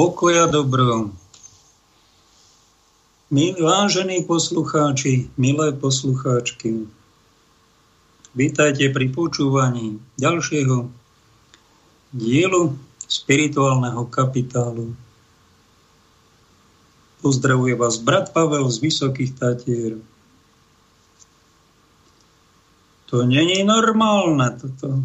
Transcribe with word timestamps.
pokoja 0.00 0.48
dobro. 0.48 1.12
Milí 3.28 3.60
vážení 3.60 4.24
poslucháči, 4.24 5.28
milé 5.36 5.76
poslucháčky, 5.76 6.88
vítajte 8.32 8.88
pri 8.96 9.12
počúvaní 9.12 10.00
ďalšieho 10.16 10.88
dielu 12.16 12.80
spirituálneho 13.12 14.08
kapitálu. 14.08 14.96
Pozdravuje 17.20 17.76
vás 17.76 18.00
brat 18.00 18.32
Pavel 18.32 18.72
z 18.72 18.80
Vysokých 18.80 19.36
Tatier. 19.36 20.00
To 23.12 23.28
není 23.28 23.68
normálne 23.68 24.48
toto. 24.56 25.04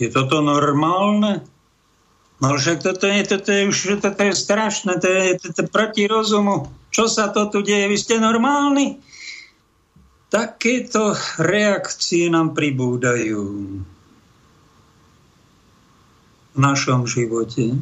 Je 0.00 0.08
toto 0.08 0.40
normálne? 0.40 1.57
No 2.38 2.54
však 2.54 2.86
toto 2.86 3.10
je, 3.10 3.20
toto 3.26 3.50
je 3.50 3.66
už 3.66 3.98
toto 3.98 4.22
je 4.22 4.30
strašné, 4.30 5.02
to 5.02 5.10
je, 5.10 5.24
toto 5.42 5.58
je 5.58 5.66
proti 5.66 6.06
rozumu. 6.06 6.70
Čo 6.94 7.10
sa 7.10 7.34
to 7.34 7.50
tu 7.50 7.66
deje? 7.66 7.90
Vy 7.90 7.98
ste 7.98 8.22
normálni? 8.22 9.02
Takéto 10.30 11.18
reakcie 11.40 12.30
nám 12.30 12.54
pribúdajú 12.54 13.42
v 16.54 16.58
našom 16.58 17.10
živote. 17.10 17.74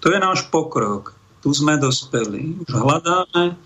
To 0.00 0.06
je 0.14 0.18
náš 0.22 0.46
pokrok. 0.46 1.16
Tu 1.42 1.50
sme 1.50 1.74
dospeli. 1.74 2.60
Už 2.68 2.70
hľadáme 2.70 3.58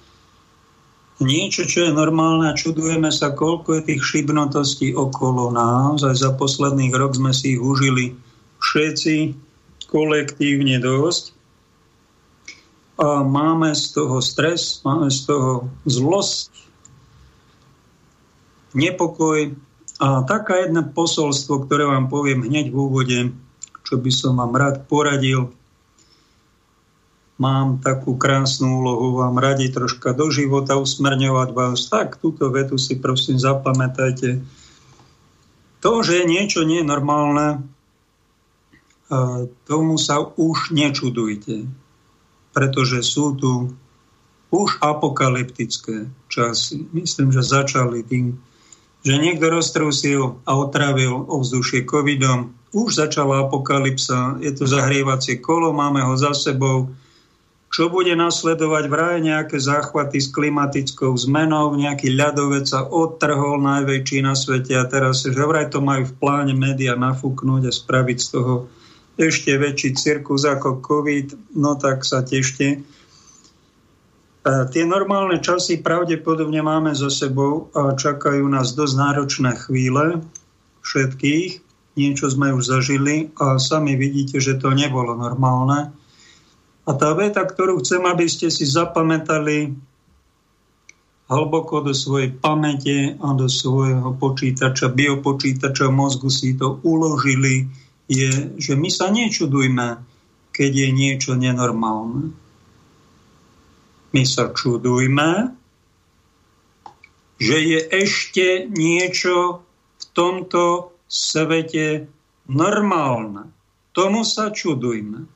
niečo, 1.21 1.69
čo 1.69 1.85
je 1.85 1.93
normálne 1.93 2.49
a 2.49 2.57
čudujeme 2.57 3.13
sa, 3.13 3.37
koľko 3.37 3.81
je 3.81 3.87
tých 3.93 4.03
šibnotostí 4.03 4.97
okolo 4.97 5.53
nás. 5.53 6.01
Aj 6.07 6.17
za 6.17 6.33
posledných 6.33 6.95
rok 6.95 7.19
sme 7.19 7.37
si 7.37 7.59
ich 7.59 7.61
užili 7.61 8.17
všetci 8.63 9.44
kolektívne 9.95 10.83
dosť 10.83 11.31
a 12.99 13.23
máme 13.23 13.71
z 13.79 13.95
toho 13.95 14.19
stres, 14.19 14.83
máme 14.83 15.07
z 15.11 15.31
toho 15.31 15.71
zlosť, 15.87 16.51
nepokoj 18.75 19.55
a 20.03 20.27
taká 20.27 20.67
jedna 20.67 20.83
posolstvo, 20.83 21.67
ktoré 21.67 21.87
vám 21.87 22.11
poviem 22.11 22.43
hneď 22.43 22.75
v 22.75 22.77
úvode, 22.79 23.19
čo 23.87 23.95
by 23.99 24.11
som 24.11 24.43
vám 24.43 24.55
rád 24.59 24.77
poradil. 24.91 25.55
Mám 27.39 27.83
takú 27.83 28.15
krásnu 28.15 28.83
úlohu 28.83 29.19
vám 29.19 29.39
radi 29.43 29.71
troška 29.71 30.15
do 30.15 30.31
života 30.31 30.79
usmerňovať 30.79 31.49
vás. 31.51 31.87
Tak, 31.91 32.23
túto 32.23 32.51
vetu 32.51 32.79
si 32.79 32.99
prosím 32.99 33.43
zapamätajte. 33.43 34.43
To, 35.83 36.03
že 36.03 36.27
niečo 36.27 36.63
nie 36.63 36.83
je 36.83 36.87
normálne, 36.87 37.74
tomu 39.69 39.95
sa 40.01 40.25
už 40.25 40.73
nečudujte, 40.73 41.69
pretože 42.57 43.05
sú 43.05 43.37
tu 43.37 43.75
už 44.55 44.79
apokalyptické 44.81 46.07
časy. 46.31 46.87
Myslím, 46.95 47.35
že 47.35 47.43
začali 47.43 48.07
tým, 48.07 48.39
že 49.05 49.19
niekto 49.19 49.51
roztrusil 49.51 50.41
a 50.47 50.53
otravil 50.57 51.27
ovzdušie 51.27 51.85
covidom. 51.85 52.55
Už 52.71 52.95
začala 52.97 53.47
apokalypsa, 53.47 54.41
je 54.41 54.51
to 54.55 54.65
zahrievacie 54.65 55.43
kolo, 55.43 55.75
máme 55.75 56.01
ho 56.07 56.15
za 56.15 56.33
sebou. 56.33 56.95
Čo 57.75 57.91
bude 57.91 58.15
nasledovať 58.15 58.85
vraj 58.87 59.19
nejaké 59.19 59.59
záchvaty 59.59 60.23
s 60.23 60.31
klimatickou 60.31 61.11
zmenou, 61.19 61.75
nejaký 61.75 62.15
ľadovec 62.15 62.71
sa 62.71 62.87
odtrhol 62.87 63.59
najväčší 63.59 64.23
na 64.23 64.39
svete 64.39 64.79
a 64.79 64.87
teraz 64.87 65.27
že 65.27 65.35
vraj 65.35 65.67
to 65.75 65.83
majú 65.83 66.07
v 66.07 66.15
pláne 66.15 66.55
média 66.55 66.95
nafúknúť 66.95 67.67
a 67.67 67.73
spraviť 67.75 68.19
z 68.23 68.29
toho 68.31 68.71
ešte 69.15 69.55
väčší 69.55 69.95
cirkus 69.95 70.43
ako 70.43 70.83
COVID, 70.83 71.55
no 71.55 71.79
tak 71.79 72.03
sa 72.03 72.27
tešte. 72.27 72.83
Tie 74.45 74.85
normálne 74.85 75.41
časy 75.41 75.81
pravdepodobne 75.81 76.61
máme 76.61 76.93
za 76.93 77.09
sebou 77.09 77.73
a 77.73 77.97
čakajú 77.97 78.45
nás 78.45 78.77
dosť 78.77 78.95
náročné 78.99 79.57
chvíle 79.57 80.21
všetkých. 80.85 81.65
Niečo 81.97 82.27
sme 82.29 82.53
už 82.53 82.69
zažili 82.69 83.33
a 83.41 83.57
sami 83.57 83.97
vidíte, 83.97 84.43
že 84.43 84.59
to 84.61 84.75
nebolo 84.75 85.17
normálne. 85.17 85.95
A 86.85 86.91
tá 86.93 87.17
veta, 87.17 87.41
ktorú 87.41 87.81
chcem, 87.81 88.05
aby 88.05 88.29
ste 88.29 88.53
si 88.53 88.69
zapamätali 88.69 89.73
hlboko 91.25 91.81
do 91.81 91.97
svojej 91.97 92.37
pamäte 92.37 93.17
a 93.17 93.33
do 93.33 93.49
svojho 93.49 94.13
počítača, 94.21 94.93
biopočítača 94.93 95.89
mozgu 95.89 96.29
si 96.29 96.53
to 96.53 96.85
uložili, 96.85 97.65
je, 98.09 98.57
že 98.61 98.73
my 98.77 98.89
sa 98.93 99.09
nečudujme, 99.09 100.03
keď 100.55 100.71
je 100.71 100.89
niečo 100.93 101.33
nenormálne. 101.35 102.31
My 104.15 104.23
sa 104.23 104.55
čudujme, 104.55 105.51
že 107.43 107.57
je 107.59 107.81
ešte 107.83 108.71
niečo 108.71 109.67
v 109.99 110.05
tomto 110.15 110.95
svete 111.11 112.07
normálne. 112.47 113.51
Tomu 113.91 114.23
sa 114.23 114.55
čudujme. 114.55 115.27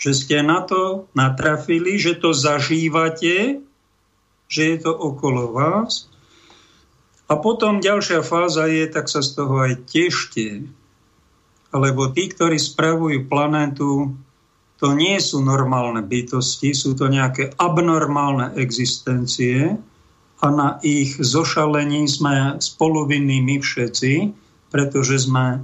Že 0.00 0.10
ste 0.16 0.36
na 0.40 0.64
to 0.64 1.10
natrafili, 1.12 2.00
že 2.00 2.16
to 2.16 2.32
zažívate, 2.32 3.60
že 4.48 4.62
je 4.62 4.76
to 4.80 4.92
okolo 4.94 5.52
vás. 5.52 6.08
A 7.30 7.38
potom 7.38 7.78
ďalšia 7.78 8.26
fáza 8.26 8.66
je, 8.66 8.86
tak 8.90 9.06
sa 9.06 9.22
z 9.22 9.38
toho 9.38 9.54
aj 9.62 9.86
tešte 9.86 10.66
lebo 11.74 12.10
tí, 12.10 12.26
ktorí 12.30 12.58
spravujú 12.58 13.30
planétu, 13.30 14.14
to 14.80 14.96
nie 14.96 15.20
sú 15.20 15.44
normálne 15.44 16.00
bytosti, 16.00 16.72
sú 16.72 16.96
to 16.96 17.06
nejaké 17.06 17.52
abnormálne 17.60 18.56
existencie 18.56 19.76
a 20.40 20.46
na 20.48 20.80
ich 20.80 21.20
zošalení 21.20 22.08
sme 22.08 22.56
spoluvinní 22.56 23.44
my 23.44 23.60
všetci, 23.60 24.32
pretože 24.72 25.28
sme 25.28 25.60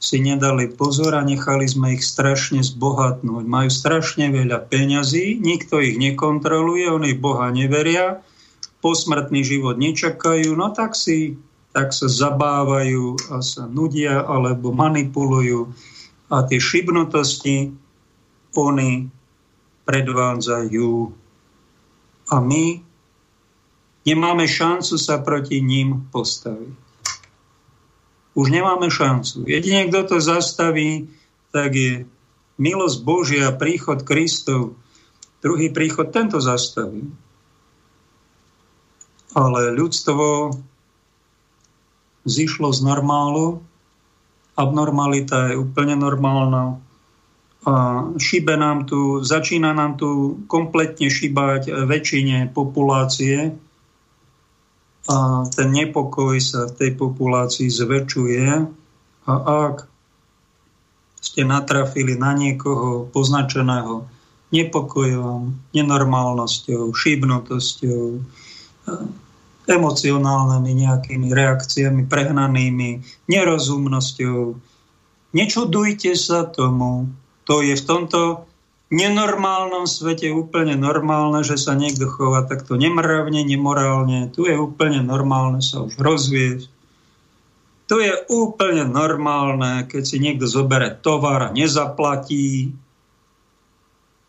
si 0.00 0.16
nedali 0.24 0.72
pozor 0.72 1.12
a 1.12 1.20
nechali 1.20 1.68
sme 1.68 1.92
ich 1.92 2.00
strašne 2.00 2.64
zbohatnúť. 2.64 3.44
Majú 3.44 3.68
strašne 3.68 4.32
veľa 4.32 4.64
peňazí, 4.64 5.36
nikto 5.36 5.76
ich 5.84 6.00
nekontroluje, 6.00 6.88
oni 6.88 7.12
Boha 7.12 7.52
neveria, 7.52 8.24
posmrtný 8.80 9.44
život 9.44 9.76
nečakajú, 9.76 10.56
no 10.56 10.72
tak 10.72 10.96
si 10.96 11.36
tak 11.70 11.94
sa 11.94 12.10
zabávajú 12.10 13.30
a 13.30 13.42
sa 13.46 13.66
nudia 13.70 14.26
alebo 14.26 14.74
manipulujú 14.74 15.70
a 16.30 16.46
tie 16.46 16.58
šibnutosti 16.58 17.70
oni 18.54 19.10
predvádzajú. 19.86 20.90
A 22.30 22.36
my 22.38 22.64
nemáme 24.06 24.46
šancu 24.46 24.94
sa 24.98 25.18
proti 25.18 25.58
ním 25.62 26.06
postaviť. 26.14 26.74
Už 28.38 28.46
nemáme 28.54 28.86
šancu. 28.86 29.42
Jedine, 29.46 29.90
kto 29.90 30.14
to 30.14 30.16
zastaví, 30.22 31.10
tak 31.50 31.74
je 31.74 32.06
milosť 32.62 32.98
Božia, 33.02 33.50
príchod 33.50 34.06
Kristov, 34.06 34.78
druhý 35.42 35.74
príchod, 35.74 36.14
tento 36.14 36.38
zastaví. 36.38 37.10
Ale 39.34 39.74
ľudstvo 39.74 40.54
zišlo 42.30 42.70
z 42.70 42.86
normálu. 42.86 43.58
Abnormalita 44.54 45.50
je 45.50 45.58
úplne 45.58 45.98
normálna. 45.98 46.78
A 47.66 47.74
šibe 48.16 48.56
nám 48.56 48.88
tu, 48.88 49.20
začína 49.20 49.76
nám 49.76 50.00
tu 50.00 50.40
kompletne 50.48 51.12
šibať 51.12 51.68
väčšine 51.84 52.54
populácie 52.56 53.52
a 55.10 55.44
ten 55.44 55.68
nepokoj 55.68 56.40
sa 56.40 56.70
v 56.70 56.76
tej 56.76 56.90
populácii 56.96 57.68
zväčšuje 57.68 58.46
a 59.28 59.32
ak 59.34 59.90
ste 61.20 61.44
natrafili 61.44 62.16
na 62.16 62.32
niekoho 62.32 63.12
poznačeného 63.12 64.08
nepokojom, 64.50 65.70
nenormálnosťou, 65.76 66.90
šibnutosťou, 66.90 68.04
emocionálnymi 69.68 70.70
nejakými 70.86 71.28
reakciami, 71.32 72.08
prehnanými, 72.08 73.04
nerozumnosťou. 73.28 74.56
Nečudujte 75.30 76.12
sa 76.16 76.48
tomu. 76.48 77.12
To 77.44 77.60
je 77.60 77.74
v 77.74 77.86
tomto 77.86 78.50
nenormálnom 78.90 79.86
svete 79.86 80.34
úplne 80.34 80.74
normálne, 80.74 81.46
že 81.46 81.54
sa 81.54 81.78
niekto 81.78 82.10
chová 82.10 82.42
takto 82.42 82.74
nemravne, 82.74 83.46
nemorálne. 83.46 84.34
Tu 84.34 84.50
je 84.50 84.58
úplne 84.58 85.00
normálne 85.06 85.62
sa 85.62 85.86
už 85.86 85.94
rozvieť. 85.96 86.66
Tu 87.86 87.96
je 88.06 88.14
úplne 88.30 88.86
normálne, 88.86 89.86
keď 89.86 90.02
si 90.06 90.22
niekto 90.22 90.46
zobere 90.46 90.94
tovar 90.94 91.50
a 91.50 91.54
nezaplatí, 91.54 92.70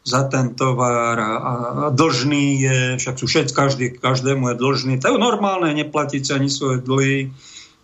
za 0.02 0.26
ten 0.30 0.58
tovar 0.58 1.18
a, 1.22 1.32
a 1.38 1.52
dlžný 1.94 2.46
je, 2.58 2.80
však 2.98 3.16
sú 3.22 3.26
všetci, 3.30 3.54
každý, 3.54 3.86
každému 4.02 4.54
je 4.54 4.56
dlžný. 4.58 4.94
To 5.02 5.14
je 5.14 5.22
normálne 5.22 5.70
neplatiť 5.78 6.34
ani 6.34 6.50
svoje 6.50 6.82
dlhy. 6.82 7.30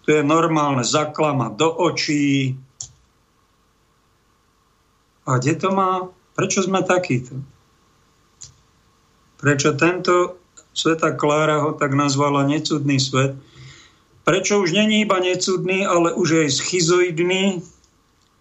To 0.06 0.08
je 0.18 0.22
normálne 0.26 0.82
zaklamať 0.82 1.52
do 1.60 1.70
očí. 1.70 2.58
A 5.30 5.38
kde 5.38 5.54
to 5.60 5.70
má 5.70 6.10
Prečo 6.38 6.62
sme 6.62 6.86
takíto? 6.86 7.34
Prečo 9.42 9.74
tento 9.74 10.38
Sveta 10.70 11.18
Klára 11.18 11.66
ho 11.66 11.74
tak 11.74 11.98
nazvala 11.98 12.46
necudný 12.46 13.02
svet? 13.02 13.34
Prečo 14.22 14.62
už 14.62 14.78
není 14.78 15.02
iba 15.02 15.18
necudný, 15.18 15.82
ale 15.90 16.14
už 16.14 16.46
je 16.46 16.46
schizoidný, 16.54 17.66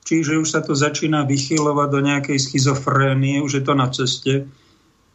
čiže 0.06 0.38
už 0.38 0.48
sa 0.48 0.62
to 0.62 0.78
začína 0.78 1.26
vychylovať 1.26 1.88
do 1.90 2.00
nejakej 2.00 2.38
schizofrénie, 2.38 3.42
už 3.42 3.58
je 3.58 3.64
to 3.66 3.74
na 3.74 3.90
ceste 3.90 4.46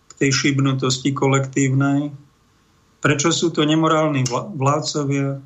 k 0.07 0.11
tej 0.19 0.29
šibnutosti 0.35 1.15
kolektívnej. 1.15 2.11
Prečo 3.01 3.31
sú 3.31 3.49
to 3.49 3.63
nemorálni 3.63 4.27
vládcovia? 4.29 5.41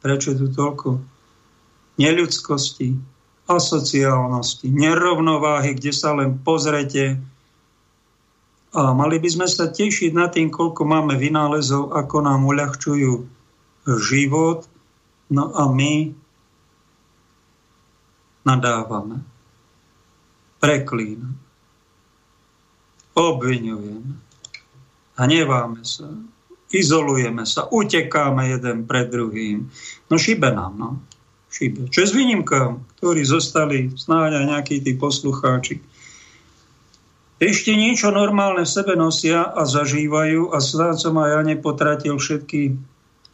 Prečo 0.00 0.32
je 0.32 0.38
tu 0.40 0.48
toľko 0.50 0.98
neľudskosti, 2.00 2.96
asociálnosti, 3.44 4.72
nerovnováhy, 4.72 5.76
kde 5.76 5.92
sa 5.92 6.16
len 6.16 6.40
pozrete. 6.40 7.20
A 8.72 8.96
mali 8.96 9.20
by 9.20 9.28
sme 9.28 9.46
sa 9.46 9.68
tešiť 9.68 10.16
na 10.16 10.32
tým, 10.32 10.48
koľko 10.48 10.88
máme 10.88 11.20
vynálezov, 11.20 11.92
ako 11.92 12.24
nám 12.24 12.48
uľahčujú 12.48 13.12
život. 14.00 14.64
No 15.28 15.52
a 15.52 15.68
my 15.68 16.16
nadávame, 18.50 19.22
preklíname, 20.58 21.38
obvinujeme, 23.14 24.18
hneváme 25.18 25.82
sa, 25.86 26.10
izolujeme 26.70 27.46
sa, 27.46 27.66
utekáme 27.70 28.50
jeden 28.50 28.86
pred 28.86 29.10
druhým. 29.10 29.68
No 30.10 30.14
šibe 30.18 30.50
nám, 30.54 30.74
no. 30.78 30.90
Šibe. 31.50 31.90
Čo 31.90 32.06
je 32.06 32.10
s 32.10 32.14
výnimkou, 32.14 32.78
ktorí 33.02 33.26
zostali 33.26 33.90
snáď 33.98 34.38
aj 34.38 34.44
nejakí 34.54 34.76
tí 34.86 34.94
poslucháči. 34.94 35.82
Ešte 37.42 37.74
niečo 37.74 38.14
normálne 38.14 38.62
v 38.62 38.70
sebe 38.70 38.94
nosia 38.94 39.42
a 39.50 39.66
zažívajú 39.66 40.54
a 40.54 40.62
snáď 40.62 40.94
som 41.00 41.18
aj 41.18 41.30
ja 41.34 41.40
nepotratil 41.42 42.14
všetky, 42.20 42.78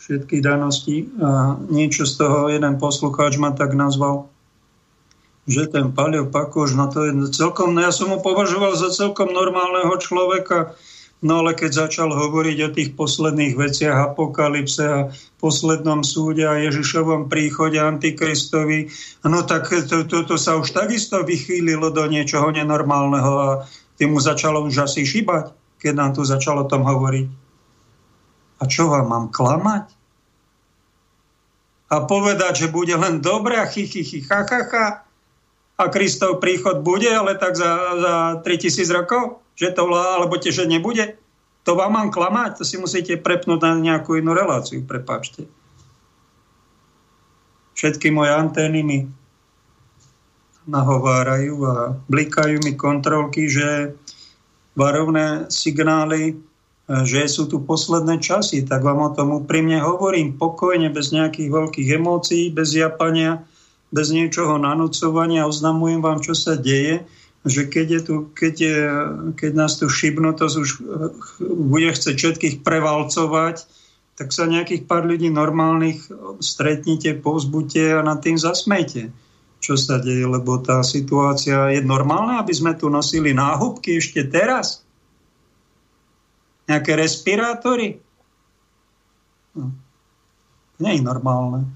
všetky 0.00 0.36
danosti 0.40 1.10
a 1.20 1.60
niečo 1.69 2.08
z 2.08 2.24
toho 2.24 2.48
jeden 2.48 2.80
poslucháč 2.80 3.36
ma 3.36 3.52
tak 3.52 3.76
nazval, 3.76 4.30
že 5.46 5.70
ten 5.70 5.94
Palio 5.94 6.26
Pakoš, 6.26 6.75
no 6.75 6.90
to 6.90 7.06
je 7.06 7.12
celkom, 7.31 7.75
no 7.75 7.82
ja 7.82 7.94
som 7.94 8.10
ho 8.10 8.19
považoval 8.19 8.75
za 8.75 8.90
celkom 8.90 9.31
normálneho 9.31 9.94
človeka, 9.98 10.75
No 11.25 11.40
ale 11.40 11.56
keď 11.56 11.88
začal 11.88 12.12
hovoriť 12.12 12.58
o 12.60 12.75
tých 12.76 12.90
posledných 12.93 13.56
veciach 13.56 14.12
apokalypse 14.12 14.84
a 14.84 15.08
poslednom 15.40 16.04
súde 16.04 16.44
a 16.44 16.60
Ježišovom 16.60 17.32
príchode 17.32 17.81
Antikristovi, 17.81 18.93
no 19.25 19.40
tak 19.48 19.72
to, 19.88 20.04
to, 20.04 20.28
to 20.28 20.37
sa 20.37 20.60
už 20.60 20.76
takisto 20.76 21.25
vychýlilo 21.25 21.88
do 21.88 22.04
niečoho 22.04 22.52
nenormálneho 22.52 23.32
a 23.32 23.50
tým 23.96 24.12
mu 24.12 24.20
začalo 24.20 24.60
už 24.69 24.93
asi 24.93 25.08
šibať, 25.08 25.56
keď 25.81 25.93
nám 25.96 26.10
tu 26.12 26.20
začalo 26.20 26.69
o 26.69 26.70
tom 26.70 26.84
hovoriť. 26.84 27.26
A 28.60 28.62
čo 28.69 28.93
vám 28.93 29.08
mám 29.08 29.26
klamať? 29.32 29.88
A 31.87 31.96
povedať, 32.04 32.66
že 32.66 32.69
bude 32.69 32.93
len 32.93 33.25
dobré 33.25 33.56
a 33.56 33.64
chy, 33.64 33.88
chy, 33.88 34.04
chy, 34.04 34.20
ha, 34.28 34.44
ha, 34.44 34.60
ha. 34.69 35.06
A 35.76 35.93
Kristov 35.93 36.40
príchod 36.40 36.81
bude, 36.81 37.12
ale 37.12 37.37
tak 37.37 37.52
za, 37.52 37.73
za 38.00 38.14
3000 38.40 38.96
rokov? 38.96 39.46
že 39.56 39.73
to 39.73 39.88
vlá, 39.88 40.20
alebo 40.20 40.37
tiež 40.37 40.69
nebude, 40.69 41.17
to 41.64 41.75
vám 41.75 41.96
mám 41.96 42.08
klamať, 42.12 42.60
to 42.60 42.65
si 42.69 42.77
musíte 42.79 43.17
prepnúť 43.19 43.58
na 43.65 43.72
nejakú 43.74 44.20
inú 44.20 44.36
reláciu, 44.36 44.84
prepáčte. 44.84 45.48
Všetky 47.74 48.12
moje 48.12 48.31
antény 48.36 48.81
mi 48.84 48.98
nahovárajú 50.69 51.56
a 51.67 51.74
blikajú 52.06 52.62
mi 52.62 52.77
kontrolky, 52.79 53.48
že 53.50 53.96
varovné 54.77 55.48
signály, 55.50 56.39
že 56.86 57.27
sú 57.27 57.50
tu 57.50 57.65
posledné 57.65 58.22
časy, 58.22 58.62
tak 58.62 58.86
vám 58.86 59.03
o 59.03 59.10
tom 59.10 59.43
úprimne 59.43 59.82
hovorím, 59.82 60.39
pokojne, 60.39 60.93
bez 60.93 61.10
nejakých 61.10 61.50
veľkých 61.50 61.89
emócií, 61.98 62.55
bez 62.55 62.77
japania, 62.77 63.43
bez 63.96 64.12
niečoho 64.12 64.60
nanúcovania, 64.60 65.48
oznamujem 65.48 66.05
vám, 66.05 66.20
čo 66.20 66.36
sa 66.36 66.53
deje 66.60 67.08
že 67.46 67.70
keď, 67.70 67.86
je 67.86 68.00
tu, 68.03 68.15
keď, 68.34 68.55
je, 68.58 68.79
keď 69.38 69.53
nás 69.55 69.79
tu 69.79 69.86
šibnutosť 69.86 70.55
už 70.58 70.70
eh, 70.74 70.82
bude 71.46 71.88
chceť 71.94 72.15
všetkých 72.19 72.56
prevalcovať, 72.67 73.62
tak 74.17 74.32
sa 74.34 74.50
nejakých 74.50 74.88
pár 74.88 75.05
ľudí 75.06 75.29
normálnych 75.29 76.08
stretnite, 76.41 77.20
povzbuďte 77.20 78.00
a 78.00 78.03
nad 78.03 78.19
tým 78.24 78.41
zasmejte, 78.41 79.12
čo 79.60 79.76
sa 79.76 80.00
deje, 80.00 80.24
lebo 80.24 80.56
tá 80.56 80.81
situácia 80.81 81.69
je 81.69 81.84
normálna, 81.84 82.41
aby 82.41 82.53
sme 82.56 82.72
tu 82.72 82.88
nosili 82.88 83.36
náhubky 83.36 84.00
ešte 84.00 84.24
teraz. 84.24 84.88
Nejaké 86.65 86.96
respirátory. 86.96 88.00
No. 89.53 89.70
Nie 90.81 90.96
je 90.96 91.05
normálne. 91.05 91.69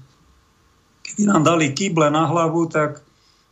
Keby 1.11 1.27
nám 1.27 1.43
dali 1.43 1.75
kýble 1.75 2.07
na 2.07 2.31
hlavu, 2.31 2.71
tak 2.71 3.03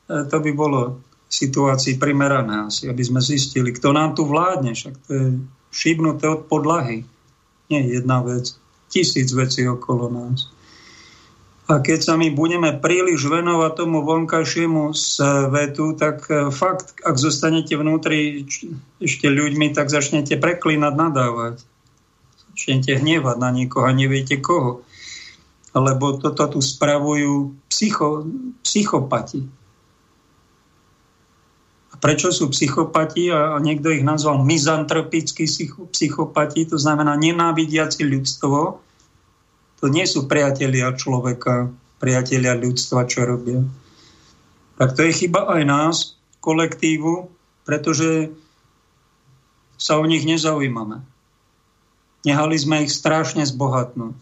eh, 0.08 0.24
to 0.24 0.38
by 0.40 0.52
bolo 0.56 1.04
situácii 1.30 2.02
primerané 2.02 2.66
asi, 2.66 2.90
aby 2.90 3.04
sme 3.06 3.22
zistili, 3.22 3.70
kto 3.70 3.94
nám 3.94 4.18
tu 4.18 4.26
vládne. 4.26 4.74
Však 4.74 4.94
to 5.06 5.10
je 5.14 5.28
šibnuté 5.70 6.26
od 6.26 6.50
podlahy. 6.50 7.06
Nie 7.70 7.86
jedna 7.86 8.26
vec, 8.26 8.58
tisíc 8.90 9.30
vecí 9.30 9.62
okolo 9.70 10.10
nás. 10.10 10.50
A 11.70 11.86
keď 11.86 12.02
sa 12.02 12.14
my 12.18 12.34
budeme 12.34 12.74
príliš 12.82 13.30
venovať 13.30 13.72
tomu 13.78 14.02
vonkajšiemu 14.02 14.90
svetu, 14.90 15.94
tak 15.94 16.26
e, 16.26 16.50
fakt, 16.50 16.98
ak 17.06 17.14
zostanete 17.22 17.78
vnútri 17.78 18.50
ešte 18.98 19.30
ľuďmi, 19.30 19.78
tak 19.78 19.94
začnete 19.94 20.42
preklínať, 20.42 20.94
nadávať. 20.98 21.62
Začnete 22.58 22.98
hnevať 22.98 23.38
na 23.38 23.54
niekoho 23.54 23.86
a 23.86 23.94
neviete 23.94 24.42
koho. 24.42 24.82
Lebo 25.76 26.18
toto 26.18 26.46
tu 26.50 26.60
spravujú 26.62 27.54
psycho, 27.70 28.26
psychopati 28.66 29.60
prečo 32.00 32.32
sú 32.32 32.48
psychopati 32.50 33.28
a 33.30 33.60
niekto 33.60 33.92
ich 33.92 34.04
nazval 34.04 34.42
mizantropickí 34.48 35.46
psychopati, 35.92 36.64
to 36.66 36.80
znamená 36.80 37.20
nenávidiaci 37.20 38.08
ľudstvo. 38.08 38.58
To 39.80 39.86
nie 39.88 40.08
sú 40.08 40.28
priatelia 40.28 40.96
človeka, 40.96 41.72
priatelia 42.00 42.56
ľudstva, 42.56 43.08
čo 43.08 43.28
robia. 43.28 43.64
Tak 44.80 44.96
to 44.96 45.04
je 45.04 45.12
chyba 45.12 45.52
aj 45.60 45.64
nás, 45.68 45.96
kolektívu, 46.40 47.28
pretože 47.68 48.32
sa 49.76 50.00
o 50.00 50.08
nich 50.08 50.24
nezaujímame. 50.24 51.04
Nehali 52.24 52.56
sme 52.56 52.88
ich 52.88 52.92
strašne 52.96 53.44
zbohatnúť. 53.44 54.16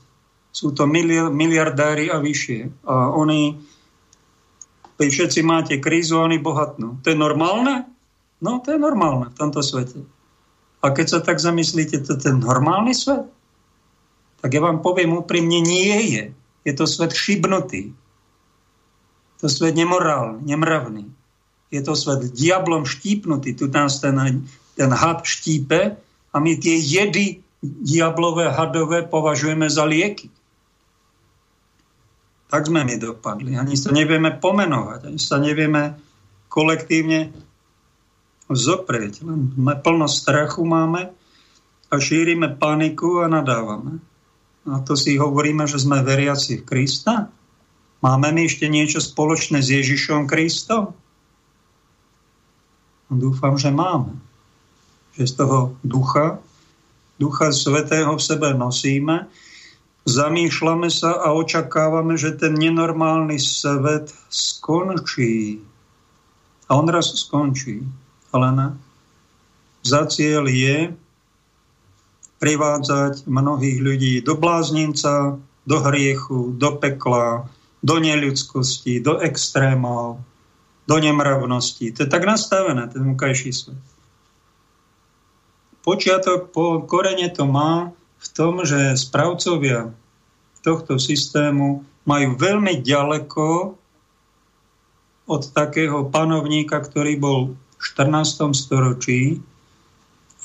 Sú 0.57 0.73
to 0.73 0.89
miliardári 1.29 2.09
a 2.09 2.17
vyššie. 2.17 2.89
A 2.89 3.13
oni 3.13 3.61
Veď 4.97 5.09
všetci 5.13 5.39
máte 5.45 5.75
krízu, 5.77 6.17
oni 6.17 6.41
bohatnú. 6.41 6.97
To 7.05 7.07
je 7.13 7.17
normálne? 7.17 7.85
No, 8.41 8.57
to 8.65 8.73
je 8.73 8.79
normálne 8.81 9.29
v 9.29 9.37
tomto 9.37 9.61
svete. 9.61 10.01
A 10.81 10.93
keď 10.93 11.05
sa 11.05 11.19
tak 11.21 11.37
zamyslíte, 11.37 12.01
to 12.01 12.17
je 12.17 12.21
ten 12.29 12.41
normálny 12.41 12.97
svet? 12.97 13.29
Tak 14.41 14.49
ja 14.53 14.61
vám 14.61 14.81
poviem 14.81 15.13
úprimne, 15.13 15.61
nie 15.61 15.97
je. 16.13 16.23
Je 16.65 16.73
to 16.73 16.89
svet 16.89 17.13
šibnutý. 17.13 17.93
To 19.41 19.45
svet 19.49 19.77
nemorálny, 19.77 20.41
nemravný. 20.45 21.05
Je 21.69 21.81
to 21.85 21.93
svet 21.93 22.33
diablom 22.33 22.85
štípnutý. 22.85 23.53
Tu 23.53 23.69
nás 23.69 24.01
ten, 24.01 24.17
ten 24.73 24.91
had 24.93 25.21
štípe 25.25 25.93
a 26.33 26.35
my 26.41 26.57
tie 26.57 26.77
jedy 26.77 27.41
diablové, 27.61 28.49
hadové 28.49 29.05
považujeme 29.05 29.69
za 29.69 29.85
lieky. 29.85 30.29
Tak 32.47 32.71
sme 32.71 32.87
my 32.87 32.95
dopadli. 32.95 33.59
Ani 33.59 33.75
sa 33.75 33.91
nevieme 33.91 34.31
pomenovať, 34.31 35.11
ani 35.11 35.19
sa 35.19 35.35
nevieme 35.35 35.99
kolektívne 36.47 37.35
zoprieť. 38.47 39.27
Len 39.27 39.51
plno 39.83 40.07
strachu 40.07 40.63
máme 40.63 41.11
a 41.91 41.95
šírime 41.99 42.55
paniku 42.55 43.23
a 43.23 43.27
nadávame. 43.27 43.99
A 44.67 44.83
to 44.83 44.99
si 44.99 45.15
hovoríme, 45.15 45.67
že 45.67 45.79
sme 45.79 46.03
veriaci 46.03 46.63
v 46.63 46.67
Krista? 46.67 47.31
Máme 48.03 48.31
my 48.35 48.47
ešte 48.47 48.67
niečo 48.67 48.99
spoločné 48.99 49.63
s 49.63 49.71
Ježišom 49.71 50.27
Kristom? 50.27 50.95
Dúfam, 53.07 53.55
že 53.55 53.71
máme. 53.71 54.19
Že 55.15 55.23
z 55.23 55.33
toho 55.39 55.59
ducha, 55.83 56.43
ducha 57.15 57.55
svetého 57.55 58.11
v 58.15 58.21
sebe 58.21 58.51
nosíme 58.51 59.31
zamýšľame 60.07 60.87
sa 60.87 61.19
a 61.19 61.35
očakávame, 61.35 62.15
že 62.15 62.39
ten 62.39 62.55
nenormálny 62.55 63.35
svet 63.35 64.15
skončí. 64.31 65.59
A 66.71 66.79
on 66.79 66.87
raz 66.87 67.11
skončí. 67.11 67.83
Ale 68.31 68.47
ne. 68.55 68.67
Za 69.83 70.07
cieľ 70.07 70.47
je 70.47 70.95
privádzať 72.39 73.27
mnohých 73.27 73.79
ľudí 73.83 74.13
do 74.23 74.39
bláznica, 74.39 75.35
do 75.67 75.77
hriechu, 75.83 76.55
do 76.55 76.79
pekla, 76.79 77.51
do 77.83 77.95
neľudskosti, 77.99 79.03
do 79.03 79.19
extrémov. 79.19 80.23
do 80.87 80.95
nemravnosti. 81.03 81.91
To 81.91 81.99
je 82.03 82.09
tak 82.09 82.23
nastavené, 82.23 82.87
ten 82.87 83.03
mukajší 83.03 83.51
svet. 83.51 83.83
Počiatok, 85.83 86.55
po 86.55 86.79
korene 86.87 87.27
to 87.27 87.43
má 87.43 87.91
v 88.17 88.27
tom, 88.33 88.65
že 88.65 88.97
správcovia 88.97 89.93
tohto 90.65 90.99
systému 90.99 91.85
majú 92.03 92.35
veľmi 92.35 92.81
ďaleko 92.83 93.77
od 95.27 95.41
takého 95.51 96.07
panovníka, 96.07 96.79
ktorý 96.79 97.19
bol 97.19 97.39
v 97.55 97.81
14. 97.83 98.55
storočí 98.55 99.43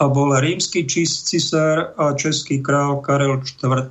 a 0.03 0.11
bol 0.11 0.35
rímsky 0.35 0.83
cisár 0.87 1.95
a 1.95 2.15
český 2.19 2.59
král 2.59 2.99
Karel 2.99 3.39
IV. 3.39 3.91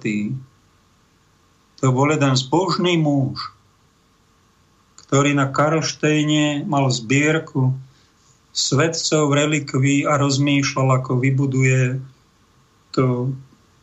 To 1.80 1.86
bol 1.90 2.12
jeden 2.12 2.36
zbožný 2.36 3.00
muž, 3.00 3.56
ktorý 5.08 5.34
na 5.34 5.50
Karlštejne 5.50 6.68
mal 6.68 6.92
zbierku 6.92 7.74
svetcov, 8.52 9.32
relikví 9.32 10.04
a 10.04 10.20
rozmýšľal, 10.20 11.00
ako 11.02 11.24
vybuduje 11.24 12.04
to 12.92 13.32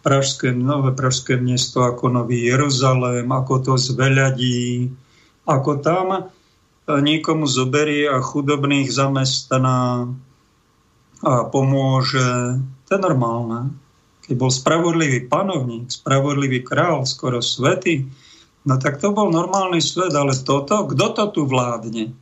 pražské, 0.08 0.56
nové 0.56 0.96
pražské 0.96 1.36
mesto 1.36 1.84
ako 1.84 2.08
Nový 2.08 2.48
Jeruzalém, 2.48 3.28
ako 3.28 3.60
to 3.60 3.72
zveľadí, 3.76 4.88
ako 5.44 5.84
tam 5.84 6.32
niekomu 6.88 7.44
zoberie 7.44 8.08
a 8.08 8.24
chudobných 8.24 8.88
zamestná 8.88 10.08
a 11.20 11.32
pomôže. 11.52 12.56
To 12.88 12.90
je 12.96 13.00
normálne. 13.04 13.76
Keď 14.24 14.34
bol 14.40 14.48
spravodlivý 14.48 15.28
panovník, 15.28 15.92
spravodlivý 15.92 16.64
král, 16.64 17.04
skoro 17.04 17.44
svety, 17.44 18.08
no 18.64 18.80
tak 18.80 18.96
to 19.04 19.12
bol 19.12 19.28
normálny 19.28 19.84
svet, 19.84 20.16
ale 20.16 20.32
toto, 20.32 20.88
kto 20.88 21.06
to 21.12 21.24
tu 21.36 21.42
vládne? 21.44 22.16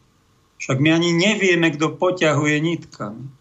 Však 0.58 0.82
my 0.82 0.90
ani 0.90 1.14
nevieme, 1.14 1.70
kto 1.70 1.94
poťahuje 1.94 2.56
nitkami. 2.58 3.35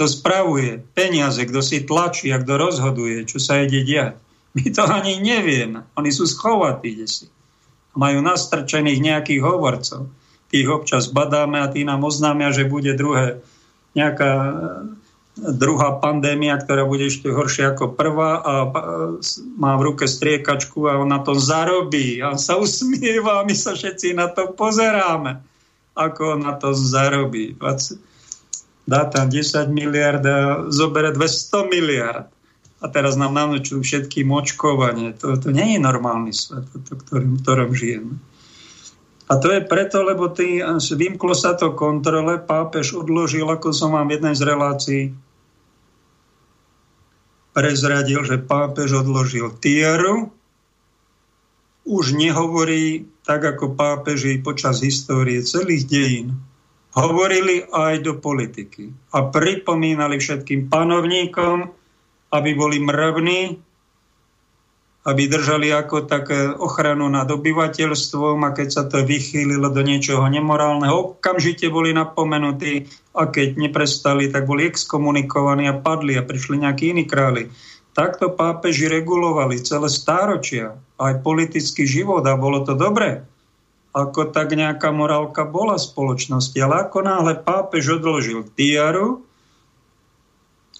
Kto 0.00 0.08
spravuje 0.08 0.80
peniaze, 0.96 1.44
kto 1.44 1.60
si 1.60 1.84
tlačí 1.84 2.32
a 2.32 2.40
kto 2.40 2.56
rozhoduje, 2.56 3.28
čo 3.28 3.36
sa 3.36 3.60
ide 3.60 3.84
diať. 3.84 4.16
My 4.56 4.64
to 4.72 4.88
ani 4.88 5.20
nevieme. 5.20 5.84
Oni 5.92 6.08
sú 6.08 6.24
schovatí 6.24 6.96
si 7.04 7.28
majú 7.94 8.22
nastrčených 8.22 9.00
nejakých 9.02 9.42
hovorcov. 9.42 10.10
Tých 10.50 10.66
občas 10.66 11.10
badáme 11.10 11.62
a 11.62 11.70
tí 11.70 11.86
nám 11.86 12.02
oznámia, 12.02 12.50
že 12.50 12.66
bude 12.66 12.94
druhé, 12.94 13.38
nejaká 13.94 14.30
e, 14.30 14.52
druhá 15.54 15.98
pandémia, 15.98 16.58
ktorá 16.58 16.86
bude 16.86 17.06
ešte 17.06 17.30
horšia 17.30 17.74
ako 17.74 17.94
prvá 17.94 18.42
a 18.42 18.52
má 19.58 19.72
v 19.78 19.94
ruke 19.94 20.06
striekačku 20.10 20.90
a 20.90 20.98
on 20.98 21.10
na 21.10 21.22
to 21.22 21.38
zarobí. 21.38 22.18
A 22.18 22.34
on 22.34 22.40
sa 22.40 22.58
usmieva 22.58 23.42
a 23.42 23.46
my 23.46 23.54
sa 23.54 23.78
všetci 23.78 24.14
na 24.14 24.26
to 24.30 24.50
pozeráme, 24.54 25.38
ako 25.94 26.38
on 26.38 26.40
na 26.46 26.54
to 26.58 26.74
zarobí. 26.74 27.54
Dá 28.90 29.06
tam 29.06 29.30
10 29.30 29.70
miliard 29.70 30.18
a 30.26 30.66
zobere 30.74 31.14
200 31.14 31.70
miliard 31.70 32.26
a 32.82 32.86
teraz 32.90 33.14
nám 33.14 33.38
nanúčujú 33.38 33.86
všetky 33.86 34.26
močkovanie. 34.26 35.14
To, 35.22 35.38
to 35.38 35.54
nie 35.54 35.76
je 35.76 35.80
normálny 35.80 36.34
svet, 36.34 36.66
to, 36.66 36.98
ktorým, 36.98 37.38
ktorom 37.38 37.70
žijeme. 37.70 38.18
A 39.30 39.38
to 39.38 39.54
je 39.54 39.62
preto, 39.62 40.02
lebo 40.02 40.26
tý, 40.26 40.58
vymklo 40.74 41.38
sa 41.38 41.54
to 41.54 41.70
kontrole, 41.70 42.42
pápež 42.42 42.98
odložil, 42.98 43.46
ako 43.46 43.70
som 43.70 43.94
vám 43.94 44.10
v 44.10 44.18
jednej 44.18 44.34
z 44.34 44.42
relácií 44.42 45.02
prezradil, 47.54 48.26
že 48.26 48.42
pápež 48.42 49.06
odložil 49.06 49.54
tieru, 49.62 50.34
už 51.86 52.18
nehovorí 52.18 53.06
tak, 53.22 53.46
ako 53.46 53.78
pápeži 53.78 54.42
počas 54.42 54.82
histórie 54.82 55.42
celých 55.46 55.86
dejín. 55.86 56.38
Hovorili 56.90 57.62
aj 57.70 58.02
do 58.02 58.18
politiky 58.18 58.90
a 59.14 59.30
pripomínali 59.30 60.18
všetkým 60.18 60.66
panovníkom, 60.66 61.70
aby 62.34 62.50
boli 62.58 62.82
mravní, 62.82 63.62
aby 65.06 65.22
držali 65.30 65.70
ako 65.70 66.10
také 66.10 66.50
ochranu 66.50 67.06
nad 67.06 67.30
obyvateľstvom 67.30 68.42
a 68.42 68.50
keď 68.50 68.68
sa 68.68 68.82
to 68.90 69.06
vychýlilo 69.06 69.70
do 69.70 69.86
niečoho 69.86 70.26
nemorálneho, 70.26 71.16
okamžite 71.16 71.70
boli 71.70 71.94
napomenutí 71.94 72.90
a 73.14 73.30
keď 73.30 73.56
neprestali, 73.56 74.26
tak 74.28 74.50
boli 74.50 74.66
exkomunikovaní 74.66 75.70
a 75.70 75.78
padli 75.78 76.18
a 76.18 76.26
prišli 76.26 76.58
nejakí 76.58 76.90
iní 76.90 77.06
králi. 77.06 77.48
Takto 77.94 78.34
pápeži 78.34 78.90
regulovali 78.90 79.62
celé 79.62 79.86
stáročia, 79.90 80.74
aj 80.98 81.22
politický 81.22 81.86
život 81.86 82.22
a 82.26 82.34
bolo 82.34 82.66
to 82.66 82.74
dobré. 82.74 83.29
Ako 83.90 84.30
tak 84.30 84.54
nejaká 84.54 84.94
morálka 84.94 85.42
bola 85.42 85.74
v 85.74 85.86
spoločnosti. 85.86 86.54
Ale 86.62 86.86
ako 86.86 86.98
náhle 87.02 87.34
pápež 87.42 87.98
odložil 87.98 88.46
tiaru, 88.54 89.26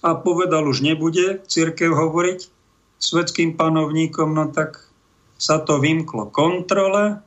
a 0.01 0.17
povedal, 0.17 0.65
už 0.65 0.81
nebude 0.81 1.45
církev 1.45 1.93
hovoriť 1.93 2.49
svetským 2.97 3.53
panovníkom, 3.53 4.33
no 4.33 4.49
tak 4.49 4.89
sa 5.37 5.61
to 5.61 5.77
vymklo 5.77 6.33
kontrole, 6.33 7.21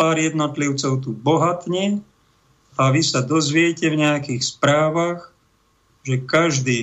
pár 0.00 0.16
jednotlivcov 0.16 1.04
tu 1.04 1.12
bohatne 1.12 2.00
a 2.80 2.82
vy 2.90 3.00
sa 3.04 3.20
dozviete 3.20 3.92
v 3.92 4.00
nejakých 4.00 4.42
správach, 4.42 5.30
že 6.04 6.24
každý 6.24 6.80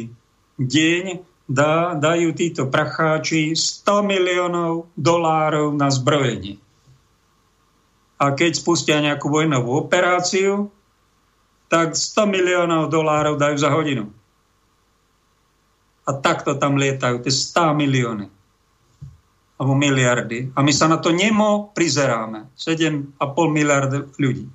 deň 0.62 1.26
dá, 1.50 1.98
dajú 1.98 2.32
títo 2.38 2.70
pracháči 2.70 3.58
100 3.58 4.06
miliónov 4.06 4.90
dolárov 4.94 5.74
na 5.74 5.90
zbrojenie. 5.90 6.61
A 8.22 8.38
keď 8.38 8.54
spustia 8.54 9.02
nejakú 9.02 9.34
vojnovú 9.34 9.82
operáciu, 9.82 10.70
tak 11.74 11.98
100 11.98 12.30
miliónov 12.30 12.94
dolárov 12.94 13.42
dajú 13.42 13.58
za 13.58 13.74
hodinu. 13.74 14.14
A 16.06 16.14
takto 16.14 16.54
tam 16.54 16.78
lietajú, 16.78 17.26
tie 17.26 17.34
100 17.34 17.74
milióny 17.74 18.30
alebo 19.62 19.78
miliardy. 19.78 20.50
A 20.58 20.66
my 20.66 20.74
sa 20.74 20.90
na 20.90 20.98
to 20.98 21.14
nemo 21.14 21.70
prizeráme. 21.78 22.50
7,5 22.58 23.14
miliardy 23.46 24.10
ľudí. 24.18 24.50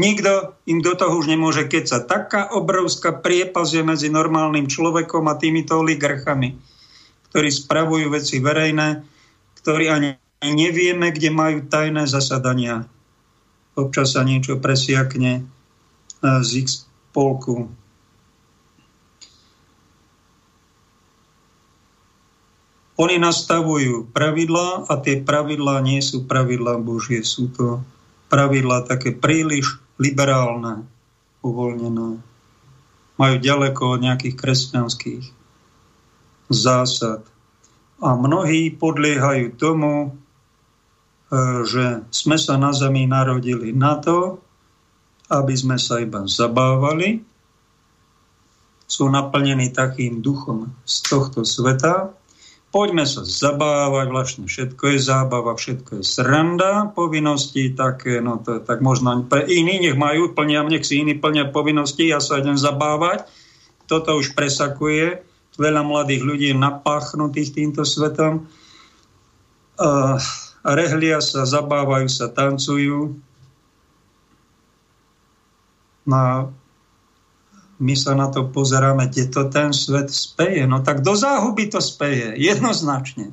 Nikto 0.00 0.56
im 0.64 0.80
do 0.80 0.96
toho 0.96 1.12
už 1.20 1.28
nemôže 1.28 1.68
kecať. 1.68 2.08
Taká 2.08 2.56
obrovská 2.56 3.12
priepas 3.12 3.68
je 3.76 3.84
medzi 3.84 4.08
normálnym 4.08 4.64
človekom 4.64 5.28
a 5.28 5.36
týmito 5.36 5.76
oligarchami, 5.76 6.56
ktorí 7.28 7.48
spravujú 7.52 8.08
veci 8.08 8.40
verejné, 8.40 9.04
ktorí 9.60 9.92
ani 9.92 10.16
nevieme, 10.44 11.12
kde 11.12 11.28
majú 11.28 11.68
tajné 11.68 12.08
zasadania. 12.08 12.88
Občas 13.76 14.16
sa 14.16 14.24
niečo 14.24 14.56
presiakne 14.60 15.44
z 16.20 16.48
ich 16.64 16.68
spolku 16.68 17.72
Oni 23.00 23.16
nastavujú 23.16 24.12
pravidlá 24.12 24.84
a 24.84 25.00
tie 25.00 25.24
pravidlá 25.24 25.80
nie 25.80 26.04
sú 26.04 26.28
pravidlá 26.28 26.76
Božie, 26.84 27.24
sú 27.24 27.48
to 27.48 27.80
pravidlá 28.28 28.84
také 28.84 29.16
príliš 29.16 29.80
liberálne, 29.96 30.84
uvoľnené. 31.40 32.20
Majú 33.16 33.36
ďaleko 33.40 33.96
od 33.96 34.04
nejakých 34.04 34.36
kresťanských 34.36 35.24
zásad. 36.52 37.24
A 38.04 38.12
mnohí 38.20 38.68
podliehajú 38.76 39.56
tomu, 39.56 39.92
e, 40.04 40.10
že 41.64 42.02
sme 42.10 42.36
sa 42.36 42.58
na 42.58 42.74
zemi 42.74 43.06
narodili 43.06 43.70
na 43.70 43.98
to, 44.02 44.42
aby 45.30 45.54
sme 45.54 45.78
sa 45.78 46.02
iba 46.02 46.26
zabávali, 46.26 47.22
sú 48.90 49.06
naplnení 49.06 49.70
takým 49.70 50.18
duchom 50.18 50.74
z 50.82 50.96
tohto 51.06 51.46
sveta, 51.46 52.10
poďme 52.74 53.06
sa 53.06 53.22
zabávať, 53.22 54.06
vlastne 54.10 54.44
všetko 54.50 54.82
je 54.90 54.98
zábava, 54.98 55.54
všetko 55.54 56.02
je 56.02 56.04
sranda, 56.06 56.90
povinnosti 56.90 57.70
také, 57.78 58.18
no 58.18 58.42
to 58.42 58.58
tak 58.58 58.82
možno 58.82 59.22
pre 59.30 59.46
iní, 59.46 59.78
nech 59.78 59.94
majú, 59.94 60.34
plnia, 60.34 60.66
nech 60.66 60.82
si 60.82 60.98
iní 60.98 61.14
plnia 61.14 61.54
povinnosti, 61.54 62.10
ja 62.10 62.18
sa 62.18 62.42
idem 62.42 62.58
zabávať. 62.58 63.30
Toto 63.86 64.18
už 64.18 64.34
presakuje, 64.34 65.22
veľa 65.54 65.82
mladých 65.86 66.22
ľudí 66.26 66.46
je 66.50 66.58
napáchnutých 66.58 67.54
týmto 67.54 67.86
svetom. 67.86 68.50
Uh, 69.78 70.18
rehlia 70.64 71.20
sa, 71.24 71.48
zabávajú 71.48 72.08
sa, 72.08 72.28
tancujú. 72.28 73.16
No 76.04 76.52
my 77.80 77.94
sa 77.96 78.12
na 78.12 78.28
to 78.28 78.44
pozeráme, 78.52 79.08
kde 79.08 79.32
to 79.32 79.48
ten 79.48 79.72
svet 79.72 80.12
speje. 80.12 80.68
No 80.68 80.84
tak 80.84 81.00
do 81.00 81.16
záhuby 81.16 81.72
to 81.72 81.80
speje, 81.80 82.36
jednoznačne. 82.36 83.32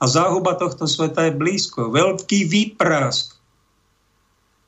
A 0.00 0.08
záhuba 0.08 0.56
tohto 0.56 0.88
sveta 0.88 1.28
je 1.28 1.36
blízko. 1.36 1.92
Veľký 1.92 2.48
výprask 2.48 3.36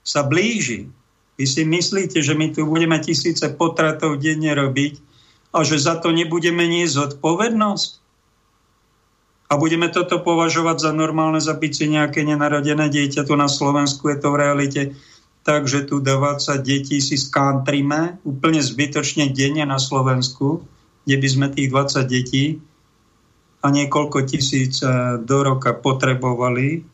sa 0.04 0.20
blíži. 0.28 0.92
Vy 1.40 1.44
si 1.48 1.64
myslíte, 1.64 2.20
že 2.20 2.36
my 2.36 2.52
tu 2.52 2.68
budeme 2.68 3.00
tisíce 3.00 3.48
potratov 3.56 4.20
denne 4.20 4.52
robiť 4.52 5.00
a 5.56 5.64
že 5.64 5.80
za 5.80 5.96
to 5.96 6.12
nebudeme 6.12 6.68
niesť 6.68 7.16
zodpovednosť? 7.16 8.01
A 9.52 9.60
budeme 9.60 9.92
toto 9.92 10.16
považovať 10.16 10.88
za 10.88 10.92
normálne 10.96 11.36
zabiť 11.36 11.72
si 11.76 11.84
nejaké 11.92 12.24
nenarodené 12.24 12.88
dieťa. 12.88 13.28
Tu 13.28 13.34
na 13.36 13.52
Slovensku 13.52 14.08
je 14.08 14.16
to 14.16 14.32
v 14.32 14.40
realite 14.40 14.82
takže 15.42 15.90
tu 15.90 15.98
20 15.98 16.38
detí 16.62 17.02
si 17.02 17.18
skantrime 17.18 18.22
úplne 18.22 18.62
zbytočne 18.62 19.30
denne 19.34 19.66
na 19.66 19.78
Slovensku, 19.78 20.62
kde 21.04 21.16
by 21.18 21.28
sme 21.28 21.46
tých 21.50 21.68
20 21.70 22.06
detí 22.06 22.44
a 23.62 23.66
niekoľko 23.70 24.18
tisíc 24.26 24.82
e, 24.82 25.18
do 25.22 25.38
roka 25.42 25.74
potrebovali. 25.74 26.86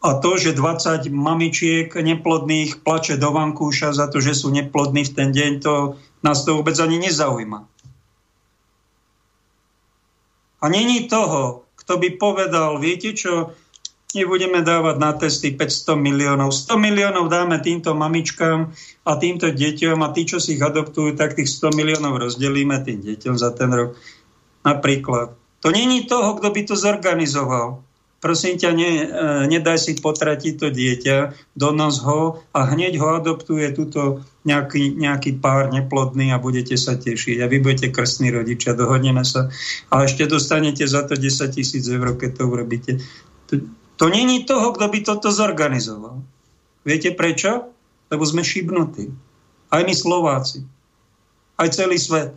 A 0.00 0.16
to, 0.16 0.40
že 0.40 0.56
20 0.56 1.12
mamičiek 1.12 1.92
neplodných 1.92 2.80
plače 2.80 3.20
do 3.20 3.36
vankúša 3.36 3.92
za 3.92 4.08
to, 4.08 4.24
že 4.24 4.32
sú 4.32 4.48
neplodní 4.48 5.04
v 5.04 5.12
ten 5.12 5.28
deň, 5.32 5.52
to 5.60 6.00
nás 6.24 6.44
to 6.44 6.56
vôbec 6.56 6.76
ani 6.80 6.96
nezaujíma. 6.96 7.68
A 10.60 10.68
není 10.68 11.08
toho, 11.08 11.64
kto 11.76 11.96
by 11.96 12.20
povedal, 12.20 12.76
viete 12.76 13.16
čo, 13.16 13.56
nebudeme 14.14 14.60
dávať 14.60 14.96
na 14.98 15.10
testy 15.14 15.54
500 15.54 15.96
miliónov. 15.96 16.52
100 16.52 16.76
miliónov 16.76 17.30
dáme 17.30 17.62
týmto 17.62 17.94
mamičkám 17.94 18.70
a 19.06 19.12
týmto 19.16 19.48
deťom 19.50 19.98
a 20.02 20.12
tí, 20.12 20.26
čo 20.26 20.42
si 20.42 20.58
ich 20.58 20.62
adoptujú, 20.62 21.14
tak 21.14 21.38
tých 21.38 21.48
100 21.48 21.72
miliónov 21.78 22.18
rozdelíme 22.18 22.76
tým 22.82 23.00
deťom 23.00 23.34
za 23.38 23.54
ten 23.54 23.70
rok. 23.70 23.96
Napríklad. 24.66 25.32
To 25.60 25.68
není 25.72 26.04
toho, 26.04 26.36
kto 26.36 26.48
by 26.52 26.60
to 26.68 26.74
zorganizoval. 26.76 27.84
Prosím 28.20 28.60
ťa, 28.60 28.70
ne, 28.76 28.92
e, 29.00 29.06
nedaj 29.48 29.80
si 29.80 29.92
potratiť 29.96 30.60
to 30.60 30.68
dieťa, 30.68 31.16
donos 31.56 32.04
ho 32.04 32.44
a 32.52 32.68
hneď 32.68 33.00
ho 33.00 33.16
adoptuje 33.16 33.72
túto 33.72 34.20
nejaký, 34.44 34.92
nejaký 34.92 35.40
pár 35.40 35.72
neplodný 35.72 36.28
a 36.28 36.36
budete 36.36 36.76
sa 36.76 37.00
tešiť. 37.00 37.40
A 37.40 37.48
vy 37.48 37.64
budete 37.64 37.88
krstní 37.88 38.28
rodičia, 38.28 38.76
dohodneme 38.76 39.24
sa. 39.24 39.48
A 39.88 40.04
ešte 40.04 40.28
dostanete 40.28 40.84
za 40.84 41.08
to 41.08 41.16
10 41.16 41.56
tisíc 41.56 41.88
eur, 41.88 42.12
keď 42.20 42.30
to 42.36 42.44
urobíte. 42.44 42.92
To 44.00 44.04
není 44.08 44.44
toho, 44.44 44.72
kto 44.72 44.88
by 44.88 44.98
toto 45.04 45.28
zorganizoval. 45.32 46.24
Viete 46.84 47.12
prečo? 47.12 47.72
Lebo 48.08 48.24
sme 48.24 48.40
šibnutí. 48.40 49.12
Aj 49.68 49.84
my 49.84 49.92
Slováci. 49.96 50.64
Aj 51.60 51.68
celý 51.68 52.00
svet. 52.00 52.32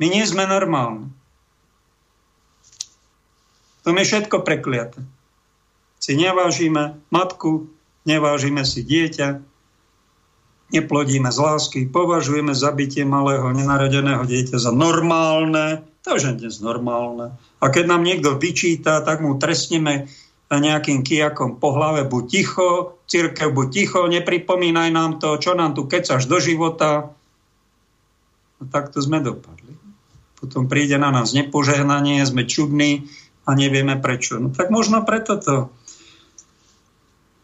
My 0.00 0.08
nie 0.08 0.24
sme 0.24 0.48
normálni. 0.48 1.12
To 3.90 3.98
je 3.98 4.06
všetko 4.06 4.46
prekliate. 4.46 5.02
Si 5.98 6.14
nevážime 6.14 7.02
matku, 7.10 7.66
nevážime 8.06 8.62
si 8.62 8.86
dieťa, 8.86 9.42
neplodíme 10.70 11.26
z 11.26 11.38
lásky, 11.42 11.90
považujeme 11.90 12.54
zabitie 12.54 13.02
malého 13.02 13.50
nenarodeného 13.50 14.22
dieťa 14.22 14.62
za 14.62 14.70
normálne, 14.70 15.82
to 16.06 16.14
už 16.14 16.22
je 16.22 16.34
dnes 16.38 16.54
normálne. 16.62 17.34
A 17.58 17.66
keď 17.66 17.90
nám 17.90 18.06
niekto 18.06 18.38
vyčíta, 18.38 19.02
tak 19.02 19.26
mu 19.26 19.34
trestneme 19.42 20.06
nejakým 20.54 21.02
kijakom 21.02 21.58
po 21.58 21.74
hlave, 21.74 22.06
buď 22.06 22.24
ticho, 22.30 22.94
církev 23.10 23.50
buď 23.50 23.68
ticho, 23.74 24.06
nepripomínaj 24.06 24.94
nám 24.94 25.18
to, 25.18 25.34
čo 25.34 25.58
nám 25.58 25.74
tu 25.74 25.90
kecaš 25.90 26.30
do 26.30 26.38
života. 26.38 27.10
A 28.58 28.62
tak 28.70 28.94
to 28.94 29.02
sme 29.02 29.18
dopadli. 29.18 29.74
Potom 30.38 30.70
príde 30.70 30.94
na 30.94 31.10
nás 31.10 31.34
nepožehnanie, 31.34 32.22
sme 32.22 32.46
čudní 32.46 33.10
a 33.44 33.50
nevieme 33.56 33.96
prečo. 33.98 34.36
No 34.36 34.52
tak 34.52 34.68
možno 34.68 35.04
preto 35.04 35.40
to. 35.40 35.72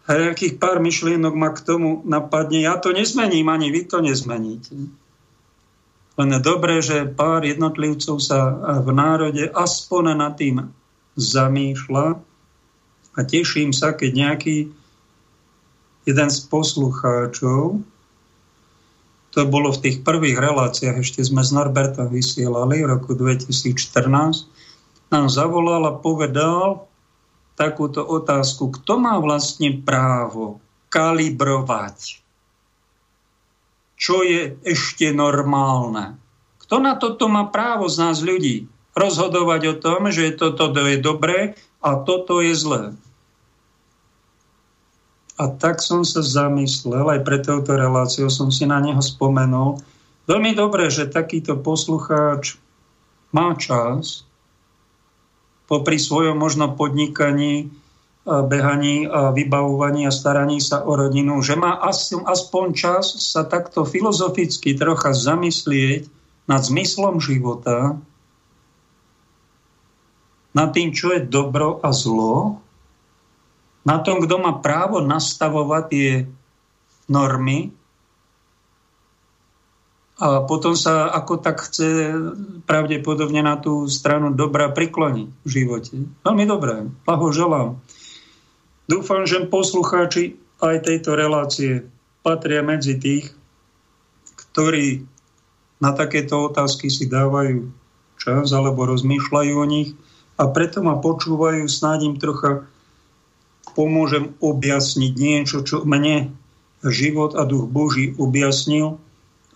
A 0.07 0.15
nejakých 0.15 0.63
pár 0.63 0.79
myšlienok 0.79 1.35
ma 1.35 1.51
k 1.51 1.67
tomu 1.67 2.07
napadne. 2.07 2.63
Ja 2.63 2.79
to 2.79 2.95
nezmením, 2.95 3.51
ani 3.51 3.75
vy 3.75 3.91
to 3.91 3.99
nezmeníte. 3.99 4.75
Len 6.17 6.31
dobré, 6.41 6.81
že 6.81 7.05
pár 7.11 7.45
jednotlivcov 7.45 8.17
sa 8.23 8.55
v 8.81 8.89
národe 8.95 9.51
aspoň 9.53 10.05
nad 10.17 10.33
tým 10.39 10.73
zamýšľa 11.19 12.23
a 13.17 13.21
teším 13.25 13.73
sa, 13.73 13.93
keď 13.93 14.11
nejaký 14.13 14.57
jeden 16.07 16.29
z 16.31 16.39
poslucháčov, 16.47 17.83
to 19.37 19.41
bolo 19.45 19.69
v 19.69 19.83
tých 19.85 19.97
prvých 20.01 20.41
reláciách, 20.41 21.05
ešte 21.05 21.21
sme 21.21 21.45
z 21.45 21.53
Norberta 21.53 22.09
vysielali 22.09 22.81
v 22.81 22.89
roku 22.89 23.13
2014, 23.13 24.49
nám 25.11 25.27
zavolal 25.31 25.87
a 25.87 25.99
povedal 25.99 26.89
takúto 27.57 28.05
otázku, 28.05 28.75
kto 28.81 29.01
má 29.01 29.17
vlastne 29.23 29.81
právo 29.81 30.61
kalibrovať 30.93 32.27
čo 33.97 34.21
je 34.23 34.61
ešte 34.63 35.11
normálne. 35.11 36.21
Kto 36.63 36.79
na 36.79 36.95
toto 37.01 37.27
má 37.33 37.49
právo 37.49 37.89
z 37.89 37.97
nás 37.99 38.21
ľudí? 38.21 38.69
Rozhodovať 38.97 39.63
o 39.73 39.75
tom, 39.77 40.09
že 40.13 40.37
toto 40.37 40.73
je 40.73 40.97
dobré 41.01 41.57
a 41.81 42.01
toto 42.01 42.41
je 42.45 42.53
zlé. 42.57 42.85
A 45.37 45.53
tak 45.53 45.85
som 45.85 46.01
sa 46.01 46.25
zamyslel, 46.25 47.05
aj 47.05 47.21
pre 47.21 47.45
touto 47.45 47.77
reláciou 47.77 48.33
som 48.33 48.49
si 48.49 48.65
na 48.65 48.81
neho 48.81 49.01
spomenul. 49.05 49.85
Veľmi 50.25 50.57
dobré, 50.57 50.89
že 50.89 51.13
takýto 51.13 51.61
poslucháč 51.61 52.57
má 53.37 53.53
čas 53.61 54.25
popri 55.67 55.99
svojom 55.99 56.39
možno 56.39 56.75
podnikaní 56.79 57.71
behaní 58.27 59.07
a 59.07 59.31
vybavovaní 59.31 60.07
a 60.07 60.11
staraní 60.11 60.59
sa 60.59 60.83
o 60.83 60.99
rodinu, 60.99 61.39
že 61.47 61.55
má 61.55 61.79
aspoň 62.27 62.65
čas 62.75 63.15
sa 63.23 63.47
takto 63.47 63.87
filozoficky 63.87 64.75
trocha 64.75 65.15
zamyslieť 65.15 66.11
nad 66.51 66.63
zmyslom 66.67 67.23
života, 67.23 67.99
nad 70.51 70.69
tým, 70.75 70.91
čo 70.91 71.15
je 71.15 71.23
dobro 71.23 71.79
a 71.87 71.95
zlo, 71.95 72.59
na 73.87 74.03
tom, 74.03 74.19
kto 74.19 74.43
má 74.43 74.59
právo 74.59 74.99
nastavovať 74.99 75.85
tie 75.87 76.11
normy 77.07 77.71
a 80.17 80.41
potom 80.49 80.73
sa 80.73 81.13
ako 81.13 81.45
tak 81.45 81.61
chce 81.61 82.17
pravdepodobne 82.65 83.45
na 83.45 83.61
tú 83.61 83.85
stranu 83.85 84.33
dobra 84.33 84.73
prikloniť 84.73 85.29
v 85.29 85.49
živote. 85.49 85.93
Veľmi 86.25 86.45
dobré, 86.49 86.89
blahoželám. 87.05 87.77
Dúfam, 88.89 89.29
že 89.29 89.45
poslucháči 89.45 90.41
aj 90.65 90.89
tejto 90.89 91.13
relácie 91.13 91.85
patria 92.25 92.65
medzi 92.65 92.97
tých, 92.97 93.29
ktorí 94.35 95.05
na 95.85 95.93
takéto 95.93 96.49
otázky 96.49 96.89
si 96.89 97.05
dávajú 97.05 97.69
čas 98.17 98.49
alebo 98.57 98.89
rozmýšľajú 98.89 99.53
o 99.53 99.67
nich 99.69 99.93
a 100.41 100.49
preto 100.49 100.81
ma 100.81 100.97
počúvajú, 100.97 101.69
snáď 101.69 102.09
im 102.09 102.17
trocha 102.17 102.65
pomôžem 103.77 104.33
objasniť 104.41 105.13
niečo, 105.13 105.61
čo 105.61 105.85
mne 105.85 106.33
život 106.81 107.37
a 107.37 107.45
duch 107.45 107.69
Boží 107.69 108.17
objasnil 108.17 108.97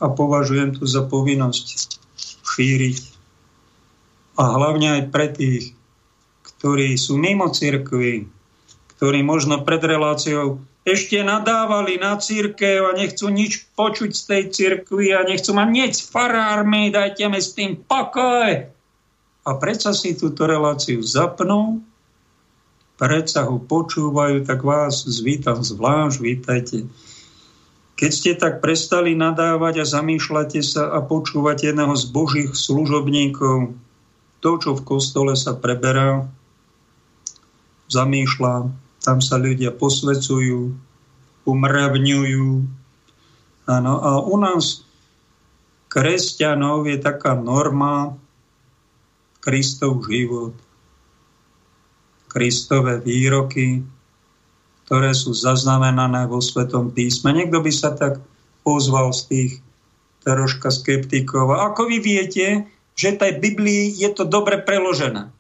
a 0.00 0.06
považujem 0.08 0.80
to 0.80 0.88
za 0.88 1.04
povinnosť 1.04 2.00
šíriť. 2.42 2.98
A 4.40 4.56
hlavne 4.56 5.00
aj 5.00 5.02
pre 5.12 5.28
tých, 5.28 5.76
ktorí 6.40 6.96
sú 6.96 7.20
mimo 7.20 7.52
cirkvi, 7.52 8.24
ktorí 8.96 9.20
možno 9.20 9.60
pred 9.62 9.84
reláciou 9.84 10.64
ešte 10.80 11.20
nadávali 11.20 12.00
na 12.00 12.16
církev 12.16 12.88
a 12.88 12.96
nechcú 12.96 13.28
nič 13.28 13.68
počuť 13.76 14.10
z 14.16 14.22
tej 14.24 14.42
církvy 14.48 15.12
a 15.12 15.28
nechcú 15.28 15.52
mať 15.52 15.68
nič 15.68 15.94
farármi, 16.08 16.88
dajte 16.88 17.28
mi 17.28 17.36
s 17.36 17.52
tým 17.52 17.84
pokoj. 17.84 18.64
A 19.40 19.50
predsa 19.60 19.92
si 19.92 20.16
túto 20.16 20.48
reláciu 20.48 21.04
zapnú, 21.04 21.84
predsa 22.96 23.44
ho 23.44 23.60
počúvajú, 23.60 24.48
tak 24.48 24.64
vás 24.64 25.04
zvítam 25.04 25.60
zvlášť, 25.60 26.16
vítajte. 26.20 26.88
Keď 28.00 28.10
ste 28.16 28.32
tak 28.32 28.64
prestali 28.64 29.12
nadávať 29.12 29.84
a 29.84 29.90
zamýšľate 30.00 30.64
sa 30.64 30.88
a 30.88 31.04
počúvať 31.04 31.68
jedného 31.68 31.92
z 31.92 32.08
božích 32.08 32.52
služobníkov, 32.56 33.76
to, 34.40 34.50
čo 34.56 34.72
v 34.72 34.86
kostole 34.88 35.36
sa 35.36 35.52
preberá, 35.52 36.24
zamýšľa, 37.92 38.72
tam 39.04 39.18
sa 39.20 39.36
ľudia 39.36 39.76
posvecujú, 39.76 40.72
umravňujú. 41.44 42.48
Áno, 43.68 43.92
a 44.00 44.10
u 44.24 44.36
nás 44.40 44.80
kresťanov 45.92 46.88
je 46.88 46.96
taká 46.96 47.36
norma 47.36 48.16
Kristov 49.44 50.08
život, 50.08 50.56
Kristové 52.32 52.96
výroky, 53.04 53.84
ktoré 54.90 55.14
sú 55.14 55.30
zaznamenané 55.30 56.26
vo 56.26 56.42
Svetom 56.42 56.90
písme. 56.90 57.30
Niekto 57.30 57.62
by 57.62 57.70
sa 57.70 57.94
tak 57.94 58.18
pozval 58.66 59.14
z 59.14 59.22
tých 59.30 59.50
troška 60.26 60.74
skeptikov. 60.74 61.54
Ako 61.54 61.86
vy 61.86 62.02
viete, 62.02 62.66
že 62.98 63.14
tej 63.14 63.38
Biblii 63.38 63.94
je 63.94 64.10
to 64.10 64.26
dobre 64.26 64.58
preložené? 64.58 65.30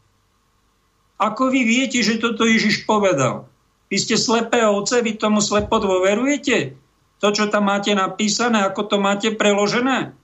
Ako 1.18 1.50
vy 1.50 1.66
viete, 1.66 1.98
že 1.98 2.22
toto 2.22 2.46
Ježiš 2.46 2.86
povedal? 2.86 3.50
Vy 3.90 3.98
ste 3.98 4.14
slepé 4.14 4.62
ovce, 4.62 5.02
vy 5.02 5.18
tomu 5.18 5.42
slepo 5.42 5.82
dôverujete? 5.82 6.78
To, 7.18 7.34
čo 7.34 7.50
tam 7.50 7.68
máte 7.68 7.90
napísané, 7.90 8.62
ako 8.62 8.86
to 8.86 8.96
máte 9.02 9.34
preložené? 9.34 10.14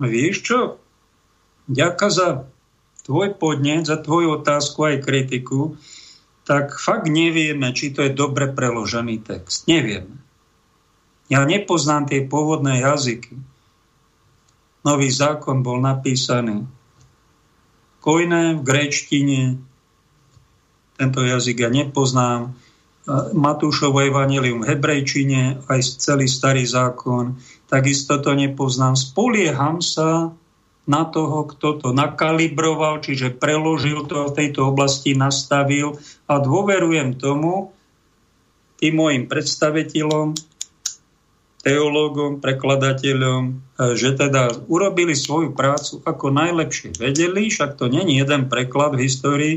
Vieš 0.00 0.36
čo? 0.42 0.60
ďaká 1.68 2.08
za 2.08 2.28
tvoj 3.04 3.36
podnet, 3.36 3.84
za 3.84 4.00
tvoju 4.00 4.40
otázku 4.40 4.88
aj 4.88 5.04
kritiku, 5.04 5.76
tak 6.48 6.80
fakt 6.80 7.12
nevieme, 7.12 7.76
či 7.76 7.92
to 7.92 8.00
je 8.08 8.16
dobre 8.16 8.48
preložený 8.48 9.20
text. 9.20 9.68
Nevieme. 9.68 10.16
Ja 11.28 11.44
nepoznám 11.44 12.08
tie 12.08 12.24
pôvodné 12.24 12.80
jazyky. 12.80 13.36
Nový 14.80 15.12
zákon 15.12 15.60
bol 15.60 15.76
napísaný 15.84 16.64
kojné 18.00 18.56
v 18.56 18.64
gréčtine, 18.64 19.60
tento 20.96 21.20
jazyk 21.20 21.68
ja 21.68 21.70
nepoznám, 21.70 22.56
Matúšovo 23.32 24.04
evanelium 24.04 24.64
v 24.64 24.76
hebrejčine, 24.76 25.64
aj 25.64 25.80
celý 25.96 26.28
starý 26.28 26.68
zákon, 26.68 27.40
takisto 27.64 28.20
to 28.20 28.36
nepoznám. 28.36 28.96
Spolieham 28.96 29.80
sa 29.80 30.32
na 30.88 31.04
toho, 31.04 31.44
kto 31.44 31.84
to 31.84 31.88
nakalibroval, 31.92 33.04
čiže 33.04 33.36
preložil 33.36 34.08
to 34.08 34.32
v 34.32 34.34
tejto 34.34 34.72
oblasti, 34.72 35.12
nastavil. 35.12 36.00
A 36.24 36.40
dôverujem 36.40 37.20
tomu, 37.20 37.76
tým 38.80 38.96
môjim 38.96 39.28
predstaviteľom, 39.28 40.32
teológom, 41.58 42.38
prekladateľom, 42.40 43.60
že 43.98 44.14
teda 44.16 44.64
urobili 44.70 45.12
svoju 45.12 45.52
prácu 45.52 46.00
ako 46.06 46.30
najlepšie 46.30 46.96
vedeli, 46.96 47.50
však 47.50 47.76
to 47.76 47.90
není 47.92 48.16
jeden 48.16 48.48
preklad 48.48 48.96
v 48.96 49.04
histórii. 49.04 49.56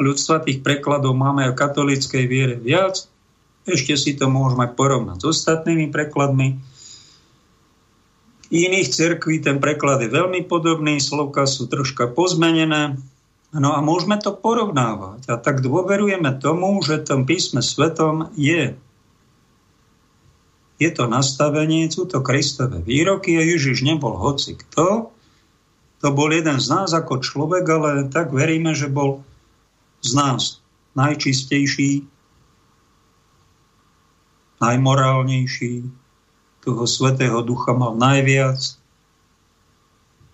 Ľudstva, 0.00 0.42
tých 0.42 0.64
prekladov 0.64 1.14
máme 1.14 1.46
aj 1.46 1.52
v 1.54 1.60
katolíckej 1.60 2.24
viere 2.26 2.56
viac, 2.58 3.06
ešte 3.62 3.94
si 3.94 4.18
to 4.18 4.26
môžeme 4.26 4.66
porovnať 4.74 5.22
s 5.22 5.24
ostatnými 5.38 5.94
prekladmi, 5.94 6.58
iných 8.54 8.88
cerkví 8.94 9.42
ten 9.42 9.58
preklad 9.58 10.06
je 10.06 10.14
veľmi 10.14 10.46
podobný, 10.46 11.02
slovka 11.02 11.50
sú 11.50 11.66
troška 11.66 12.06
pozmenené, 12.06 13.02
no 13.50 13.74
a 13.74 13.82
môžeme 13.82 14.14
to 14.22 14.30
porovnávať. 14.30 15.26
A 15.26 15.34
tak 15.42 15.58
dôverujeme 15.58 16.38
tomu, 16.38 16.78
že 16.86 17.02
tom 17.02 17.26
písme 17.26 17.58
svetom 17.58 18.30
je 18.38 18.78
je 20.74 20.90
to 20.90 21.06
nastavenie, 21.06 21.86
sú 21.86 22.10
to 22.10 22.18
Kristové 22.18 22.82
výroky 22.82 23.38
a 23.38 23.46
Ježiš 23.46 23.86
nebol 23.86 24.18
hoci 24.18 24.58
kto. 24.58 25.14
To 26.02 26.08
bol 26.10 26.28
jeden 26.34 26.58
z 26.58 26.66
nás 26.68 26.90
ako 26.90 27.22
človek, 27.22 27.64
ale 27.70 27.90
tak 28.10 28.34
veríme, 28.34 28.74
že 28.74 28.90
bol 28.90 29.22
z 30.04 30.12
nás 30.18 30.60
najčistejší, 30.98 32.04
najmorálnejší, 34.60 36.03
toho 36.64 36.88
Svetého 36.88 37.44
Ducha 37.44 37.76
mal 37.76 37.92
najviac, 37.94 38.80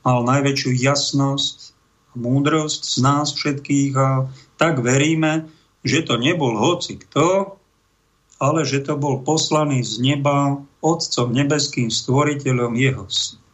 mal 0.06 0.22
najväčšiu 0.22 0.70
jasnosť 0.78 1.74
a 2.10 2.12
múdrosť 2.16 2.82
z 2.86 2.96
nás 3.02 3.34
všetkých 3.34 3.92
a 3.98 4.30
tak 4.56 4.78
veríme, 4.80 5.50
že 5.82 6.06
to 6.06 6.16
nebol 6.16 6.54
hoci 6.54 7.02
kto, 7.02 7.58
ale 8.40 8.64
že 8.64 8.80
to 8.86 8.96
bol 8.96 9.20
poslaný 9.20 9.84
z 9.84 10.00
neba 10.00 10.62
Otcom 10.80 11.28
nebeským 11.28 11.92
stvoriteľom 11.92 12.72
jeho 12.72 13.04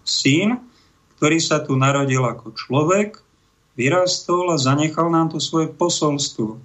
syn, 0.06 0.62
ktorý 1.18 1.38
sa 1.42 1.58
tu 1.64 1.74
narodil 1.74 2.22
ako 2.22 2.54
človek, 2.54 3.18
vyrastol 3.74 4.54
a 4.54 4.60
zanechal 4.62 5.10
nám 5.10 5.34
tu 5.34 5.42
svoje 5.42 5.74
posolstvo. 5.74 6.62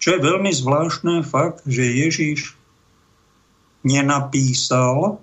Čo 0.00 0.08
je 0.16 0.24
veľmi 0.24 0.50
zvláštne 0.50 1.22
fakt, 1.22 1.62
že 1.68 1.84
Ježíš 1.84 2.58
nenapísal 3.86 5.22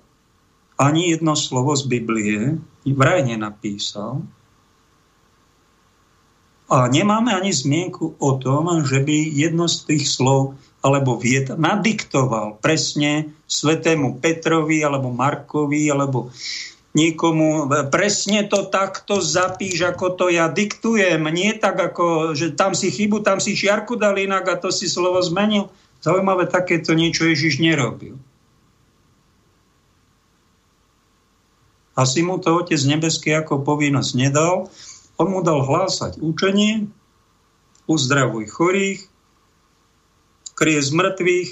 ani 0.80 1.12
jedno 1.12 1.36
slovo 1.36 1.76
z 1.76 1.84
Biblie, 1.92 2.56
vraj 2.88 3.28
nenapísal. 3.28 4.24
A 6.72 6.88
nemáme 6.88 7.36
ani 7.36 7.52
zmienku 7.52 8.16
o 8.16 8.32
tom, 8.40 8.86
že 8.88 9.04
by 9.04 9.18
jedno 9.36 9.68
z 9.68 9.90
tých 9.90 10.06
slov 10.08 10.56
alebo 10.80 11.20
vied 11.20 11.52
nadiktoval 11.52 12.62
presne 12.64 13.36
svetému 13.52 14.24
Petrovi 14.24 14.80
alebo 14.80 15.12
Markovi 15.12 15.92
alebo 15.92 16.32
nikomu, 16.96 17.70
presne 17.92 18.48
to 18.48 18.66
takto 18.70 19.22
zapíš, 19.22 19.86
ako 19.86 20.16
to 20.16 20.26
ja 20.32 20.50
diktujem. 20.50 21.22
Nie 21.30 21.58
tak, 21.58 21.78
ako, 21.78 22.34
že 22.34 22.56
tam 22.58 22.74
si 22.74 22.90
chybu, 22.90 23.22
tam 23.22 23.38
si 23.38 23.54
čiarku 23.54 23.98
dal 24.00 24.18
inak 24.18 24.46
a 24.50 24.56
to 24.58 24.74
si 24.74 24.90
slovo 24.90 25.22
zmenil. 25.22 25.70
Zaujímavé, 26.00 26.48
takéto 26.48 26.96
niečo 26.96 27.28
Ježiš 27.28 27.60
nerobil. 27.60 28.16
Asi 32.00 32.24
mu 32.24 32.40
to 32.40 32.64
Otec 32.64 32.80
nebeský 32.88 33.36
ako 33.36 33.60
povinnosť 33.68 34.12
nedal. 34.16 34.72
On 35.20 35.28
mu 35.28 35.44
dal 35.44 35.68
hlásať 35.68 36.24
učenie, 36.24 36.88
uzdravuj 37.92 38.48
chorých, 38.48 39.04
krie 40.56 40.80
z 40.80 40.96
mŕtvych, 40.96 41.50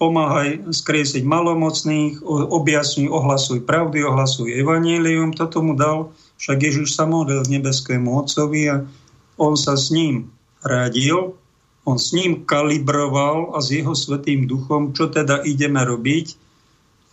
pomáhaj 0.00 0.72
skriesiť 0.72 1.20
malomocných, 1.28 2.24
objasňuj, 2.24 3.12
ohlasuj 3.12 3.60
pravdy, 3.68 4.00
ohlasuj 4.00 4.48
evanílium. 4.48 5.36
Toto 5.36 5.60
mu 5.60 5.76
dal, 5.76 6.16
však 6.40 6.56
Ježiš 6.64 6.96
sa 6.96 7.04
modlil 7.04 7.44
nebeskému 7.44 8.08
Otcovi 8.08 8.72
a 8.72 8.88
on 9.36 9.60
sa 9.60 9.76
s 9.76 9.92
ním 9.92 10.32
radil, 10.64 11.36
on 11.84 12.00
s 12.00 12.16
ním 12.16 12.48
kalibroval 12.48 13.52
a 13.52 13.60
s 13.60 13.68
jeho 13.68 13.92
svetým 13.92 14.48
duchom, 14.48 14.96
čo 14.96 15.12
teda 15.12 15.44
ideme 15.44 15.84
robiť, 15.84 16.48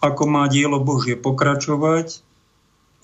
ako 0.01 0.23
má 0.29 0.45
dielo 0.45 0.77
Božie 0.81 1.17
pokračovať. 1.17 2.21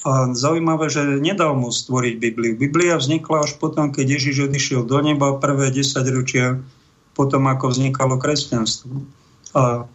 A 0.04 0.36
zaujímavé, 0.36 0.92
že 0.92 1.24
nedal 1.24 1.56
mu 1.56 1.72
stvoriť 1.72 2.20
Bibliu. 2.20 2.60
Biblia 2.60 3.00
vznikla 3.00 3.48
až 3.48 3.56
potom, 3.56 3.96
keď 3.96 4.20
Ježiš 4.20 4.52
odišiel 4.52 4.84
do 4.84 5.00
neba 5.00 5.40
prvé 5.40 5.72
10 5.72 6.04
ročia 6.12 6.60
potom, 7.16 7.48
ako 7.48 7.72
vznikalo 7.72 8.20
kresťanstvo. 8.20 9.06
A 9.56 9.88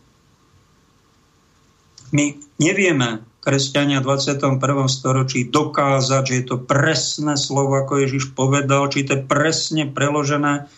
my 2.09 2.25
nevieme, 2.57 3.21
kresťania 3.45 4.01
v 4.01 4.17
21. 4.17 4.89
storočí 4.89 5.45
dokázať, 5.45 6.23
že 6.25 6.35
je 6.41 6.45
to 6.47 6.57
presné 6.57 7.37
slovo, 7.37 7.77
ako 7.77 8.01
Ježiš 8.01 8.33
povedal, 8.33 8.89
či 8.89 9.05
to 9.05 9.19
je 9.19 9.27
presne 9.29 9.93
preložené. 9.93 10.73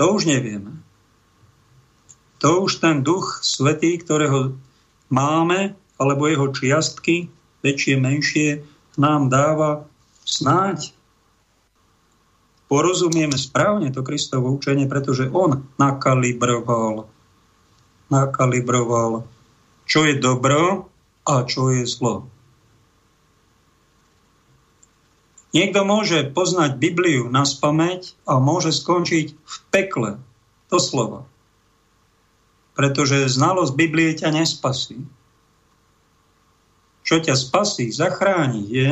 To 0.00 0.16
už 0.16 0.24
nevieme 0.24 0.81
to 2.42 2.66
už 2.66 2.82
ten 2.82 3.06
duch 3.06 3.38
svetý, 3.46 4.02
ktorého 4.02 4.58
máme, 5.06 5.78
alebo 5.94 6.26
jeho 6.26 6.50
čiastky, 6.50 7.30
väčšie, 7.62 7.94
menšie, 8.02 8.66
nám 8.98 9.30
dáva 9.30 9.86
snáď 10.26 10.90
porozumieme 12.66 13.38
správne 13.38 13.94
to 13.94 14.02
Kristovo 14.02 14.50
učenie, 14.50 14.90
pretože 14.90 15.30
on 15.30 15.62
nakalibroval, 15.78 17.06
nakalibroval, 18.10 19.22
čo 19.86 20.02
je 20.02 20.18
dobro 20.18 20.90
a 21.22 21.46
čo 21.46 21.70
je 21.70 21.86
zlo. 21.86 22.26
Niekto 25.52 25.84
môže 25.84 26.32
poznať 26.32 26.80
Bibliu 26.80 27.28
na 27.28 27.44
spameť 27.44 28.16
a 28.24 28.40
môže 28.40 28.72
skončiť 28.72 29.36
v 29.36 29.54
pekle. 29.68 30.10
To 30.72 30.80
slova 30.80 31.28
pretože 32.72 33.28
znalosť 33.28 33.72
Biblie 33.76 34.16
ťa 34.16 34.32
nespasí. 34.32 35.00
Čo 37.02 37.20
ťa 37.20 37.34
spasí, 37.36 37.90
zachráni, 37.92 38.62
je 38.70 38.90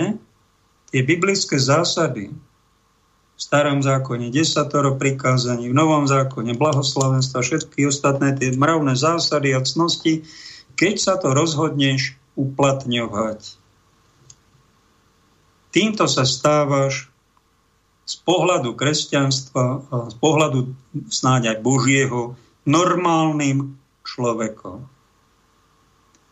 tie 0.91 1.01
biblické 1.07 1.57
zásady 1.57 2.35
v 2.35 3.41
starom 3.41 3.81
zákone, 3.81 4.29
desatoro 4.29 5.01
prikázaní, 5.01 5.73
v 5.73 5.79
novom 5.79 6.05
zákone, 6.05 6.53
blahoslavenstva, 6.59 7.41
všetky 7.41 7.89
ostatné 7.89 8.37
tie 8.37 8.53
mravné 8.53 8.99
zásady 8.99 9.57
a 9.57 9.65
cnosti, 9.65 10.27
keď 10.77 10.95
sa 11.01 11.15
to 11.17 11.33
rozhodneš 11.33 12.21
uplatňovať. 12.37 13.57
Týmto 15.71 16.11
sa 16.11 16.27
stávaš 16.27 17.11
z 18.11 18.19
pohľadu 18.27 18.75
kresťanstva 18.75 19.87
z 20.11 20.17
pohľadu 20.19 20.75
snáď 21.15 21.55
aj 21.55 21.59
Božieho 21.63 22.35
normálnym 22.65 23.77
človekom. 24.05 24.85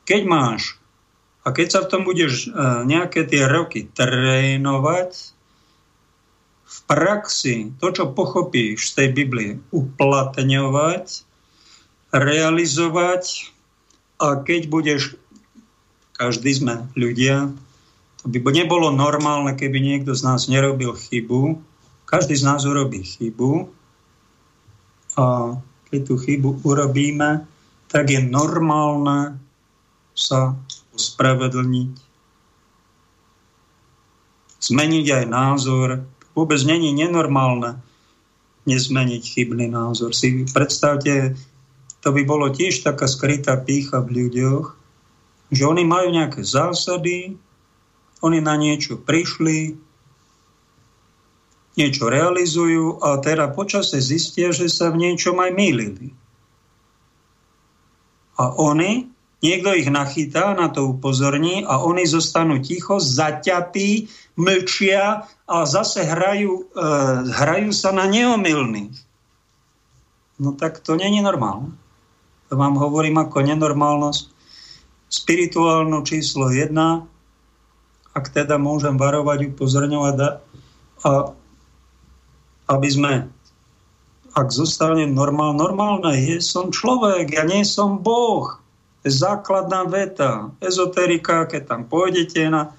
Keď 0.09 0.23
máš 0.25 0.81
a 1.45 1.53
keď 1.53 1.67
sa 1.69 1.81
v 1.85 1.91
tom 1.91 2.03
budeš 2.05 2.49
e, 2.49 2.49
nejaké 2.85 3.25
tie 3.25 3.49
roky 3.49 3.89
trénovať, 3.89 5.39
v 6.69 6.79
praxi 6.85 7.73
to, 7.81 7.89
čo 7.89 8.13
pochopíš 8.13 8.93
z 8.93 9.01
tej 9.01 9.09
Biblie, 9.17 9.51
uplatňovať, 9.73 11.25
realizovať 12.13 13.49
a 14.21 14.37
keď 14.45 14.69
budeš, 14.69 15.17
každý 16.13 16.53
sme 16.53 16.93
ľudia, 16.93 17.57
to 18.21 18.29
by 18.29 18.53
nebolo 18.53 18.93
normálne, 18.93 19.57
keby 19.57 19.81
niekto 19.81 20.13
z 20.13 20.27
nás 20.27 20.51
nerobil 20.51 20.93
chybu. 20.93 21.63
Každý 22.05 22.37
z 22.37 22.45
nás 22.45 22.67
urobí 22.69 23.01
chybu 23.01 23.73
a 25.17 25.57
keď 25.89 26.01
tú 26.05 26.15
chybu 26.21 26.61
urobíme, 26.65 27.49
tak 27.89 28.13
je 28.13 28.21
normálne 28.21 29.41
sa 30.13 30.53
ospravedlniť, 30.93 31.93
zmeniť 34.61 35.07
aj 35.15 35.25
názor. 35.31 36.05
Vôbec 36.37 36.61
není 36.67 36.93
nenormálne 36.93 37.81
nezmeniť 38.69 39.23
chybný 39.25 39.73
názor. 39.73 40.13
Si 40.13 40.45
predstavte, 40.53 41.39
to 42.05 42.09
by 42.13 42.23
bolo 42.29 42.53
tiež 42.53 42.85
taká 42.85 43.09
skrytá 43.09 43.57
pícha 43.57 44.05
v 44.05 44.29
ľuďoch, 44.29 44.67
že 45.49 45.65
oni 45.65 45.89
majú 45.89 46.13
nejaké 46.13 46.45
zásady, 46.45 47.41
oni 48.21 48.39
na 48.45 48.61
niečo 48.61 49.01
prišli, 49.01 49.88
niečo 51.79 52.11
realizujú 52.11 52.99
a 52.99 53.23
teda 53.23 53.55
počase 53.55 54.03
zistia, 54.03 54.51
že 54.51 54.67
sa 54.67 54.91
v 54.91 55.07
niečom 55.07 55.39
aj 55.39 55.51
mýlili. 55.55 56.11
A 58.35 58.51
oni, 58.59 59.07
niekto 59.39 59.71
ich 59.79 59.87
nachytá, 59.87 60.59
na 60.59 60.75
to 60.75 60.91
upozorní 60.91 61.63
a 61.63 61.79
oni 61.79 62.03
zostanú 62.03 62.59
ticho, 62.59 62.99
zaťapí, 62.99 64.11
mlčia 64.35 65.27
a 65.47 65.57
zase 65.67 66.03
hrajú, 66.03 66.67
e, 66.71 66.85
hrajú 67.31 67.71
sa 67.71 67.95
na 67.95 68.11
neomilných. 68.11 68.95
No 70.39 70.55
tak 70.55 70.83
to 70.83 70.95
není 70.95 71.23
normálne. 71.23 71.75
To 72.51 72.55
vám 72.55 72.79
hovorím 72.79 73.19
ako 73.23 73.43
nenormálnosť. 73.43 74.35
Spirituálno 75.11 76.03
číslo 76.07 76.51
jedna, 76.55 77.07
ak 78.15 78.31
teda 78.35 78.55
môžem 78.59 78.95
varovať, 78.95 79.55
upozorňovať 79.55 80.17
a 81.07 81.38
aby 82.69 82.89
sme 82.93 83.13
ak 84.39 84.55
zostane 84.55 85.11
normál, 85.11 85.51
normálne 85.57 86.15
je, 86.15 86.39
som 86.39 86.71
človek, 86.71 87.35
ja 87.35 87.43
nie 87.43 87.67
som 87.67 87.99
Boh. 87.99 88.63
Základná 89.03 89.83
veta. 89.89 90.55
Ezoterika, 90.63 91.49
keď 91.49 91.63
tam 91.67 91.83
pôjdete 91.91 92.47
na, 92.47 92.77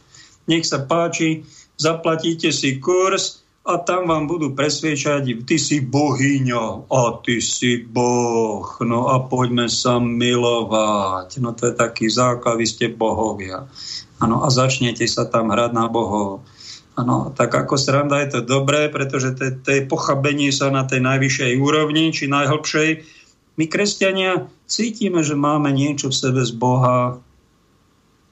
nech 0.47 0.63
sa 0.63 0.79
páči, 0.79 1.43
zaplatíte 1.75 2.53
si 2.55 2.79
kurz 2.79 3.43
a 3.65 3.75
tam 3.81 4.07
vám 4.07 4.29
budú 4.29 4.55
presviečať, 4.55 5.25
ty 5.43 5.57
si 5.59 5.83
bohyňa 5.83 6.89
a 6.89 7.01
ty 7.23 7.43
si 7.43 7.81
boh, 7.83 8.65
no 8.83 9.11
a 9.11 9.19
poďme 9.25 9.67
sa 9.67 9.99
milovať. 9.99 11.43
No 11.43 11.51
to 11.55 11.71
je 11.71 11.73
taký 11.75 12.07
základ, 12.07 12.61
vy 12.61 12.67
ste 12.67 12.85
bohovia. 12.91 13.67
Ano, 14.19 14.43
a 14.43 14.47
začnete 14.51 15.07
sa 15.07 15.27
tam 15.27 15.51
hrať 15.51 15.71
na 15.71 15.87
bohov. 15.87 16.43
Ano, 16.99 17.31
tak 17.31 17.55
ako 17.55 17.79
sranda 17.79 18.19
je 18.19 18.35
to 18.35 18.39
dobré, 18.43 18.91
pretože 18.91 19.31
to, 19.39 19.71
pochabenie 19.87 20.51
sa 20.51 20.67
na 20.67 20.83
tej 20.83 20.99
najvyššej 20.99 21.55
úrovni, 21.55 22.11
či 22.11 22.27
najhlbšej. 22.27 23.07
My, 23.55 23.65
kresťania, 23.71 24.51
cítime, 24.67 25.23
že 25.23 25.39
máme 25.39 25.71
niečo 25.71 26.11
v 26.11 26.19
sebe 26.19 26.43
z 26.43 26.51
Boha. 26.51 27.23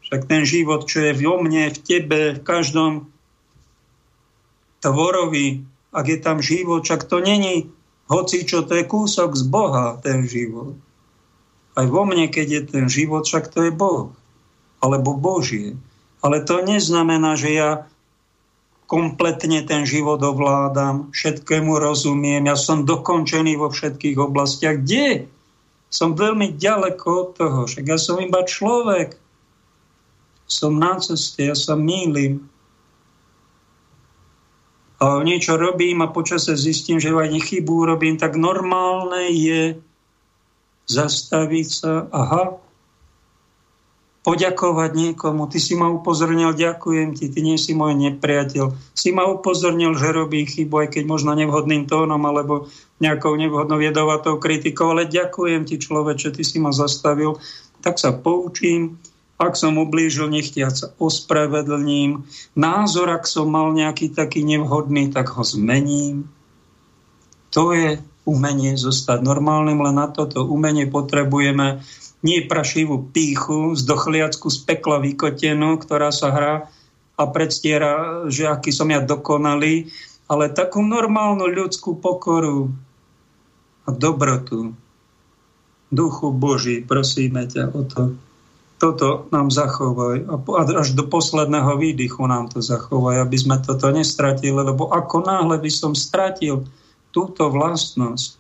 Však 0.04 0.28
ten 0.28 0.44
život, 0.44 0.84
čo 0.84 1.00
je 1.00 1.16
vo 1.16 1.40
mne, 1.40 1.72
v 1.72 1.80
tebe, 1.80 2.36
v 2.36 2.42
každom 2.44 3.08
tvorovi, 4.84 5.64
ak 5.96 6.06
je 6.12 6.20
tam 6.20 6.44
život, 6.44 6.84
však 6.84 7.08
to 7.08 7.24
není 7.24 7.72
hoci 8.08 8.48
čo, 8.48 8.64
to 8.64 8.76
je 8.80 8.88
kúsok 8.88 9.36
z 9.36 9.44
Boha, 9.48 10.00
ten 10.00 10.24
život. 10.24 10.80
Aj 11.76 11.86
vo 11.86 12.08
mne, 12.08 12.32
keď 12.32 12.48
je 12.48 12.62
ten 12.64 12.86
život, 12.88 13.28
však 13.28 13.52
to 13.52 13.68
je 13.68 13.72
Boh. 13.72 14.16
Alebo 14.80 15.14
Božie. 15.14 15.76
Ale 16.24 16.42
to 16.42 16.64
neznamená, 16.64 17.36
že 17.36 17.52
ja 17.54 17.70
kompletne 18.88 19.68
ten 19.68 19.84
život 19.84 20.24
ovládam, 20.24 21.12
všetkému 21.12 21.76
rozumiem, 21.76 22.48
ja 22.48 22.56
som 22.56 22.88
dokončený 22.88 23.60
vo 23.60 23.68
všetkých 23.68 24.16
oblastiach. 24.16 24.80
Kde? 24.80 25.28
Som 25.92 26.16
veľmi 26.16 26.56
ďaleko 26.56 27.08
od 27.08 27.30
toho, 27.36 27.60
však 27.68 27.84
ja 27.84 28.00
som 28.00 28.20
iba 28.24 28.48
človek. 28.48 29.20
Som 30.48 30.80
na 30.80 30.96
ceste, 31.04 31.52
ja 31.52 31.56
sa 31.56 31.76
mýlim. 31.76 32.48
A 34.98 35.22
niečo 35.22 35.60
robím 35.60 36.02
a 36.02 36.10
počase 36.10 36.56
zistím, 36.56 36.98
že 36.98 37.12
aj 37.12 37.30
chybu 37.44 37.92
robím, 37.92 38.16
tak 38.16 38.40
normálne 38.40 39.30
je 39.30 39.78
zastaviť 40.88 41.68
sa, 41.68 42.08
aha, 42.10 42.58
poďakovať 44.28 44.92
niekomu. 44.92 45.48
Ty 45.48 45.56
si 45.56 45.72
ma 45.80 45.88
upozornil, 45.88 46.52
ďakujem 46.52 47.16
ti, 47.16 47.32
ty 47.32 47.40
nie 47.40 47.56
si 47.56 47.72
môj 47.72 47.96
nepriateľ. 47.96 48.76
Si 48.92 49.16
ma 49.16 49.24
upozornil, 49.24 49.96
že 49.96 50.12
robím 50.12 50.44
chybu, 50.44 50.84
aj 50.84 51.00
keď 51.00 51.04
možno 51.08 51.32
nevhodným 51.32 51.88
tónom 51.88 52.20
alebo 52.28 52.68
nejakou 53.00 53.40
nevhodnou 53.40 53.80
jedovatou 53.80 54.36
kritikou, 54.36 54.92
ale 54.92 55.08
ďakujem 55.08 55.64
ti 55.64 55.80
človeče, 55.80 56.36
ty 56.36 56.44
si 56.44 56.60
ma 56.60 56.76
zastavil, 56.76 57.40
tak 57.80 58.04
sa 58.04 58.12
poučím. 58.12 59.00
Ak 59.40 59.56
som 59.56 59.80
ublížil, 59.80 60.28
nechtiac 60.28 60.76
sa 60.76 60.92
ospravedlním. 61.00 62.28
Názor, 62.52 63.08
ak 63.08 63.24
som 63.24 63.48
mal 63.48 63.72
nejaký 63.72 64.12
taký 64.12 64.44
nevhodný, 64.44 65.08
tak 65.08 65.32
ho 65.40 65.48
zmením. 65.48 66.28
To 67.56 67.72
je 67.72 68.04
umenie 68.28 68.76
zostať 68.76 69.24
normálnym, 69.24 69.80
len 69.80 69.96
na 69.96 70.12
toto 70.12 70.44
umenie 70.44 70.84
potrebujeme 70.84 71.80
nie 72.26 72.46
prašivú 72.46 73.14
píchu, 73.14 73.78
z 73.78 73.86
dochliacku 73.86 74.50
z 74.50 74.58
pekla 74.66 74.98
vykotenú, 75.02 75.78
ktorá 75.78 76.10
sa 76.10 76.34
hrá 76.34 76.56
a 77.18 77.24
predstiera, 77.30 78.26
že 78.30 78.50
aký 78.50 78.70
som 78.74 78.90
ja 78.90 79.02
dokonalý, 79.02 79.90
ale 80.30 80.54
takú 80.54 80.84
normálnu 80.84 81.50
ľudskú 81.50 81.98
pokoru 81.98 82.70
a 83.88 83.90
dobrotu. 83.94 84.76
Duchu 85.88 86.36
Boží, 86.36 86.84
prosíme 86.84 87.48
ťa 87.48 87.72
o 87.72 87.82
to. 87.88 88.02
Toto 88.78 89.26
nám 89.34 89.50
zachovaj 89.50 90.30
a 90.30 90.38
až 90.78 90.94
do 90.94 91.10
posledného 91.10 91.82
výdychu 91.82 92.22
nám 92.30 92.54
to 92.54 92.62
zachovaj, 92.62 93.26
aby 93.26 93.34
sme 93.34 93.58
toto 93.66 93.90
nestratili, 93.90 94.54
lebo 94.54 94.94
ako 94.94 95.26
náhle 95.26 95.58
by 95.58 95.72
som 95.74 95.98
stratil 95.98 96.68
túto 97.10 97.50
vlastnosť, 97.50 98.37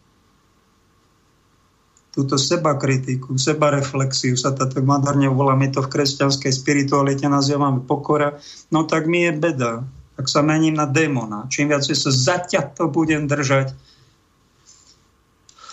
túto 2.17 2.33
seba 2.41 2.73
kritiku, 2.73 3.37
seba 3.37 3.69
reflexiu, 3.69 4.33
sa 4.33 4.49
to 4.49 4.65
tak 4.65 4.81
volá, 4.81 5.53
my 5.53 5.69
to 5.69 5.85
v 5.85 5.91
kresťanskej 5.93 6.49
spiritualite 6.49 7.29
nazývame 7.29 7.85
pokora, 7.85 8.41
no 8.73 8.89
tak 8.89 9.05
mi 9.05 9.29
je 9.29 9.37
beda. 9.37 9.85
Tak 10.17 10.25
sa 10.25 10.41
mením 10.41 10.73
na 10.73 10.89
démona. 10.89 11.45
Čím 11.45 11.69
viac 11.69 11.85
sa 11.85 12.09
zaťato 12.09 12.89
budem 12.89 13.29
držať 13.29 13.77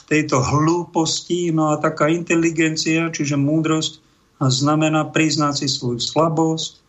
tejto 0.05 0.45
hlúposti, 0.45 1.49
no 1.49 1.73
a 1.73 1.81
taká 1.81 2.13
inteligencia, 2.13 3.09
čiže 3.09 3.41
múdrosť, 3.41 4.05
a 4.37 4.53
znamená 4.53 5.09
priznať 5.09 5.65
si 5.65 5.67
svoju 5.73 5.97
slabosť, 5.97 6.85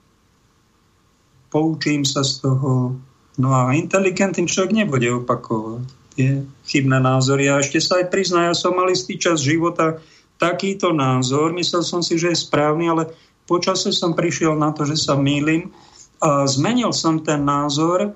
poučím 1.47 2.03
sa 2.03 2.27
z 2.27 2.43
toho, 2.43 2.99
no 3.39 3.49
a 3.55 3.71
inteligentný 3.71 4.51
človek 4.51 4.83
nebude 4.83 5.07
opakovať 5.23 6.04
tie 6.15 6.47
chybné 6.65 6.97
názory. 7.03 7.51
A 7.51 7.59
ešte 7.59 7.83
sa 7.83 8.01
aj 8.01 8.09
prizná, 8.09 8.49
ja 8.49 8.55
som 8.55 8.73
mal 8.73 8.87
istý 8.87 9.19
čas 9.19 9.43
života 9.43 9.99
takýto 10.35 10.91
názor, 10.91 11.55
myslel 11.55 11.83
som 11.83 12.03
si, 12.03 12.19
že 12.19 12.31
je 12.31 12.43
správny, 12.43 12.91
ale 12.91 13.03
počase 13.47 13.91
som 13.95 14.11
prišiel 14.15 14.55
na 14.55 14.75
to, 14.75 14.83
že 14.83 14.99
sa 14.99 15.15
mýlim 15.15 15.71
a 16.19 16.43
zmenil 16.47 16.91
som 16.91 17.23
ten 17.23 17.43
názor. 17.43 18.15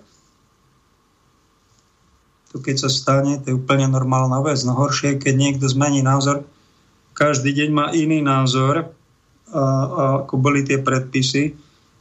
To 2.49 2.57
keď 2.59 2.87
sa 2.87 2.89
stane, 2.89 3.37
to 3.39 3.53
je 3.53 3.59
úplne 3.59 3.87
normálna 3.87 4.41
vec. 4.41 4.59
No 4.65 4.75
horšie 4.75 5.21
keď 5.21 5.33
niekto 5.37 5.65
zmení 5.69 6.03
názor, 6.03 6.43
každý 7.15 7.51
deň 7.51 7.69
má 7.71 7.91
iný 7.91 8.23
názor, 8.23 8.95
a, 9.49 9.61
a 9.61 10.03
ako 10.25 10.33
boli 10.37 10.61
tie 10.61 10.77
predpisy 10.81 11.57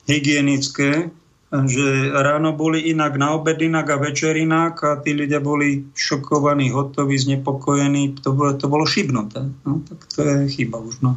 hygienické, 0.08 1.08
že 1.48 2.12
ráno 2.12 2.52
boli 2.52 2.92
inak, 2.92 3.16
na 3.16 3.32
obed 3.32 3.56
inak 3.56 3.88
a 3.88 3.96
večer 3.96 4.36
inak 4.36 4.84
a 4.84 5.00
tí 5.00 5.16
ľudia 5.16 5.40
boli 5.40 5.88
šokovaní, 5.96 6.68
hotoví, 6.68 7.16
znepokojení. 7.16 8.20
To 8.20 8.36
bolo, 8.36 8.52
to 8.60 8.68
bolo 8.68 8.84
šibnuté. 8.84 9.48
No, 9.64 9.80
tak 9.88 10.04
to 10.12 10.20
je 10.28 10.36
chyba 10.52 10.76
už. 10.76 11.00
No. 11.00 11.16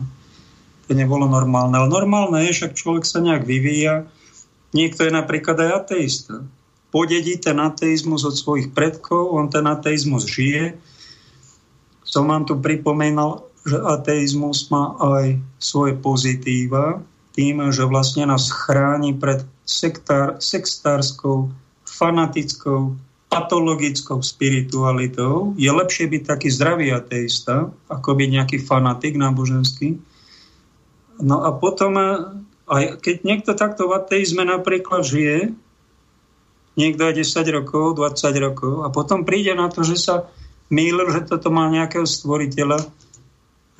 To 0.87 0.91
nebolo 0.95 1.27
normálne. 1.27 1.75
Ale 1.75 1.91
normálne 1.91 2.47
je, 2.47 2.55
však 2.55 2.79
človek 2.79 3.03
sa 3.03 3.19
nejak 3.19 3.43
vyvíja. 3.43 4.07
Niekto 4.71 5.03
je 5.03 5.11
napríklad 5.11 5.59
aj 5.59 5.71
ateista. 5.83 6.47
Podedí 6.95 7.35
ten 7.35 7.59
ateizmus 7.59 8.23
od 8.23 8.35
svojich 8.35 8.71
predkov, 8.71 9.35
on 9.35 9.51
ten 9.51 9.67
ateizmus 9.67 10.27
žije. 10.31 10.79
Som 12.07 12.31
vám 12.31 12.47
tu 12.47 12.55
pripomínal, 12.55 13.51
že 13.67 13.79
ateizmus 13.83 14.71
má 14.71 14.95
aj 14.95 15.43
svoje 15.59 15.99
pozitíva, 15.99 17.03
tým, 17.35 17.71
že 17.71 17.87
vlastne 17.87 18.27
nás 18.27 18.51
chráni 18.51 19.15
pred 19.15 19.43
sektár, 19.71 20.43
sextárskou, 20.43 21.47
fanatickou, 21.87 22.99
patologickou 23.31 24.19
spiritualitou. 24.19 25.55
Je 25.55 25.71
lepšie 25.71 26.11
byť 26.11 26.23
taký 26.27 26.51
zdravý 26.51 26.91
ateista, 26.91 27.71
ako 27.87 28.19
byť 28.19 28.29
nejaký 28.35 28.57
fanatik 28.59 29.15
náboženský. 29.15 29.95
No 31.23 31.47
a 31.47 31.55
potom, 31.55 31.95
eh, 31.95 32.11
aj 32.67 32.83
keď 32.99 33.15
niekto 33.23 33.51
takto 33.55 33.87
v 33.87 33.95
ateizme 34.03 34.43
napríklad 34.43 35.07
žije, 35.07 35.55
niekto 36.75 37.01
aj 37.07 37.13
10 37.23 37.47
rokov, 37.51 37.95
20 37.95 38.35
rokov, 38.39 38.83
a 38.83 38.91
potom 38.91 39.23
príde 39.23 39.55
na 39.55 39.71
to, 39.71 39.83
že 39.83 39.95
sa 39.95 40.15
mýlil, 40.71 41.11
že 41.11 41.27
toto 41.27 41.51
má 41.51 41.67
nejakého 41.67 42.07
stvoriteľa, 42.07 42.79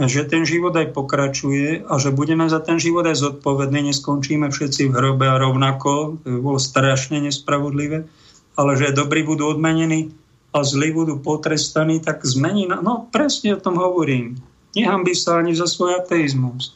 že 0.08 0.26
ten 0.26 0.48
život 0.48 0.72
aj 0.74 0.96
pokračuje 0.96 1.84
a 1.84 1.94
že 2.00 2.16
budeme 2.16 2.48
za 2.48 2.64
ten 2.64 2.80
život 2.80 3.06
aj 3.06 3.20
zodpovední, 3.20 3.92
neskončíme 3.92 4.50
všetci 4.50 4.90
v 4.90 4.96
hrobe 4.96 5.28
a 5.28 5.42
rovnako, 5.42 6.22
to 6.24 6.28
by 6.32 6.40
bolo 6.40 6.60
strašne 6.62 7.20
nespravodlivé, 7.22 8.08
ale 8.56 8.72
že 8.80 8.96
dobrí 8.96 9.26
budú 9.26 9.52
odmenení 9.52 10.16
a 10.56 10.64
zlí 10.64 10.96
budú 10.96 11.20
potrestaní, 11.20 12.00
tak 12.00 12.24
zmení, 12.24 12.68
no 12.70 13.08
presne 13.12 13.56
o 13.56 13.64
tom 13.64 13.78
hovorím. 13.78 14.40
Nehambí 14.72 15.12
sa 15.18 15.44
ani 15.44 15.52
za 15.52 15.68
svoj 15.68 16.00
ateizmus. 16.00 16.76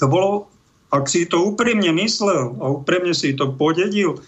To 0.00 0.08
bolo, 0.08 0.48
ak 0.88 1.06
si 1.06 1.28
to 1.28 1.44
úprimne 1.44 1.92
myslel 1.94 2.56
a 2.58 2.64
úprimne 2.72 3.12
si 3.12 3.36
to 3.36 3.52
podedil, 3.52 4.20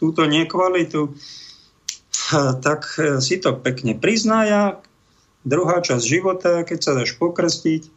túto 0.00 0.24
nekvalitu, 0.24 1.12
tak 2.64 2.88
si 3.20 3.36
to 3.36 3.52
pekne 3.58 3.98
priznaja, 3.98 4.80
Druhá 5.40 5.80
časť 5.80 6.04
života, 6.04 6.60
keď 6.68 6.78
sa 6.84 6.92
dáš 6.92 7.16
pokrstiť, 7.16 7.88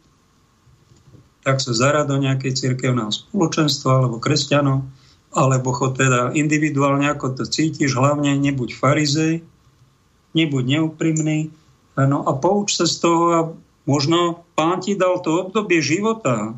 tak 1.44 1.60
sa 1.60 1.76
zará 1.76 2.08
do 2.08 2.16
nejakej 2.16 2.56
cirkevného 2.56 3.12
spoločenstva 3.12 4.00
alebo 4.00 4.16
kresťanov, 4.16 4.88
alebo 5.34 5.76
chod 5.76 6.00
teda 6.00 6.32
individuálne, 6.32 7.04
ako 7.04 7.36
to 7.36 7.44
cítiš, 7.44 7.92
hlavne 7.92 8.32
nebuď 8.40 8.72
farizej, 8.72 9.44
nebuď 10.32 10.64
neúprimný, 10.64 11.52
no 12.00 12.24
a 12.24 12.32
pouč 12.32 12.80
sa 12.80 12.88
z 12.88 12.96
toho 12.96 13.24
a 13.36 13.40
možno 13.84 14.48
pán 14.56 14.80
ti 14.80 14.96
dal 14.96 15.20
to 15.20 15.44
obdobie 15.44 15.84
života, 15.84 16.56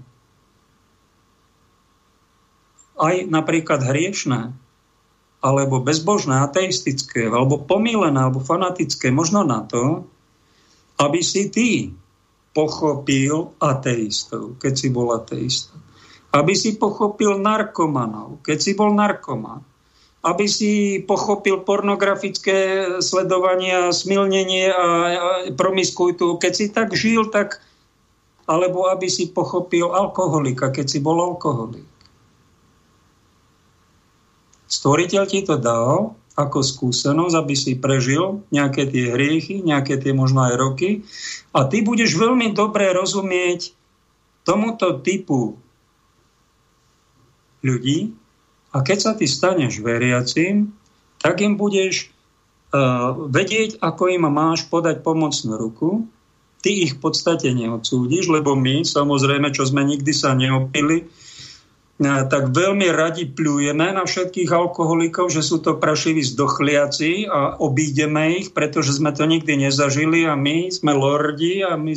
aj 2.96 3.28
napríklad 3.28 3.82
hriešné, 3.82 4.54
alebo 5.44 5.82
bezbožné, 5.84 6.46
ateistické, 6.46 7.28
alebo 7.28 7.60
pomílené, 7.60 8.16
alebo 8.16 8.40
fanatické, 8.40 9.12
možno 9.12 9.44
na 9.44 9.66
to, 9.66 10.08
aby 10.96 11.20
si 11.20 11.52
ty 11.52 11.92
pochopil 12.56 13.52
ateistov, 13.60 14.56
keď 14.56 14.72
si 14.72 14.88
bol 14.88 15.12
ateista. 15.12 15.76
Aby 16.32 16.56
si 16.56 16.76
pochopil 16.76 17.36
narkomanov, 17.36 18.40
keď 18.40 18.58
si 18.60 18.72
bol 18.72 18.96
narkoman. 18.96 19.60
Aby 20.24 20.50
si 20.50 20.98
pochopil 21.04 21.62
pornografické 21.62 22.88
sledovanie 22.98 23.92
smilnenie 23.92 24.72
a 24.72 24.86
promiskuitu, 25.54 26.40
keď 26.40 26.52
si 26.52 26.66
tak 26.72 26.90
žil, 26.96 27.28
tak 27.30 27.62
alebo 28.46 28.86
aby 28.90 29.10
si 29.10 29.30
pochopil 29.30 29.90
alkoholika, 29.90 30.70
keď 30.70 30.86
si 30.86 30.98
bol 31.02 31.18
alkoholik. 31.18 31.86
Stvoriteľ 34.66 35.22
ti 35.30 35.46
to 35.46 35.58
dal 35.58 36.18
ako 36.36 36.60
skúsenosť, 36.60 37.34
aby 37.34 37.54
si 37.56 37.72
prežil 37.80 38.44
nejaké 38.52 38.84
tie 38.92 39.16
hriechy, 39.16 39.64
nejaké 39.64 39.96
tie 39.96 40.12
možno 40.12 40.44
aj 40.44 40.54
roky 40.60 40.90
a 41.56 41.64
ty 41.64 41.80
budeš 41.80 42.12
veľmi 42.20 42.52
dobre 42.52 42.92
rozumieť 42.92 43.72
tomuto 44.44 45.00
typu 45.00 45.56
ľudí 47.64 48.12
a 48.76 48.84
keď 48.84 48.98
sa 49.00 49.12
ty 49.16 49.24
staneš 49.24 49.80
veriacím, 49.80 50.76
tak 51.16 51.40
im 51.40 51.56
budeš 51.56 52.12
uh, 52.76 53.16
vedieť, 53.32 53.80
ako 53.80 54.12
im 54.12 54.28
máš 54.28 54.68
podať 54.68 55.00
pomocnú 55.00 55.56
ruku. 55.56 56.04
Ty 56.60 56.70
ich 56.70 57.00
v 57.00 57.00
podstate 57.00 57.48
neodsúdiš, 57.56 58.28
lebo 58.28 58.52
my, 58.52 58.84
samozrejme, 58.84 59.48
čo 59.56 59.64
sme 59.64 59.88
nikdy 59.88 60.12
sa 60.12 60.36
neopili, 60.36 61.08
tak 62.28 62.52
veľmi 62.52 62.92
radi 62.92 63.24
pľujeme 63.24 63.96
na 63.96 64.04
všetkých 64.04 64.52
alkoholikov, 64.52 65.32
že 65.32 65.40
sú 65.40 65.64
to 65.64 65.80
prašiví 65.80 66.20
zdochliaci 66.20 67.24
a 67.24 67.56
obídeme 67.56 68.36
ich, 68.36 68.52
pretože 68.52 69.00
sme 69.00 69.16
to 69.16 69.24
nikdy 69.24 69.56
nezažili 69.56 70.28
a 70.28 70.36
my 70.36 70.68
sme 70.68 70.92
lordi 70.92 71.64
a 71.64 71.80
my... 71.80 71.96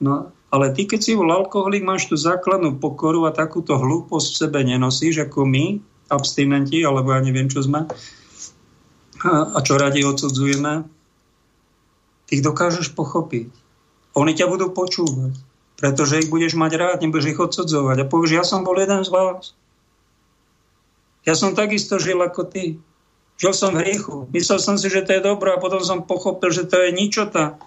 No, 0.00 0.32
ale 0.48 0.72
ty, 0.72 0.88
keď 0.88 1.00
si 1.04 1.12
bol 1.12 1.28
alkoholik, 1.28 1.84
máš 1.84 2.08
tú 2.08 2.16
základnú 2.16 2.80
pokoru 2.80 3.28
a 3.28 3.36
takúto 3.36 3.76
hlúposť 3.76 4.28
v 4.32 4.40
sebe 4.40 4.60
nenosíš, 4.64 5.28
ako 5.28 5.44
my, 5.44 5.84
abstinenti, 6.08 6.80
alebo 6.80 7.12
ja 7.12 7.20
neviem, 7.20 7.52
čo 7.52 7.60
sme, 7.60 7.84
a 9.26 9.58
čo 9.60 9.76
radi 9.76 10.00
odsudzujeme, 10.00 10.88
ty 12.24 12.40
dokážeš 12.40 12.96
pochopiť. 12.96 13.52
Oni 14.16 14.32
ťa 14.32 14.48
budú 14.48 14.72
počúvať 14.72 15.45
pretože 15.76 16.24
ich 16.24 16.32
budeš 16.32 16.56
mať 16.56 16.72
rád, 16.80 16.98
nebudeš 17.04 17.36
ich 17.36 17.40
odsudzovať. 17.40 17.96
A 18.02 18.08
povieš, 18.08 18.32
ja 18.32 18.44
som 18.44 18.64
bol 18.64 18.76
jeden 18.80 19.04
z 19.04 19.12
vás. 19.12 19.52
Ja 21.28 21.36
som 21.36 21.52
takisto 21.52 22.00
žil 22.00 22.16
ako 22.22 22.48
ty. 22.48 22.80
Žil 23.36 23.52
som 23.52 23.70
v 23.76 23.84
hriechu. 23.84 24.24
Myslel 24.32 24.56
som 24.56 24.80
si, 24.80 24.88
že 24.88 25.04
to 25.04 25.12
je 25.12 25.20
dobro 25.20 25.52
a 25.52 25.60
potom 25.60 25.84
som 25.84 26.08
pochopil, 26.08 26.48
že 26.48 26.64
to 26.64 26.80
je 26.80 26.96
ničota. 26.96 27.60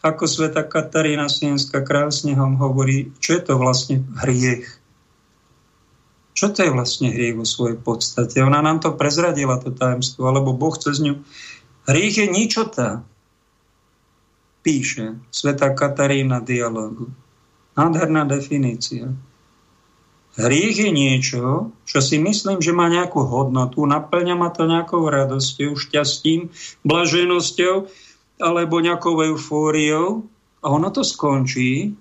Ako 0.00 0.26
sveta 0.26 0.66
Katarína 0.66 1.30
Sienská 1.30 1.84
krásne 1.84 2.34
ho 2.34 2.46
hovorí, 2.58 3.14
čo 3.22 3.38
je 3.38 3.42
to 3.46 3.54
vlastne 3.60 4.02
hriech. 4.24 4.66
Čo 6.34 6.56
to 6.56 6.64
je 6.66 6.70
vlastne 6.72 7.12
hriech 7.12 7.36
vo 7.36 7.44
svojej 7.44 7.76
podstate? 7.76 8.40
Ona 8.40 8.64
nám 8.64 8.80
to 8.80 8.96
prezradila, 8.96 9.60
to 9.60 9.70
tajemstvo, 9.70 10.24
alebo 10.24 10.56
Boh 10.56 10.72
cez 10.74 10.98
ňu. 11.04 11.20
Hriech 11.84 12.16
je 12.16 12.26
ničota 12.32 13.04
píše 14.60 15.16
Sveta 15.32 15.72
Katarína 15.72 16.44
dialogu. 16.44 17.08
Nádherná 17.76 18.28
definícia. 18.28 19.12
Hriech 20.38 20.78
je 20.78 20.90
niečo, 20.94 21.74
čo 21.82 21.98
si 21.98 22.22
myslím, 22.22 22.62
že 22.62 22.70
má 22.70 22.86
nejakú 22.86 23.26
hodnotu, 23.26 23.82
naplňa 23.82 24.34
ma 24.38 24.48
to 24.54 24.64
nejakou 24.64 25.02
radosťou, 25.10 25.74
šťastím, 25.74 26.54
blaženosťou 26.86 27.90
alebo 28.40 28.78
nejakou 28.78 29.20
eufóriou 29.20 30.24
a 30.62 30.66
ono 30.70 30.88
to 30.94 31.02
skončí, 31.02 31.98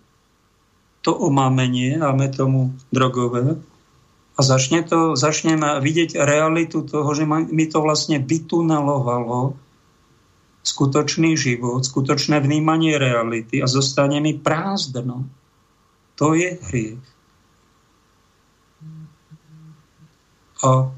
to 1.01 1.11
omámenie, 1.15 1.97
dáme 1.97 2.29
tomu 2.29 2.75
drogové, 2.93 3.57
a 4.35 4.39
začne 4.39 4.87
to, 4.87 5.19
začneme 5.19 5.83
vidieť 5.83 6.15
realitu 6.15 6.87
toho, 6.87 7.11
že 7.11 7.27
mi 7.27 7.65
to 7.67 7.83
vlastne 7.83 8.23
vytunelovalo 8.23 9.59
skutočný 10.63 11.39
život, 11.39 11.81
skutočné 11.81 12.43
vnímanie 12.43 12.99
reality 12.99 13.63
a 13.63 13.67
zostane 13.67 14.19
mi 14.19 14.35
prázdno. 14.35 15.27
To 16.19 16.35
je 16.35 16.59
hriech. 16.59 17.05
A 20.59 20.91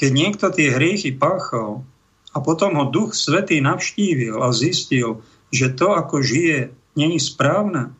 keď 0.00 0.10
niekto 0.16 0.48
tie 0.48 0.72
hriechy 0.72 1.12
páchal 1.12 1.84
a 2.32 2.40
potom 2.40 2.80
ho 2.80 2.88
Duch 2.88 3.12
Svetý 3.12 3.60
navštívil 3.60 4.40
a 4.40 4.48
zistil, 4.56 5.20
že 5.52 5.68
to, 5.76 5.92
ako 5.92 6.24
žije, 6.24 6.72
není 6.96 7.20
správne, 7.20 7.92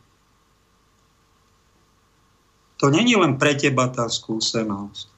to 2.81 2.89
není 2.89 3.12
len 3.12 3.37
pre 3.37 3.53
teba 3.53 3.93
tá 3.93 4.09
skúsenosť. 4.09 5.09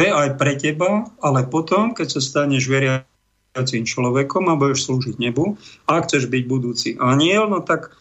Je 0.00 0.08
aj 0.08 0.40
pre 0.40 0.56
teba, 0.56 1.04
ale 1.20 1.44
potom, 1.44 1.92
keď 1.92 2.16
sa 2.16 2.20
staneš 2.24 2.72
veriacím 2.72 3.84
človekom 3.84 4.48
a 4.48 4.56
budeš 4.56 4.88
slúžiť 4.88 5.20
nebu, 5.20 5.60
a 5.84 6.00
chceš 6.00 6.32
byť 6.32 6.42
budúci 6.48 6.88
aniel, 6.96 7.52
no 7.52 7.60
tak 7.60 7.92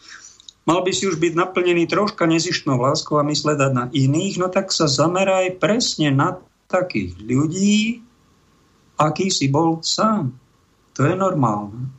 mal 0.64 0.80
by 0.80 0.96
si 0.96 1.12
už 1.12 1.20
byť 1.20 1.36
naplnený 1.36 1.92
troška 1.92 2.24
nezištnou 2.24 2.80
láskou 2.80 3.20
a 3.20 3.28
mysledať 3.28 3.72
na 3.76 3.86
iných, 3.92 4.40
no 4.40 4.48
tak 4.48 4.72
sa 4.72 4.88
zameraj 4.88 5.60
presne 5.60 6.16
na 6.16 6.40
takých 6.72 7.20
ľudí, 7.20 8.00
aký 8.96 9.28
si 9.28 9.52
bol 9.52 9.84
sám. 9.84 10.32
To 10.96 11.04
je 11.04 11.20
normálne. 11.20 11.92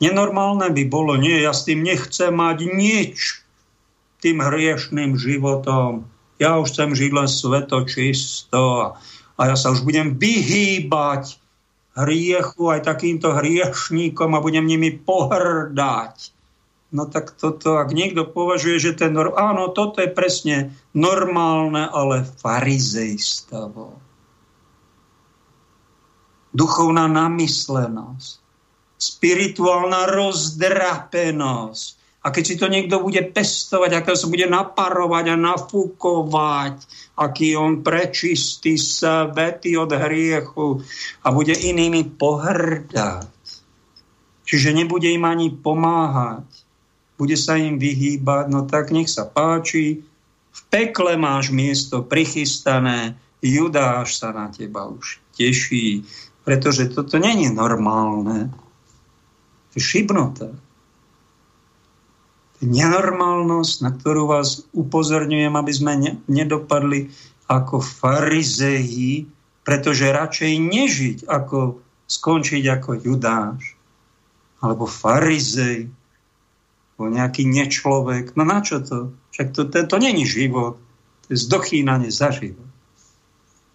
Nenormálne 0.00 0.72
by 0.72 0.84
bolo, 0.88 1.20
nie, 1.20 1.44
ja 1.44 1.52
s 1.52 1.68
tým 1.68 1.84
nechcem 1.84 2.32
mať 2.32 2.64
nič, 2.72 3.44
tým 4.24 4.40
hriešným 4.40 5.12
životom, 5.18 6.08
ja 6.38 6.58
už 6.58 6.70
chcem 6.70 6.94
žiť 6.94 7.10
len 7.12 7.28
svetočisto 7.28 8.94
a 9.38 9.40
ja 9.42 9.54
sa 9.58 9.74
už 9.74 9.82
budem 9.82 10.14
vyhýbať 10.18 11.38
hriechu 11.98 12.70
aj 12.70 12.86
takýmto 12.86 13.34
hriešníkom 13.34 14.38
a 14.38 14.42
budem 14.42 14.66
nimi 14.66 14.94
pohrdať. 14.94 16.38
No 16.88 17.04
tak 17.04 17.36
toto, 17.36 17.76
ak 17.76 17.92
niekto 17.92 18.24
považuje, 18.24 18.80
že 18.80 18.92
ten, 18.96 19.12
áno, 19.18 19.74
toto 19.76 20.00
je 20.00 20.08
presne 20.08 20.72
normálne, 20.96 21.84
ale 21.84 22.24
farizejstavo. 22.24 23.98
Duchovná 26.56 27.04
namyslenosť, 27.12 28.40
spirituálna 28.96 30.08
rozdrapenosť, 30.08 31.97
a 32.28 32.32
keď 32.34 32.44
si 32.44 32.60
to 32.60 32.68
niekto 32.68 33.00
bude 33.00 33.32
pestovať, 33.32 34.04
ako 34.04 34.12
sa 34.12 34.28
bude 34.28 34.44
naparovať 34.44 35.32
a 35.32 35.36
nafúkovať, 35.40 36.76
aký 37.16 37.56
on 37.56 37.80
prečistý 37.80 38.76
svety 38.76 39.80
od 39.80 39.88
hriechu 39.96 40.84
a 41.24 41.32
bude 41.32 41.56
inými 41.56 42.20
pohrdať. 42.20 43.32
Čiže 44.44 44.76
nebude 44.76 45.08
im 45.08 45.24
ani 45.24 45.56
pomáhať. 45.56 46.44
Bude 47.16 47.40
sa 47.40 47.56
im 47.56 47.80
vyhýbať, 47.80 48.52
no 48.52 48.68
tak 48.68 48.92
nech 48.92 49.08
sa 49.08 49.24
páči. 49.24 50.04
V 50.52 50.60
pekle 50.68 51.16
máš 51.16 51.48
miesto 51.48 52.04
prichystané, 52.04 53.16
Judáš 53.40 54.20
sa 54.20 54.36
na 54.36 54.52
teba 54.52 54.84
už 54.84 55.16
teší, 55.32 56.04
pretože 56.44 56.92
toto 56.92 57.16
není 57.16 57.48
normálne. 57.48 58.52
je 59.72 59.80
šibnota. 59.80 60.67
Nenormálnosť, 62.58 63.74
na 63.86 63.90
ktorú 63.94 64.26
vás 64.26 64.66
upozorňujem, 64.74 65.54
aby 65.54 65.72
sme 65.72 65.92
ne, 65.94 66.12
nedopadli 66.26 67.14
ako 67.46 67.78
farizeji, 67.78 69.30
pretože 69.62 70.10
radšej 70.10 70.52
nežiť, 70.58 71.18
ako 71.30 71.78
skončiť 72.08 72.64
ako 72.66 72.90
Judáš, 72.98 73.78
alebo 74.58 74.90
farizej, 74.90 75.86
alebo 76.98 77.06
nejaký 77.14 77.46
nečlovek. 77.46 78.34
No 78.34 78.42
na 78.42 78.58
čo 78.58 78.82
to? 78.82 79.14
Však 79.30 79.54
to, 79.54 79.70
to, 79.70 79.86
to 79.86 79.96
není 80.02 80.26
život. 80.26 80.82
To 81.24 81.28
je 81.30 81.38
zdochýnanie 81.38 82.10
za 82.10 82.34
život. 82.34 82.66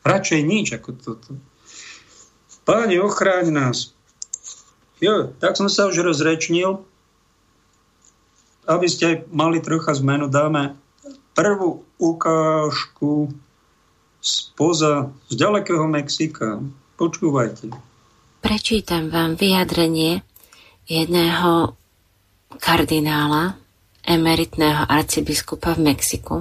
Radšej 0.04 0.42
nič 0.44 0.76
ako 0.76 0.90
toto. 1.00 1.32
Páni, 2.68 3.00
ochráň 3.00 3.48
nás. 3.52 3.96
Jo, 5.00 5.32
tak 5.40 5.56
som 5.56 5.72
sa 5.72 5.88
už 5.88 6.04
rozrečnil. 6.04 6.84
Aby 8.64 8.88
ste 8.88 9.28
mali 9.28 9.60
trocha 9.60 9.92
zmenu, 10.00 10.32
dáme 10.32 10.80
prvú 11.36 11.84
ukážku 12.00 13.34
spoza 14.24 15.12
z 15.28 15.34
ďalekého 15.36 15.84
Mexika. 15.90 16.64
Počúvajte. 16.96 17.74
Prečítam 18.40 19.12
vám 19.12 19.36
vyjadrenie 19.36 20.24
jedného 20.88 21.76
kardinála, 22.60 23.60
emeritného 24.04 24.84
arcibiskupa 24.88 25.76
v 25.76 25.92
Mexiku, 25.92 26.38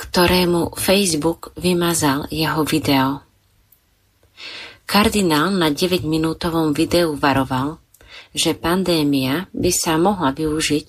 ktorému 0.00 0.72
Facebook 0.76 1.52
vymazal 1.56 2.28
jeho 2.32 2.64
video. 2.64 3.20
Kardinál 4.84 5.52
na 5.52 5.72
9-minútovom 5.72 6.76
videu 6.76 7.16
varoval, 7.16 7.80
že 8.34 8.58
pandémia 8.58 9.46
by 9.54 9.70
sa 9.70 9.94
mohla 9.94 10.34
využiť 10.34 10.88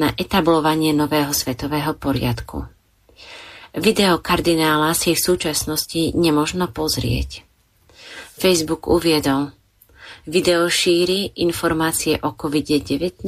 na 0.00 0.16
etablovanie 0.16 0.96
nového 0.96 1.30
svetového 1.30 1.92
poriadku. 1.94 2.64
Video 3.76 4.16
kardinála 4.24 4.96
si 4.96 5.12
v 5.12 5.20
súčasnosti 5.20 6.16
nemožno 6.16 6.72
pozrieť. 6.72 7.44
Facebook 8.40 8.88
uviedol, 8.88 9.52
Video 10.26 10.66
šíri 10.66 11.38
informácie 11.38 12.18
o 12.18 12.34
COVID-19, 12.34 13.22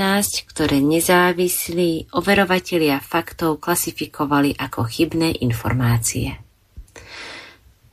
ktoré 0.50 0.82
nezávislí 0.82 2.10
overovatelia 2.10 2.98
faktov 2.98 3.62
klasifikovali 3.62 4.58
ako 4.58 4.82
chybné 4.82 5.38
informácie. 5.46 6.47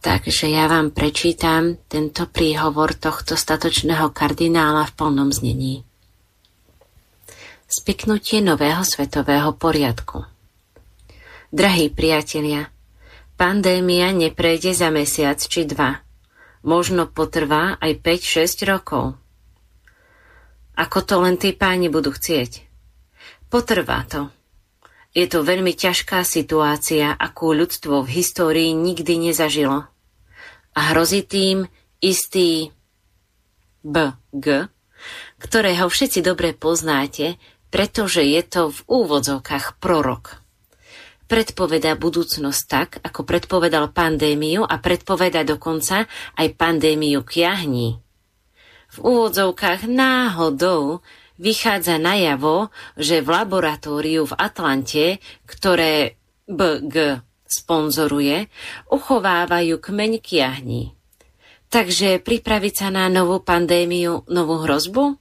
Takže 0.06 0.53
ja 0.53 0.70
vám 0.70 0.93
prečítam 0.93 1.82
tento 1.89 2.30
príhovor 2.30 2.93
tohto 2.93 3.34
statočného 3.34 4.14
kardinála 4.14 4.86
v 4.86 5.01
plnom 5.01 5.34
znení. 5.34 5.82
Spiknutie 7.66 8.38
nového 8.45 8.86
svetového 8.86 9.58
poriadku 9.58 10.30
Drahí 11.49 11.89
priatelia, 11.89 12.70
pandémia 13.34 14.14
neprejde 14.14 14.78
za 14.78 14.93
mesiac 14.93 15.41
či 15.41 15.66
dva. 15.66 16.06
Možno 16.62 17.10
potrvá 17.10 17.82
aj 17.82 17.97
5-6 18.06 18.62
rokov. 18.70 19.18
Ako 20.78 21.01
to 21.01 21.18
len 21.26 21.41
tí 21.41 21.49
páni 21.58 21.89
budú 21.89 22.14
chcieť. 22.14 22.62
Potrvá 23.49 24.06
to. 24.06 24.30
Je 25.18 25.26
to 25.26 25.41
veľmi 25.41 25.74
ťažká 25.74 26.22
situácia, 26.22 27.10
akú 27.10 27.58
ľudstvo 27.58 28.06
v 28.06 28.22
histórii 28.22 28.70
nikdy 28.78 29.34
nezažilo 29.34 29.94
a 30.76 30.91
hrozí 30.91 31.23
tým 31.23 31.65
istý 32.03 32.69
BG, 33.82 34.67
ktorého 35.39 35.88
všetci 35.88 36.19
dobre 36.21 36.51
poznáte, 36.51 37.39
pretože 37.71 38.21
je 38.21 38.41
to 38.45 38.61
v 38.71 38.80
úvodzovkách 38.88 39.80
prorok. 39.82 40.43
Predpoveda 41.26 41.97
budúcnosť 41.97 42.61
tak, 42.69 42.89
ako 43.01 43.26
predpovedal 43.26 43.89
pandémiu 43.89 44.61
a 44.61 44.78
predpoveda 44.78 45.41
dokonca 45.41 46.05
aj 46.38 46.47
pandémiu 46.53 47.26
kiahní. 47.26 47.97
V 48.93 48.97
úvodzovkách 49.01 49.89
náhodou 49.89 51.01
vychádza 51.41 51.97
najavo, 51.97 52.69
že 52.95 53.26
v 53.26 53.28
laboratóriu 53.28 54.30
v 54.30 54.38
Atlante, 54.38 55.17
ktoré 55.49 56.15
BG 56.45 57.24
sponzoruje, 57.45 58.49
uchovávajú 58.91 59.77
kmeň 59.79 60.11
kiahní. 60.19 60.93
Takže 61.69 62.21
pripraviť 62.21 62.73
sa 62.73 62.87
na 62.93 63.09
novú 63.09 63.41
pandémiu, 63.41 64.25
novú 64.29 64.65
hrozbu? 64.65 65.17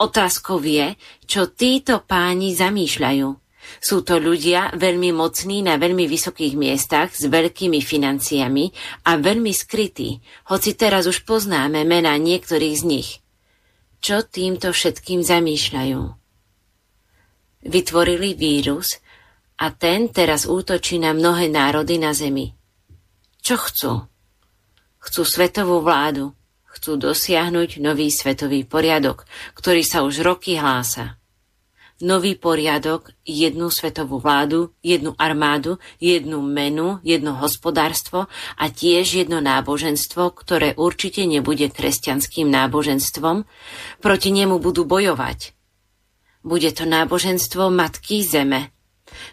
Otázkou 0.00 0.56
je, 0.64 0.96
čo 1.28 1.52
títo 1.52 2.00
páni 2.08 2.56
zamýšľajú. 2.56 3.28
Sú 3.78 4.00
to 4.00 4.16
ľudia 4.16 4.72
veľmi 4.72 5.12
mocní 5.12 5.60
na 5.60 5.76
veľmi 5.76 6.08
vysokých 6.08 6.56
miestach 6.56 7.12
s 7.12 7.28
veľkými 7.28 7.78
financiami 7.84 8.72
a 9.06 9.20
veľmi 9.20 9.52
skrytí, 9.52 10.24
hoci 10.48 10.74
teraz 10.74 11.04
už 11.04 11.28
poznáme 11.28 11.84
mena 11.84 12.16
niektorých 12.16 12.76
z 12.80 12.84
nich. 12.88 13.08
Čo 14.00 14.24
týmto 14.24 14.72
všetkým 14.72 15.20
zamýšľajú? 15.20 16.00
Vytvorili 17.68 18.32
vírus, 18.32 18.96
a 19.60 19.66
ten 19.68 20.08
teraz 20.08 20.48
útočí 20.48 20.96
na 20.96 21.12
mnohé 21.12 21.52
národy 21.52 22.00
na 22.00 22.16
zemi. 22.16 22.56
Čo 23.44 23.56
chcú? 23.60 23.92
Chcú 25.00 25.22
svetovú 25.28 25.84
vládu. 25.84 26.32
Chcú 26.70 26.96
dosiahnuť 26.96 27.82
nový 27.84 28.08
svetový 28.08 28.64
poriadok, 28.64 29.28
ktorý 29.52 29.84
sa 29.84 30.00
už 30.00 30.24
roky 30.24 30.56
hlása. 30.56 31.20
Nový 32.00 32.32
poriadok, 32.40 33.12
jednu 33.28 33.68
svetovú 33.68 34.16
vládu, 34.16 34.72
jednu 34.80 35.12
armádu, 35.20 35.76
jednu 36.00 36.40
menu, 36.40 36.96
jedno 37.04 37.36
hospodárstvo 37.36 38.32
a 38.56 38.64
tiež 38.72 39.20
jedno 39.20 39.44
náboženstvo, 39.44 40.32
ktoré 40.32 40.72
určite 40.80 41.28
nebude 41.28 41.68
kresťanským 41.68 42.48
náboženstvom, 42.48 43.44
proti 44.00 44.28
nemu 44.32 44.56
budú 44.56 44.88
bojovať. 44.88 45.52
Bude 46.40 46.72
to 46.72 46.88
náboženstvo 46.88 47.68
Matky 47.68 48.24
Zeme, 48.24 48.72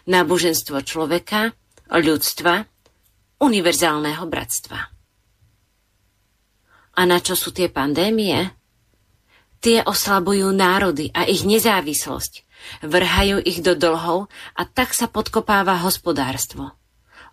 náboženstvo 0.06 0.82
človeka, 0.82 1.52
ľudstva, 1.88 2.68
univerzálneho 3.40 4.24
bratstva. 4.26 4.78
A 6.98 7.00
na 7.06 7.18
čo 7.22 7.38
sú 7.38 7.54
tie 7.54 7.70
pandémie? 7.70 8.50
Tie 9.58 9.82
oslabujú 9.82 10.50
národy 10.50 11.10
a 11.14 11.26
ich 11.26 11.46
nezávislosť, 11.46 12.46
vrhajú 12.82 13.42
ich 13.42 13.62
do 13.62 13.78
dlhov 13.78 14.30
a 14.54 14.62
tak 14.66 14.94
sa 14.94 15.06
podkopáva 15.06 15.78
hospodárstvo. 15.82 16.74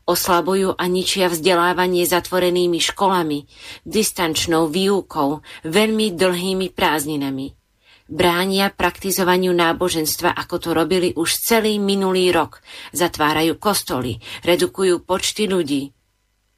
Oslabujú 0.05 0.77
a 0.77 0.85
ničia 0.85 1.33
vzdelávanie 1.33 2.05
zatvorenými 2.05 2.77
školami, 2.77 3.49
distančnou 3.89 4.69
výukou, 4.69 5.41
veľmi 5.65 6.13
dlhými 6.13 6.69
prázdninami 6.69 7.64
bránia 8.05 8.69
praktizovaniu 8.69 9.53
náboženstva, 9.53 10.33
ako 10.33 10.55
to 10.61 10.69
robili 10.73 11.09
už 11.13 11.29
celý 11.41 11.81
minulý 11.81 12.29
rok. 12.29 12.61
Zatvárajú 12.93 13.57
kostoly, 13.57 14.21
redukujú 14.45 15.01
počty 15.01 15.49
ľudí, 15.49 15.93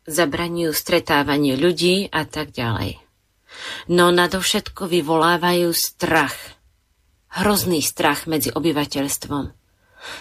zabraňujú 0.08 0.72
stretávanie 0.72 1.56
ľudí 1.56 2.08
a 2.12 2.24
tak 2.28 2.52
ďalej. 2.52 3.00
No 3.92 4.12
nadovšetko 4.12 4.86
vyvolávajú 4.88 5.72
strach. 5.72 6.36
Hrozný 7.32 7.84
strach 7.84 8.28
medzi 8.28 8.52
obyvateľstvom. 8.52 9.52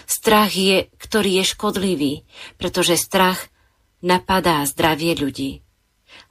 Strach 0.03 0.51
je, 0.51 0.91
ktorý 0.99 1.41
je 1.41 1.45
škodlivý, 1.47 2.13
pretože 2.59 2.99
strach 2.99 3.47
napadá 4.03 4.65
zdravie 4.67 5.15
ľudí. 5.15 5.63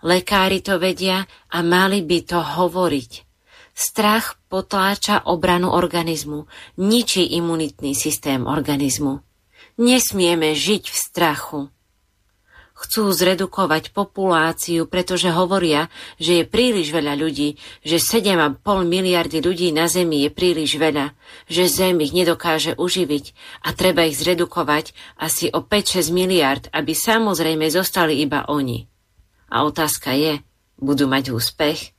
Lekári 0.04 0.60
to 0.60 0.76
vedia 0.76 1.24
a 1.48 1.58
mali 1.64 2.04
by 2.04 2.18
to 2.26 2.38
hovoriť. 2.42 3.25
Strach 3.76 4.40
potláča 4.48 5.28
obranu 5.28 5.68
organizmu, 5.68 6.48
ničí 6.80 7.28
imunitný 7.36 7.92
systém 7.92 8.48
organizmu. 8.48 9.20
Nesmieme 9.76 10.56
žiť 10.56 10.88
v 10.88 10.96
strachu. 10.96 11.60
Chcú 12.72 13.12
zredukovať 13.12 13.92
populáciu, 13.92 14.88
pretože 14.88 15.28
hovoria, 15.28 15.92
že 16.16 16.40
je 16.40 16.44
príliš 16.48 16.88
veľa 16.88 17.20
ľudí, 17.20 17.60
že 17.84 18.00
7,5 18.00 18.64
miliardy 18.84 19.44
ľudí 19.44 19.68
na 19.76 19.92
Zemi 19.92 20.24
je 20.24 20.32
príliš 20.32 20.80
veľa, 20.80 21.12
že 21.44 21.68
Zem 21.68 22.00
ich 22.00 22.16
nedokáže 22.16 22.80
uživiť 22.80 23.24
a 23.60 23.76
treba 23.76 24.08
ich 24.08 24.16
zredukovať 24.16 24.96
asi 25.20 25.52
o 25.52 25.60
5-6 25.60 26.16
miliard, 26.16 26.68
aby 26.72 26.96
samozrejme 26.96 27.68
zostali 27.68 28.24
iba 28.24 28.48
oni. 28.48 28.88
A 29.52 29.68
otázka 29.68 30.16
je, 30.16 30.40
budú 30.80 31.08
mať 31.08 31.32
úspech? 31.32 31.95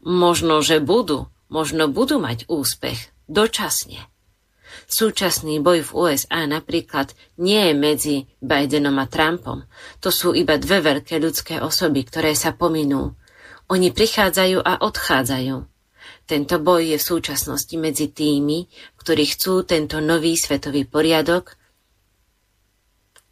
Možno, 0.00 0.64
že 0.64 0.80
budú, 0.80 1.28
možno 1.52 1.88
budú 1.88 2.16
mať 2.16 2.48
úspech, 2.48 3.12
dočasne. 3.28 4.08
Súčasný 4.90 5.62
boj 5.62 5.86
v 5.86 5.90
USA 5.94 6.46
napríklad 6.46 7.14
nie 7.38 7.70
je 7.70 7.74
medzi 7.74 8.16
Bidenom 8.42 8.98
a 8.98 9.06
Trumpom. 9.06 9.66
To 10.02 10.10
sú 10.10 10.34
iba 10.34 10.58
dve 10.58 10.82
veľké 10.82 11.18
ľudské 11.22 11.62
osoby, 11.62 12.06
ktoré 12.06 12.34
sa 12.34 12.54
pominú. 12.54 13.14
Oni 13.70 13.94
prichádzajú 13.94 14.58
a 14.62 14.82
odchádzajú. 14.82 15.56
Tento 16.26 16.56
boj 16.62 16.94
je 16.94 16.98
v 16.98 17.08
súčasnosti 17.10 17.74
medzi 17.78 18.10
tými, 18.10 18.66
ktorí 18.98 19.24
chcú 19.34 19.66
tento 19.66 19.98
nový 19.98 20.34
svetový 20.38 20.86
poriadok, 20.86 21.58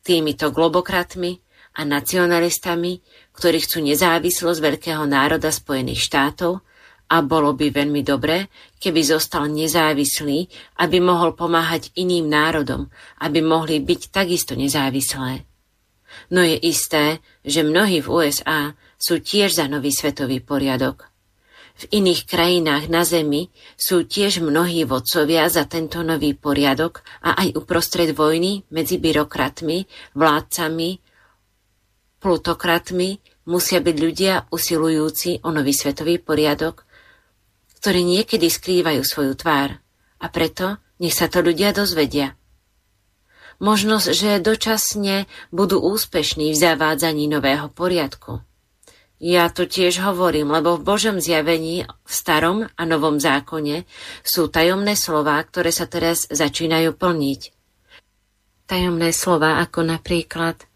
týmito 0.02 0.50
globokratmi 0.50 1.38
a 1.78 1.86
nacionalistami, 1.86 2.98
ktorí 3.38 3.62
chcú 3.62 3.86
nezávislosť 3.86 4.58
veľkého 4.58 5.06
národa 5.06 5.54
Spojených 5.54 6.02
štátov 6.02 6.58
a 7.08 7.16
bolo 7.22 7.54
by 7.54 7.70
veľmi 7.70 8.02
dobré, 8.02 8.50
keby 8.82 9.00
zostal 9.06 9.46
nezávislý, 9.46 10.50
aby 10.82 10.98
mohol 10.98 11.38
pomáhať 11.38 11.94
iným 11.94 12.26
národom, 12.26 12.90
aby 13.22 13.38
mohli 13.38 13.78
byť 13.78 14.10
takisto 14.10 14.58
nezávislé. 14.58 15.46
No 16.34 16.42
je 16.42 16.58
isté, 16.58 17.22
že 17.46 17.62
mnohí 17.62 18.02
v 18.02 18.10
USA 18.10 18.74
sú 18.98 19.22
tiež 19.22 19.54
za 19.54 19.70
nový 19.70 19.94
svetový 19.94 20.42
poriadok. 20.42 21.06
V 21.78 21.86
iných 21.94 22.26
krajinách 22.26 22.90
na 22.90 23.06
Zemi 23.06 23.54
sú 23.78 24.02
tiež 24.02 24.42
mnohí 24.42 24.82
vodcovia 24.82 25.46
za 25.46 25.62
tento 25.70 26.02
nový 26.02 26.34
poriadok 26.34 27.06
a 27.22 27.38
aj 27.38 27.54
uprostred 27.54 28.10
vojny 28.18 28.66
medzi 28.74 28.98
byrokratmi, 28.98 29.86
vládcami, 30.18 30.90
plutokratmi 32.18 33.22
musia 33.48 33.80
byť 33.82 33.96
ľudia 33.96 34.46
usilujúci 34.52 35.42
o 35.46 35.48
nový 35.54 35.72
svetový 35.72 36.18
poriadok, 36.20 36.84
ktorí 37.82 38.02
niekedy 38.02 38.50
skrývajú 38.50 39.02
svoju 39.06 39.34
tvár. 39.38 39.78
A 40.18 40.26
preto 40.28 40.82
nech 40.98 41.14
sa 41.14 41.30
to 41.30 41.40
ľudia 41.40 41.70
dozvedia. 41.70 42.34
Možnosť, 43.58 44.08
že 44.14 44.30
dočasne 44.42 45.26
budú 45.50 45.82
úspešní 45.82 46.54
v 46.54 46.58
zavádzaní 46.58 47.26
nového 47.26 47.70
poriadku– 47.70 48.42
ja 49.18 49.50
to 49.50 49.66
tiež 49.66 49.98
hovorím, 49.98 50.54
lebo 50.54 50.78
v 50.78 50.86
Božom 50.86 51.18
zjavení, 51.18 51.82
v 51.82 52.12
starom 52.14 52.70
a 52.70 52.82
novom 52.86 53.18
zákone 53.18 53.82
sú 54.22 54.46
tajomné 54.46 54.94
slová, 54.94 55.42
ktoré 55.42 55.74
sa 55.74 55.90
teraz 55.90 56.30
začínajú 56.30 56.94
plniť. 56.94 57.40
Tajomné 58.70 59.10
slova 59.10 59.58
ako 59.58 59.90
napríklad 59.90 60.67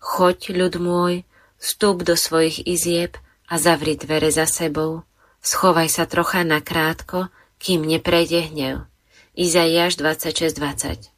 Choď, 0.00 0.56
ľud 0.56 0.74
môj, 0.80 1.28
vstup 1.60 2.08
do 2.08 2.16
svojich 2.16 2.64
izieb 2.64 3.20
a 3.44 3.60
zavri 3.60 4.00
dvere 4.00 4.32
za 4.32 4.48
sebou. 4.48 5.04
Schovaj 5.44 5.92
sa 5.92 6.08
trocha 6.08 6.40
na 6.40 6.64
krátko, 6.64 7.28
kým 7.60 7.84
neprejde 7.84 8.48
hnev. 8.48 8.88
Izaiáš 9.36 10.00
26.20 10.00 11.12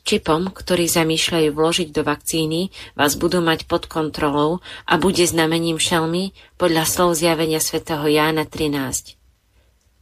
Čipom, 0.00 0.48
ktorý 0.48 0.88
zamýšľajú 0.88 1.52
vložiť 1.52 1.88
do 1.92 2.00
vakcíny, 2.00 2.72
vás 2.96 3.20
budú 3.20 3.44
mať 3.44 3.68
pod 3.68 3.84
kontrolou 3.84 4.64
a 4.88 4.96
bude 4.96 5.22
znamením 5.28 5.76
šelmy 5.76 6.32
podľa 6.56 6.88
slov 6.88 7.20
zjavenia 7.20 7.60
svätého 7.60 8.08
Jána 8.08 8.48
13. 8.48 9.20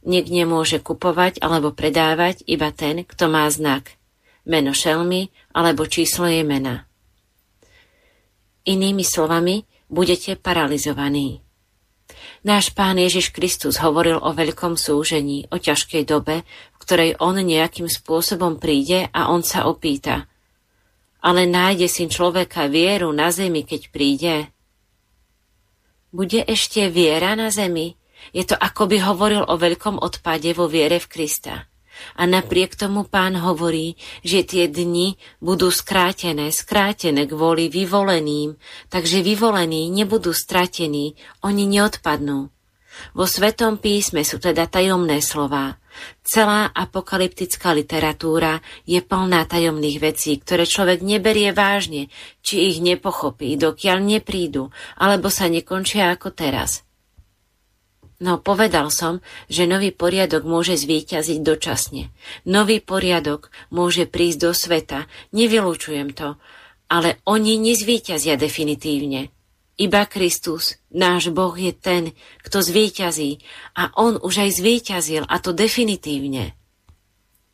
Nik 0.07 0.31
nemôže 0.31 0.79
kupovať 0.79 1.43
alebo 1.43 1.75
predávať 1.75 2.47
iba 2.47 2.71
ten, 2.71 3.03
kto 3.03 3.27
má 3.27 3.43
znak, 3.51 3.98
meno 4.45 4.71
šelmy 4.75 5.31
alebo 5.55 5.87
číslo 5.89 6.27
jej 6.27 6.45
mena. 6.45 6.87
Inými 8.67 9.01
slovami, 9.01 9.65
budete 9.89 10.37
paralizovaní. 10.37 11.41
Náš 12.43 12.71
Pán 12.71 12.95
Ježiš 12.95 13.35
Kristus 13.35 13.83
hovoril 13.83 14.15
o 14.15 14.31
veľkom 14.31 14.79
súžení, 14.79 15.45
o 15.51 15.59
ťažkej 15.59 16.03
dobe, 16.07 16.47
ktorej 16.79 17.19
on 17.19 17.37
nejakým 17.37 17.85
spôsobom 17.85 18.57
príde 18.57 19.11
a 19.11 19.29
on 19.29 19.45
sa 19.45 19.67
opýta. 19.69 20.25
Ale 21.19 21.45
nájde 21.45 21.91
si 21.91 22.07
človeka 22.07 22.71
vieru 22.71 23.11
na 23.11 23.29
zemi, 23.29 23.67
keď 23.67 23.81
príde? 23.91 24.35
Bude 26.09 26.41
ešte 26.41 26.89
viera 26.89 27.37
na 27.37 27.53
zemi? 27.53 27.93
Je 28.33 28.41
to 28.41 28.57
ako 28.57 28.89
by 28.89 28.97
hovoril 29.03 29.43
o 29.45 29.55
veľkom 29.59 30.01
odpade 30.01 30.49
vo 30.57 30.65
viere 30.65 30.97
v 30.97 31.07
Krista. 31.07 31.68
A 32.17 32.27
napriek 32.27 32.75
tomu 32.75 33.07
pán 33.07 33.39
hovorí, 33.39 33.95
že 34.25 34.43
tie 34.43 34.67
dni 34.67 35.15
budú 35.39 35.71
skrátené, 35.73 36.51
skrátené 36.51 37.25
kvôli 37.29 37.67
vyvoleným, 37.71 38.57
takže 38.91 39.23
vyvolení 39.23 39.87
nebudú 39.89 40.35
stratení, 40.35 41.15
oni 41.45 41.63
neodpadnú. 41.67 42.49
Vo 43.15 43.25
Svetom 43.25 43.79
písme 43.79 44.27
sú 44.27 44.43
teda 44.43 44.67
tajomné 44.67 45.23
slová. 45.23 45.79
Celá 46.23 46.69
apokalyptická 46.71 47.71
literatúra 47.75 48.59
je 48.87 48.99
plná 48.99 49.47
tajomných 49.47 49.97
vecí, 49.99 50.39
ktoré 50.39 50.63
človek 50.63 51.03
neberie 51.03 51.51
vážne, 51.51 52.07
či 52.43 52.71
ich 52.71 52.77
nepochopí, 52.79 53.55
dokiaľ 53.59 53.97
neprídu, 54.03 54.71
alebo 54.95 55.27
sa 55.31 55.47
nekončia 55.47 56.13
ako 56.13 56.31
teraz. 56.31 56.88
No 58.19 58.35
povedal 58.43 58.91
som, 58.91 59.23
že 59.47 59.63
nový 59.63 59.95
poriadok 59.95 60.43
môže 60.43 60.75
zvíťaziť 60.75 61.39
dočasne. 61.39 62.11
Nový 62.43 62.83
poriadok 62.83 63.47
môže 63.71 64.03
prísť 64.11 64.39
do 64.43 64.51
sveta, 64.51 65.07
nevylúčujem 65.31 66.11
to, 66.11 66.35
ale 66.91 67.23
oni 67.23 67.55
nezvíťazia 67.55 68.35
definitívne. 68.35 69.31
Iba 69.79 70.03
Kristus, 70.11 70.75
náš 70.91 71.31
Boh, 71.31 71.55
je 71.55 71.71
ten, 71.71 72.11
kto 72.43 72.59
zvíťazí 72.59 73.39
a 73.79 73.95
On 73.95 74.19
už 74.19 74.43
aj 74.43 74.49
zvíťazil 74.59 75.23
a 75.23 75.39
to 75.39 75.55
definitívne. 75.55 76.59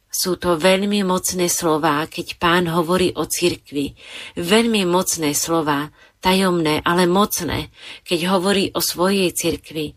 Sú 0.10 0.34
to 0.40 0.58
veľmi 0.58 1.06
mocné 1.06 1.46
slová, 1.46 2.02
keď 2.10 2.42
pán 2.42 2.66
hovorí 2.72 3.14
o 3.14 3.30
cirkvi. 3.30 3.94
Veľmi 4.34 4.88
mocné 4.90 5.38
slová, 5.38 5.94
tajomné, 6.24 6.82
ale 6.82 7.06
mocné, 7.06 7.70
keď 8.02 8.34
hovorí 8.34 8.74
o 8.74 8.82
svojej 8.82 9.30
cirkvi. 9.30 9.94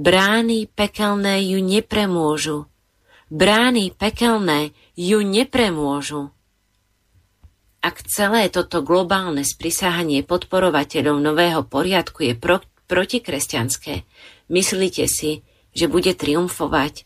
Brány 0.00 0.64
pekelné 0.72 1.44
ju 1.44 1.60
nepremôžu. 1.60 2.64
Brány 3.28 3.92
pekelné 3.92 4.72
ju 4.96 5.20
nepremôžu. 5.20 6.32
Ak 7.84 8.00
celé 8.08 8.48
toto 8.48 8.80
globálne 8.80 9.44
sprisahanie 9.44 10.24
podporovateľov 10.24 11.20
nového 11.20 11.68
poriadku 11.68 12.32
je 12.32 12.32
pro, 12.32 12.64
protikresťanské, 12.88 14.08
myslíte 14.48 15.04
si, 15.04 15.44
že 15.76 15.84
bude 15.84 16.16
triumfovať? 16.16 17.04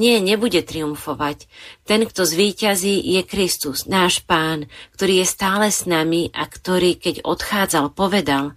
Nie, 0.00 0.24
nebude 0.24 0.64
triumfovať. 0.64 1.52
Ten, 1.84 2.08
kto 2.08 2.24
zvíťazí, 2.24 2.96
je 2.96 3.20
Kristus, 3.28 3.84
náš 3.84 4.24
pán, 4.24 4.72
ktorý 4.96 5.20
je 5.20 5.26
stále 5.28 5.68
s 5.68 5.84
nami 5.84 6.32
a 6.32 6.48
ktorý, 6.48 6.96
keď 6.96 7.28
odchádzal, 7.28 7.92
povedal 7.92 8.56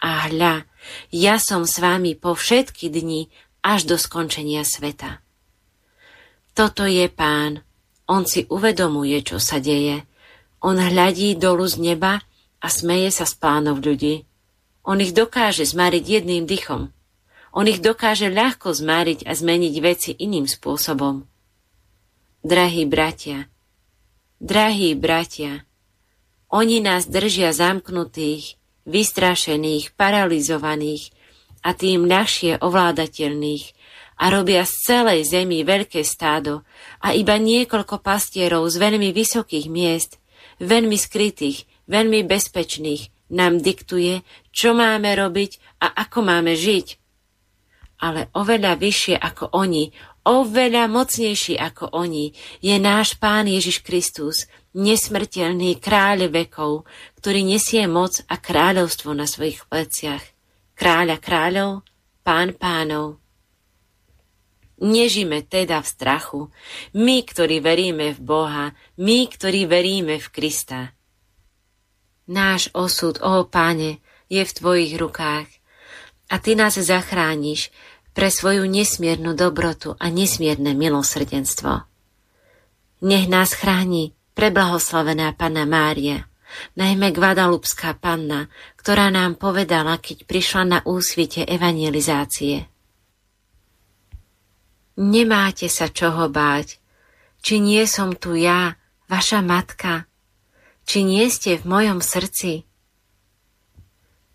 A 0.00 0.32
hľa, 0.32 0.64
ja 1.14 1.40
som 1.40 1.64
s 1.64 1.78
vámi 1.78 2.14
po 2.14 2.34
všetky 2.34 2.90
dni 2.92 3.32
až 3.62 3.86
do 3.88 3.96
skončenia 3.96 4.62
sveta. 4.62 5.22
Toto 6.56 6.88
je 6.88 7.08
pán. 7.12 7.60
On 8.06 8.22
si 8.22 8.46
uvedomuje, 8.46 9.18
čo 9.26 9.42
sa 9.42 9.58
deje 9.58 10.06
on 10.66 10.82
hľadí 10.82 11.38
dolu 11.38 11.62
z 11.70 11.78
neba 11.78 12.26
a 12.58 12.66
smeje 12.66 13.14
sa 13.14 13.22
z 13.22 13.38
plánov 13.38 13.84
ľudí. 13.84 14.26
On 14.82 14.98
ich 14.98 15.14
dokáže 15.14 15.62
zmáriť 15.62 16.02
jedným 16.02 16.42
dychom. 16.42 16.90
On 17.54 17.64
ich 17.70 17.78
dokáže 17.78 18.26
ľahko 18.34 18.74
zmáriť 18.74 19.30
a 19.30 19.32
zmeniť 19.32 19.74
veci 19.78 20.10
iným 20.18 20.50
spôsobom. 20.50 21.22
Drahí 22.42 22.82
bratia, 22.86 23.46
drahí 24.42 24.98
bratia, 24.98 25.62
oni 26.50 26.82
nás 26.82 27.06
držia 27.10 27.54
zamknutých, 27.54 28.55
vystrašených, 28.86 29.92
paralizovaných 29.98 31.10
a 31.66 31.74
tým 31.74 32.06
ľahšie 32.06 32.62
ovládateľných 32.62 33.64
a 34.16 34.24
robia 34.32 34.64
z 34.64 34.74
celej 34.86 35.28
zemi 35.28 35.66
veľké 35.66 36.00
stádo 36.06 36.64
a 37.04 37.12
iba 37.12 37.36
niekoľko 37.36 38.00
pastierov 38.00 38.70
z 38.70 38.78
veľmi 38.80 39.12
vysokých 39.12 39.66
miest– 39.68 40.16
veľmi 40.60 40.96
skrytých, 40.96 41.68
veľmi 41.88 42.24
bezpečných, 42.24 43.12
nám 43.26 43.58
diktuje, 43.58 44.22
čo 44.54 44.72
máme 44.72 45.10
robiť 45.18 45.82
a 45.82 46.06
ako 46.06 46.18
máme 46.22 46.54
žiť. 46.54 46.86
Ale 47.96 48.28
oveľa 48.36 48.76
vyššie 48.76 49.16
ako 49.16 49.56
oni, 49.56 49.90
oveľa 50.28 50.84
mocnejší 50.86 51.56
ako 51.56 51.96
oni, 51.96 52.30
je 52.60 52.76
náš 52.76 53.16
Pán 53.16 53.48
Ježiš 53.48 53.80
Kristus, 53.80 54.46
nesmrteľný 54.76 55.80
kráľ 55.80 56.28
vekov, 56.28 56.84
ktorý 57.26 57.42
nesie 57.42 57.90
moc 57.90 58.22
a 58.30 58.38
kráľovstvo 58.38 59.10
na 59.10 59.26
svojich 59.26 59.66
pleciach. 59.66 60.22
Kráľa 60.78 61.18
kráľov, 61.18 61.82
pán 62.22 62.54
pánov. 62.54 63.18
Nežime 64.78 65.42
teda 65.42 65.82
v 65.82 65.90
strachu, 65.90 66.40
my, 66.94 67.26
ktorí 67.26 67.58
veríme 67.58 68.14
v 68.14 68.20
Boha, 68.22 68.78
my, 69.02 69.26
ktorí 69.26 69.66
veríme 69.66 70.22
v 70.22 70.26
Krista. 70.30 70.94
Náš 72.30 72.70
osud, 72.78 73.18
ó 73.18 73.42
Páne, 73.42 73.98
je 74.30 74.46
v 74.46 74.52
Tvojich 74.62 74.94
rukách 74.94 75.50
a 76.30 76.38
Ty 76.38 76.62
nás 76.62 76.78
zachrániš 76.78 77.74
pre 78.14 78.30
svoju 78.30 78.70
nesmiernu 78.70 79.34
dobrotu 79.34 79.98
a 79.98 80.14
nesmierne 80.14 80.78
milosrdenstvo. 80.78 81.90
Nech 83.02 83.26
nás 83.26 83.50
chráni 83.50 84.14
preblahoslavená 84.38 85.34
Pana 85.34 85.66
Mária, 85.66 86.30
najmä 86.78 87.12
Guadalupská 87.12 87.96
panna, 87.96 88.48
ktorá 88.80 89.10
nám 89.10 89.36
povedala, 89.36 89.98
keď 90.00 90.28
prišla 90.28 90.62
na 90.64 90.78
úsvite 90.86 91.42
evangelizácie. 91.46 92.68
Nemáte 94.96 95.68
sa 95.68 95.92
čoho 95.92 96.32
báť, 96.32 96.80
či 97.44 97.60
nie 97.60 97.84
som 97.84 98.16
tu 98.16 98.32
ja, 98.32 98.80
vaša 99.12 99.44
matka, 99.44 100.08
či 100.88 101.04
nie 101.04 101.28
ste 101.28 101.60
v 101.60 101.68
mojom 101.68 102.00
srdci. 102.00 102.64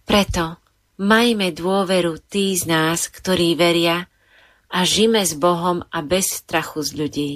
Preto 0.05 0.61
majme 1.01 1.49
dôveru 1.49 2.22
tí 2.22 2.53
z 2.53 2.69
nás, 2.69 3.09
ktorí 3.09 3.57
veria 3.57 4.05
a 4.69 4.86
žime 4.86 5.26
s 5.26 5.34
Bohom 5.34 5.82
a 5.89 5.99
bez 6.05 6.45
strachu 6.45 6.86
z 6.86 6.91
ľudí. 6.93 7.34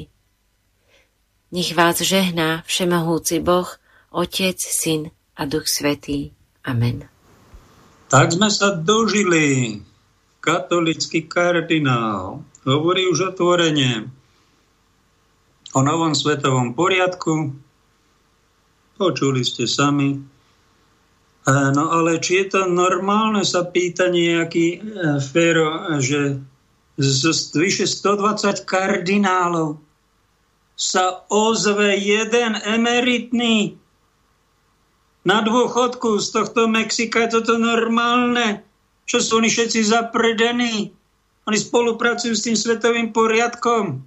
Nech 1.50 1.72
vás 1.74 1.98
žehná 2.04 2.62
Všemohúci 2.68 3.40
Boh, 3.42 3.68
Otec, 4.16 4.55
Syn 4.55 5.11
a 5.36 5.43
Duch 5.43 5.68
Svetý. 5.68 6.32
Amen. 6.63 7.03
Tak 8.07 8.32
sme 8.32 8.47
sa 8.47 8.72
dožili. 8.72 9.84
Katolický 10.39 11.26
kardinál 11.26 12.45
hovorí 12.63 13.09
už 13.09 13.36
otvorene 13.36 14.07
o 15.74 15.80
novom 15.82 16.13
svetovom 16.16 16.78
poriadku. 16.78 17.51
Počuli 18.95 19.41
ste 19.43 19.68
sami, 19.68 20.22
No 21.45 21.93
ale 21.93 22.18
či 22.18 22.41
je 22.41 22.57
to 22.57 22.61
normálne, 22.66 23.45
sa 23.45 23.70
pýta 23.70 24.09
nejaký 24.09 24.68
e, 24.74 24.78
Fero, 25.22 26.01
že 26.01 26.41
z 26.97 27.22
vyše 27.53 27.86
120 27.86 28.66
kardinálov 28.66 29.78
sa 30.74 31.22
ozve 31.30 32.01
jeden 32.01 32.57
emeritný 32.57 33.78
na 35.26 35.42
dôchodku 35.42 36.22
z 36.22 36.28
tohto 36.30 36.70
Mexika. 36.70 37.26
Je 37.26 37.42
toto 37.42 37.58
normálne? 37.58 38.62
Čo 39.10 39.18
sú 39.20 39.32
oni 39.42 39.50
všetci 39.50 39.82
zapredení? 39.82 40.94
Oni 41.46 41.58
spolupracujú 41.58 42.34
s 42.34 42.46
tým 42.46 42.58
svetovým 42.58 43.10
poriadkom. 43.10 44.02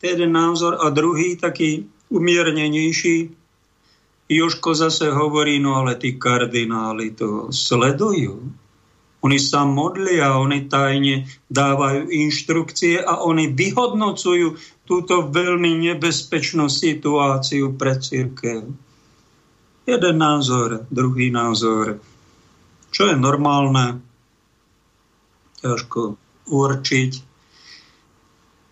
To 0.00 0.02
je 0.04 0.12
jeden 0.12 0.32
názor. 0.32 0.80
A 0.80 0.92
druhý, 0.92 1.36
taký 1.40 1.88
umiernenejší, 2.12 3.32
Joško 4.30 4.78
zase 4.78 5.10
hovorí, 5.10 5.58
no 5.58 5.74
ale 5.74 5.98
tí 5.98 6.14
kardináli 6.14 7.18
to 7.18 7.50
sledujú. 7.50 8.38
Oni 9.20 9.36
sa 9.36 9.68
modlia, 9.68 10.38
oni 10.38 10.70
tajne 10.70 11.28
dávajú 11.52 12.08
inštrukcie 12.08 13.04
a 13.04 13.20
oni 13.20 13.52
vyhodnocujú 13.52 14.56
túto 14.88 15.28
veľmi 15.28 15.92
nebezpečnú 15.92 16.72
situáciu 16.72 17.76
pre 17.76 18.00
církev. 18.00 18.64
Jeden 19.90 20.22
názor, 20.22 20.86
druhý 20.86 21.34
názor. 21.34 21.98
Čo 22.94 23.10
je 23.10 23.16
normálne? 23.18 23.98
Ťažko 25.66 26.14
určiť. 26.46 27.12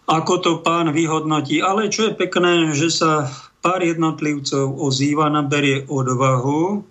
Ako 0.06 0.34
to 0.38 0.62
pán 0.62 0.94
vyhodnotí. 0.94 1.58
Ale 1.58 1.90
čo 1.90 2.06
je 2.06 2.12
pekné, 2.14 2.70
že 2.70 2.94
sa 2.94 3.26
pár 3.58 3.82
jednotlivcov 3.82 4.78
ozýva, 4.78 5.26
naberie 5.26 5.82
odvahu, 5.90 6.86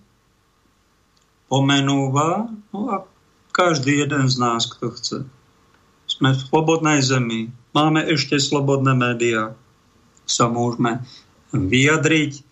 pomenúva, 1.48 2.52
no 2.76 2.80
a 2.92 3.08
každý 3.56 4.04
jeden 4.04 4.28
z 4.28 4.36
nás, 4.36 4.68
kto 4.68 4.92
chce. 4.92 5.18
Sme 6.04 6.36
v 6.36 6.44
slobodnej 6.52 7.00
zemi, 7.00 7.48
máme 7.72 8.04
ešte 8.04 8.36
slobodné 8.36 8.92
médiá, 8.92 9.56
sa 10.28 10.52
môžeme 10.52 11.00
vyjadriť 11.56 12.47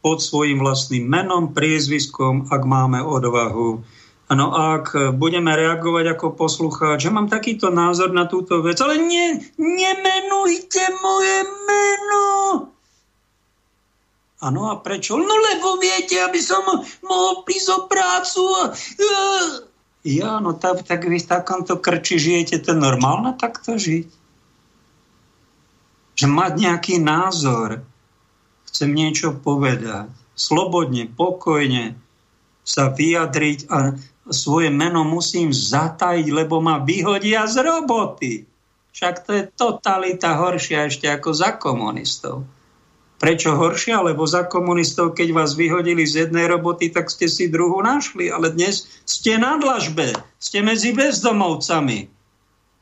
pod 0.00 0.24
svojim 0.24 0.64
vlastným 0.64 1.04
menom, 1.04 1.52
priezviskom, 1.52 2.48
ak 2.48 2.62
máme 2.64 3.04
odvahu. 3.04 3.84
No 4.30 4.46
ak 4.54 4.94
budeme 5.18 5.50
reagovať 5.58 6.14
ako 6.14 6.38
poslucháč, 6.38 7.02
že 7.02 7.10
mám 7.10 7.26
takýto 7.26 7.68
názor 7.74 8.14
na 8.14 8.30
túto 8.30 8.62
vec, 8.62 8.78
ale 8.78 8.96
ne, 9.02 9.42
nemenujte 9.58 10.82
moje 11.02 11.38
meno. 11.66 12.26
Áno, 14.40 14.72
a 14.72 14.80
prečo? 14.80 15.20
No 15.20 15.34
lebo 15.36 15.76
viete, 15.82 16.16
aby 16.22 16.40
som 16.40 16.64
mohol 17.04 17.44
prísť 17.44 17.68
o 17.76 17.78
prácu. 17.90 18.42
Ja, 20.06 20.40
no 20.40 20.56
tak, 20.56 20.88
tak 20.88 21.04
vy 21.04 21.20
v 21.20 21.28
takomto 21.28 21.76
krči 21.76 22.16
žijete, 22.16 22.56
to 22.64 22.72
normálne 22.72 23.36
takto 23.36 23.76
žiť? 23.76 24.08
Že 26.16 26.26
mať 26.30 26.52
nejaký 26.56 26.94
názor, 27.02 27.84
chcem 28.70 28.90
niečo 28.94 29.34
povedať, 29.34 30.08
slobodne, 30.38 31.10
pokojne 31.10 31.98
sa 32.64 32.88
vyjadriť 32.94 33.66
a 33.68 33.98
svoje 34.30 34.70
meno 34.70 35.02
musím 35.02 35.50
zatajiť, 35.50 36.26
lebo 36.30 36.62
ma 36.62 36.78
vyhodia 36.78 37.50
z 37.50 37.66
roboty. 37.66 38.46
Však 38.94 39.14
to 39.26 39.30
je 39.34 39.42
totalita 39.54 40.38
horšia 40.38 40.86
ešte 40.86 41.10
ako 41.10 41.30
za 41.34 41.58
komunistov. 41.58 42.46
Prečo 43.20 43.52
horšia? 43.52 44.00
Lebo 44.00 44.24
za 44.24 44.48
komunistov, 44.48 45.12
keď 45.12 45.36
vás 45.36 45.52
vyhodili 45.52 46.08
z 46.08 46.26
jednej 46.26 46.48
roboty, 46.48 46.88
tak 46.88 47.12
ste 47.12 47.28
si 47.28 47.52
druhú 47.52 47.84
našli. 47.84 48.32
Ale 48.32 48.48
dnes 48.48 48.88
ste 49.04 49.36
na 49.36 49.60
dlažbe, 49.60 50.16
ste 50.40 50.64
medzi 50.64 50.96
bezdomovcami. 50.96 52.19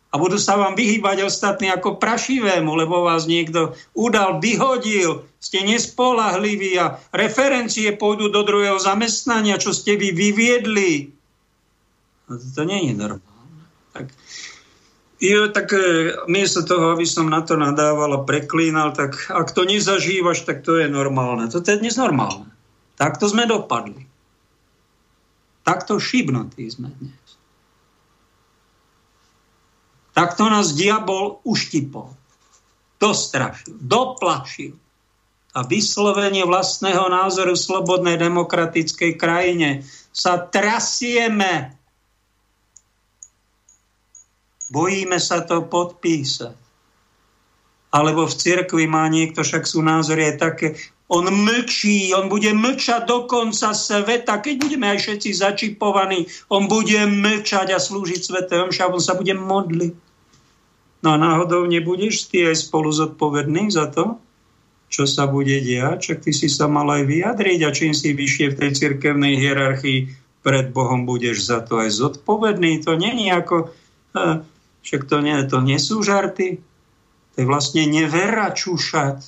A 0.08 0.16
budú 0.16 0.40
sa 0.40 0.56
vám 0.56 0.72
vyhýbať 0.72 1.28
ostatní 1.28 1.68
ako 1.68 2.00
prašivému, 2.00 2.72
lebo 2.72 3.04
vás 3.04 3.28
niekto 3.28 3.76
udal, 3.92 4.40
vyhodil, 4.40 5.28
ste 5.36 5.60
nespolahliví 5.68 6.80
a 6.80 6.96
referencie 7.12 7.92
pôjdu 7.92 8.32
do 8.32 8.40
druhého 8.40 8.80
zamestnania, 8.80 9.60
čo 9.60 9.76
ste 9.76 10.00
vy 10.00 10.16
vyviedli. 10.16 11.12
A 12.32 12.40
to 12.40 12.64
nie 12.64 12.88
je 12.88 12.94
normálne. 12.96 13.62
Tak 13.92 14.08
Jo, 15.18 15.50
tak 15.50 15.74
e, 15.74 16.14
miesto 16.30 16.62
toho, 16.62 16.94
aby 16.94 17.02
som 17.02 17.26
na 17.26 17.42
to 17.42 17.58
nadával 17.58 18.14
a 18.14 18.22
preklínal, 18.22 18.94
tak 18.94 19.18
ak 19.26 19.50
to 19.50 19.66
nezažívaš, 19.66 20.46
tak 20.46 20.62
to 20.62 20.78
je 20.78 20.86
normálne. 20.86 21.50
To 21.50 21.58
je 21.58 21.74
dnes 21.74 21.98
normálne. 21.98 22.46
Takto 22.94 23.26
sme 23.26 23.42
dopadli. 23.50 24.06
Takto 25.66 25.98
šibnutí 25.98 26.70
sme 26.70 26.94
dnes. 27.02 27.27
Takto 30.18 30.50
nás 30.50 30.74
diabol 30.74 31.38
uštipol. 31.46 32.10
Dostrašil, 32.98 33.78
doplašil. 33.78 34.74
A 35.54 35.62
vyslovenie 35.62 36.42
vlastného 36.42 37.06
názoru 37.06 37.54
v 37.54 37.62
slobodnej 37.62 38.18
demokratickej 38.18 39.14
krajine 39.14 39.86
sa 40.10 40.42
trasieme 40.42 41.78
Bojíme 44.68 45.16
sa 45.22 45.46
to 45.46 45.64
podpísať. 45.64 46.52
Alebo 47.88 48.28
v 48.28 48.34
cirkvi 48.36 48.84
má 48.84 49.08
niekto, 49.08 49.40
však 49.40 49.64
sú 49.64 49.80
názory 49.80 50.34
aj 50.34 50.36
také, 50.36 50.76
on 51.08 51.24
mlčí, 51.24 52.12
on 52.12 52.28
bude 52.28 52.52
mlčať 52.52 53.08
do 53.08 53.24
konca 53.24 53.72
sveta, 53.72 54.44
keď 54.44 54.54
budeme 54.60 54.92
aj 54.92 54.98
všetci 55.00 55.30
začipovaní, 55.40 56.28
on 56.52 56.68
bude 56.68 57.00
mlčať 57.00 57.72
a 57.72 57.80
slúžiť 57.80 58.20
svetom, 58.20 58.68
on 58.68 59.00
sa 59.00 59.16
bude 59.16 59.32
modliť. 59.32 60.07
No 60.98 61.14
a 61.14 61.16
náhodou 61.16 61.62
nebudeš 61.70 62.26
ty 62.26 62.42
aj 62.50 62.68
spolu 62.68 62.90
zodpovedný 62.90 63.70
za 63.70 63.86
to, 63.86 64.18
čo 64.88 65.06
sa 65.06 65.30
bude 65.30 65.54
diať, 65.62 66.12
čak 66.12 66.18
ty 66.26 66.32
si 66.34 66.50
sa 66.50 66.66
mal 66.66 66.88
aj 66.90 67.06
vyjadriť 67.06 67.60
a 67.62 67.70
čím 67.70 67.92
si 67.94 68.16
vyššie 68.16 68.46
v 68.50 68.58
tej 68.58 68.70
cirkevnej 68.74 69.38
hierarchii 69.38 70.10
pred 70.42 70.72
Bohom 70.74 71.04
budeš 71.06 71.44
za 71.46 71.62
to 71.62 71.78
aj 71.78 71.92
zodpovedný. 71.92 72.82
To 72.82 72.98
není 72.98 73.30
ako 73.30 73.70
eh, 74.16 74.42
však 74.82 75.04
to 75.04 75.20
nie, 75.20 75.36
to 75.46 75.60
nie 75.60 75.78
sú 75.78 76.02
žarty. 76.02 76.58
To 77.34 77.36
je 77.36 77.46
vlastne 77.46 77.86
nevera 77.86 78.50
čúšať, 78.50 79.22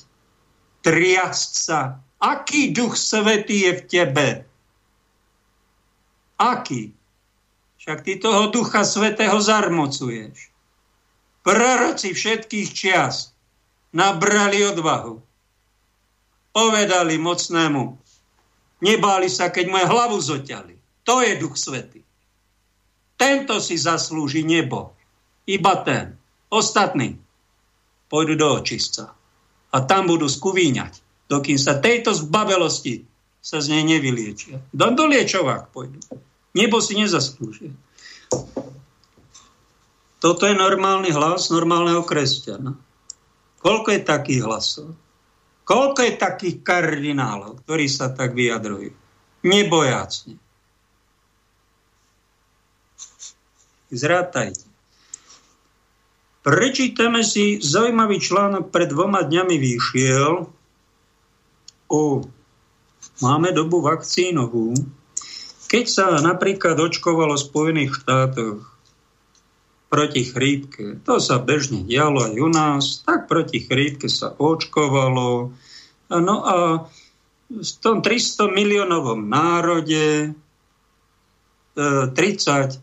triasť 0.83 1.51
sa. 1.55 2.01
Aký 2.21 2.75
duch 2.75 2.99
svetý 2.99 3.69
je 3.69 3.71
v 3.79 3.81
tebe? 3.87 4.27
Aký? 6.41 6.93
Však 7.81 8.05
ty 8.05 8.17
toho 8.21 8.49
ducha 8.53 8.85
svetého 8.85 9.37
zarmocuješ. 9.41 10.50
Proroci 11.41 12.13
všetkých 12.13 12.67
čias 12.69 13.33
nabrali 13.97 14.61
odvahu. 14.61 15.17
Povedali 16.51 17.15
mocnému, 17.15 17.83
nebáli 18.83 19.29
sa, 19.31 19.49
keď 19.49 19.65
moje 19.71 19.85
hlavu 19.87 20.17
zoťali. 20.19 20.75
To 21.07 21.23
je 21.23 21.39
duch 21.39 21.55
svetý. 21.57 22.03
Tento 23.17 23.57
si 23.61 23.77
zaslúži 23.77 24.45
nebo. 24.45 24.93
Iba 25.47 25.81
ten. 25.81 26.17
Ostatní 26.51 27.17
pôjdu 28.11 28.35
do 28.35 28.59
očistca. 28.59 29.15
A 29.71 29.77
tam 29.87 30.11
budú 30.11 30.27
skuvíňať, 30.27 30.99
dokým 31.31 31.55
sa 31.55 31.79
tejto 31.79 32.11
zbavelosti 32.11 33.07
sa 33.39 33.63
z 33.63 33.71
nej 33.71 33.97
nevyliečia. 33.97 34.59
Do, 34.75 34.91
do 34.91 35.07
liečovák 35.07 35.71
pôjdu. 35.71 35.97
Nebo 36.51 36.83
si 36.83 36.99
nezaslúžia. 36.99 37.71
Toto 40.21 40.45
je 40.45 40.53
normálny 40.53 41.09
hlas 41.09 41.49
normálneho 41.49 42.05
kresťana. 42.05 42.77
Koľko 43.57 43.89
je 43.89 44.01
takých 44.05 44.41
hlasov? 44.45 44.93
Koľko 45.65 45.99
je 46.05 46.13
takých 46.13 46.55
kardinálov, 46.61 47.65
ktorí 47.65 47.89
sa 47.89 48.13
tak 48.13 48.37
vyjadrujú? 48.37 48.93
Nebojácne. 49.41 50.37
Zrátajte. 53.89 54.69
Prečítame 56.41 57.21
si 57.21 57.61
zaujímavý 57.61 58.17
článok, 58.17 58.73
pred 58.73 58.89
dvoma 58.89 59.21
dňami 59.25 59.57
vyšiel 59.61 60.49
o 61.89 62.01
máme 63.21 63.53
dobu 63.53 63.81
vakcínovú, 63.81 64.73
keď 65.69 65.85
sa 65.85 66.05
napríklad 66.17 66.77
očkovalo 66.81 67.37
v 67.37 67.45
Spojených 67.45 67.91
štátoch 68.01 68.70
proti 69.91 70.23
chrípke, 70.23 71.03
to 71.03 71.19
sa 71.19 71.35
bežne 71.43 71.83
dialo 71.83 72.23
aj 72.31 72.35
u 72.39 72.47
nás, 72.47 72.83
tak 73.03 73.27
proti 73.27 73.59
chrípke 73.59 74.07
sa 74.07 74.31
očkovalo. 74.31 75.51
No 76.07 76.35
a 76.47 76.87
v 77.51 77.71
tom 77.83 77.99
300 77.99 78.47
miliónovom 78.47 79.27
národe 79.27 80.31
30 81.75 82.15
e, 82.15 82.79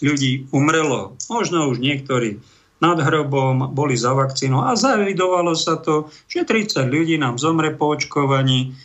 ľudí 0.00 0.48
umrelo. 0.48 1.20
Možno 1.28 1.68
už 1.68 1.76
niektorí 1.76 2.40
nad 2.80 2.96
hrobom 2.96 3.74
boli 3.76 3.98
za 3.98 4.16
vakcínou 4.16 4.64
a 4.64 4.78
zavidovalo 4.78 5.52
sa 5.52 5.76
to, 5.76 6.08
že 6.30 6.48
30 6.48 6.88
ľudí 6.88 7.20
nám 7.20 7.36
zomre 7.36 7.74
po 7.74 7.92
očkovaní, 7.92 8.78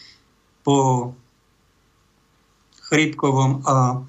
po 0.65 1.13
chrípkovom 2.91 3.63
a 3.63 4.03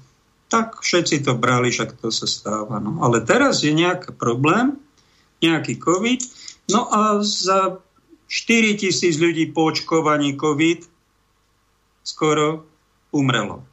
tak 0.55 0.79
všetci 0.79 1.27
to 1.27 1.35
brali, 1.35 1.67
však 1.67 1.99
to 1.99 2.07
sa 2.15 2.23
stáva. 2.23 2.79
No. 2.79 3.03
Ale 3.03 3.19
teraz 3.27 3.59
je 3.59 3.75
nejaký 3.75 4.15
problém, 4.15 4.79
nejaký 5.43 5.75
COVID, 5.75 6.23
no 6.71 6.87
a 6.87 7.19
za 7.19 7.83
4 8.31 8.79
tisíc 8.79 9.19
ľudí 9.19 9.51
po 9.51 9.67
očkovaní 9.67 10.39
COVID 10.39 10.87
skoro 12.07 12.63
umrelo. 13.11 13.67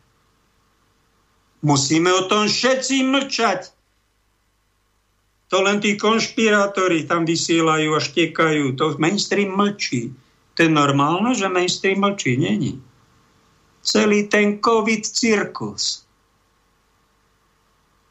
Musíme 1.62 2.10
o 2.10 2.26
tom 2.26 2.50
všetci 2.50 3.06
mlčať. 3.06 3.70
To 5.54 5.62
len 5.62 5.78
tí 5.78 5.94
konšpirátori 5.94 7.06
tam 7.06 7.22
vysielajú 7.22 7.94
a 7.94 8.02
štekajú. 8.02 8.74
To 8.74 8.98
mainstream 8.98 9.54
mlčí. 9.54 10.10
To 10.58 10.66
je 10.66 10.70
normálne, 10.72 11.30
že 11.38 11.46
mainstream 11.46 12.02
mlčí? 12.02 12.34
Není. 12.34 12.82
Celý 13.86 14.26
ten 14.26 14.58
COVID 14.58 15.06
cirkus 15.06 16.01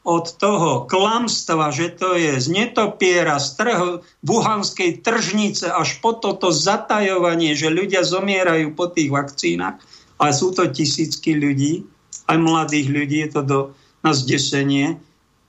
od 0.02 0.26
toho 0.42 0.90
klamstva, 0.90 1.70
že 1.70 1.94
to 1.94 2.18
je 2.18 2.42
z 2.42 2.48
netopiera, 2.50 3.38
z 3.38 3.50
trhu, 3.54 3.92
buhanskej 4.26 5.06
tržnice 5.06 5.70
až 5.70 6.02
po 6.02 6.18
toto 6.18 6.50
zatajovanie, 6.50 7.54
že 7.54 7.70
ľudia 7.70 8.02
zomierajú 8.02 8.74
po 8.74 8.90
tých 8.90 9.14
vakcínach, 9.14 9.78
ale 10.18 10.32
sú 10.34 10.58
to 10.58 10.66
tisícky 10.66 11.38
ľudí, 11.38 11.86
aj 12.26 12.38
mladých 12.38 12.88
ľudí, 12.90 13.18
je 13.26 13.30
to 13.30 13.42
do, 13.46 13.60
na 14.02 14.14
zdesenie. 14.18 14.98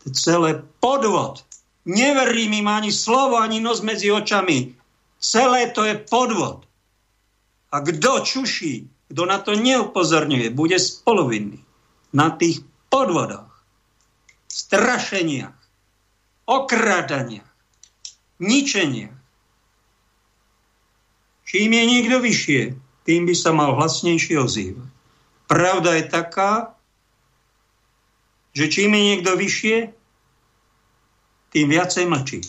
To 0.04 0.08
celé 0.12 0.60
podvod. 0.80 1.44
Neverím 1.88 2.62
im 2.62 2.68
ani 2.68 2.92
slovo, 2.92 3.40
ani 3.40 3.58
nos 3.58 3.80
medzi 3.80 4.12
očami. 4.12 4.76
Celé 5.22 5.70
to 5.70 5.86
je 5.86 5.96
podvod. 5.96 6.66
A 7.72 7.80
kto 7.80 8.20
čuší, 8.20 8.90
kto 9.08 9.22
na 9.24 9.40
to 9.40 9.56
neupozorňuje, 9.56 10.52
bude 10.52 10.76
spoluvinný 10.76 11.60
na 12.12 12.32
tých 12.34 12.64
podvodoch, 12.92 13.51
strašeniach, 14.52 15.56
okradaniach, 16.44 17.48
ničeniach. 18.36 19.16
Čím 21.48 21.70
je 21.72 21.84
niekto 21.88 22.16
vyššie, 22.20 22.62
tým 23.08 23.24
by 23.24 23.34
sa 23.36 23.56
mal 23.56 23.72
hlasnejšie 23.80 24.36
ozývať. 24.36 24.88
Pravda 25.48 25.96
je 26.00 26.04
taká, 26.08 26.52
že 28.52 28.68
čím 28.68 28.92
je 28.92 29.02
niekto 29.12 29.32
vyššie, 29.36 29.76
tým 31.52 31.66
viacej 31.68 32.04
mlčí. 32.08 32.40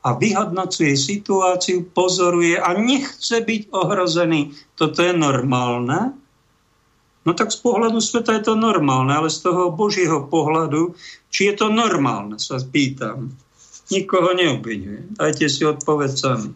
A 0.00 0.16
vyhodnocuje 0.16 0.96
situáciu, 0.96 1.84
pozoruje 1.92 2.56
a 2.56 2.72
nechce 2.72 3.44
byť 3.44 3.68
ohrozený. 3.68 4.56
Toto 4.72 5.04
je 5.04 5.12
normálne? 5.12 6.16
No 7.20 7.36
tak 7.36 7.52
z 7.52 7.60
pohľadu 7.60 8.00
sveta 8.00 8.32
je 8.40 8.48
to 8.48 8.54
normálne, 8.56 9.12
ale 9.12 9.28
z 9.28 9.44
toho 9.44 9.68
Božieho 9.68 10.24
pohľadu, 10.24 10.96
či 11.28 11.52
je 11.52 11.54
to 11.60 11.68
normálne, 11.68 12.40
sa 12.40 12.56
pýtam. 12.56 13.36
Nikoho 13.92 14.32
neobvinujem. 14.32 15.20
Dajte 15.20 15.50
si 15.52 15.66
odpoveď 15.68 16.10
sami. 16.16 16.50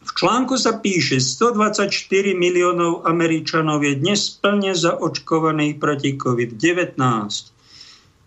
V 0.00 0.10
článku 0.18 0.58
sa 0.58 0.82
píše, 0.82 1.22
124 1.22 1.92
miliónov 2.34 3.06
Američanov 3.06 3.86
je 3.86 3.94
dnes 3.94 4.18
plne 4.42 4.74
zaočkovaných 4.74 5.78
proti 5.78 6.18
COVID-19. 6.18 6.98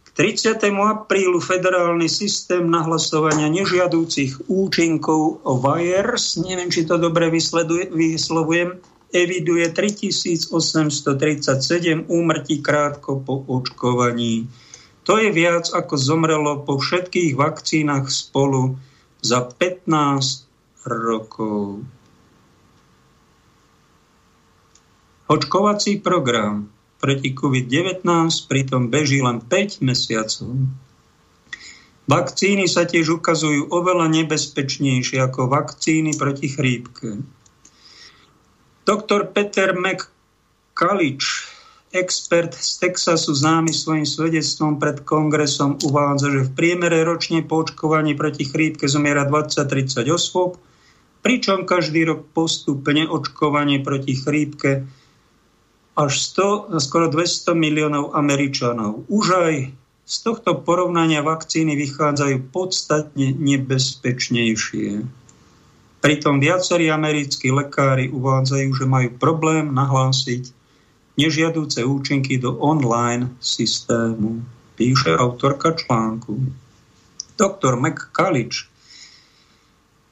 K 0.05 0.07
30. 0.15 0.55
aprílu 0.69 1.43
federálny 1.43 2.07
systém 2.07 2.69
nahlasovania 2.69 3.51
nežiadúcich 3.51 4.47
účinkov 4.47 5.43
VIRES, 5.43 6.39
neviem, 6.45 6.71
či 6.71 6.87
to 6.87 6.95
dobre 6.95 7.27
vyslovujem, 7.33 8.79
eviduje 9.13 9.69
3837 9.69 12.09
úmrtí 12.09 12.65
krátko 12.65 13.21
po 13.21 13.45
očkovaní. 13.47 14.49
To 15.05 15.21
je 15.21 15.29
viac, 15.29 15.69
ako 15.69 15.93
zomrelo 15.95 16.65
po 16.65 16.81
všetkých 16.81 17.37
vakcínach 17.37 18.09
spolu 18.09 18.81
za 19.21 19.45
15 19.45 20.49
rokov. 20.89 21.85
Očkovací 25.29 26.01
program 26.03 26.67
proti 26.99 27.31
COVID-19 27.35 28.03
pritom 28.47 28.89
beží 28.91 29.21
len 29.23 29.39
5 29.39 29.81
mesiacov. 29.83 30.51
Vakcíny 32.03 32.67
sa 32.67 32.83
tiež 32.83 33.23
ukazujú 33.23 33.71
oveľa 33.71 34.11
nebezpečnejšie 34.11 35.23
ako 35.23 35.47
vakcíny 35.47 36.11
proti 36.19 36.51
chrípke. 36.51 37.23
Doktor 38.83 39.31
Peter 39.31 39.71
McCullich, 39.71 41.23
expert 41.95 42.51
z 42.51 42.83
Texasu, 42.83 43.31
známy 43.31 43.71
svojim 43.71 44.03
svedectvom 44.03 44.75
pred 44.75 44.99
kongresom, 45.07 45.79
uvádza, 45.87 46.27
že 46.35 46.51
v 46.51 46.51
priemere 46.51 46.99
ročne 47.07 47.47
po 47.47 47.63
očkovaní 47.63 48.11
proti 48.11 48.43
chrípke 48.43 48.91
zomiera 48.91 49.23
20-30 49.23 50.03
osôb, 50.11 50.59
pričom 51.23 51.63
každý 51.63 52.03
rok 52.03 52.27
postupne 52.35 53.07
očkovanie 53.07 53.79
proti 53.79 54.19
chrípke 54.19 54.83
až 55.95 56.11
100, 56.35 56.83
skoro 56.83 57.07
200 57.07 57.55
miliónov 57.55 58.11
Američanov. 58.11 59.07
Už 59.07 59.25
aj 59.31 59.55
z 60.03 60.15
tohto 60.27 60.59
porovnania 60.59 61.23
vakcíny 61.23 61.79
vychádzajú 61.79 62.51
podstatne 62.51 63.31
nebezpečnejšie. 63.31 65.22
Pritom 66.03 66.43
viacerí 66.43 66.91
americkí 66.91 67.47
lekári 67.47 68.11
uvádzajú, 68.11 68.69
že 68.75 68.83
majú 68.83 69.15
problém 69.15 69.71
nahlásiť 69.71 70.51
nežiadúce 71.15 71.79
účinky 71.79 72.35
do 72.43 72.59
online 72.59 73.31
systému, 73.39 74.43
píše 74.75 75.15
autorka 75.15 75.71
článku. 75.71 76.43
Doktor 77.39 77.79
McCullich 77.79 78.67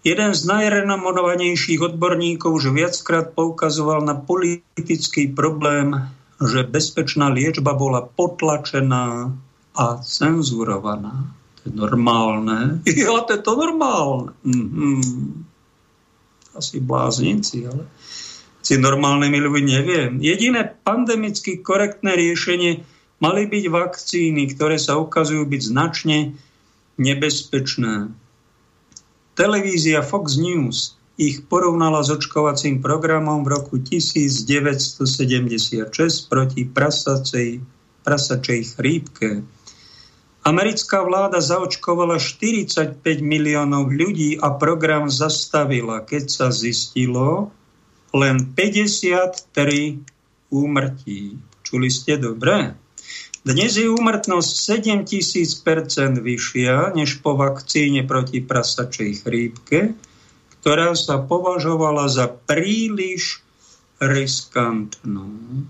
Jeden 0.08 0.32
z 0.32 0.42
najrenomovanejších 0.48 1.84
odborníkov 1.84 2.50
už 2.56 2.72
viackrát 2.72 3.36
poukazoval 3.36 4.02
na 4.08 4.16
politický 4.16 5.28
problém, 5.28 6.08
že 6.40 6.66
bezpečná 6.72 7.30
liečba 7.30 7.76
bola 7.76 8.08
potlačená 8.08 9.30
a 9.76 9.86
cenzurovaná. 10.00 11.36
To 11.62 11.62
je 11.68 11.72
normálne. 11.76 12.80
Ja, 12.88 13.28
to 13.28 13.36
je 13.36 13.42
to 13.44 13.54
normálne. 13.60 14.32
Mm-hmm. 14.48 15.51
Asi 16.52 16.84
bláznici, 16.84 17.64
ale 17.64 17.88
si 18.62 18.78
normálnymi 18.78 19.38
ľuďmi 19.42 19.62
neviem. 19.66 20.12
Jediné 20.22 20.78
pandemicky 20.86 21.60
korektné 21.60 22.14
riešenie 22.14 22.86
mali 23.22 23.50
byť 23.50 23.66
vakcíny, 23.70 24.54
ktoré 24.54 24.78
sa 24.78 25.02
ukazujú 25.02 25.46
byť 25.50 25.62
značne 25.62 26.38
nebezpečné. 27.02 28.14
Televízia 29.34 30.06
Fox 30.06 30.38
News 30.38 31.02
ich 31.22 31.46
porovnala 31.46 32.02
s 32.02 32.10
očkovacím 32.10 32.82
programom 32.82 33.46
v 33.46 33.54
roku 33.58 33.78
1976 33.78 36.30
proti 36.30 36.66
prasacej, 36.66 37.62
prasačej 38.02 38.62
chrípke. 38.74 39.46
Americká 40.42 41.06
vláda 41.06 41.38
zaočkovala 41.38 42.18
45 42.18 42.98
miliónov 43.22 43.94
ľudí 43.94 44.42
a 44.42 44.58
program 44.58 45.08
zastavila, 45.08 46.02
keď 46.02 46.24
sa 46.30 46.48
zistilo 46.50 47.54
len 48.12 48.52
53 48.58 49.54
úmrtí. 50.50 51.38
Čuli 51.62 51.90
ste 51.94 52.18
dobre? 52.18 52.74
Dnes 53.42 53.74
je 53.78 53.90
úmrtnosť 53.90 54.82
7000% 54.86 56.22
vyššia 56.22 56.94
než 56.94 57.22
po 57.22 57.38
vakcíne 57.38 58.06
proti 58.06 58.42
prasačej 58.42 59.26
chrípke 59.26 59.98
ktorá 60.62 60.94
sa 60.94 61.18
považovala 61.18 62.06
za 62.06 62.30
príliš 62.30 63.42
riskantnú. 63.98 65.66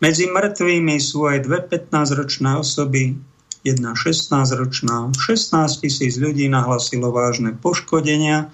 Medzi 0.00 0.32
mŕtvými 0.32 0.96
sú 0.96 1.28
aj 1.28 1.44
dve 1.44 1.60
15-ročné 1.60 2.56
osoby, 2.56 3.20
jedna 3.60 3.92
16-ročná. 3.92 5.12
16 5.12 5.84
tisíc 5.84 6.16
ľudí 6.16 6.48
nahlasilo 6.48 7.12
vážne 7.12 7.52
poškodenia, 7.52 8.48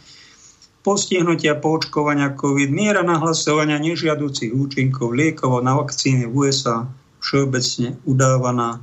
postihnutia 0.83 1.55
po 1.55 1.79
očkovania 1.79 2.35
COVID, 2.35 2.71
miera 2.71 3.07
nahlasovania 3.07 3.79
nežiaducich 3.79 4.51
účinkov 4.51 5.15
liekov 5.15 5.63
na 5.63 5.79
vakcíny 5.79 6.27
v 6.27 6.51
USA 6.51 6.91
všeobecne 7.23 7.99
udávaná 8.07 8.83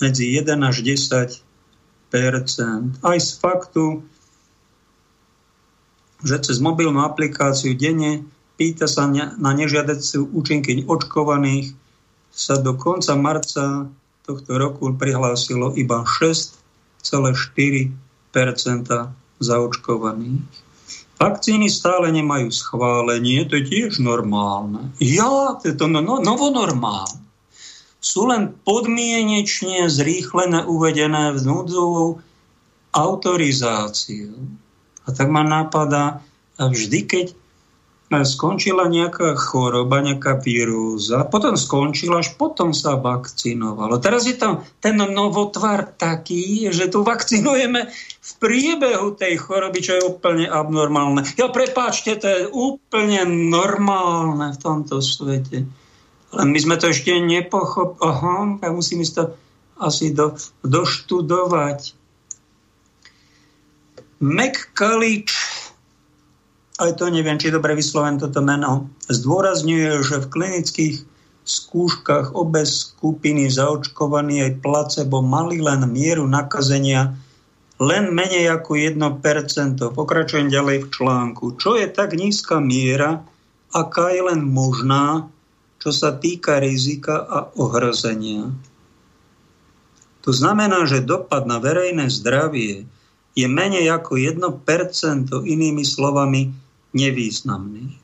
medzi 0.00 0.36
1 0.36 0.48
až 0.64 0.76
10% 0.80 1.40
Aj 3.04 3.18
z 3.20 3.30
faktu, 3.40 4.04
že 6.24 6.36
cez 6.40 6.56
mobilnú 6.60 7.04
aplikáciu 7.04 7.76
denne 7.76 8.24
pýta 8.54 8.86
sa 8.86 9.06
na 9.10 9.50
nežiadací 9.54 10.18
účinky 10.18 10.86
očkovaných, 10.86 11.74
sa 12.34 12.58
do 12.58 12.74
konca 12.74 13.14
marca 13.14 13.86
tohto 14.26 14.52
roku 14.56 14.90
prihlásilo 14.96 15.76
iba 15.78 16.02
6,4 16.02 17.94
zaočkovaných. 19.38 20.64
Vakcíny 21.14 21.70
stále 21.70 22.10
nemajú 22.10 22.50
schválenie, 22.50 23.46
to 23.46 23.62
je 23.62 23.64
tiež 23.70 24.02
normálne. 24.02 24.90
Ja, 24.98 25.54
to 25.62 25.70
je 25.70 25.74
to 25.78 25.86
no, 25.86 26.02
no, 26.02 26.18
novonormálne. 26.18 27.22
Sú 28.02 28.28
len 28.28 28.52
podmienečne 28.66 29.88
zrýchlené 29.88 30.66
uvedené 30.66 31.32
v 31.32 31.38
núdzovou 31.40 32.20
autorizáciu. 32.92 34.36
A 35.06 35.08
tak 35.14 35.30
ma 35.30 35.46
napadá, 35.46 36.20
vždy, 36.58 37.00
keď 37.06 37.26
skončila 38.22 38.86
nejaká 38.86 39.34
choroba, 39.34 39.98
nejaká 39.98 40.38
vírusa, 40.38 41.26
potom 41.26 41.58
skončila, 41.58 42.22
až 42.22 42.38
potom 42.38 42.70
sa 42.70 42.94
vakcinovalo. 42.94 43.98
Teraz 43.98 44.30
je 44.30 44.38
tam 44.38 44.62
ten 44.78 44.94
novotvar 44.94 45.98
taký, 45.98 46.70
že 46.70 46.86
tu 46.86 47.02
vakcinujeme 47.02 47.90
v 48.22 48.32
priebehu 48.38 49.18
tej 49.18 49.42
choroby, 49.42 49.78
čo 49.82 49.92
je 49.98 50.06
úplne 50.06 50.46
abnormálne. 50.46 51.26
Ja 51.34 51.50
prepáčte, 51.50 52.14
to 52.14 52.28
je 52.30 52.42
úplne 52.46 53.26
normálne 53.50 54.54
v 54.54 54.58
tomto 54.62 55.02
svete. 55.02 55.66
Len 56.34 56.48
my 56.50 56.58
sme 56.62 56.78
to 56.78 56.94
ešte 56.94 57.10
nepochopili. 57.18 57.98
Aha, 58.06 58.36
ja 58.62 58.70
musím 58.70 59.02
to 59.02 59.34
asi 59.82 60.14
do, 60.14 60.38
doštudovať. 60.62 61.94
McCullich 64.22 65.32
aj 66.74 66.90
to 66.98 67.06
neviem, 67.06 67.38
či 67.38 67.54
dobre 67.54 67.78
vysloven 67.78 68.18
toto 68.18 68.42
meno, 68.42 68.90
zdôrazňuje, 69.06 70.02
že 70.02 70.16
v 70.26 70.30
klinických 70.30 70.96
skúškach 71.44 72.32
obe 72.32 72.64
skupiny 72.64 73.46
zaočkovaní 73.52 74.42
aj 74.42 74.52
placebo 74.64 75.20
mali 75.20 75.60
len 75.60 75.84
mieru 75.86 76.24
nakazenia 76.24 77.14
len 77.82 78.14
menej 78.14 78.54
ako 78.54 78.78
1%. 78.78 79.82
Pokračujem 79.82 80.46
ďalej 80.46 80.86
v 80.86 80.90
článku. 80.94 81.58
Čo 81.58 81.74
je 81.74 81.90
tak 81.90 82.14
nízka 82.14 82.62
miera, 82.62 83.26
aká 83.74 84.14
je 84.14 84.22
len 84.30 84.46
možná, 84.46 85.26
čo 85.82 85.90
sa 85.90 86.14
týka 86.14 86.62
rizika 86.62 87.18
a 87.18 87.50
ohrozenia. 87.58 88.54
To 90.24 90.30
znamená, 90.32 90.88
že 90.88 91.04
dopad 91.04 91.44
na 91.44 91.60
verejné 91.60 92.08
zdravie 92.08 92.88
je 93.34 93.46
menej 93.50 93.90
ako 93.90 94.16
1%, 94.16 95.28
inými 95.28 95.84
slovami 95.84 96.54
nevýznamný. 96.94 97.98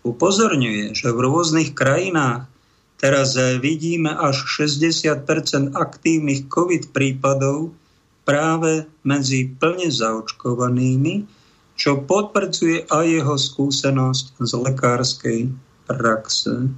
Upozorňuje, 0.00 0.96
že 0.96 1.12
v 1.12 1.18
rôznych 1.20 1.76
krajinách 1.76 2.48
teraz 2.96 3.36
vidíme 3.60 4.10
až 4.16 4.48
60% 4.48 5.76
aktívnych 5.76 6.48
COVID 6.48 6.96
prípadov 6.96 7.76
práve 8.24 8.88
medzi 9.04 9.52
plne 9.60 9.92
zaočkovanými, 9.92 11.28
čo 11.76 12.00
potvrdzuje 12.04 12.88
aj 12.88 13.04
jeho 13.08 13.36
skúsenosť 13.36 14.24
z 14.40 14.52
lekárskej 14.52 15.40
praxe. 15.88 16.68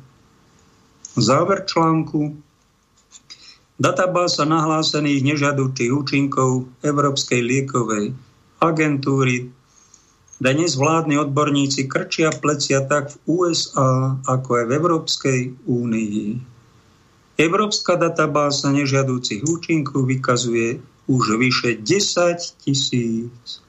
Záver 1.18 1.66
článku 1.66 2.34
Databáza 3.82 4.46
nahlásených 4.46 5.34
nežadúcich 5.34 5.90
účinkov 5.90 6.70
Európskej 6.86 7.42
liekovej 7.42 8.14
agentúry 8.62 9.50
dnes 10.42 10.74
vládni 10.74 11.22
odborníci 11.22 11.86
krčia 11.86 12.34
plecia 12.34 12.82
tak 12.82 13.14
v 13.14 13.46
USA, 13.46 14.18
ako 14.26 14.48
aj 14.58 14.64
v 14.66 14.72
Európskej 14.74 15.40
únii. 15.70 16.22
Európska 17.38 17.94
databáza 17.94 18.74
nežiadúcich 18.74 19.46
účinkov 19.46 20.10
vykazuje 20.10 20.82
už 21.06 21.38
vyše 21.38 21.78
10 21.78 22.58
tisíc 22.58 23.62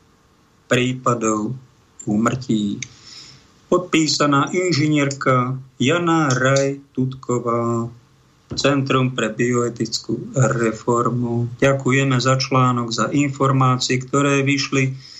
prípadov 0.65 1.53
úmrtí. 2.09 2.81
Podpísaná 3.69 4.49
inžinierka 4.49 5.61
Jana 5.77 6.33
Raj 6.33 6.81
Tutková, 6.93 7.85
Centrum 8.53 9.13
pre 9.13 9.33
bioetickú 9.33 10.33
reformu. 10.33 11.49
Ďakujeme 11.57 12.17
za 12.21 12.37
článok, 12.37 12.89
za 12.93 13.09
informácie, 13.13 13.97
ktoré 13.97 14.45
vyšli 14.45 15.13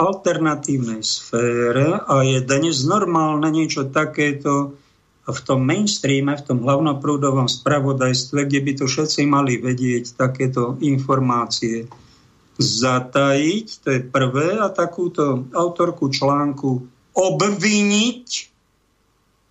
alternatívnej 0.00 1.04
sfére 1.04 2.00
a 2.00 2.24
je 2.24 2.40
dnes 2.40 2.80
normálne 2.88 3.52
niečo 3.52 3.84
takéto 3.92 4.80
v 5.28 5.40
tom 5.46 5.62
mainstreame, 5.62 6.34
v 6.34 6.42
tom 6.42 6.58
hlavnoprúdovom 6.64 7.46
spravodajstve, 7.46 8.48
kde 8.48 8.60
by 8.64 8.72
to 8.80 8.84
všetci 8.88 9.28
mali 9.28 9.60
vedieť 9.60 10.16
takéto 10.16 10.80
informácie 10.80 11.86
zatajiť, 12.60 13.66
to 13.84 13.88
je 13.94 14.00
prvé, 14.04 14.60
a 14.60 14.68
takúto 14.68 15.48
autorku 15.54 16.12
článku 16.12 16.84
obviniť, 17.16 18.28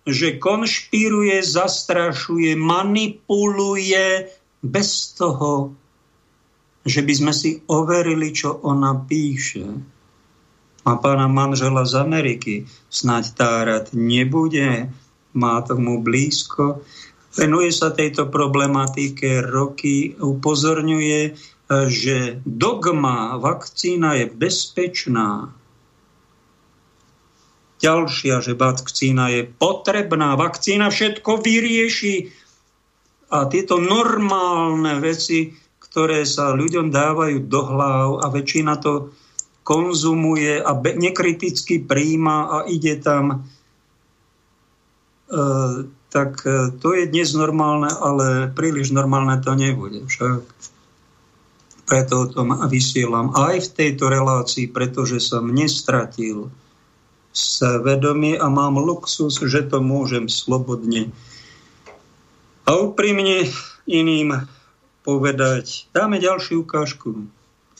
že 0.06 0.28
konšpiruje, 0.38 1.42
zastrašuje, 1.42 2.54
manipuluje 2.54 4.30
bez 4.62 5.14
toho, 5.14 5.74
že 6.86 7.04
by 7.04 7.12
sme 7.12 7.32
si 7.34 7.60
overili, 7.68 8.32
čo 8.32 8.62
ona 8.64 8.96
píše. 8.96 9.68
Má 10.80 10.96
pána 10.96 11.28
manžela 11.28 11.84
z 11.84 11.94
Ameriky, 12.00 12.54
snáď 12.88 13.36
tárať 13.36 13.84
nebude, 13.92 14.88
má 15.36 15.60
tomu 15.60 16.00
blízko. 16.00 16.80
Venuje 17.36 17.70
sa 17.70 17.92
tejto 17.92 18.32
problematike 18.32 19.44
roky, 19.44 20.16
upozorňuje, 20.18 21.36
že 21.86 22.42
dogma 22.42 23.38
vakcína 23.38 24.18
je 24.18 24.26
bezpečná. 24.26 25.54
Ďalšia, 27.80 28.44
že 28.44 28.58
vakcína 28.58 29.30
je 29.30 29.42
potrebná, 29.46 30.34
vakcína 30.34 30.90
všetko 30.90 31.40
vyrieši. 31.40 32.34
A 33.30 33.46
tieto 33.46 33.78
normálne 33.78 34.98
veci 34.98 35.54
ktoré 35.90 36.22
sa 36.22 36.54
ľuďom 36.54 36.94
dávajú 36.94 37.50
do 37.50 37.60
hlav 37.66 38.22
a 38.22 38.30
väčšina 38.30 38.78
to 38.78 39.10
konzumuje 39.70 40.58
a 40.58 40.74
be- 40.74 40.98
nekriticky 40.98 41.78
príjma 41.78 42.50
a 42.50 42.56
ide 42.66 42.98
tam, 42.98 43.46
e, 45.30 45.46
tak 46.10 46.42
e, 46.42 46.74
to 46.82 46.90
je 46.98 47.06
dnes 47.06 47.30
normálne, 47.38 47.86
ale 47.86 48.50
príliš 48.50 48.90
normálne 48.90 49.38
to 49.38 49.54
nebude 49.54 50.10
však. 50.10 50.42
Preto 51.86 52.14
o 52.22 52.26
tom 52.26 52.50
vysielam 52.66 53.30
aj 53.30 53.70
v 53.70 53.72
tejto 53.78 54.10
relácii, 54.10 54.66
pretože 54.66 55.22
som 55.22 55.46
nestratil 55.46 56.50
svedomie 57.30 58.34
a 58.34 58.50
mám 58.50 58.74
luxus, 58.74 59.38
že 59.38 59.70
to 59.70 59.78
môžem 59.78 60.26
slobodne 60.26 61.14
a 62.66 62.74
úprimne 62.78 63.50
iným 63.90 64.46
povedať. 65.02 65.90
Dáme 65.90 66.22
ďalšiu 66.22 66.62
ukážku 66.62 67.26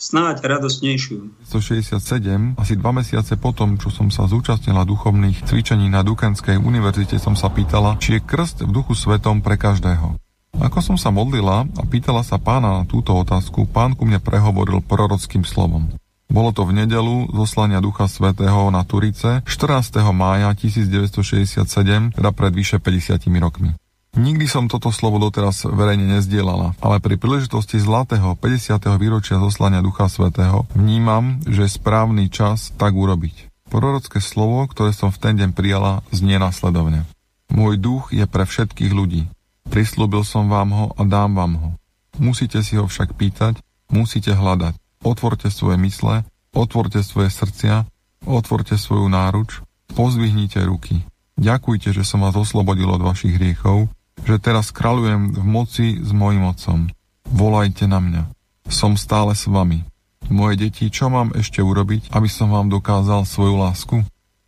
snáď 0.00 0.48
radosnejšiu. 0.48 1.44
167, 1.44 2.56
asi 2.56 2.74
dva 2.80 2.90
mesiace 2.96 3.36
potom, 3.36 3.76
čo 3.76 3.92
som 3.92 4.08
sa 4.08 4.24
zúčastnila 4.24 4.88
duchovných 4.88 5.44
cvičení 5.44 5.92
na 5.92 6.00
Dukenskej 6.00 6.56
univerzite, 6.56 7.20
som 7.20 7.36
sa 7.36 7.52
pýtala, 7.52 8.00
či 8.00 8.16
je 8.16 8.24
krst 8.24 8.64
v 8.64 8.72
duchu 8.72 8.96
svetom 8.96 9.44
pre 9.44 9.60
každého. 9.60 10.16
Ako 10.56 10.80
som 10.82 10.96
sa 10.98 11.12
modlila 11.12 11.68
a 11.68 11.82
pýtala 11.84 12.24
sa 12.24 12.40
pána 12.40 12.82
na 12.82 12.84
túto 12.88 13.12
otázku, 13.14 13.68
pán 13.68 13.94
ku 13.94 14.08
mne 14.08 14.18
prehovoril 14.18 14.82
prorockým 14.82 15.44
slovom. 15.46 15.92
Bolo 16.30 16.54
to 16.54 16.62
v 16.62 16.86
nedelu 16.86 17.26
zoslania 17.34 17.82
Ducha 17.82 18.06
Svetého 18.06 18.70
na 18.70 18.86
Turice 18.86 19.42
14. 19.42 19.98
mája 20.14 20.54
1967, 20.54 22.14
teda 22.14 22.30
pred 22.30 22.52
vyše 22.54 22.78
50 22.78 23.26
rokmi. 23.42 23.74
Nikdy 24.10 24.50
som 24.50 24.66
toto 24.66 24.90
slovo 24.90 25.22
doteraz 25.22 25.62
verejne 25.62 26.18
nezdielala, 26.18 26.74
ale 26.82 26.98
pri 26.98 27.14
príležitosti 27.14 27.78
zlatého 27.78 28.34
50. 28.34 28.82
výročia 28.98 29.38
zoslania 29.38 29.86
Ducha 29.86 30.10
Svetého 30.10 30.66
vnímam, 30.74 31.38
že 31.46 31.70
je 31.70 31.76
správny 31.78 32.26
čas 32.26 32.74
tak 32.74 32.98
urobiť. 32.98 33.46
Prorocké 33.70 34.18
slovo, 34.18 34.66
ktoré 34.66 34.90
som 34.90 35.14
v 35.14 35.20
ten 35.22 35.34
deň 35.38 35.54
prijala, 35.54 36.02
znie 36.10 36.42
následovne. 36.42 37.06
Môj 37.54 37.78
duch 37.78 38.10
je 38.10 38.26
pre 38.26 38.42
všetkých 38.42 38.90
ľudí. 38.90 39.30
Prislúbil 39.70 40.26
som 40.26 40.50
vám 40.50 40.74
ho 40.74 40.86
a 40.98 41.06
dám 41.06 41.38
vám 41.38 41.52
ho. 41.54 41.70
Musíte 42.18 42.66
si 42.66 42.74
ho 42.74 42.90
však 42.90 43.14
pýtať, 43.14 43.62
musíte 43.94 44.34
hľadať. 44.34 44.74
Otvorte 45.06 45.54
svoje 45.54 45.78
mysle, 45.86 46.26
otvorte 46.50 46.98
svoje 47.06 47.30
srdcia, 47.30 47.86
otvorte 48.26 48.74
svoju 48.74 49.06
náruč, 49.06 49.62
pozdvihnite 49.94 50.58
ruky. 50.66 51.06
Ďakujte, 51.38 51.94
že 51.94 52.02
som 52.02 52.26
vás 52.26 52.34
oslobodil 52.34 52.90
od 52.90 53.06
vašich 53.06 53.38
hriechov 53.38 53.86
že 54.24 54.36
teraz 54.42 54.72
kráľujem 54.74 55.36
v 55.36 55.44
moci 55.44 55.86
s 56.00 56.10
mojim 56.10 56.44
otcom. 56.44 56.90
Volajte 57.30 57.86
na 57.86 58.02
mňa. 58.02 58.22
Som 58.70 58.98
stále 58.98 59.34
s 59.34 59.46
vami. 59.46 59.86
Moje 60.30 60.62
deti, 60.62 60.86
čo 60.92 61.10
mám 61.10 61.34
ešte 61.34 61.58
urobiť, 61.58 62.14
aby 62.14 62.28
som 62.30 62.54
vám 62.54 62.70
dokázal 62.70 63.26
svoju 63.26 63.54
lásku? 63.58 63.96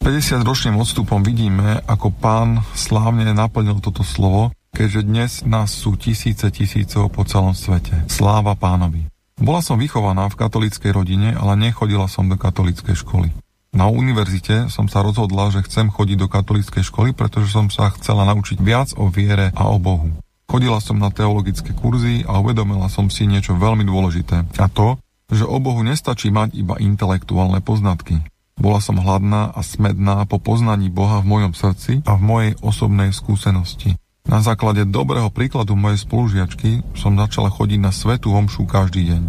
50 0.03 0.43
ročným 0.43 0.79
odstupom 0.79 1.23
vidíme, 1.23 1.79
ako 1.87 2.11
pán 2.11 2.67
slávne 2.75 3.27
naplnil 3.31 3.79
toto 3.79 4.03
slovo, 4.03 4.51
keďže 4.75 5.01
dnes 5.07 5.31
nás 5.47 5.71
sú 5.71 5.95
tisíce 5.95 6.47
tisícov 6.51 7.11
po 7.11 7.23
celom 7.23 7.55
svete. 7.55 7.95
Sláva 8.11 8.59
pánovi. 8.59 9.07
Bola 9.39 9.59
som 9.59 9.79
vychovaná 9.79 10.31
v 10.31 10.39
katolíckej 10.39 10.91
rodine, 10.95 11.35
ale 11.35 11.59
nechodila 11.59 12.07
som 12.07 12.31
do 12.31 12.39
katolíckej 12.39 12.95
školy. 12.99 13.35
Na 13.73 13.89
univerzite 13.89 14.69
som 14.69 14.85
sa 14.85 15.01
rozhodla, 15.01 15.49
že 15.49 15.65
chcem 15.65 15.89
chodiť 15.89 16.17
do 16.21 16.29
katolíckej 16.29 16.85
školy, 16.85 17.17
pretože 17.17 17.57
som 17.57 17.73
sa 17.73 17.89
chcela 17.97 18.29
naučiť 18.29 18.61
viac 18.61 18.93
o 19.01 19.09
viere 19.09 19.49
a 19.57 19.73
o 19.73 19.81
Bohu. 19.81 20.13
Chodila 20.45 20.77
som 20.85 21.01
na 21.01 21.09
teologické 21.09 21.73
kurzy 21.73 22.21
a 22.29 22.37
uvedomila 22.37 22.93
som 22.93 23.09
si 23.09 23.25
niečo 23.25 23.57
veľmi 23.57 23.89
dôležité. 23.89 24.45
A 24.61 24.69
to, 24.69 25.01
že 25.33 25.49
o 25.49 25.57
Bohu 25.57 25.81
nestačí 25.81 26.29
mať 26.29 26.53
iba 26.53 26.77
intelektuálne 26.77 27.65
poznatky. 27.65 28.21
Bola 28.61 28.85
som 28.85 29.01
hladná 29.01 29.57
a 29.57 29.65
smedná 29.65 30.29
po 30.29 30.37
poznaní 30.37 30.93
Boha 30.93 31.25
v 31.25 31.33
mojom 31.33 31.53
srdci 31.57 32.05
a 32.05 32.21
v 32.21 32.23
mojej 32.23 32.53
osobnej 32.61 33.17
skúsenosti. 33.17 33.97
Na 34.29 34.45
základe 34.45 34.85
dobrého 34.85 35.33
príkladu 35.33 35.75
mojej 35.75 36.05
spolužiačky 36.05 36.85
som 36.95 37.17
začala 37.17 37.49
chodiť 37.49 37.81
na 37.81 37.91
svetú 37.91 38.37
homšu 38.37 38.69
každý 38.69 39.09
deň. 39.09 39.23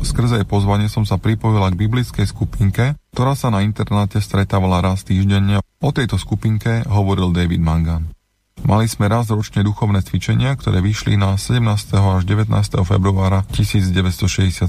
Skrze 0.00 0.40
jej 0.40 0.48
pozvanie 0.48 0.88
som 0.88 1.04
sa 1.04 1.20
pripojila 1.20 1.68
k 1.72 1.80
biblickej 1.86 2.24
skupinke, 2.24 2.96
ktorá 3.12 3.36
sa 3.36 3.52
na 3.52 3.60
internáte 3.60 4.16
stretávala 4.20 4.80
raz 4.80 5.04
týždenne. 5.04 5.60
O 5.80 5.90
tejto 5.92 6.16
skupinke 6.16 6.84
hovoril 6.88 7.32
David 7.32 7.60
Mangan. 7.60 8.08
Mali 8.64 8.84
sme 8.88 9.08
raz 9.08 9.32
ročne 9.32 9.64
duchovné 9.64 10.04
cvičenia, 10.04 10.52
ktoré 10.56 10.84
vyšli 10.84 11.16
na 11.16 11.36
17. 11.36 11.64
až 11.96 12.22
19. 12.28 12.52
februára 12.84 13.44
1967. 13.52 14.68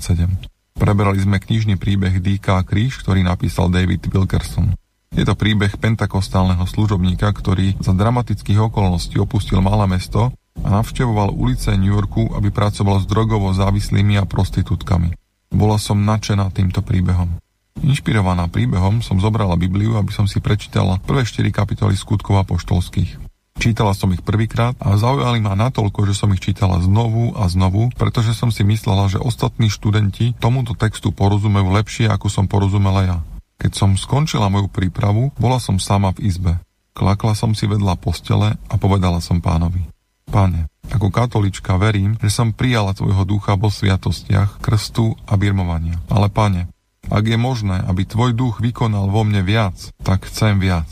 Preberali 0.79 1.19
sme 1.19 1.43
knižný 1.43 1.75
príbeh 1.75 2.23
D.K. 2.23 2.63
Kríž, 2.63 3.03
ktorý 3.03 3.23
napísal 3.23 3.67
David 3.67 4.07
Wilkerson. 4.07 4.71
Je 5.11 5.27
to 5.27 5.35
príbeh 5.35 5.75
pentakostálneho 5.75 6.63
služobníka, 6.63 7.27
ktorý 7.35 7.75
za 7.83 7.91
dramatických 7.91 8.71
okolností 8.71 9.19
opustil 9.19 9.59
malé 9.59 9.83
mesto 9.91 10.31
a 10.61 10.67
navštevoval 10.81 11.33
ulice 11.33 11.73
New 11.75 11.91
Yorku, 11.91 12.31
aby 12.37 12.53
pracoval 12.53 13.01
s 13.01 13.09
drogovo 13.09 13.51
závislými 13.51 14.17
a 14.21 14.25
prostitútkami. 14.29 15.13
Bola 15.51 15.75
som 15.75 15.99
nadšená 16.01 16.47
týmto 16.55 16.79
príbehom. 16.85 17.41
Inšpirovaná 17.81 18.47
príbehom 18.47 19.01
som 19.01 19.17
zobrala 19.17 19.57
Bibliu, 19.57 19.97
aby 19.97 20.13
som 20.13 20.29
si 20.29 20.43
prečítala 20.43 21.01
prvé 21.01 21.25
4 21.25 21.49
kapitoly 21.49 21.97
skutkov 21.97 22.39
apoštolských. 22.45 23.31
Čítala 23.61 23.93
som 23.93 24.09
ich 24.15 24.23
prvýkrát 24.23 24.73
a 24.79 24.95
zaujali 24.97 25.37
ma 25.43 25.53
natoľko, 25.53 26.07
že 26.09 26.17
som 26.17 26.31
ich 26.33 26.41
čítala 26.41 26.81
znovu 26.81 27.35
a 27.37 27.45
znovu, 27.45 27.93
pretože 27.93 28.33
som 28.33 28.49
si 28.49 28.65
myslela, 28.65 29.11
že 29.11 29.21
ostatní 29.21 29.69
študenti 29.69 30.33
tomuto 30.39 30.73
textu 30.73 31.13
porozumejú 31.13 31.69
lepšie, 31.69 32.09
ako 32.09 32.25
som 32.31 32.45
porozumela 32.49 33.01
ja. 33.05 33.17
Keď 33.61 33.71
som 33.77 33.93
skončila 33.93 34.49
moju 34.49 34.65
prípravu, 34.65 35.29
bola 35.37 35.61
som 35.61 35.77
sama 35.77 36.09
v 36.17 36.25
izbe. 36.31 36.57
Klakla 36.97 37.37
som 37.37 37.53
si 37.53 37.69
vedľa 37.69 38.01
postele 38.01 38.57
a 38.57 38.75
povedala 38.81 39.21
som 39.21 39.37
pánovi. 39.37 39.85
Pane, 40.29 40.69
ako 40.91 41.07
katolička 41.07 41.79
verím, 41.79 42.19
že 42.19 42.29
som 42.29 42.51
prijala 42.51 42.91
Tvojho 42.91 43.23
ducha 43.23 43.55
vo 43.55 43.71
sviatostiach, 43.71 44.59
krstu 44.59 45.15
a 45.25 45.39
birmovania. 45.39 45.97
Ale 46.11 46.27
pane, 46.27 46.67
ak 47.07 47.23
je 47.25 47.37
možné, 47.39 47.81
aby 47.87 48.05
Tvoj 48.05 48.35
duch 48.35 48.59
vykonal 48.59 49.07
vo 49.09 49.23
mne 49.23 49.41
viac, 49.41 49.75
tak 50.03 50.27
chcem 50.27 50.59
viac. 50.59 50.87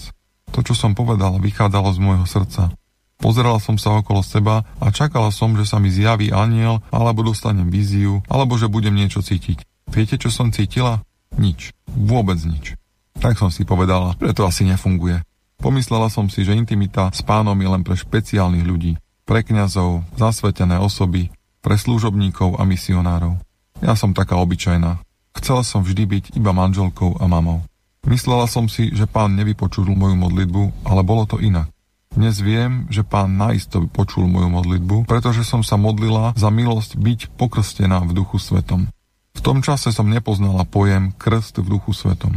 To, 0.55 0.65
čo 0.65 0.73
som 0.73 0.97
povedal, 0.97 1.37
vychádzalo 1.37 1.93
z 1.93 1.99
môjho 2.01 2.25
srdca. 2.25 2.73
Pozerala 3.19 3.59
som 3.59 3.75
sa 3.75 3.99
okolo 3.99 4.23
seba 4.23 4.63
a 4.79 4.95
čakala 4.95 5.29
som, 5.35 5.51
že 5.59 5.67
sa 5.67 5.75
mi 5.77 5.91
zjaví 5.91 6.31
aniel, 6.31 6.79
alebo 6.87 7.19
dostanem 7.19 7.67
víziu, 7.67 8.23
alebo 8.31 8.55
že 8.55 8.71
budem 8.71 8.95
niečo 8.95 9.19
cítiť. 9.19 9.59
Viete, 9.91 10.15
čo 10.15 10.31
som 10.31 10.55
cítila? 10.55 11.03
Nič. 11.35 11.75
Vôbec 11.91 12.39
nič. 12.47 12.79
Tak 13.19 13.35
som 13.35 13.51
si 13.51 13.67
povedala, 13.67 14.15
že 14.23 14.31
to 14.31 14.47
asi 14.47 14.63
nefunguje. 14.63 15.19
Pomyslela 15.59 16.07
som 16.07 16.31
si, 16.31 16.47
že 16.47 16.55
intimita 16.55 17.11
s 17.11 17.19
pánom 17.19 17.59
je 17.59 17.67
len 17.67 17.83
pre 17.83 17.99
špeciálnych 17.99 18.63
ľudí, 18.63 18.95
pre 19.29 19.45
kňazov, 19.45 20.09
zasvetené 20.17 20.81
osoby, 20.81 21.29
pre 21.61 21.77
služobníkov 21.77 22.57
a 22.57 22.65
misionárov. 22.65 23.37
Ja 23.77 23.93
som 23.93 24.17
taká 24.17 24.41
obyčajná. 24.41 24.97
Chcela 25.37 25.61
som 25.61 25.85
vždy 25.85 26.03
byť 26.09 26.25
iba 26.33 26.49
manželkou 26.49 27.21
a 27.21 27.29
mamou. 27.29 27.61
Myslela 28.09 28.49
som 28.49 28.65
si, 28.65 28.89
že 28.89 29.05
pán 29.05 29.37
nevypočul 29.37 29.85
moju 29.93 30.17
modlitbu, 30.17 30.81
ale 30.81 31.05
bolo 31.05 31.29
to 31.29 31.37
inak. 31.37 31.69
Dnes 32.09 32.41
viem, 32.41 32.89
že 32.89 33.05
pán 33.05 33.37
naisto 33.37 33.85
počul 33.85 34.25
moju 34.25 34.49
modlitbu, 34.49 35.05
pretože 35.05 35.45
som 35.45 35.61
sa 35.61 35.77
modlila 35.77 36.33
za 36.33 36.49
milosť 36.49 36.97
byť 36.97 37.19
pokrstená 37.37 38.01
v 38.09 38.17
duchu 38.17 38.41
svetom. 38.41 38.89
V 39.37 39.41
tom 39.45 39.61
čase 39.61 39.93
som 39.93 40.09
nepoznala 40.09 40.65
pojem 40.65 41.13
krst 41.13 41.61
v 41.61 41.77
duchu 41.77 41.93
svetom. 41.93 42.33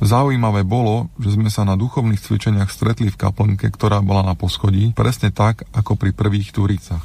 Zaujímavé 0.00 0.64
bolo, 0.64 1.12
že 1.20 1.36
sme 1.36 1.52
sa 1.52 1.68
na 1.68 1.76
duchovných 1.76 2.24
cvičeniach 2.24 2.72
stretli 2.72 3.12
v 3.12 3.20
kaplnke, 3.20 3.68
ktorá 3.68 4.00
bola 4.00 4.24
na 4.24 4.32
poschodí, 4.32 4.96
presne 4.96 5.28
tak, 5.28 5.68
ako 5.76 6.00
pri 6.00 6.16
prvých 6.16 6.56
Turicach. 6.56 7.04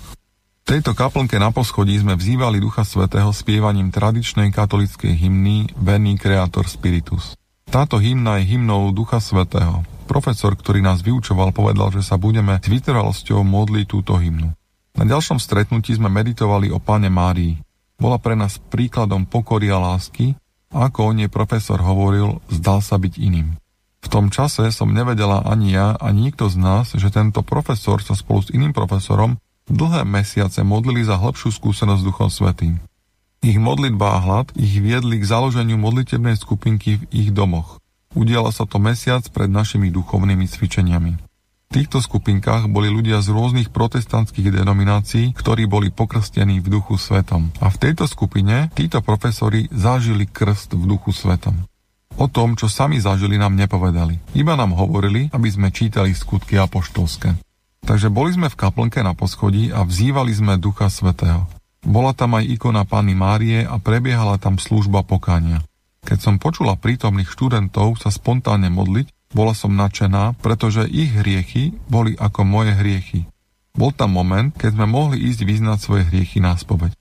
V 0.66 0.74
tejto 0.74 0.98
kaplnke 0.98 1.36
na 1.38 1.52
poschodí 1.52 1.94
sme 2.00 2.16
vzývali 2.16 2.58
Ducha 2.58 2.88
Svetého 2.88 3.30
spievaním 3.36 3.92
tradičnej 3.92 4.50
katolickej 4.50 5.14
hymny 5.14 5.70
Veni 5.78 6.16
Creator 6.18 6.66
Spiritus. 6.72 7.38
Táto 7.68 8.00
hymna 8.00 8.40
je 8.42 8.56
hymnou 8.56 8.90
Ducha 8.96 9.20
Svetého. 9.20 9.84
Profesor, 10.08 10.56
ktorý 10.56 10.80
nás 10.80 11.04
vyučoval, 11.04 11.52
povedal, 11.52 11.92
že 11.92 12.02
sa 12.02 12.16
budeme 12.16 12.58
s 12.58 12.66
vytrvalosťou 12.66 13.44
modliť 13.44 13.86
túto 13.86 14.16
hymnu. 14.16 14.56
Na 14.96 15.04
ďalšom 15.04 15.38
stretnutí 15.38 15.92
sme 15.92 16.08
meditovali 16.08 16.72
o 16.72 16.80
Pane 16.80 17.12
Márii. 17.12 17.60
Bola 18.00 18.16
pre 18.16 18.40
nás 18.40 18.56
príkladom 18.58 19.28
pokory 19.28 19.68
a 19.68 19.78
lásky, 19.78 20.34
ako 20.76 21.00
o 21.10 21.16
nej 21.16 21.32
profesor 21.32 21.80
hovoril, 21.80 22.44
zdal 22.52 22.84
sa 22.84 23.00
byť 23.00 23.14
iným. 23.16 23.56
V 24.06 24.08
tom 24.12 24.30
čase 24.30 24.70
som 24.70 24.94
nevedela 24.94 25.42
ani 25.48 25.74
ja, 25.74 25.96
ani 25.98 26.30
nikto 26.30 26.46
z 26.52 26.62
nás, 26.62 26.94
že 26.94 27.10
tento 27.10 27.42
profesor 27.42 28.04
sa 28.04 28.14
spolu 28.14 28.46
s 28.46 28.54
iným 28.54 28.76
profesorom 28.76 29.40
dlhé 29.66 30.06
mesiace 30.06 30.62
modlili 30.62 31.02
za 31.02 31.18
hĺbšiu 31.18 31.50
skúsenosť 31.50 32.02
s 32.02 32.08
Duchom 32.08 32.30
Svetým. 32.30 32.78
Ich 33.42 33.58
modlitba 33.58 34.18
a 34.18 34.20
hlad 34.22 34.54
ich 34.54 34.78
viedli 34.78 35.18
k 35.22 35.26
založeniu 35.26 35.78
modlitebnej 35.82 36.38
skupinky 36.38 37.02
v 37.02 37.04
ich 37.10 37.30
domoch. 37.34 37.82
Udiala 38.14 38.54
sa 38.54 38.70
to 38.70 38.78
mesiac 38.78 39.26
pred 39.34 39.50
našimi 39.50 39.90
duchovnými 39.90 40.46
cvičeniami. 40.46 41.35
Týchto 41.76 42.00
skupinkách 42.00 42.72
boli 42.72 42.88
ľudia 42.88 43.20
z 43.20 43.36
rôznych 43.36 43.68
protestantských 43.68 44.48
denominácií, 44.48 45.36
ktorí 45.36 45.68
boli 45.68 45.92
pokrstení 45.92 46.64
v 46.64 46.80
duchu 46.80 46.96
svetom. 46.96 47.52
A 47.60 47.68
v 47.68 47.76
tejto 47.84 48.08
skupine 48.08 48.72
títo 48.72 49.04
profesori 49.04 49.68
zažili 49.76 50.24
krst 50.24 50.72
v 50.72 50.88
duchu 50.88 51.12
svetom. 51.12 51.68
O 52.16 52.32
tom, 52.32 52.56
čo 52.56 52.72
sami 52.72 53.04
zažili, 53.04 53.36
nám 53.36 53.60
nepovedali. 53.60 54.24
Iba 54.32 54.56
nám 54.56 54.72
hovorili, 54.72 55.28
aby 55.36 55.52
sme 55.52 55.68
čítali 55.68 56.16
skutky 56.16 56.56
apoštolské. 56.56 57.36
Takže 57.84 58.08
boli 58.08 58.32
sme 58.32 58.48
v 58.48 58.56
kaplnke 58.56 59.04
na 59.04 59.12
poschodí 59.12 59.76
a 59.76 59.84
vzývali 59.84 60.32
sme 60.32 60.56
Ducha 60.56 60.88
Svetého. 60.88 61.44
Bola 61.84 62.16
tam 62.16 62.40
aj 62.40 62.56
ikona 62.56 62.88
Panny 62.88 63.20
Márie 63.20 63.68
a 63.68 63.76
prebiehala 63.84 64.40
tam 64.40 64.56
služba 64.56 65.04
pokania. 65.04 65.60
Keď 66.08 66.24
som 66.24 66.40
počula 66.40 66.80
prítomných 66.80 67.28
študentov 67.28 68.00
sa 68.00 68.16
spontánne 68.16 68.72
modliť, 68.72 69.12
bola 69.36 69.52
som 69.52 69.76
nadšená, 69.76 70.40
pretože 70.40 70.88
ich 70.88 71.12
hriechy 71.12 71.76
boli 71.92 72.16
ako 72.16 72.48
moje 72.48 72.72
hriechy. 72.72 73.28
Bol 73.76 73.92
tam 73.92 74.16
moment, 74.16 74.56
keď 74.56 74.80
sme 74.80 74.88
mohli 74.88 75.28
ísť 75.28 75.44
vyznať 75.44 75.78
svoje 75.84 76.08
hriechy 76.08 76.40
na 76.40 76.56
spoveď. 76.56 76.96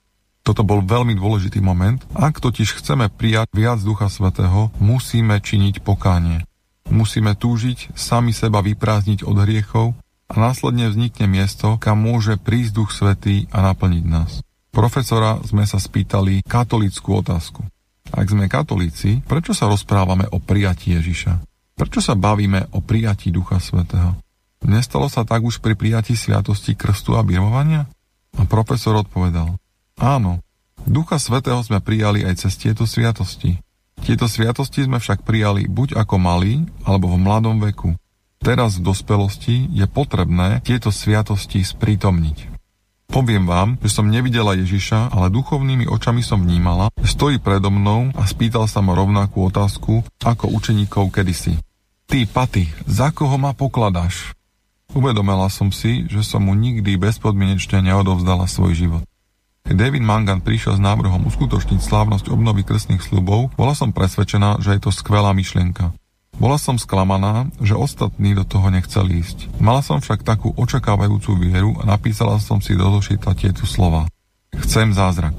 Toto 0.45 0.67
bol 0.67 0.83
veľmi 0.83 1.15
dôležitý 1.15 1.63
moment. 1.63 2.03
Ak 2.13 2.43
totiž 2.43 2.83
chceme 2.83 3.09
prijať 3.09 3.49
viac 3.55 3.81
Ducha 3.81 4.11
Svetého, 4.11 4.75
musíme 4.83 5.39
činiť 5.39 5.81
pokánie. 5.81 6.45
Musíme 6.91 7.33
túžiť 7.33 7.97
sami 7.97 8.35
seba 8.37 8.61
vyprázdniť 8.61 9.25
od 9.25 9.41
hriechov 9.41 9.97
a 10.29 10.35
následne 10.37 10.93
vznikne 10.93 11.31
miesto, 11.31 11.81
kam 11.81 12.05
môže 12.05 12.37
prísť 12.37 12.77
Duch 12.77 12.91
Svetý 12.93 13.49
a 13.55 13.65
naplniť 13.73 14.05
nás. 14.05 14.45
Profesora 14.75 15.39
sme 15.47 15.65
sa 15.65 15.79
spýtali 15.79 16.43
katolickú 16.45 17.23
otázku. 17.23 17.63
Ak 18.13 18.27
sme 18.29 18.51
katolíci, 18.51 19.25
prečo 19.25 19.57
sa 19.57 19.71
rozprávame 19.71 20.29
o 20.29 20.43
prijatí 20.43 20.93
Ježiša? 20.99 21.54
Prečo 21.75 21.99
sa 21.99 22.15
bavíme 22.15 22.71
o 22.71 22.79
prijatí 22.79 23.35
Ducha 23.35 23.59
Svetého? 23.59 24.15
Nestalo 24.63 25.11
sa 25.11 25.27
tak 25.27 25.43
už 25.43 25.59
pri 25.59 25.75
prijatí 25.75 26.15
sviatosti 26.15 26.79
krstu 26.79 27.19
a 27.19 27.27
birmovania? 27.27 27.91
A 28.39 28.47
profesor 28.47 28.95
odpovedal, 28.95 29.59
áno, 29.99 30.39
Ducha 30.87 31.19
Svetého 31.19 31.59
sme 31.67 31.83
prijali 31.83 32.23
aj 32.23 32.47
cez 32.47 32.55
tieto 32.57 32.87
sviatosti. 32.87 33.59
Tieto 34.07 34.31
sviatosti 34.31 34.87
sme 34.87 35.03
však 35.03 35.27
prijali 35.27 35.67
buď 35.67 35.99
ako 35.99 36.17
malí, 36.23 36.63
alebo 36.87 37.11
v 37.11 37.19
mladom 37.19 37.59
veku. 37.59 37.99
Teraz 38.39 38.79
v 38.79 38.87
dospelosti 38.93 39.67
je 39.73 39.87
potrebné 39.91 40.63
tieto 40.63 40.95
sviatosti 40.95 41.65
sprítomniť. 41.65 42.54
Poviem 43.15 43.47
vám, 43.47 43.79
že 43.79 43.95
som 43.95 44.11
nevidela 44.11 44.59
Ježiša, 44.59 45.15
ale 45.15 45.31
duchovnými 45.31 45.87
očami 45.87 46.19
som 46.19 46.43
vnímala, 46.43 46.91
stojí 46.99 47.39
predo 47.39 47.71
mnou 47.71 48.11
a 48.11 48.27
spýtal 48.27 48.67
sa 48.67 48.83
ma 48.83 48.91
rovnakú 48.99 49.39
otázku 49.55 50.03
ako 50.27 50.51
učeníkov 50.51 51.15
kedysi. 51.15 51.55
Ty, 52.11 52.27
Paty, 52.27 52.67
za 52.91 53.15
koho 53.15 53.39
ma 53.39 53.55
pokladáš? 53.55 54.35
Uvedomila 54.99 55.47
som 55.47 55.71
si, 55.71 56.11
že 56.11 56.27
som 56.27 56.43
mu 56.43 56.59
nikdy 56.59 56.99
bezpodmienečne 56.99 57.87
neodovzdala 57.87 58.51
svoj 58.51 58.75
život. 58.75 59.07
Keď 59.63 59.79
David 59.79 60.03
Mangan 60.03 60.43
prišiel 60.43 60.75
s 60.75 60.83
návrhom 60.83 61.31
uskutočniť 61.31 61.87
slávnosť 61.87 62.35
obnovy 62.35 62.67
krstných 62.67 62.99
slubov, 62.99 63.55
bola 63.55 63.79
som 63.79 63.95
presvedčená, 63.95 64.59
že 64.59 64.75
je 64.75 64.81
to 64.83 64.91
skvelá 64.91 65.31
myšlienka. 65.39 65.95
Bola 66.39 66.59
som 66.59 66.77
sklamaná, 66.77 67.49
že 67.63 67.79
ostatní 67.79 68.35
do 68.35 68.43
toho 68.43 68.69
nechceli 68.69 69.23
ísť. 69.23 69.61
Mala 69.63 69.81
som 69.81 70.03
však 70.03 70.27
takú 70.27 70.51
očakávajúcu 70.55 71.39
vieru 71.39 71.79
a 71.79 71.87
napísala 71.87 72.43
som 72.43 72.59
si 72.59 72.75
do 72.75 72.87
zošita 72.91 73.33
tieto 73.39 73.65
slova. 73.65 74.11
Chcem 74.55 74.95
zázrak. 74.95 75.39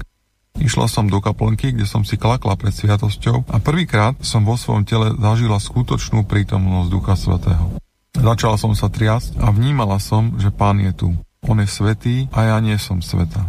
Išla 0.56 0.88
som 0.88 1.04
do 1.04 1.20
kaplnky, 1.20 1.76
kde 1.76 1.84
som 1.84 2.00
si 2.00 2.16
klakla 2.16 2.56
pred 2.56 2.72
sviatosťou 2.72 3.52
a 3.52 3.56
prvýkrát 3.60 4.16
som 4.24 4.40
vo 4.40 4.56
svojom 4.56 4.88
tele 4.88 5.12
zažila 5.12 5.60
skutočnú 5.60 6.24
prítomnosť 6.24 6.88
Ducha 6.88 7.14
Svetého. 7.14 7.76
Začala 8.16 8.56
som 8.56 8.72
sa 8.72 8.88
triasť 8.88 9.36
a 9.36 9.52
vnímala 9.52 10.00
som, 10.00 10.40
že 10.40 10.48
Pán 10.48 10.80
je 10.80 10.92
tu. 10.96 11.08
On 11.44 11.60
je 11.60 11.68
svetý 11.68 12.26
a 12.32 12.48
ja 12.48 12.56
nie 12.64 12.80
som 12.80 13.04
sveta. 13.04 13.44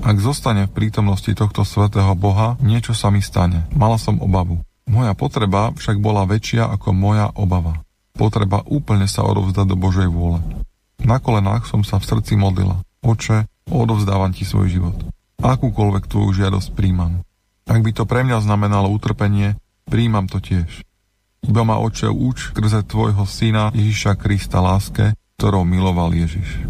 Ak 0.00 0.16
zostane 0.20 0.68
v 0.68 0.76
prítomnosti 0.76 1.28
tohto 1.32 1.64
svetého 1.64 2.12
Boha, 2.12 2.60
niečo 2.60 2.92
sa 2.92 3.08
mi 3.08 3.24
stane. 3.24 3.64
Mala 3.72 3.96
som 3.96 4.20
obavu. 4.20 4.60
Moja 4.90 5.14
potreba 5.14 5.70
však 5.70 6.02
bola 6.02 6.26
väčšia 6.26 6.66
ako 6.66 6.90
moja 6.90 7.30
obava. 7.38 7.78
Potreba 8.10 8.66
úplne 8.66 9.06
sa 9.06 9.22
odovzdať 9.22 9.70
do 9.70 9.76
Božej 9.78 10.10
vôle. 10.10 10.42
Na 11.06 11.22
kolenách 11.22 11.70
som 11.70 11.86
sa 11.86 12.02
v 12.02 12.10
srdci 12.10 12.34
modlila. 12.34 12.82
Oče, 13.06 13.46
odovzdávam 13.70 14.34
ti 14.34 14.42
svoj 14.42 14.66
život. 14.66 14.98
Akúkoľvek 15.38 16.10
tvoju 16.10 16.42
žiadosť 16.42 16.74
príjmam. 16.74 17.22
Ak 17.70 17.86
by 17.86 17.90
to 17.94 18.02
pre 18.02 18.26
mňa 18.26 18.42
znamenalo 18.42 18.90
utrpenie, 18.90 19.54
príjmam 19.86 20.26
to 20.26 20.42
tiež. 20.42 20.82
Iba 21.46 21.62
ma 21.62 21.78
oče 21.78 22.10
uč 22.10 22.50
skrze 22.50 22.82
tvojho 22.84 23.24
syna 23.24 23.70
Ježiša 23.72 24.18
Krista 24.18 24.58
láske, 24.58 25.14
ktorou 25.38 25.62
miloval 25.64 26.12
Ježiš. 26.12 26.66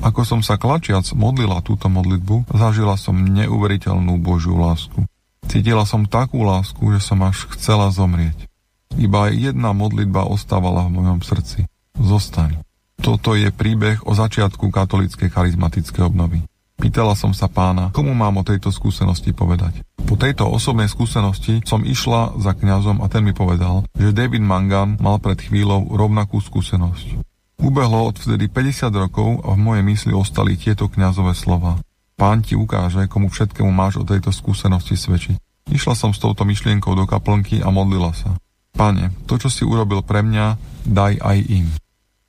Ako 0.00 0.26
som 0.26 0.42
sa 0.42 0.58
klačiac 0.58 1.06
modlila 1.14 1.62
túto 1.62 1.86
modlitbu, 1.86 2.50
zažila 2.50 2.98
som 2.98 3.16
neuveriteľnú 3.16 4.18
Božiu 4.20 4.58
lásku. 4.58 5.06
Cítila 5.50 5.82
som 5.82 6.06
takú 6.06 6.46
lásku, 6.46 6.78
že 6.94 7.02
som 7.02 7.18
až 7.26 7.50
chcela 7.58 7.90
zomrieť. 7.90 8.46
Iba 8.94 9.34
jedna 9.34 9.74
modlitba 9.74 10.22
ostávala 10.22 10.86
v 10.86 11.02
mojom 11.02 11.26
srdci. 11.26 11.66
Zostaň. 11.98 12.62
Toto 13.02 13.34
je 13.34 13.50
príbeh 13.50 13.98
o 14.06 14.14
začiatku 14.14 14.70
katolíckej 14.70 15.26
charizmatickej 15.26 16.06
obnovy. 16.06 16.46
Pýtala 16.78 17.18
som 17.18 17.34
sa 17.34 17.50
pána, 17.50 17.90
komu 17.90 18.14
mám 18.14 18.38
o 18.38 18.46
tejto 18.46 18.70
skúsenosti 18.70 19.34
povedať. 19.34 19.82
Po 20.06 20.14
tejto 20.14 20.46
osobnej 20.46 20.86
skúsenosti 20.86 21.66
som 21.66 21.82
išla 21.82 22.38
za 22.38 22.54
kňazom 22.54 23.02
a 23.02 23.10
ten 23.10 23.26
mi 23.26 23.34
povedal, 23.34 23.82
že 23.98 24.14
David 24.14 24.46
Mangan 24.46 25.02
mal 25.02 25.18
pred 25.18 25.42
chvíľou 25.42 25.90
rovnakú 25.90 26.38
skúsenosť. 26.38 27.26
Ubehlo 27.58 28.08
odvtedy 28.08 28.46
50 28.46 28.86
rokov 28.94 29.42
a 29.42 29.52
v 29.52 29.60
mojej 29.60 29.84
mysli 29.84 30.12
ostali 30.14 30.54
tieto 30.54 30.86
kňazové 30.86 31.34
slova. 31.34 31.82
Pán 32.20 32.44
ti 32.44 32.52
ukáže, 32.52 33.08
komu 33.08 33.32
všetkému 33.32 33.72
máš 33.72 33.96
o 33.96 34.04
tejto 34.04 34.28
skúsenosti 34.28 34.92
svedčiť. 34.92 35.40
Išla 35.72 35.96
som 35.96 36.12
s 36.12 36.20
touto 36.20 36.44
myšlienkou 36.44 36.92
do 36.92 37.08
kaplnky 37.08 37.64
a 37.64 37.72
modlila 37.72 38.12
sa. 38.12 38.36
Pane, 38.76 39.08
to, 39.24 39.40
čo 39.40 39.48
si 39.48 39.64
urobil 39.64 40.04
pre 40.04 40.20
mňa, 40.20 40.60
daj 40.84 41.16
aj 41.16 41.38
im. 41.48 41.72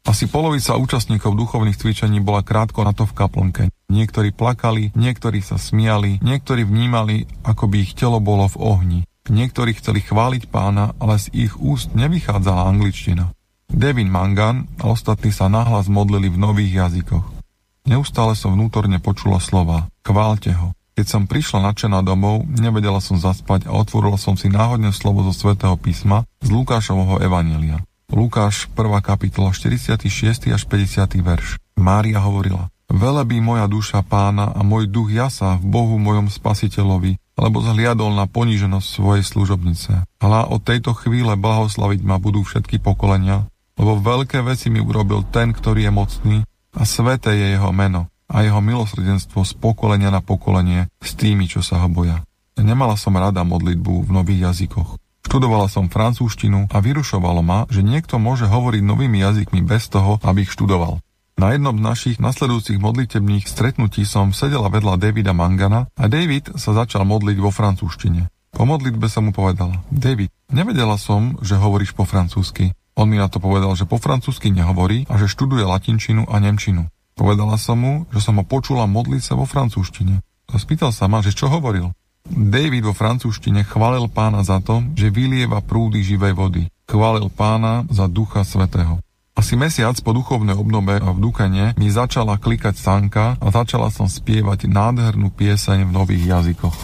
Asi 0.08 0.32
polovica 0.32 0.80
účastníkov 0.80 1.36
duchovných 1.36 1.76
cvičení 1.76 2.24
bola 2.24 2.40
krátko 2.40 2.88
na 2.88 2.96
to 2.96 3.04
v 3.04 3.14
kaplnke. 3.20 3.64
Niektorí 3.92 4.32
plakali, 4.32 4.96
niektorí 4.96 5.44
sa 5.44 5.60
smiali, 5.60 6.24
niektorí 6.24 6.64
vnímali, 6.64 7.28
ako 7.44 7.68
by 7.68 7.78
ich 7.84 7.92
telo 7.92 8.24
bolo 8.24 8.48
v 8.48 8.58
ohni. 8.64 9.00
Niektorí 9.28 9.76
chceli 9.76 10.08
chváliť 10.08 10.48
pána, 10.48 10.96
ale 11.04 11.20
z 11.20 11.36
ich 11.36 11.54
úst 11.60 11.92
nevychádzala 12.00 12.64
angličtina. 12.64 13.36
Devin 13.68 14.08
Mangan 14.08 14.72
a 14.80 14.88
ostatní 14.88 15.36
sa 15.36 15.52
nahlas 15.52 15.92
modlili 15.92 16.32
v 16.32 16.40
nových 16.40 16.80
jazykoch. 16.80 17.41
Neustále 17.90 18.38
som 18.38 18.54
vnútorne 18.54 19.02
počula 19.02 19.42
slova. 19.42 19.90
Chválte 20.06 20.54
ho. 20.54 20.78
Keď 20.94 21.06
som 21.08 21.24
prišla 21.26 21.72
nadšená 21.72 22.06
domov, 22.06 22.46
nevedela 22.46 23.02
som 23.02 23.18
zaspať 23.18 23.66
a 23.66 23.74
otvorila 23.74 24.22
som 24.22 24.38
si 24.38 24.52
náhodne 24.52 24.94
slovo 24.94 25.26
zo 25.32 25.34
svätého 25.34 25.74
písma 25.80 26.28
z 26.44 26.54
Lukášovho 26.54 27.18
evanelia. 27.24 27.82
Lukáš 28.12 28.68
1. 28.76 29.02
kapitola 29.02 29.56
46. 29.56 30.52
až 30.52 30.62
50. 30.68 31.16
verš. 31.24 31.58
Mária 31.80 32.22
hovorila, 32.22 32.70
Velebí 32.92 33.40
moja 33.40 33.72
duša 33.72 34.04
pána 34.04 34.52
a 34.52 34.68
môj 34.68 34.92
duch 34.92 35.16
jasa 35.16 35.56
v 35.56 35.64
Bohu 35.72 35.96
mojom 35.96 36.28
spasiteľovi, 36.28 37.16
lebo 37.40 37.64
zhliadol 37.64 38.12
na 38.12 38.28
poníženosť 38.28 38.88
svojej 39.00 39.24
služobnice. 39.24 39.92
Hľa 40.20 40.52
od 40.52 40.60
tejto 40.60 40.92
chvíle 41.00 41.40
blahoslaviť 41.40 42.04
ma 42.04 42.20
budú 42.20 42.44
všetky 42.44 42.84
pokolenia, 42.84 43.48
lebo 43.80 43.96
veľké 43.96 44.44
veci 44.44 44.68
mi 44.68 44.84
urobil 44.84 45.24
ten, 45.32 45.56
ktorý 45.56 45.88
je 45.88 45.92
mocný 45.96 46.38
a 46.76 46.88
sveté 46.88 47.36
je 47.36 47.48
jeho 47.60 47.72
meno 47.76 48.08
a 48.32 48.48
jeho 48.48 48.64
milosrdenstvo 48.64 49.44
z 49.44 49.54
pokolenia 49.60 50.08
na 50.08 50.24
pokolenie 50.24 50.88
s 51.04 51.12
tými, 51.20 51.52
čo 51.52 51.60
sa 51.60 51.84
ho 51.84 51.92
boja. 51.92 52.24
Nemala 52.56 52.96
som 52.96 53.16
rada 53.16 53.44
modlitbu 53.44 54.08
v 54.08 54.10
nových 54.12 54.52
jazykoch. 54.52 54.96
Študovala 55.28 55.68
som 55.70 55.92
francúzštinu 55.92 56.72
a 56.72 56.78
vyrušovalo 56.80 57.42
ma, 57.46 57.68
že 57.70 57.86
niekto 57.86 58.18
môže 58.18 58.50
hovoriť 58.50 58.82
novými 58.84 59.22
jazykmi 59.22 59.62
bez 59.64 59.88
toho, 59.92 60.18
aby 60.24 60.44
ich 60.48 60.52
študoval. 60.52 61.00
Na 61.40 61.56
jednom 61.56 61.74
z 61.74 61.86
našich 61.86 62.18
nasledujúcich 62.20 62.78
modlitebných 62.78 63.48
stretnutí 63.48 64.04
som 64.06 64.36
sedela 64.36 64.68
vedľa 64.70 65.00
Davida 65.00 65.34
Mangana 65.34 65.88
a 65.98 66.06
David 66.06 66.54
sa 66.60 66.76
začal 66.76 67.08
modliť 67.08 67.38
vo 67.40 67.50
francúzštine. 67.50 68.28
Po 68.52 68.68
modlitbe 68.68 69.08
som 69.08 69.26
mu 69.26 69.32
povedala, 69.32 69.80
David, 69.88 70.30
nevedela 70.52 71.00
som, 71.00 71.40
že 71.40 71.56
hovoríš 71.56 71.96
po 71.96 72.04
francúzsky. 72.04 72.76
On 73.02 73.10
mi 73.10 73.18
na 73.18 73.26
to 73.26 73.42
povedal, 73.42 73.74
že 73.74 73.90
po 73.90 73.98
francúzsky 73.98 74.54
nehovorí 74.54 75.10
a 75.10 75.18
že 75.18 75.26
študuje 75.26 75.66
latinčinu 75.66 76.30
a 76.30 76.38
nemčinu. 76.38 76.86
Povedala 77.18 77.58
som 77.58 77.82
mu, 77.82 77.94
že 78.14 78.22
som 78.22 78.38
ho 78.38 78.46
počula 78.46 78.86
modliť 78.86 79.26
sa 79.26 79.34
vo 79.34 79.50
francúzštine. 79.50 80.22
A 80.22 80.56
spýtal 80.62 80.94
sa 80.94 81.10
ma, 81.10 81.26
že 81.26 81.34
čo 81.34 81.50
hovoril. 81.50 81.90
David 82.30 82.86
vo 82.86 82.94
francúzštine 82.94 83.66
chválil 83.66 84.06
pána 84.06 84.46
za 84.46 84.62
to, 84.62 84.86
že 84.94 85.10
vylieva 85.10 85.66
prúdy 85.66 86.06
živej 86.06 86.38
vody. 86.38 86.64
Chválil 86.86 87.26
pána 87.34 87.90
za 87.90 88.06
ducha 88.06 88.46
svetého. 88.46 89.02
Asi 89.34 89.58
mesiac 89.58 89.98
po 90.06 90.14
duchovnej 90.14 90.54
obnove 90.54 91.02
a 91.02 91.10
v 91.10 91.18
Dukane 91.26 91.74
mi 91.82 91.90
začala 91.90 92.38
klikať 92.38 92.78
sanka 92.78 93.34
a 93.42 93.48
začala 93.50 93.90
som 93.90 94.06
spievať 94.06 94.70
nádhernú 94.70 95.34
pieseň 95.34 95.90
v 95.90 95.92
nových 95.92 96.38
jazykoch. 96.38 96.78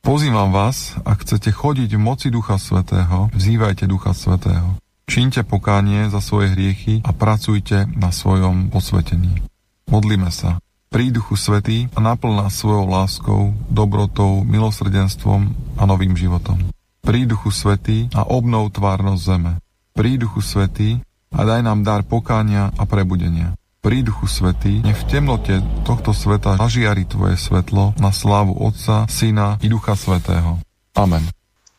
Pozývam 0.00 0.48
vás, 0.48 0.96
ak 1.04 1.28
chcete 1.28 1.52
chodiť 1.52 1.92
v 1.92 2.00
moci 2.00 2.32
Ducha 2.32 2.56
Svetého, 2.56 3.28
vzývajte 3.36 3.84
Ducha 3.84 4.16
Svetého. 4.16 4.80
Čínte 5.08 5.40
pokánie 5.40 6.12
za 6.12 6.20
svoje 6.20 6.52
hriechy 6.52 7.00
a 7.00 7.16
pracujte 7.16 7.88
na 7.96 8.12
svojom 8.12 8.68
posvetení. 8.68 9.40
Modlíme 9.88 10.28
sa. 10.28 10.60
Príď 10.92 11.24
Duchu 11.24 11.40
Svetý 11.40 11.88
a 11.96 11.98
naplň 12.04 12.52
svojou 12.52 12.84
láskou, 12.84 13.56
dobrotou, 13.72 14.44
milosrdenstvom 14.44 15.56
a 15.80 15.82
novým 15.88 16.12
životom. 16.12 16.60
Príď 17.00 17.40
Duchu 17.40 17.48
Svetý 17.48 18.12
a 18.12 18.28
obnov 18.28 18.76
tvárnosť 18.76 19.20
zeme. 19.24 19.52
Príď 19.96 20.28
Duchu 20.28 20.44
Svetý 20.44 21.00
a 21.32 21.40
daj 21.40 21.64
nám 21.64 21.88
dar 21.88 22.04
pokánia 22.04 22.68
a 22.76 22.84
prebudenia. 22.84 23.56
Príď 23.80 24.12
Duchu 24.12 24.28
Svetý, 24.28 24.84
nech 24.84 25.08
v 25.08 25.08
temnote 25.08 25.64
tohto 25.88 26.12
sveta 26.12 26.60
zažiari 26.60 27.08
Tvoje 27.08 27.40
svetlo 27.40 27.96
na 27.96 28.12
slávu 28.12 28.52
Otca, 28.60 29.08
Syna 29.08 29.56
i 29.64 29.72
Ducha 29.72 29.96
Svetého. 29.96 30.60
Amen. 30.92 31.24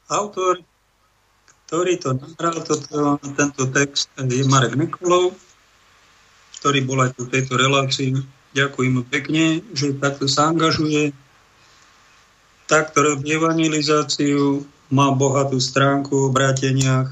Autor, 0.10 0.66
ktorý 1.70 2.02
to 2.02 2.18
nahral, 2.18 2.58
tento 3.38 3.64
text, 3.70 4.10
je 4.18 4.42
Marek 4.50 4.74
Nikolov, 4.74 5.38
ktorý 6.58 6.82
bol 6.82 7.06
aj 7.06 7.14
v 7.14 7.30
tejto 7.30 7.54
relácii 7.62 8.18
Ďakujem 8.50 8.92
mu 8.98 9.04
pekne, 9.06 9.62
že 9.78 9.94
takto 9.94 10.26
sa 10.26 10.50
angažuje. 10.50 11.14
Takto 12.66 13.06
robí 13.06 13.38
evangelizáciu, 13.38 14.66
má 14.90 15.14
bohatú 15.14 15.62
stránku 15.62 16.30
v 16.30 16.34
bráteniach 16.34 17.10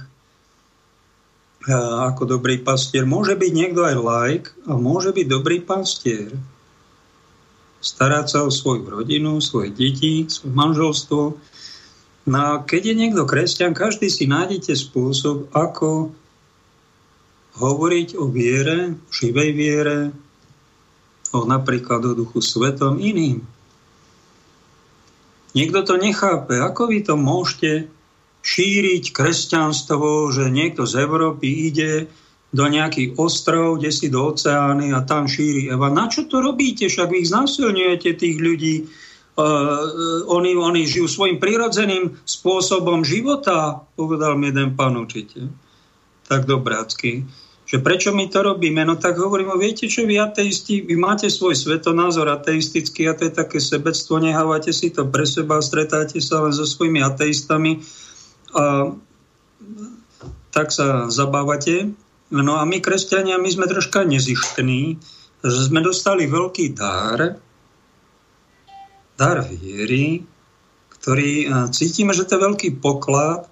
a 1.68 2.10
ako 2.10 2.40
dobrý 2.40 2.64
pastier. 2.64 3.06
Môže 3.06 3.38
byť 3.38 3.52
niekto 3.54 3.86
aj 3.86 3.96
like 4.02 4.48
a 4.66 4.74
môže 4.80 5.14
byť 5.14 5.28
dobrý 5.30 5.62
pastier. 5.62 6.34
Starať 7.84 8.26
sa 8.34 8.40
o 8.42 8.50
svoju 8.50 8.90
rodinu, 8.90 9.38
svoje 9.38 9.70
deti, 9.70 10.26
svoje 10.26 10.58
manželstvo. 10.58 11.38
No 12.28 12.38
a 12.38 12.52
keď 12.60 12.92
je 12.92 12.96
niekto 13.00 13.24
kresťan, 13.24 13.72
každý 13.72 14.12
si 14.12 14.28
nájdete 14.28 14.76
spôsob, 14.76 15.48
ako 15.56 16.12
hovoriť 17.56 18.20
o 18.20 18.28
viere, 18.28 19.00
živej 19.10 19.50
viere, 19.56 20.00
o 21.32 21.48
napríklad 21.48 22.04
o 22.04 22.12
duchu 22.12 22.44
svetom 22.44 23.00
iným. 23.00 23.44
Niekto 25.56 25.80
to 25.88 25.96
nechápe. 25.98 26.60
Ako 26.60 26.92
vy 26.92 27.02
to 27.02 27.16
môžete 27.18 27.90
šíriť 28.46 29.12
kresťanstvo, 29.12 30.30
že 30.30 30.54
niekto 30.54 30.86
z 30.86 31.04
Európy 31.04 31.72
ide 31.72 32.12
do 32.54 32.64
nejakých 32.68 33.20
ostrov, 33.20 33.80
kde 33.80 33.92
si 33.92 34.08
do 34.08 34.24
oceány 34.24 34.96
a 34.96 35.04
tam 35.04 35.28
šíri 35.28 35.68
Eva. 35.68 35.92
Na 35.92 36.08
čo 36.08 36.30
to 36.30 36.40
robíte? 36.40 36.88
Však 36.88 37.12
vy 37.12 37.18
ich 37.26 37.32
znasilňujete 37.32 38.10
tých 38.16 38.38
ľudí. 38.40 38.76
Uh, 39.38 40.26
oni, 40.34 40.58
oni 40.58 40.90
žijú 40.90 41.06
svojim 41.06 41.38
prirodzeným 41.38 42.18
spôsobom 42.26 43.06
života, 43.06 43.86
povedal 43.94 44.34
mi 44.34 44.50
jeden 44.50 44.74
pán 44.74 44.98
učiteľ. 44.98 45.54
Tak 46.26 46.50
dobrácky 46.50 47.22
že 47.68 47.84
prečo 47.84 48.16
my 48.16 48.32
to 48.32 48.48
robíme? 48.48 48.80
No 48.88 48.96
tak 48.96 49.20
hovorím, 49.20 49.52
viete 49.60 49.92
čo, 49.92 50.08
vy 50.08 50.16
ateisti, 50.16 50.88
vy 50.88 50.96
máte 50.96 51.28
svoj 51.28 51.52
svetonázor 51.52 52.32
ateistický 52.32 53.12
a 53.12 53.14
to 53.14 53.28
je 53.28 53.36
také 53.36 53.60
sebectvo, 53.60 54.24
nehávate 54.24 54.72
si 54.72 54.88
to 54.88 55.04
pre 55.04 55.28
seba, 55.28 55.60
stretáte 55.60 56.24
sa 56.24 56.48
len 56.48 56.56
so 56.56 56.64
svojimi 56.64 57.04
ateistami 57.04 57.84
a 58.56 58.96
tak 60.56 60.72
sa 60.72 61.12
zabávate. 61.12 61.92
No 62.32 62.56
a 62.56 62.64
my, 62.64 62.80
kresťania, 62.80 63.36
my 63.36 63.52
sme 63.52 63.68
troška 63.68 64.08
nezištní, 64.08 64.96
že 65.44 65.60
sme 65.68 65.84
dostali 65.84 66.24
veľký 66.24 66.72
dar, 66.72 67.36
dar 69.18 69.44
viery, 69.44 70.24
ktorý 70.98 71.50
cítime, 71.74 72.14
že 72.14 72.30
to 72.30 72.38
je 72.38 72.46
veľký 72.46 72.70
poklad, 72.80 73.50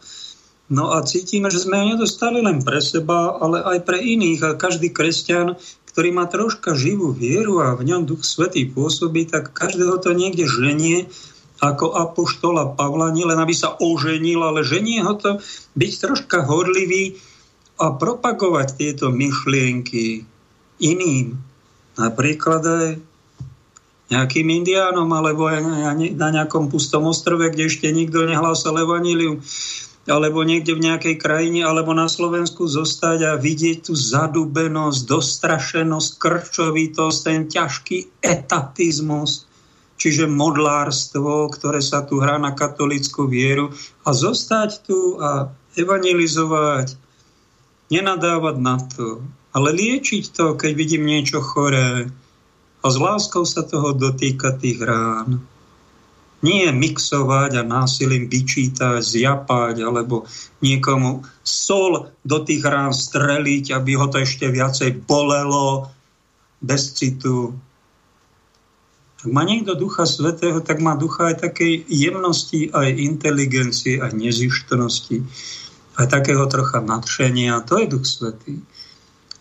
No 0.66 0.98
a 0.98 1.06
cítime, 1.06 1.54
že 1.54 1.62
sme 1.62 1.78
ho 1.78 1.86
nedostali 1.94 2.42
len 2.42 2.58
pre 2.66 2.82
seba, 2.82 3.38
ale 3.38 3.62
aj 3.62 3.86
pre 3.86 4.02
iných. 4.02 4.42
A 4.42 4.58
každý 4.58 4.90
kresťan, 4.90 5.62
ktorý 5.94 6.10
má 6.10 6.26
troška 6.26 6.74
živú 6.74 7.14
vieru 7.14 7.62
a 7.62 7.78
v 7.78 7.86
ňom 7.86 8.10
Duch 8.10 8.26
Svetý 8.26 8.66
pôsobí, 8.66 9.30
tak 9.30 9.54
každého 9.54 10.02
to 10.02 10.18
niekde 10.18 10.50
ženie 10.50 11.06
ako 11.62 11.94
apoštola 11.94 12.74
Pavla, 12.74 13.14
nielen 13.14 13.38
aby 13.38 13.54
sa 13.54 13.78
oženil, 13.78 14.42
ale 14.42 14.66
ženie 14.66 15.06
ho 15.06 15.14
to 15.16 15.38
byť 15.78 15.92
troška 16.02 16.44
horlivý 16.50 17.16
a 17.78 17.94
propagovať 17.94 18.68
tieto 18.76 19.14
myšlienky 19.14 20.26
iným. 20.82 21.38
Napríklad 21.96 22.62
aj 22.66 22.88
nejakým 24.10 24.48
indiánom 24.62 25.10
alebo 25.10 25.50
na 25.50 26.30
nejakom 26.30 26.70
pustom 26.70 27.10
ostrove, 27.10 27.50
kde 27.50 27.66
ešte 27.70 27.90
nikto 27.90 28.26
nehlásal 28.30 28.78
evanílium 28.78 29.42
alebo 30.06 30.46
niekde 30.46 30.78
v 30.78 30.86
nejakej 30.86 31.16
krajine, 31.18 31.66
alebo 31.66 31.90
na 31.98 32.06
Slovensku 32.06 32.70
zostať 32.70 33.20
a 33.26 33.32
vidieť 33.42 33.90
tú 33.90 33.98
zadubenosť, 33.98 35.00
dostrašenosť, 35.10 36.10
krčovitosť, 36.22 37.18
ten 37.26 37.50
ťažký 37.50 38.22
etatizmus, 38.22 39.50
čiže 39.98 40.30
modlárstvo, 40.30 41.50
ktoré 41.50 41.82
sa 41.82 42.06
tu 42.06 42.22
hrá 42.22 42.38
na 42.38 42.54
katolickú 42.54 43.26
vieru 43.26 43.74
a 44.06 44.14
zostať 44.14 44.70
tu 44.86 45.18
a 45.18 45.50
evangelizovať, 45.74 47.02
nenadávať 47.90 48.56
na 48.62 48.78
to, 48.78 49.26
ale 49.58 49.74
liečiť 49.74 50.24
to, 50.30 50.54
keď 50.54 50.72
vidím 50.78 51.10
niečo 51.10 51.42
choré 51.42 52.14
a 52.86 52.94
s 52.94 53.02
láskou 53.02 53.42
sa 53.50 53.66
toho 53.66 53.98
dotýka 53.98 54.54
tých 54.62 54.78
rán. 54.86 55.42
Nie 56.46 56.70
mixovať 56.70 57.58
a 57.58 57.64
násilím 57.66 58.30
vyčítať, 58.30 59.02
zjapať 59.02 59.82
alebo 59.82 60.30
niekomu 60.62 61.26
sol 61.42 62.14
do 62.22 62.38
tých 62.46 62.62
rán 62.62 62.94
streliť, 62.94 63.74
aby 63.74 63.98
ho 63.98 64.06
to 64.06 64.22
ešte 64.22 64.46
viacej 64.54 65.02
bolelo 65.10 65.90
bez 66.62 66.94
citu. 66.94 67.58
Ak 69.26 69.34
má 69.34 69.42
niekto 69.42 69.74
ducha 69.74 70.06
svetého, 70.06 70.62
tak 70.62 70.78
má 70.86 70.94
ducha 70.94 71.34
aj 71.34 71.50
takej 71.50 71.90
jemnosti, 71.90 72.70
aj 72.70 72.94
inteligencie, 72.94 73.98
aj 73.98 74.14
nezištnosti, 74.14 75.26
aj 75.98 76.06
takého 76.14 76.46
trocha 76.46 76.86
nadšenia. 76.86 77.66
To 77.66 77.82
je 77.82 77.90
duch 77.90 78.06
svetý. 78.06 78.62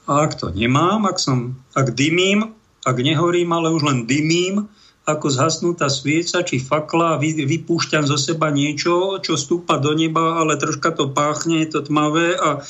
A 0.09 0.25
ak 0.25 0.41
to 0.41 0.49
nemám, 0.49 1.05
ak, 1.05 1.21
som, 1.21 1.61
ak 1.77 1.93
dymím, 1.93 2.57
ak 2.85 2.97
nehorím, 3.01 3.51
ale 3.57 3.73
už 3.73 3.83
len 3.89 3.99
dymím, 4.05 4.69
ako 5.05 5.29
zhasnutá 5.29 5.93
svieca 5.93 6.41
či 6.41 6.57
fakla 6.57 7.17
a 7.17 7.21
vypúšťam 7.21 8.09
zo 8.09 8.17
seba 8.17 8.49
niečo, 8.49 9.21
čo 9.21 9.37
stúpa 9.37 9.77
do 9.77 9.93
neba, 9.93 10.41
ale 10.41 10.57
troška 10.57 10.97
to 10.97 11.13
páchne, 11.13 11.61
je 11.61 11.77
to 11.77 11.81
tmavé 11.85 12.33
a 12.33 12.49
e, 12.57 12.61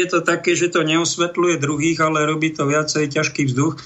je 0.00 0.04
to 0.08 0.24
také, 0.24 0.56
že 0.56 0.72
to 0.72 0.80
neosvetľuje 0.80 1.60
druhých, 1.60 2.00
ale 2.00 2.24
robí 2.24 2.56
to 2.56 2.64
viacej 2.64 3.12
ťažký 3.12 3.52
vzduch. 3.52 3.76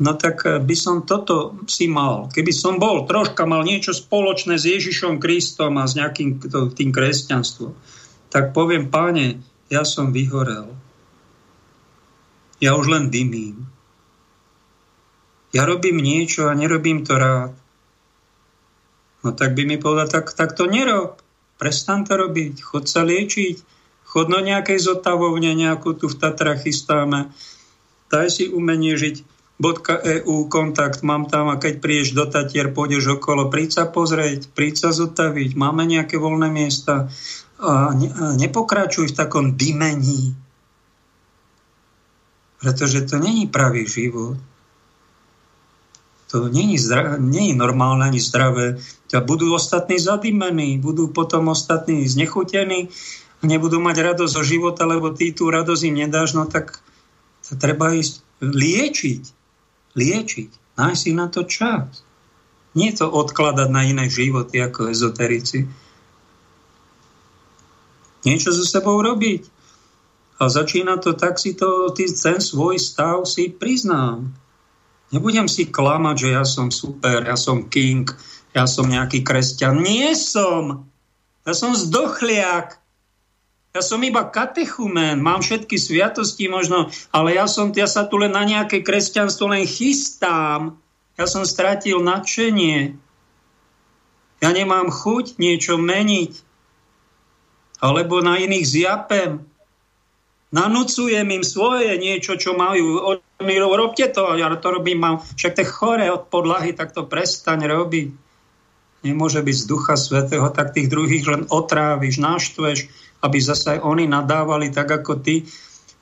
No 0.00 0.16
tak 0.16 0.46
by 0.46 0.76
som 0.78 1.04
toto 1.04 1.60
si 1.68 1.90
mal. 1.90 2.32
Keby 2.32 2.54
som 2.56 2.80
bol, 2.80 3.04
troška 3.04 3.44
mal 3.44 3.66
niečo 3.66 3.92
spoločné 3.92 4.56
s 4.56 4.64
Ježišom 4.64 5.20
Kristom 5.20 5.76
a 5.76 5.84
s 5.84 5.98
nejakým 5.98 6.40
tým 6.72 6.88
kresťanstvom, 6.94 7.74
tak 8.32 8.56
poviem, 8.56 8.88
páne, 8.88 9.42
ja 9.68 9.84
som 9.84 10.14
vyhorel. 10.14 10.72
Ja 12.62 12.78
už 12.78 12.88
len 12.88 13.10
dymím 13.12 13.68
ja 15.52 15.62
robím 15.64 16.00
niečo 16.00 16.48
a 16.48 16.56
nerobím 16.56 17.04
to 17.04 17.16
rád. 17.16 17.52
No 19.24 19.34
tak 19.34 19.56
by 19.58 19.62
mi 19.66 19.76
povedal, 19.80 20.08
tak, 20.08 20.30
tak 20.36 20.54
to 20.54 20.68
nerob. 20.68 21.18
Prestan 21.58 22.06
to 22.06 22.14
robiť, 22.14 22.62
chod 22.62 22.86
sa 22.86 23.02
liečiť, 23.02 23.56
chod 24.06 24.30
na 24.30 24.38
nejakej 24.38 24.78
zotavovne, 24.78 25.50
nejakú 25.58 25.98
tu 25.98 26.06
v 26.06 26.14
Tatrach 26.14 26.62
chystáme. 26.62 27.34
Daj 28.08 28.28
si 28.30 28.44
umenie 28.46 28.94
žiť 28.94 29.38
.eu 29.58 30.46
kontakt 30.46 31.02
mám 31.02 31.26
tam 31.26 31.50
a 31.50 31.58
keď 31.58 31.82
prídeš 31.82 32.14
do 32.14 32.30
Tatier, 32.30 32.70
pôjdeš 32.70 33.18
okolo, 33.18 33.50
príď 33.50 33.82
sa 33.82 33.84
pozrieť, 33.90 34.54
príď 34.54 34.86
sa 34.86 34.90
zotaviť, 34.94 35.58
máme 35.58 35.82
nejaké 35.82 36.14
voľné 36.14 36.46
miesta 36.46 37.10
a, 37.58 37.90
ne, 37.90 38.06
a 38.06 38.38
nepokračuj 38.38 39.10
v 39.10 39.18
takom 39.18 39.58
dimení, 39.58 40.38
pretože 42.62 43.02
to 43.10 43.18
není 43.18 43.50
pravý 43.50 43.82
život. 43.82 44.38
To 46.28 46.52
je, 46.52 46.76
zdra- 46.76 47.16
je 47.16 47.56
normálne 47.56 48.04
ani 48.04 48.20
zdravé. 48.20 48.76
A 49.16 49.20
budú 49.24 49.56
ostatní 49.56 49.96
zadimení, 49.96 50.76
budú 50.76 51.08
potom 51.08 51.48
ostatní 51.48 52.04
znechutení, 52.04 52.92
nebudú 53.40 53.80
mať 53.80 53.96
radosť 54.12 54.32
zo 54.36 54.42
života, 54.44 54.84
lebo 54.84 55.08
ty 55.16 55.32
tú 55.32 55.48
radosť 55.48 55.82
im 55.88 56.04
nedáš, 56.04 56.36
no 56.36 56.44
tak 56.44 56.84
treba 57.56 57.96
ísť 57.96 58.20
liečiť. 58.44 59.22
Liečiť. 59.96 60.50
Nájsť 60.76 61.00
si 61.00 61.10
na 61.16 61.26
to 61.32 61.48
čas. 61.48 62.04
Nie 62.76 62.92
to 62.92 63.08
odkladať 63.08 63.68
na 63.72 63.88
iné 63.88 64.06
životy 64.12 64.60
ako 64.60 64.92
ezoterici. 64.92 65.64
Niečo 68.28 68.52
so 68.52 68.62
sebou 68.68 69.00
robiť. 69.00 69.48
A 70.38 70.46
začína 70.46 71.00
to 71.02 71.16
tak 71.16 71.40
si 71.40 71.56
to, 71.56 71.90
ten 71.96 72.38
svoj 72.38 72.78
stav 72.78 73.26
si 73.26 73.50
priznám 73.50 74.30
Nebudem 75.08 75.48
si 75.48 75.64
klamať, 75.68 76.16
že 76.20 76.28
ja 76.36 76.44
som 76.44 76.68
super, 76.68 77.24
ja 77.24 77.36
som 77.36 77.64
king, 77.64 78.04
ja 78.52 78.68
som 78.68 78.84
nejaký 78.84 79.24
kresťan. 79.24 79.80
Nie 79.80 80.12
som. 80.12 80.88
Ja 81.48 81.56
som 81.56 81.72
zdochliak. 81.72 82.76
Ja 83.72 83.80
som 83.84 84.00
iba 84.00 84.24
katechumen, 84.24 85.20
mám 85.20 85.44
všetky 85.44 85.76
sviatosti 85.76 86.48
možno, 86.48 86.88
ale 87.12 87.36
ja, 87.36 87.44
som, 87.44 87.68
ja 87.76 87.84
sa 87.84 88.08
tu 88.08 88.16
len 88.16 88.32
na 88.32 88.42
nejaké 88.42 88.80
kresťanstvo 88.80 89.52
len 89.52 89.68
chystám. 89.68 90.80
Ja 91.20 91.28
som 91.28 91.44
stratil 91.44 92.00
nadšenie. 92.00 92.96
Ja 94.40 94.50
nemám 94.54 94.88
chuť 94.88 95.36
niečo 95.36 95.76
meniť. 95.76 96.32
Alebo 97.78 98.18
na 98.24 98.40
iných 98.40 98.66
zjapem. 98.66 99.46
Nanúcujem 100.48 101.28
im 101.28 101.44
svoje 101.44 101.92
niečo, 102.00 102.40
čo 102.40 102.56
majú 102.56 103.20
mi 103.44 103.54
robte 103.60 104.08
to, 104.10 104.34
ja 104.34 104.50
to 104.58 104.68
robím, 104.72 104.98
mám, 104.98 105.16
však 105.22 105.54
to 105.54 105.64
chore 105.68 106.08
od 106.10 106.26
podlahy, 106.26 106.74
tak 106.74 106.90
to 106.90 107.06
prestaň 107.06 107.68
robiť. 107.68 108.08
Nemôže 109.06 109.44
byť 109.44 109.56
z 109.60 109.64
Ducha 109.68 109.94
Svetého, 109.94 110.50
tak 110.50 110.74
tých 110.74 110.90
druhých 110.90 111.22
len 111.30 111.42
otráviš, 111.46 112.18
naštveš, 112.18 112.90
aby 113.22 113.38
zase 113.38 113.78
oni 113.78 114.10
nadávali 114.10 114.74
tak, 114.74 114.90
ako 114.90 115.22
ty 115.22 115.46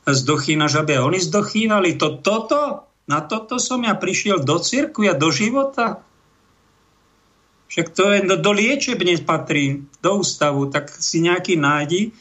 zdochýnaš, 0.09 0.81
aby 0.81 0.97
oni 0.97 1.20
zdochýnali. 1.20 2.01
To, 2.01 2.23
toto, 2.23 2.89
na 3.05 3.20
toto 3.20 3.60
som 3.60 3.85
ja 3.85 3.93
prišiel 3.93 4.40
do 4.40 4.56
cirkvi 4.56 5.12
a 5.12 5.18
do 5.18 5.28
života. 5.28 6.01
Však 7.68 7.86
to 7.93 8.05
je 8.14 8.18
do, 8.24 8.36
do 8.40 8.52
liečebne 8.55 9.12
patrí, 9.27 9.85
do 10.01 10.23
ústavu, 10.24 10.73
tak 10.73 10.89
si 10.89 11.20
nejaký 11.20 11.59
nájdi, 11.60 12.16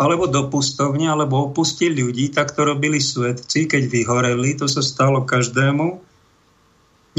alebo 0.00 0.24
do 0.24 0.48
pustovne, 0.48 1.12
alebo 1.12 1.52
opustili 1.52 2.00
ľudí, 2.00 2.32
tak 2.32 2.56
to 2.56 2.64
robili 2.64 2.96
svetci, 2.96 3.68
keď 3.68 3.84
vyhoreli, 3.84 4.56
to 4.56 4.64
sa 4.64 4.80
stalo 4.80 5.28
každému. 5.28 6.00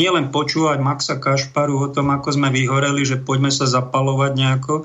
Nielen 0.02 0.34
počúvať 0.34 0.82
Maxa 0.82 1.22
Kašparu 1.22 1.78
o 1.78 1.88
tom, 1.94 2.10
ako 2.10 2.34
sme 2.34 2.50
vyhoreli, 2.50 3.06
že 3.06 3.22
poďme 3.22 3.54
sa 3.54 3.70
zapalovať 3.70 4.32
nejako. 4.34 4.76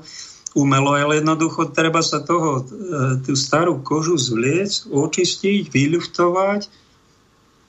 umelo, 0.57 0.97
ale 0.97 1.21
jednoducho 1.21 1.69
treba 1.69 2.01
sa 2.01 2.17
toho, 2.17 2.61
e, 2.61 3.21
tú 3.21 3.37
starú 3.37 3.77
kožu 3.85 4.17
zvliec, 4.17 4.89
očistiť, 4.89 5.69
vyluftovať, 5.69 6.65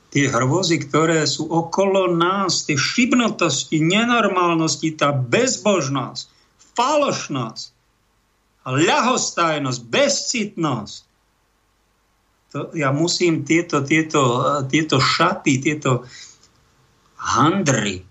tie 0.08 0.24
hrvozy, 0.24 0.88
ktoré 0.88 1.20
sú 1.28 1.52
okolo 1.52 2.08
nás, 2.16 2.64
tie 2.64 2.80
šibnotosti, 2.80 3.76
nenormálnosti, 3.84 4.96
tá 4.96 5.12
bezbožnosť, 5.12 6.32
falošnosť, 6.72 7.77
ľahostajnosť, 8.72 9.80
bezcitnosť. 9.88 11.02
To, 12.48 12.58
ja 12.72 12.92
musím 12.92 13.44
tieto, 13.44 13.84
tieto, 13.84 14.40
tieto 14.68 14.96
šaty, 14.96 15.60
tieto 15.60 16.08
handry 17.20 18.04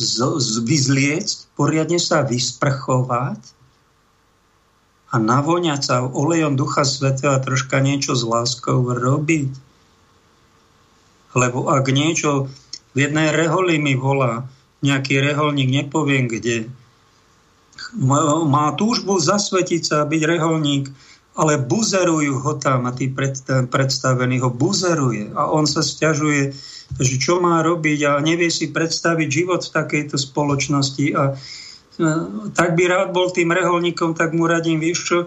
z, 0.00 0.12
z, 0.40 0.52
vyzliecť, 0.64 1.36
poriadne 1.52 2.00
sa 2.00 2.24
vysprchovať 2.24 3.40
a 5.08 5.14
navoňať 5.16 5.80
sa 5.80 6.04
olejom 6.04 6.56
Ducha 6.56 6.88
Svetého 6.88 7.36
a 7.36 7.42
troška 7.42 7.80
niečo 7.80 8.16
s 8.16 8.24
láskou 8.24 8.80
robiť 8.80 9.68
lebo 11.36 11.68
ak 11.68 11.86
niečo 11.92 12.48
v 12.96 12.96
jednej 13.08 13.30
reholi 13.34 13.76
mi 13.76 13.92
volá, 13.94 14.48
nejaký 14.80 15.18
reholník, 15.20 15.68
nepoviem 15.68 16.30
kde, 16.30 16.70
má 18.48 18.74
túžbu 18.76 19.16
zasvetiť 19.16 19.82
sa 19.84 19.96
a 20.04 20.08
byť 20.08 20.22
reholník, 20.24 20.92
ale 21.38 21.54
buzerujú 21.62 22.42
ho 22.42 22.52
tam 22.58 22.90
a 22.90 22.92
tí 22.92 23.06
pred, 23.06 23.38
predstavení 23.70 24.42
ho 24.42 24.50
buzeruje 24.50 25.30
a 25.38 25.46
on 25.48 25.70
sa 25.70 25.86
stiažuje, 25.86 26.50
že 26.98 27.14
čo 27.22 27.38
má 27.38 27.62
robiť 27.62 28.00
a 28.10 28.12
nevie 28.18 28.50
si 28.50 28.74
predstaviť 28.74 29.28
život 29.30 29.62
v 29.62 29.74
takejto 29.74 30.18
spoločnosti 30.18 31.06
a 31.14 31.22
e, 31.30 31.34
tak 32.58 32.74
by 32.74 32.84
rád 32.90 33.14
bol 33.14 33.30
tým 33.30 33.54
reholníkom, 33.54 34.18
tak 34.18 34.34
mu 34.34 34.50
radím, 34.50 34.82
vieš 34.82 35.00
čo, 35.06 35.18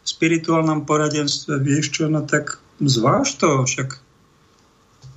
v 0.00 0.06
spirituálnom 0.08 0.88
poradenstve, 0.88 1.62
vieš 1.62 1.94
čo, 1.94 2.10
no 2.10 2.26
tak 2.26 2.58
zváž 2.82 3.38
to, 3.38 3.62
však 3.62 4.00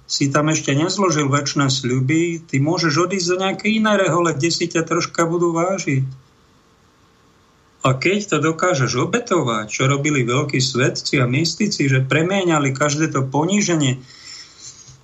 si 0.06 0.30
tam 0.30 0.54
ešte 0.54 0.76
nezložil 0.78 1.34
väčšie 1.34 1.66
sľuby, 1.66 2.46
ty 2.46 2.62
môžeš 2.62 3.10
odísť 3.10 3.26
za 3.26 3.38
nejaké 3.42 3.74
iné 3.74 3.98
rehole, 3.98 4.36
kde 4.38 4.50
si 4.54 4.70
ťa 4.70 4.86
troška 4.86 5.26
budú 5.26 5.50
vážiť. 5.50 6.06
A 7.84 8.00
keď 8.00 8.20
to 8.32 8.38
dokážeš 8.40 8.96
obetovať, 8.96 9.68
čo 9.68 9.92
robili 9.92 10.24
veľkí 10.24 10.56
svetci 10.56 11.20
a 11.20 11.28
mystici, 11.28 11.92
že 11.92 12.08
premieňali 12.08 12.72
každé 12.72 13.12
to 13.12 13.28
poníženie, 13.28 14.00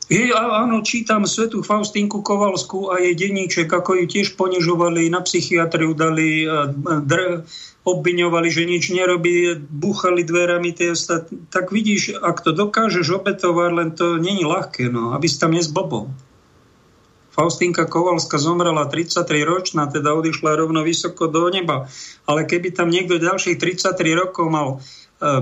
je, 0.10 0.34
áno, 0.34 0.82
čítam 0.82 1.30
svetu 1.30 1.62
Faustinku 1.62 2.26
Kovalskú 2.26 2.90
a 2.90 2.98
jej 2.98 3.14
denníček, 3.14 3.70
ako 3.70 3.94
ju 3.94 4.06
tiež 4.10 4.34
ponižovali, 4.34 5.06
na 5.06 5.22
psychiatriu 5.22 5.94
dali, 5.94 6.50
dr- 7.06 7.46
obviňovali, 7.86 8.50
že 8.50 8.66
nič 8.66 8.90
nerobí, 8.90 9.54
búchali 9.70 10.26
dverami 10.26 10.74
tie 10.74 10.98
tak 11.54 11.70
vidíš, 11.70 12.18
ak 12.18 12.42
to 12.42 12.58
dokážeš 12.58 13.22
obetovať, 13.22 13.70
len 13.70 13.90
to 13.94 14.18
není 14.18 14.42
ľahké, 14.42 14.90
no, 14.90 15.14
aby 15.14 15.30
si 15.30 15.38
tam 15.38 15.54
nezbobol. 15.54 16.10
Faustinka 17.40 17.88
Kovalska 17.88 18.36
zomrela 18.36 18.84
33 18.92 19.24
ročná, 19.48 19.88
teda 19.88 20.12
odišla 20.12 20.60
rovno 20.60 20.84
vysoko 20.84 21.32
do 21.32 21.48
neba. 21.48 21.88
Ale 22.28 22.44
keby 22.44 22.76
tam 22.76 22.92
niekto 22.92 23.16
ďalších 23.16 23.56
33 23.56 23.96
rokov 24.12 24.52
mal 24.52 24.68
e, 24.76 24.78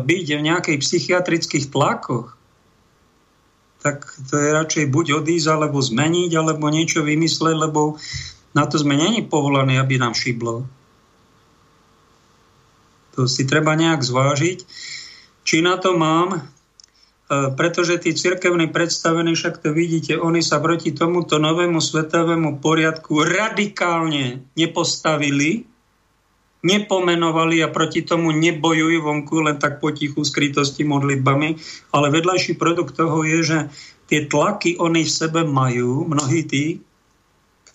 byť 0.05 0.27
v 0.37 0.45
nejakých 0.45 0.77
psychiatrických 0.77 1.73
tlakoch, 1.73 2.37
tak 3.81 4.05
to 4.29 4.37
je 4.37 4.49
radšej 4.53 4.85
buď 4.93 5.25
odísť, 5.25 5.49
alebo 5.49 5.81
zmeniť, 5.81 6.37
alebo 6.37 6.69
niečo 6.69 7.01
vymysleť, 7.01 7.55
lebo 7.65 7.97
na 8.53 8.69
to 8.69 8.77
sme 8.77 8.93
není 8.93 9.25
povolaní, 9.25 9.81
aby 9.81 9.97
nám 9.97 10.13
šiblo. 10.13 10.69
To 13.17 13.25
si 13.25 13.49
treba 13.49 13.73
nejak 13.73 14.05
zvážiť, 14.05 14.69
či 15.41 15.65
na 15.65 15.81
to 15.81 15.97
mám, 15.97 16.45
pretože 17.27 17.99
tí 17.99 18.15
cirkevní 18.15 18.71
predstavení, 18.71 19.35
však 19.35 19.59
to 19.59 19.75
vidíte, 19.75 20.15
oni 20.15 20.39
sa 20.39 20.63
proti 20.63 20.95
tomuto 20.95 21.35
novému 21.35 21.83
svetovému 21.83 22.63
poriadku 22.63 23.19
radikálne 23.19 24.47
nepostavili, 24.55 25.67
nepomenovali 26.63 27.59
a 27.63 27.67
proti 27.67 28.07
tomu 28.07 28.31
nebojujú 28.31 29.03
vonku 29.03 29.43
len 29.43 29.59
tak 29.59 29.83
potichu 29.83 30.23
skrytosti 30.23 30.87
modlitbami, 30.87 31.49
ale 31.91 32.07
vedľajší 32.15 32.55
produkt 32.55 32.95
toho 32.95 33.19
je, 33.27 33.39
že 33.43 33.59
tie 34.07 34.23
tlaky 34.23 34.79
oni 34.79 35.03
v 35.03 35.11
sebe 35.11 35.43
majú, 35.43 36.07
mnohí 36.07 36.47
tí, 36.47 36.79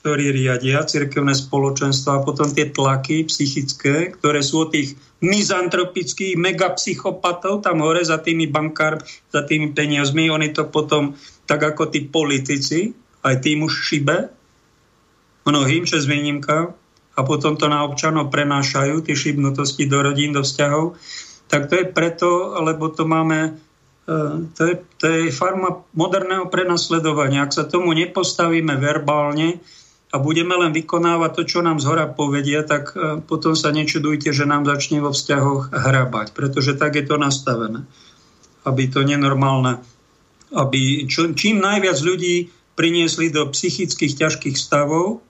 ktorí 0.01 0.35
riadia 0.35 0.83
cirkevné 0.83 1.37
spoločenstvo 1.37 2.09
a 2.11 2.25
potom 2.25 2.51
tie 2.51 2.73
tlaky 2.73 3.29
psychické, 3.29 4.11
ktoré 4.11 4.41
sú 4.41 4.67
od 4.67 4.75
tých 4.75 4.99
mizantropických 5.23 6.35
megapsychopatov 6.35 7.63
tam 7.63 7.81
hore 7.87 8.03
za 8.03 8.19
tými 8.19 8.51
bankár, 8.51 8.99
za 9.31 9.47
tými 9.47 9.71
peniazmi, 9.71 10.29
oni 10.29 10.51
to 10.51 10.67
potom, 10.67 11.15
tak 11.47 11.63
ako 11.63 11.89
tí 11.89 12.03
politici, 12.11 12.91
aj 13.23 13.39
tým 13.39 13.63
už 13.63 13.73
šibe, 13.87 14.29
mnohým, 15.47 15.87
čes 15.87 16.11
výnimka, 16.11 16.75
a 17.13 17.21
potom 17.23 17.55
to 17.55 17.69
na 17.69 17.85
občanov 17.85 18.33
prenášajú, 18.33 19.05
tie 19.05 19.15
šibnutosti 19.15 19.85
do 19.87 20.01
rodín, 20.01 20.35
do 20.35 20.43
vzťahov, 20.43 20.97
tak 21.47 21.69
to 21.69 21.85
je 21.85 21.87
preto, 21.93 22.57
lebo 22.65 22.89
to 22.89 23.05
máme, 23.05 23.61
e, 24.09 24.19
to 24.57 24.63
je, 24.65 24.75
to 24.97 25.05
je 25.07 25.21
farma 25.29 25.85
moderného 25.93 26.49
prenasledovania. 26.49 27.45
Ak 27.45 27.53
sa 27.53 27.69
tomu 27.69 27.93
nepostavíme 27.93 28.81
verbálne 28.81 29.61
a 30.13 30.21
budeme 30.21 30.53
len 30.61 30.77
vykonávať 30.77 31.31
to, 31.33 31.43
čo 31.49 31.59
nám 31.65 31.81
zhora 31.81 32.05
povedia, 32.05 32.61
tak 32.69 32.93
e, 32.93 33.25
potom 33.25 33.57
sa 33.57 33.73
nečudujte, 33.73 34.29
že 34.29 34.45
nám 34.45 34.69
začne 34.69 35.01
vo 35.01 35.09
vzťahoch 35.09 35.73
hrabať, 35.73 36.37
pretože 36.37 36.77
tak 36.77 37.01
je 37.01 37.09
to 37.09 37.17
nastavené. 37.17 37.89
Aby 38.69 38.93
to 38.93 39.01
nenormálne, 39.09 39.81
aby 40.53 41.09
čo, 41.09 41.33
čím 41.33 41.65
najviac 41.65 41.97
ľudí 42.05 42.53
priniesli 42.77 43.33
do 43.33 43.49
psychických 43.49 44.21
ťažkých 44.21 44.57
stavov, 44.61 45.25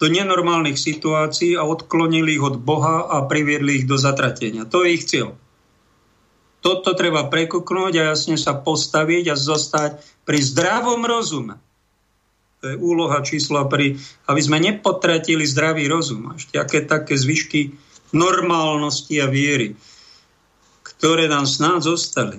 do 0.00 0.06
nenormálnych 0.08 0.76
situácií 0.76 1.56
a 1.56 1.64
odklonili 1.64 2.36
ich 2.36 2.44
od 2.44 2.60
Boha 2.60 3.08
a 3.08 3.24
priviedli 3.24 3.84
ich 3.84 3.86
do 3.88 3.96
zatratenia. 4.00 4.68
To 4.68 4.84
je 4.84 4.96
ich 4.96 5.04
cieľ. 5.08 5.36
Toto 6.60 6.92
treba 6.92 7.24
prekuknúť 7.28 7.92
a 8.00 8.02
jasne 8.12 8.36
sa 8.36 8.52
postaviť 8.52 9.32
a 9.32 9.36
zostať 9.36 10.00
pri 10.28 10.40
zdravom 10.44 11.08
rozume. 11.08 11.56
To 12.60 12.64
je 12.68 12.76
úloha 12.76 13.24
čísla 13.24 13.64
pri, 13.66 13.96
aby 14.28 14.40
sme 14.40 14.60
nepotratili 14.60 15.48
zdravý 15.48 15.88
rozum. 15.88 16.36
Ešte 16.36 16.60
aké 16.60 16.84
také 16.84 17.16
zvyšky 17.16 17.72
normálnosti 18.12 19.16
a 19.20 19.26
viery, 19.30 19.80
ktoré 20.84 21.24
nám 21.24 21.48
snáď 21.48 21.96
zostali. 21.96 22.38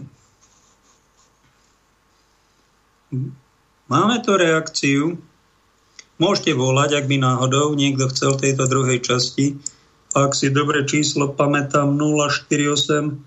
Máme 3.89 4.23
tu 4.23 4.37
reakciu 4.37 5.19
Môžete 6.21 6.53
volať, 6.53 7.01
ak 7.01 7.05
by 7.09 7.17
náhodou 7.17 7.73
niekto 7.73 8.05
chcel 8.13 8.37
tejto 8.37 8.69
druhej 8.69 9.01
časti. 9.01 9.57
Ak 10.13 10.37
si 10.37 10.53
dobre 10.53 10.85
číslo 10.85 11.33
pamätám 11.33 11.97
048 11.97 13.25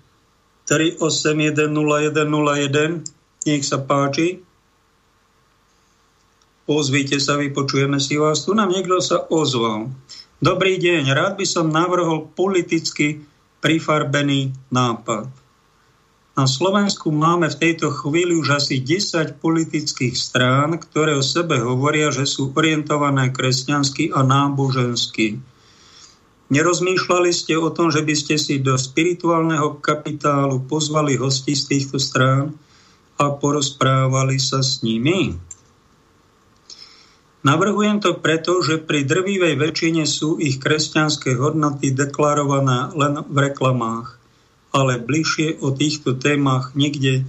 381 0.63 1.75
0101, 1.75 3.03
nech 3.43 3.63
sa 3.67 3.83
páči. 3.83 4.44
Ozvite 6.65 7.21
sa, 7.21 7.37
vypočujeme 7.37 8.01
si 8.01 8.17
vás. 8.17 8.41
Tu 8.41 8.57
nám 8.57 8.73
niekto 8.73 8.97
sa 8.97 9.21
ozval. 9.29 9.93
Dobrý 10.41 10.81
deň, 10.81 11.13
rád 11.13 11.33
by 11.37 11.45
som 11.45 11.69
navrhol 11.69 12.25
politicky 12.33 13.21
prifarbený 13.61 14.49
nápad. 14.73 15.29
Na 16.35 16.49
Slovensku 16.49 17.13
máme 17.13 17.53
v 17.53 17.59
tejto 17.69 17.93
chvíli 17.93 18.33
už 18.33 18.59
asi 18.59 18.81
10 18.81 19.37
politických 19.39 20.17
strán, 20.17 20.75
ktoré 20.81 21.13
o 21.15 21.23
sebe 21.23 21.61
hovoria, 21.61 22.09
že 22.09 22.25
sú 22.25 22.49
orientované 22.51 23.29
kresťansky 23.29 24.09
a 24.09 24.25
nábožensky. 24.25 25.37
Nerozmýšľali 26.49 27.29
ste 27.29 27.61
o 27.61 27.69
tom, 27.69 27.93
že 27.93 28.01
by 28.01 28.15
ste 28.17 28.35
si 28.41 28.57
do 28.57 28.73
spirituálneho 28.73 29.77
kapitálu 29.79 30.65
pozvali 30.65 31.13
hosti 31.13 31.53
z 31.53 31.63
týchto 31.71 32.01
strán 32.01 32.57
a 33.21 33.31
porozprávali 33.31 34.41
sa 34.41 34.65
s 34.65 34.81
nimi? 34.81 35.37
Navrhujem 37.45 38.01
to 38.01 38.17
preto, 38.17 38.57
že 38.65 38.81
pri 38.81 39.05
drvivej 39.05 39.53
väčšine 39.61 40.09
sú 40.09 40.41
ich 40.41 40.57
kresťanské 40.57 41.37
hodnoty 41.37 41.93
deklarované 41.93 42.89
len 42.97 43.21
v 43.21 43.37
reklamách 43.37 44.17
ale 44.75 44.99
bližšie 44.99 45.63
o 45.63 45.71
týchto 45.71 46.19
témach 46.19 46.75
nikde 46.75 47.23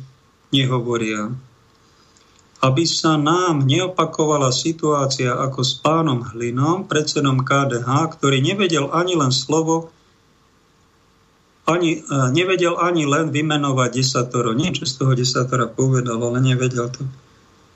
nehovoria. 0.50 1.30
Aby 2.58 2.82
sa 2.82 3.14
nám 3.14 3.62
neopakovala 3.62 4.50
situácia 4.50 5.30
ako 5.30 5.62
s 5.62 5.78
pánom 5.78 6.26
Hlinom, 6.26 6.90
predsedom 6.90 7.46
KDH, 7.46 8.18
ktorý 8.18 8.42
nevedel 8.42 8.90
ani 8.90 9.14
len 9.14 9.30
slovo, 9.30 9.94
ani, 11.70 12.02
e, 12.02 12.18
nevedel 12.34 12.74
ani 12.74 13.06
len 13.06 13.30
vymenovať 13.30 13.90
desatoro. 14.02 14.50
Niečo 14.50 14.82
z 14.82 14.94
toho 14.98 15.12
desatora 15.14 15.70
povedal, 15.70 16.18
ale 16.18 16.42
nevedel 16.42 16.90
to 16.90 17.06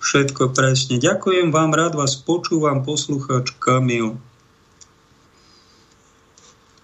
všetko 0.01 0.57
presne. 0.57 0.97
Ďakujem 0.97 1.53
vám, 1.53 1.77
rád 1.77 1.95
vás 1.95 2.17
počúvam, 2.17 2.83
poslucháč 2.83 3.53
Kamil. 3.61 4.17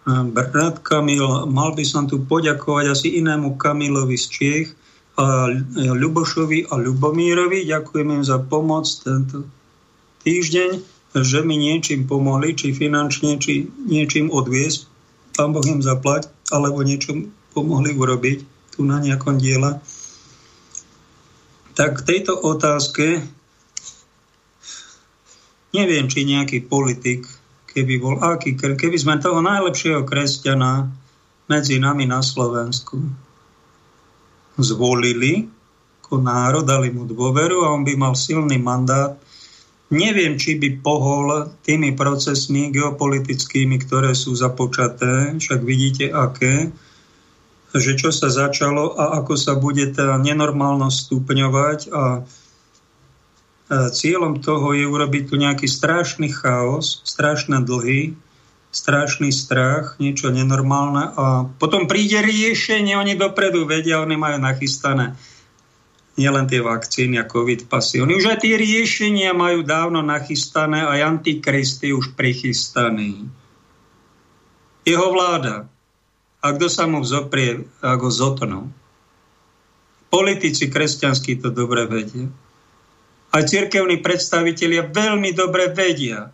brat 0.07 0.85
Kamil, 0.85 1.49
mal 1.51 1.75
by 1.75 1.83
som 1.83 2.07
tu 2.07 2.23
poďakovať 2.23 2.93
asi 2.93 3.09
inému 3.19 3.59
Kamilovi 3.59 4.15
z 4.15 4.27
Čiech, 4.29 4.69
a 5.17 5.49
Ľubošovi 5.75 6.69
a 6.69 6.77
Ľubomírovi. 6.77 7.65
Ďakujem 7.65 8.21
im 8.21 8.25
za 8.25 8.37
pomoc 8.37 8.85
tento 9.01 9.49
týždeň, 10.29 10.71
že 11.17 11.41
mi 11.41 11.57
niečím 11.57 12.05
pomohli, 12.05 12.53
či 12.53 12.77
finančne, 12.77 13.41
či 13.41 13.65
niečím 13.89 14.29
odviesť. 14.29 14.85
Pán 15.41 15.57
Boh 15.57 15.65
im 15.65 15.81
zaplať, 15.81 16.29
alebo 16.53 16.85
niečo 16.85 17.17
pomohli 17.57 17.97
urobiť 17.97 18.39
tu 18.77 18.85
na 18.85 19.01
nejakom 19.01 19.41
diele. 19.41 19.81
Tak 21.77 22.01
k 22.01 22.07
tejto 22.09 22.41
otázke 22.41 23.21
neviem, 25.77 26.09
či 26.09 26.25
nejaký 26.25 26.65
politik, 26.65 27.29
keby 27.69 28.01
bol 28.01 28.17
aký, 28.17 28.57
keby 28.57 28.97
sme 28.97 29.21
toho 29.21 29.45
najlepšieho 29.45 30.09
kresťana 30.09 30.89
medzi 31.53 31.77
nami 31.77 32.09
na 32.09 32.25
Slovensku 32.25 32.97
zvolili 34.57 35.53
ako 36.01 36.23
národ, 36.23 36.65
dali 36.65 36.89
mu 36.89 37.05
dôveru 37.05 37.67
a 37.67 37.75
on 37.75 37.83
by 37.85 37.99
mal 37.99 38.15
silný 38.17 38.57
mandát. 38.63 39.19
Neviem, 39.91 40.39
či 40.39 40.55
by 40.55 40.79
pohol 40.79 41.51
tými 41.67 41.99
procesmi 41.99 42.71
geopolitickými, 42.71 43.83
ktoré 43.83 44.15
sú 44.15 44.33
započaté, 44.39 45.35
však 45.35 45.61
vidíte 45.67 46.11
aké, 46.15 46.71
že 47.75 47.99
čo 47.99 48.15
sa 48.15 48.31
začalo 48.31 48.95
a 48.95 49.19
ako 49.19 49.35
sa 49.35 49.59
bude 49.59 49.89
tá 49.91 50.15
nenormálnosť 50.21 50.97
stupňovať 51.09 51.81
a 51.91 52.05
cieľom 53.91 54.39
toho 54.39 54.79
je 54.79 54.87
urobiť 54.87 55.23
tu 55.27 55.35
nejaký 55.35 55.67
strašný 55.67 56.31
chaos, 56.31 57.03
strašné 57.03 57.67
dlhy, 57.67 58.15
strašný 58.71 59.35
strach, 59.35 59.99
niečo 59.99 60.31
nenormálne 60.31 61.11
a 61.17 61.51
potom 61.59 61.91
príde 61.91 62.23
riešenie, 62.23 62.95
oni 62.95 63.19
dopredu 63.19 63.67
vedia, 63.67 64.05
oni 64.05 64.15
majú 64.15 64.39
nachystané 64.39 65.19
nielen 66.17 66.49
tie 66.49 66.65
vakcíny 66.65 67.21
a 67.21 67.29
covid 67.29 67.69
pasy. 67.69 68.01
Oni 68.01 68.17
už 68.17 68.33
aj 68.33 68.39
tie 68.41 68.57
riešenia 68.57 69.37
majú 69.37 69.61
dávno 69.61 70.01
nachystané 70.01 70.81
a 70.81 70.97
antikristy 71.05 71.93
už 71.93 72.17
prichystaný. 72.17 73.29
Jeho 74.89 75.09
vláda. 75.13 75.69
A 76.47 76.55
kto 76.55 76.71
sa 76.71 76.87
mu 76.87 77.03
vzoprie, 77.03 77.67
ako 77.83 78.07
zotnú. 78.07 78.71
Politici 80.15 80.71
kresťanskí 80.71 81.43
to 81.43 81.51
dobre 81.51 81.91
vedia. 81.91 82.31
Aj 83.35 83.43
cirkevní 83.43 83.99
predstavitelia 83.99 84.87
veľmi 84.87 85.35
dobre 85.35 85.75
vedia. 85.75 86.31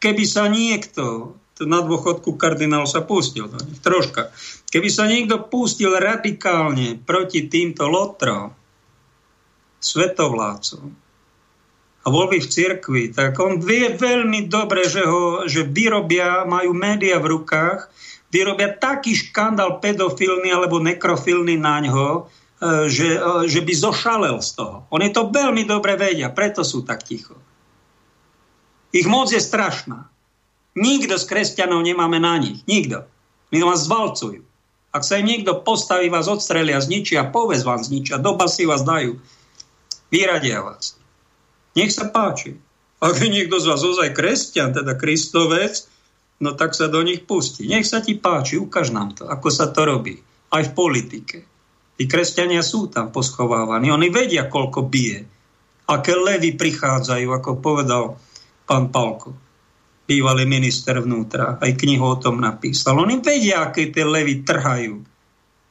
Keby 0.00 0.24
sa 0.24 0.48
niekto 0.48 1.36
na 1.60 1.84
dôchodku 1.84 2.40
kardinál 2.40 2.88
sa 2.88 3.04
pustil 3.04 3.52
troška. 3.84 4.32
Keby 4.72 4.88
sa 4.88 5.04
niekto 5.04 5.36
pustil 5.46 5.92
radikálne 5.94 6.96
proti 7.04 7.46
týmto 7.46 7.86
lotrom, 7.92 8.56
svetovlácom, 9.78 11.02
a 12.02 12.06
bol 12.10 12.26
by 12.26 12.42
v 12.42 12.50
cirkvi, 12.50 13.04
tak 13.14 13.38
on 13.38 13.62
vie 13.62 13.94
veľmi 13.94 14.50
dobre, 14.50 14.90
že, 14.90 15.06
ho, 15.06 15.46
že 15.46 15.62
vyrobia, 15.62 16.42
majú 16.42 16.74
média 16.74 17.22
v 17.22 17.38
rukách, 17.38 17.86
vyrobia 18.32 18.72
taký 18.72 19.12
škandál 19.12 19.78
pedofilný 19.78 20.48
alebo 20.50 20.80
nekrofilný 20.80 21.60
na 21.60 21.84
ňo, 21.84 22.08
e, 22.08 22.20
že, 22.88 23.20
e, 23.20 23.46
že 23.46 23.60
by 23.60 23.72
zošalel 23.76 24.40
z 24.40 24.50
toho. 24.56 24.88
Oni 24.88 25.12
to 25.12 25.28
veľmi 25.28 25.68
dobre 25.68 26.00
vedia, 26.00 26.32
preto 26.32 26.64
sú 26.64 26.80
tak 26.82 27.04
ticho. 27.04 27.36
Ich 28.92 29.04
moc 29.04 29.28
je 29.28 29.40
strašná. 29.40 30.08
Nikto 30.72 31.20
z 31.20 31.24
kresťanov 31.28 31.84
nemáme 31.84 32.16
na 32.16 32.40
nich. 32.40 32.64
Nikto. 32.64 33.04
My 33.52 33.58
vás 33.60 33.84
zvalcujú. 33.84 34.40
Ak 34.92 35.04
sa 35.04 35.20
im 35.20 35.28
niekto 35.28 35.60
postaví, 35.64 36.12
vás 36.12 36.28
odstrelia, 36.28 36.80
zničia, 36.80 37.28
povez 37.28 37.64
vám 37.64 37.80
zničia, 37.80 38.20
do 38.20 38.36
basy 38.36 38.68
vás 38.68 38.84
dajú. 38.84 39.16
Vyradia 40.12 40.60
vás. 40.60 40.96
Nech 41.72 41.92
sa 41.92 42.08
páči. 42.12 42.60
Ak 43.00 43.16
je 43.16 43.32
niekto 43.32 43.56
z 43.56 43.72
vás 43.72 43.80
ozaj 43.80 44.12
kresťan, 44.12 44.76
teda 44.76 44.92
kristovec, 44.96 45.88
no 46.40 46.56
tak 46.56 46.72
sa 46.72 46.88
do 46.88 47.02
nich 47.04 47.26
pustí. 47.26 47.68
Nech 47.68 47.84
sa 47.84 48.00
ti 48.00 48.16
páči, 48.16 48.56
ukáž 48.56 48.94
nám 48.94 49.12
to, 49.12 49.28
ako 49.28 49.48
sa 49.52 49.68
to 49.68 49.84
robí. 49.84 50.22
Aj 50.52 50.64
v 50.64 50.72
politike. 50.72 51.38
Tí 51.98 52.04
kresťania 52.08 52.64
sú 52.64 52.88
tam 52.88 53.12
poschovávaní. 53.12 53.92
Oni 53.92 54.08
vedia, 54.08 54.48
koľko 54.48 54.88
bije. 54.88 55.28
Aké 55.90 56.16
levy 56.16 56.56
prichádzajú, 56.56 57.28
ako 57.28 57.50
povedal 57.60 58.16
pán 58.64 58.88
Palko 58.88 59.42
bývalý 60.12 60.44
minister 60.44 60.98
vnútra, 61.00 61.56
aj 61.56 61.72
knihu 61.78 62.04
o 62.04 62.20
tom 62.20 62.42
napísal. 62.42 62.98
Oni 63.00 63.22
vedia, 63.22 63.64
aké 63.64 63.88
tie 63.88 64.04
levy 64.04 64.42
trhajú 64.42 65.00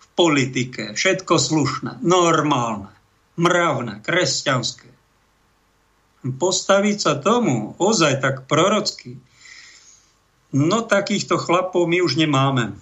v 0.01 0.05
politike. 0.17 0.97
Všetko 0.97 1.37
slušné, 1.37 1.91
normálne, 2.01 2.89
mravné, 3.37 4.01
kresťanské. 4.01 4.89
Postaviť 6.21 6.97
sa 6.97 7.13
tomu 7.17 7.77
ozaj 7.81 8.21
tak 8.21 8.35
prorocky, 8.45 9.21
no 10.51 10.83
takýchto 10.83 11.39
chlapov 11.39 11.87
my 11.87 12.03
už 12.03 12.19
nemáme. 12.19 12.75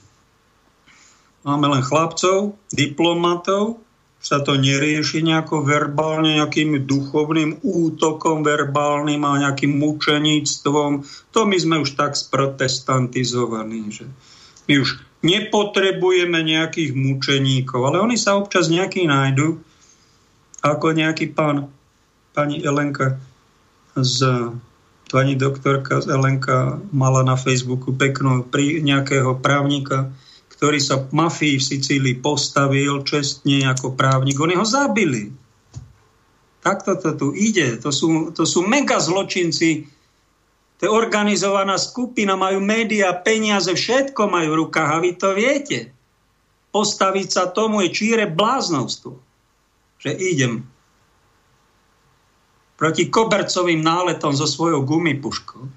Máme 1.47 1.65
len 1.71 1.81
chlapcov, 1.85 2.59
diplomatov, 2.73 3.79
sa 4.19 4.43
to 4.43 4.59
nerieši 4.59 5.23
nejako 5.23 5.63
verbálne, 5.63 6.35
nejakým 6.35 6.83
duchovným 6.83 7.63
útokom 7.63 8.43
verbálnym 8.43 9.23
a 9.23 9.47
nejakým 9.47 9.79
mučeníctvom. 9.79 10.91
To 11.31 11.39
my 11.47 11.55
sme 11.55 11.79
už 11.79 11.95
tak 11.95 12.19
sprotestantizovaní, 12.19 13.87
že 13.95 14.05
my 14.67 14.83
už 14.83 14.99
nepotrebujeme 15.23 16.35
nejakých 16.43 16.91
mučeníkov, 16.99 17.79
ale 17.87 18.03
oni 18.03 18.19
sa 18.19 18.35
občas 18.35 18.67
nejaký 18.67 19.07
nájdu, 19.07 19.63
ako 20.59 20.85
nejaký 20.91 21.31
pán, 21.31 21.71
pani 22.35 22.59
Elenka 22.59 23.15
z 23.95 24.51
pani 25.09 25.33
doktorka 25.33 26.05
z 26.05 26.13
Elenka 26.13 26.77
mala 26.93 27.25
na 27.25 27.33
Facebooku 27.33 27.91
peknú 27.97 28.45
pri 28.45 28.79
nejakého 28.85 29.41
právnika, 29.41 30.13
ktorý 30.53 30.77
sa 30.77 31.01
mafii 31.09 31.57
v 31.57 31.67
Sicílii 31.67 32.15
postavil 32.21 33.01
čestne 33.01 33.65
ako 33.65 33.97
právnik. 33.97 34.37
Oni 34.37 34.53
ho 34.53 34.63
zabili. 34.63 35.33
Takto 36.61 36.93
to 36.99 37.09
tu 37.17 37.27
ide. 37.33 37.81
To 37.81 37.89
sú, 37.89 38.29
to 38.35 38.45
sú 38.45 38.61
mega 38.67 39.01
zločinci. 39.01 39.89
To 40.79 40.81
je 40.87 40.91
organizovaná 40.91 41.75
skupina, 41.75 42.39
majú 42.39 42.63
média, 42.63 43.11
peniaze, 43.11 43.73
všetko 43.73 44.31
majú 44.31 44.55
v 44.55 44.59
rukách 44.63 44.89
a 44.95 45.01
vy 45.03 45.11
to 45.17 45.35
viete. 45.35 45.91
Postaviť 46.69 47.27
sa 47.27 47.43
tomu 47.49 47.83
je 47.83 47.89
číre 47.91 48.29
bláznovstvo. 48.29 49.17
Že 49.99 50.11
idem 50.15 50.53
proti 52.79 53.11
kobercovým 53.11 53.83
náletom 53.83 54.31
so 54.31 54.47
svojou 54.47 54.87
gumipuškou. 54.87 55.67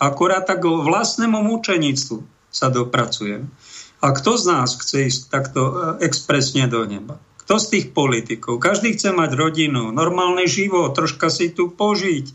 Akurát 0.00 0.48
tak 0.48 0.64
vlastnému 0.64 1.36
mučenictvu 1.44 2.24
sa 2.48 2.72
dopracujem. 2.72 3.52
A 4.00 4.12
kto 4.12 4.40
z 4.40 4.44
nás 4.48 4.76
chce 4.76 5.08
ísť 5.08 5.20
takto 5.28 5.60
e, 5.60 5.72
expresne 6.04 6.68
do 6.68 6.84
neba? 6.84 7.20
Kto 7.44 7.60
z 7.60 7.66
tých 7.68 7.86
politikov? 7.92 8.60
Každý 8.60 8.96
chce 8.96 9.12
mať 9.12 9.36
rodinu, 9.36 9.92
normálny 9.92 10.48
život, 10.48 10.92
troška 10.92 11.32
si 11.32 11.52
tu 11.52 11.72
požiť. 11.72 12.32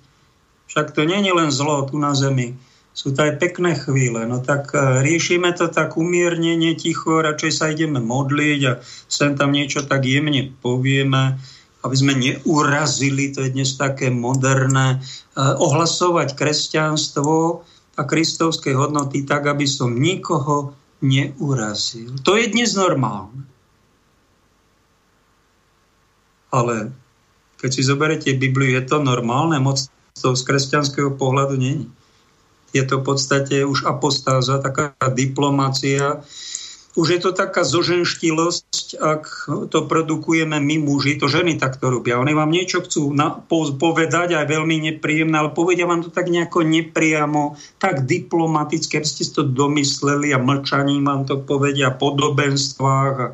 Však 0.69 0.93
to 0.93 1.05
je 1.05 1.31
len 1.33 1.49
zlo 1.53 1.85
tu 1.85 2.01
na 2.01 2.17
zemi. 2.17 2.57
Sú 2.91 3.13
to 3.13 3.23
aj 3.23 3.39
pekné 3.39 3.77
chvíle. 3.77 4.25
No 4.25 4.41
tak 4.41 4.73
e, 4.73 5.05
riešime 5.05 5.53
to 5.53 5.69
tak 5.69 5.97
umiernenie, 5.97 6.73
ticho, 6.73 7.21
radšej 7.21 7.51
sa 7.53 7.69
ideme 7.69 8.01
modliť 8.01 8.61
a 8.69 8.73
sem 9.05 9.37
tam 9.37 9.53
niečo 9.53 9.85
tak 9.85 10.05
jemne 10.05 10.49
povieme, 10.65 11.37
aby 11.81 11.95
sme 11.97 12.13
neurazili, 12.13 13.33
to 13.33 13.45
je 13.45 13.53
dnes 13.53 13.73
také 13.77 14.13
moderné, 14.13 14.97
e, 14.97 15.39
ohlasovať 15.41 16.37
kresťanstvo, 16.37 17.65
a 17.99 18.01
kristovské 18.03 18.73
hodnoty 18.73 19.27
tak, 19.27 19.45
aby 19.45 19.67
som 19.67 19.93
nikoho 19.93 20.73
neurazil. 21.05 22.17
To 22.23 22.33
je 22.33 22.49
dnes 22.49 22.73
normálne. 22.77 23.45
Ale 26.51 26.91
keď 27.61 27.69
si 27.69 27.81
zoberete 27.85 28.29
Bibliu, 28.33 28.75
je 28.79 28.83
to 28.89 28.97
normálne, 29.03 29.61
moc 29.61 29.79
to 30.17 30.33
z 30.35 30.41
kresťanského 30.43 31.15
pohľadu 31.15 31.55
není. 31.55 31.87
Je 32.71 32.83
to 32.87 33.03
v 33.03 33.07
podstate 33.13 33.67
už 33.67 33.83
apostáza, 33.83 34.63
taká 34.63 34.95
diplomácia, 35.11 36.23
už 36.95 37.07
je 37.07 37.19
to 37.23 37.31
taká 37.31 37.63
zoženštilosť, 37.63 38.71
ak 38.97 39.51
to 39.71 39.79
produkujeme 39.87 40.57
my 40.59 40.75
muži, 40.81 41.19
to 41.19 41.31
ženy 41.31 41.55
takto 41.59 41.91
robia. 41.91 42.19
Oni 42.19 42.35
vám 42.35 42.51
niečo 42.51 42.83
chcú 42.83 43.11
na, 43.11 43.31
po, 43.35 43.69
povedať, 43.75 44.35
aj 44.35 44.47
veľmi 44.47 44.91
nepríjemné, 44.91 45.35
ale 45.35 45.55
povedia 45.55 45.87
vám 45.87 46.03
to 46.03 46.09
tak 46.09 46.27
nejako 46.27 46.63
nepriamo, 46.65 47.55
tak 47.77 48.07
diplomaticky, 48.07 48.99
aby 48.99 49.07
ste 49.07 49.23
si 49.27 49.31
to 49.31 49.47
domysleli 49.47 50.35
a 50.35 50.39
mlčaním 50.41 51.07
vám 51.07 51.23
to 51.29 51.39
povedia, 51.43 51.95
podobenstvách 51.95 53.15
a 53.19 53.33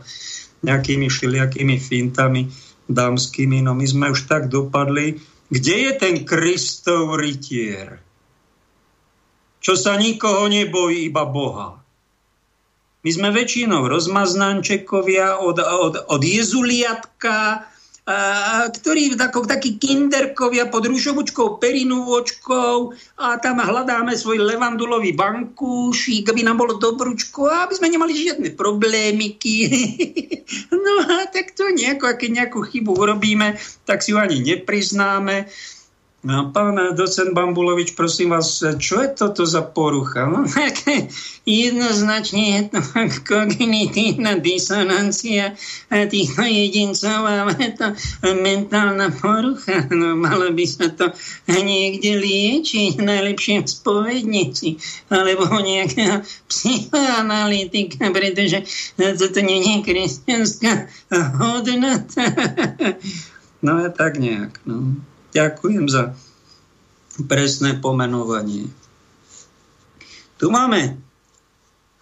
nejakými 0.61 1.07
všelijakými 1.07 1.75
fintami 1.77 2.49
dámskymi. 2.89 3.61
No 3.65 3.77
my 3.77 3.85
sme 3.85 4.13
už 4.13 4.25
tak 4.25 4.49
dopadli. 4.49 5.17
Kde 5.47 5.75
je 5.87 5.91
ten 5.95 6.15
Kristov 6.27 7.15
rytier? 7.15 8.07
čo 9.67 9.75
sa 9.75 9.99
nikoho 9.99 10.47
nebojí, 10.47 11.11
iba 11.11 11.27
Boha. 11.27 11.75
My 13.07 13.15
sme 13.15 13.31
väčšinou 13.31 13.87
rozmaznančekovia 13.87 15.39
od, 15.39 15.63
od, 15.63 16.11
od 16.11 16.21
jezuliatka, 16.27 17.63
ktorí 18.67 19.15
ako 19.15 19.47
takí 19.47 19.79
kinderkovia 19.79 20.67
pod 20.67 20.91
rúšovučkou 20.91 21.55
perinúvočkou 21.55 22.75
a 23.23 23.39
tam 23.39 23.63
hľadáme 23.63 24.11
svoj 24.11 24.43
levandulový 24.43 25.15
bankúšik, 25.15 26.27
aby 26.27 26.43
nám 26.43 26.59
bolo 26.59 26.75
dobručko 26.75 27.47
a 27.47 27.63
aby 27.63 27.79
sme 27.79 27.95
nemali 27.95 28.11
žiadne 28.11 28.51
problémiky. 28.59 29.55
no 30.75 30.93
a 31.07 31.31
tak 31.31 31.55
to 31.55 31.71
nejako, 31.71 32.11
keď 32.11 32.43
nejakú 32.43 32.59
chybu 32.59 32.91
urobíme, 32.91 33.55
tak 33.87 34.03
si 34.03 34.11
ju 34.11 34.19
ani 34.19 34.43
nepriznáme. 34.43 35.47
No, 36.27 36.51
pán 36.51 36.75
docent 36.91 37.31
Bambulovič, 37.31 37.95
prosím 37.95 38.35
vás, 38.35 38.59
čo 38.59 38.99
je 38.99 39.15
toto 39.15 39.47
za 39.47 39.63
porucha? 39.63 40.27
No, 40.27 40.43
tak 40.51 40.75
jednoznačne 41.47 42.43
je 42.51 42.61
to 42.67 42.79
kognitívna 43.31 44.35
disonancia 44.35 45.55
týchto 45.87 46.43
jedincov, 46.43 47.23
ale 47.23 47.55
to 47.79 47.95
mentálna 48.43 49.07
porucha. 49.15 49.87
No, 49.87 50.19
malo 50.19 50.51
by 50.51 50.67
sa 50.67 50.91
to 50.91 51.15
niekde 51.47 52.19
liečiť, 52.19 52.99
najlepšie 52.99 53.63
v 53.63 53.71
spovednici, 53.71 54.69
alebo 55.07 55.47
nejaká 55.47 56.27
psychoanalytika, 56.51 58.11
pretože 58.11 58.67
toto 58.99 59.39
nie 59.39 59.63
je 59.63 59.75
kresťanská 59.79 60.73
hodnota. 61.39 62.27
No, 63.57 63.81
je 63.81 63.89
tak 63.89 64.21
nejak, 64.21 64.61
no. 64.69 65.01
Ďakujem 65.35 65.85
za 65.89 66.13
presné 67.25 67.81
pomenovanie. 67.81 68.69
Tu 70.37 70.53
máme 70.53 71.01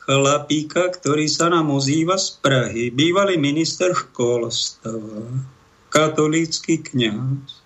chlapíka, 0.06 0.91
ktorý 0.91 1.26
sa 1.31 1.49
nám 1.49 1.72
ozýva 1.72 2.19
z 2.19 2.35
Prahy, 2.43 2.91
bývalý 2.91 3.39
minister 3.39 3.95
školstva, 3.95 4.99
katolícky 5.89 6.84
kňaz, 6.84 7.64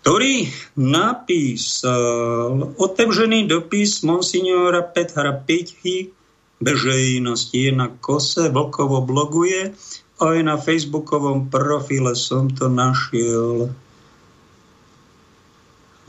ktorý 0.00 0.52
napísal 0.76 2.76
otevřený 2.76 3.48
dopis 3.48 4.04
monsignora 4.04 4.84
Petra 4.84 5.32
Pithy 5.32 6.12
veřejnosti. 6.60 7.58
Je 7.58 7.72
na 7.72 7.88
kose, 7.88 8.48
Vlkovo 8.48 9.00
bloguje, 9.00 9.72
aj 10.20 10.36
na 10.44 10.60
facebookovom 10.60 11.48
profile 11.48 12.12
som 12.12 12.52
to 12.52 12.68
našiel. 12.68 13.72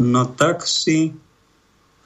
No 0.01 0.25
tak 0.25 0.65
si 0.65 1.13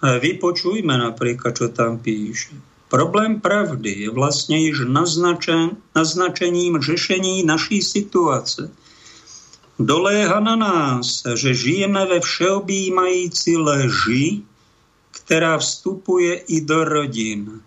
vypočujme 0.03 0.99
napríklad, 0.99 1.55
čo 1.55 1.71
tam 1.71 2.03
píše. 2.03 2.51
Problém 2.91 3.39
pravdy 3.39 4.05
je 4.05 4.09
vlastne 4.11 4.59
již 4.59 4.85
naznačen, 4.85 5.79
naznačením 5.95 6.83
řešení 6.83 7.43
naší 7.43 7.81
situace. 7.81 8.69
Doléha 9.79 10.39
na 10.39 10.55
nás, 10.55 11.23
že 11.35 11.53
žijeme 11.53 12.05
ve 12.05 12.19
všeobjímající 12.19 13.57
leži, 13.57 14.41
která 15.11 15.57
vstupuje 15.57 16.35
i 16.35 16.61
do 16.61 16.83
rodin. 16.83 17.61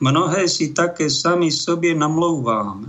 Mnohé 0.00 0.48
si 0.48 0.72
také 0.72 1.10
sami 1.10 1.52
sobě 1.52 1.94
namlouváme. 1.94 2.88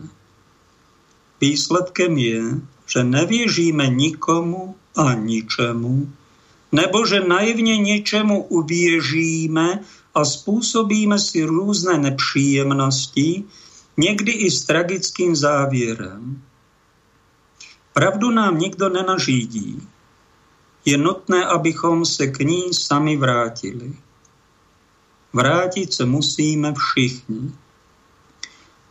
Výsledkem 1.42 2.18
je, 2.18 2.44
že 2.88 3.04
nevěříme 3.04 3.88
nikomu 3.88 4.76
a 4.96 5.14
ničemu, 5.14 6.10
nebo 6.72 7.06
že 7.06 7.24
naivne 7.24 7.78
niečemu 7.80 8.52
uvěříme 8.52 9.80
a 10.16 10.20
spôsobíme 10.26 11.16
si 11.20 11.46
rôzne 11.46 11.98
nepříjemnosti, 11.98 13.46
niekdy 13.98 14.32
i 14.32 14.48
s 14.52 14.66
tragickým 14.66 15.36
závěrem. 15.36 16.42
Pravdu 17.94 18.32
nám 18.32 18.60
nikdo 18.60 18.90
nenažídí. 18.90 19.82
Je 20.86 20.98
nutné, 20.98 21.46
abychom 21.46 22.06
se 22.06 22.28
k 22.28 22.40
ní 22.40 22.74
sami 22.74 23.18
vrátili. 23.18 23.94
Vrátiť 25.34 25.94
sa 25.94 26.06
musíme 26.08 26.74
všichni. 26.74 27.52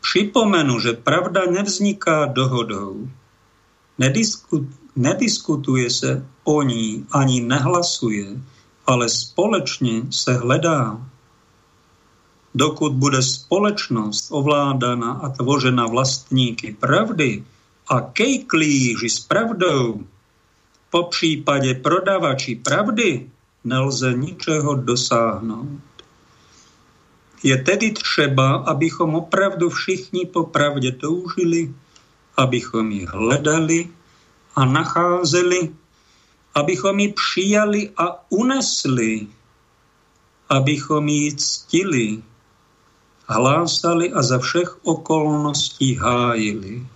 Připomenu, 0.00 0.78
že 0.78 0.92
pravda 0.92 1.50
nevzniká 1.50 2.26
dohodou. 2.26 3.08
Nedisku, 3.98 4.68
nediskutuje 4.96 5.86
sa 5.92 6.24
o 6.48 6.64
ní, 6.64 7.04
ani 7.12 7.44
nehlasuje, 7.44 8.40
ale 8.88 9.06
společne 9.12 10.08
sa 10.08 10.40
hledá. 10.40 10.96
Dokud 12.56 12.96
bude 12.96 13.20
společnosť 13.20 14.32
ovládaná 14.32 15.20
a 15.20 15.28
tvořená 15.28 15.86
vlastníky 15.92 16.72
pravdy 16.72 17.44
a 17.92 18.00
kejklíži 18.00 19.12
s 19.12 19.20
pravdou, 19.20 20.08
po 20.88 21.12
prípade 21.12 21.76
prodavači 21.84 22.56
pravdy, 22.56 23.28
nelze 23.68 24.16
ničeho 24.16 24.80
dosáhnout. 24.80 25.84
Je 27.42 27.52
tedy 27.52 27.92
třeba, 27.92 28.64
abychom 28.64 29.14
opravdu 29.14 29.70
všichni 29.70 30.26
po 30.26 30.48
pravde 30.48 30.92
toužili, 30.92 31.74
abychom 32.36 32.90
ji 32.90 33.06
hledali 33.06 33.88
a 34.56 34.64
nacházeli, 34.64 35.74
abychom 36.54 36.98
ji 36.98 37.12
přijali 37.12 37.90
a 37.96 38.30
unesli, 38.30 39.26
abychom 40.48 41.08
ji 41.08 41.36
ctili, 41.36 42.22
hlásali 43.26 44.12
a 44.12 44.22
za 44.22 44.38
všech 44.38 44.78
okolností 44.82 45.94
hájili. 45.94 46.86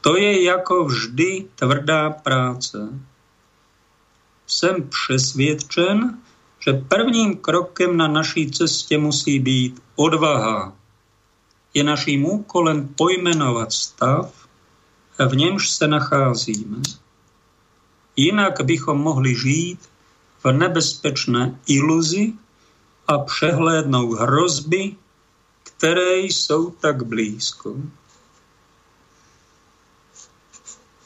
To 0.00 0.16
je 0.16 0.42
jako 0.42 0.84
vždy 0.84 1.46
tvrdá 1.54 2.10
práce. 2.10 2.88
Jsem 4.46 4.88
přesvědčen, 4.88 6.18
že 6.58 6.72
prvním 6.72 7.36
krokem 7.36 7.96
na 7.96 8.08
naší 8.08 8.50
cestě 8.50 8.98
musí 8.98 9.38
být 9.38 9.82
odvaha. 9.96 10.72
Je 11.74 11.84
naším 11.84 12.24
úkolem 12.24 12.88
pojmenovat 12.88 13.72
stav, 13.72 14.41
v 15.26 15.36
němž 15.36 15.70
se 15.70 15.88
nacházíme. 15.88 16.76
Jinak 18.16 18.62
bychom 18.62 18.98
mohli 18.98 19.34
žít 19.34 19.80
v 20.44 20.52
nebezpečné 20.52 21.58
iluzi 21.66 22.32
a 23.08 23.18
přehlédnout 23.18 24.18
hrozby, 24.18 24.96
které 25.62 26.18
jsou 26.18 26.70
tak 26.70 27.02
blízko. 27.02 27.76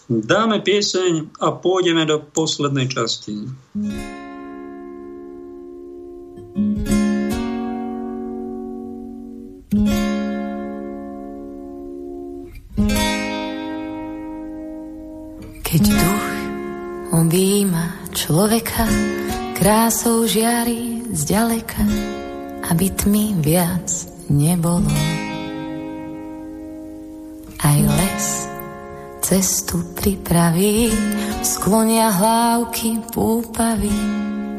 Dáme 0.08 0.62
pieseň 0.62 1.34
a 1.42 1.50
pôjdeme 1.50 2.06
do 2.06 2.22
poslednej 2.30 2.86
časti. 2.86 3.50
thank 3.74 4.25
človeka, 18.26 18.82
krásou 19.54 20.26
žiari 20.26 21.06
zďaleka, 21.14 21.86
aby 22.74 22.90
tmy 22.90 23.38
viac 23.38 23.86
nebolo. 24.26 24.90
Aj 27.62 27.78
les 27.78 28.26
cestu 29.22 29.78
pripraví, 29.94 30.90
sklonia 31.46 32.10
hlávky 32.10 32.98
púpavy, 33.14 33.94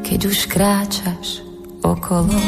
keď 0.00 0.20
už 0.32 0.38
kráčaš 0.48 1.44
okolo. 1.84 2.40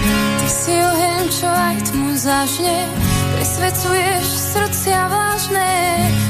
Ty 0.00 0.48
si 0.48 0.72
oheň, 0.80 1.22
čo 1.28 1.44
aj 1.44 1.76
tmu 1.92 2.10
zažne, 2.16 2.88
Prisvedcuješ 3.40 4.52
srdcia 4.52 5.08
vážne, 5.08 5.72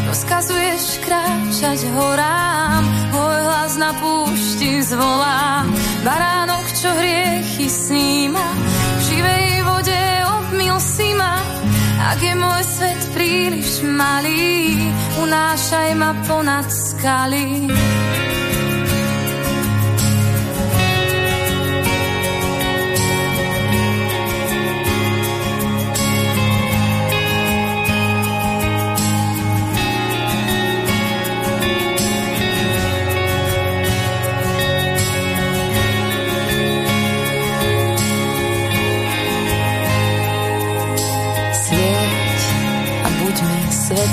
rozkazuješ 0.07 1.03
kráčať 1.03 1.91
horám, 1.91 2.87
môj 3.11 3.39
hlas 3.51 3.75
na 3.83 3.91
púšti 3.99 4.79
zvolá. 4.87 5.67
Baránok, 6.07 6.63
čo 6.71 6.87
hriechy 6.95 7.67
sníma, 7.67 8.47
v 8.95 9.01
živej 9.11 9.47
vode 9.67 10.03
obmil 10.39 10.79
si 10.79 11.11
ma. 11.19 11.35
Ak 12.15 12.23
je 12.23 12.31
môj 12.39 12.63
svet 12.79 13.03
príliš 13.11 13.83
malý, 13.91 14.79
unášaj 15.19 15.91
ma 15.99 16.15
ponad 16.31 16.71
skaly. 16.71 17.67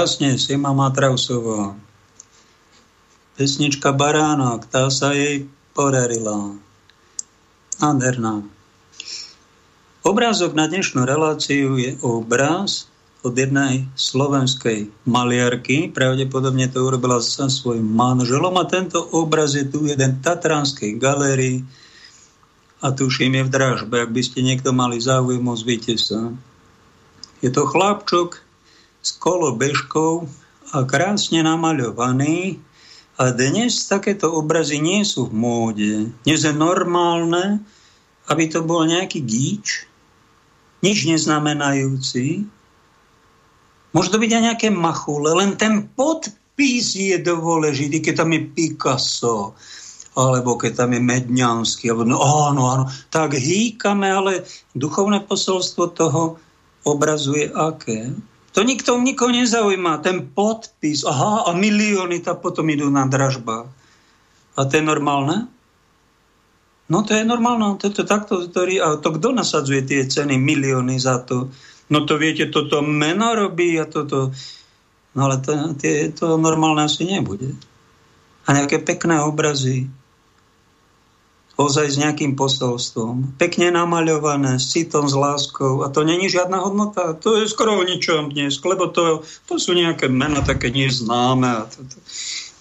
Krásne, 0.00 0.40
Sima 0.40 0.72
Matrausová. 0.72 1.76
Pesnička 3.36 3.92
Baránok, 3.92 4.64
tá 4.64 4.88
sa 4.88 5.12
jej 5.12 5.44
podarila. 5.76 6.56
Nádherná. 7.76 8.40
Obrázok 10.00 10.56
na 10.56 10.72
dnešnú 10.72 11.04
reláciu 11.04 11.76
je 11.76 12.00
obraz 12.00 12.88
od 13.20 13.36
jednej 13.36 13.92
slovenskej 13.92 14.88
maliarky. 15.04 15.92
Pravdepodobne 15.92 16.72
to 16.72 16.80
urobila 16.80 17.20
sa 17.20 17.52
svojim 17.52 17.84
manželom 17.84 18.56
a 18.56 18.64
tento 18.64 19.04
obraz 19.04 19.52
je 19.52 19.68
tu 19.68 19.84
jeden 19.84 20.24
Tatranskej 20.24 20.96
galérii 20.96 21.60
a 22.80 22.88
tuším 22.88 23.36
je 23.36 23.42
v 23.44 23.52
dražbe, 23.52 24.00
ak 24.00 24.16
by 24.16 24.22
ste 24.24 24.40
niekto 24.40 24.72
mali 24.72 24.96
záujem, 24.96 25.44
ozvite 25.44 25.92
sa. 26.00 26.32
Je 27.44 27.52
to 27.52 27.68
chlapčok 27.68 28.48
s 29.00 29.16
kolobežkou 29.16 30.28
a 30.76 30.76
krásne 30.84 31.40
namaľovaný. 31.42 32.60
A 33.20 33.36
dnes 33.36 33.84
takéto 33.84 34.32
obrazy 34.32 34.80
nie 34.80 35.04
sú 35.04 35.28
v 35.28 35.36
móde. 35.36 35.92
Dnes 36.24 36.40
je 36.40 36.54
normálne, 36.56 37.60
aby 38.32 38.48
to 38.48 38.64
bol 38.64 38.80
nejaký 38.88 39.20
gíč, 39.20 39.84
nič 40.80 41.04
neznamenajúci. 41.04 42.48
Môže 43.92 44.08
to 44.08 44.22
byť 44.22 44.30
aj 44.30 44.42
nejaké 44.48 44.68
machule, 44.72 45.36
len 45.36 45.58
ten 45.58 45.90
podpis 45.92 46.96
je 46.96 47.18
dôležitý, 47.20 48.00
keď 48.00 48.24
tam 48.24 48.30
je 48.32 48.40
Picasso, 48.46 49.52
alebo 50.14 50.56
keď 50.56 50.86
tam 50.86 50.94
je 50.94 51.02
Medňanský, 51.02 51.90
alebo 51.90 52.06
no 52.06 52.22
áno, 52.22 52.62
áno, 52.70 52.84
tak 53.12 53.36
hýkame, 53.36 54.08
ale 54.08 54.32
duchovné 54.78 55.26
posolstvo 55.26 55.92
toho 55.92 56.38
obrazu 56.88 57.36
je 57.36 57.52
aké? 57.52 58.14
To 58.50 58.66
nikto, 58.66 58.98
nikoho 58.98 59.30
nezaujíma. 59.30 60.02
Ten 60.02 60.34
podpis, 60.34 61.06
aha, 61.06 61.46
a 61.46 61.50
milióny 61.54 62.18
tam 62.18 62.42
potom 62.42 62.66
idú 62.66 62.90
na 62.90 63.06
dražba. 63.06 63.70
A 64.58 64.60
to 64.66 64.72
je 64.74 64.82
normálne? 64.82 65.46
No 66.90 67.06
to 67.06 67.14
je 67.14 67.22
normálne. 67.22 67.78
To, 67.78 67.86
to, 67.94 68.02
takto, 68.02 68.50
ktorý, 68.50 68.82
a 68.82 68.98
to 68.98 69.14
kto 69.14 69.30
nasadzuje 69.30 69.86
tie 69.86 70.02
ceny, 70.02 70.34
milióny 70.34 70.98
za 70.98 71.22
to? 71.22 71.54
No 71.90 72.02
to 72.02 72.18
viete, 72.18 72.50
toto 72.50 72.82
meno 72.82 73.34
robí 73.34 73.78
a 73.78 73.86
toto... 73.86 74.34
No 75.10 75.26
ale 75.26 75.42
to, 75.42 75.74
tie, 75.78 76.10
to 76.10 76.38
normálne 76.38 76.86
asi 76.86 77.06
nebude. 77.06 77.54
A 78.46 78.54
nejaké 78.54 78.82
pekné 78.82 79.22
obrazy, 79.22 79.90
ozaj 81.60 81.86
s 81.92 82.00
nejakým 82.00 82.40
posolstvom. 82.40 83.36
Pekne 83.36 83.68
namaľované, 83.76 84.56
s 84.56 84.72
citom, 84.72 85.04
s 85.04 85.12
láskou. 85.12 85.84
A 85.84 85.92
to 85.92 86.08
není 86.08 86.32
žiadna 86.32 86.56
hodnota. 86.64 87.12
To 87.20 87.36
je 87.36 87.44
skoro 87.44 87.76
o 87.76 87.84
ničom 87.84 88.32
dnes, 88.32 88.56
lebo 88.64 88.88
to, 88.88 89.20
to 89.44 89.60
sú 89.60 89.76
nejaké 89.76 90.08
mena 90.08 90.40
také 90.40 90.72
neznáme. 90.72 91.44
A 91.44 91.62
to, 91.68 91.84
to, 91.84 91.96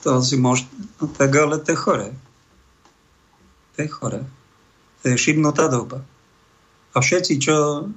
to 0.04 0.08
asi 0.20 0.36
môže... 0.36 0.68
No, 1.00 1.08
tak 1.08 1.32
ale 1.32 1.64
to 1.64 1.72
je 1.72 1.80
chore. 1.80 2.10
To 3.76 3.78
je 3.80 3.88
chore. 3.88 4.22
To 5.00 5.06
je 5.08 5.16
šibnutá 5.16 5.72
doba. 5.72 6.04
A 6.92 7.00
všetci, 7.00 7.34
čo 7.40 7.88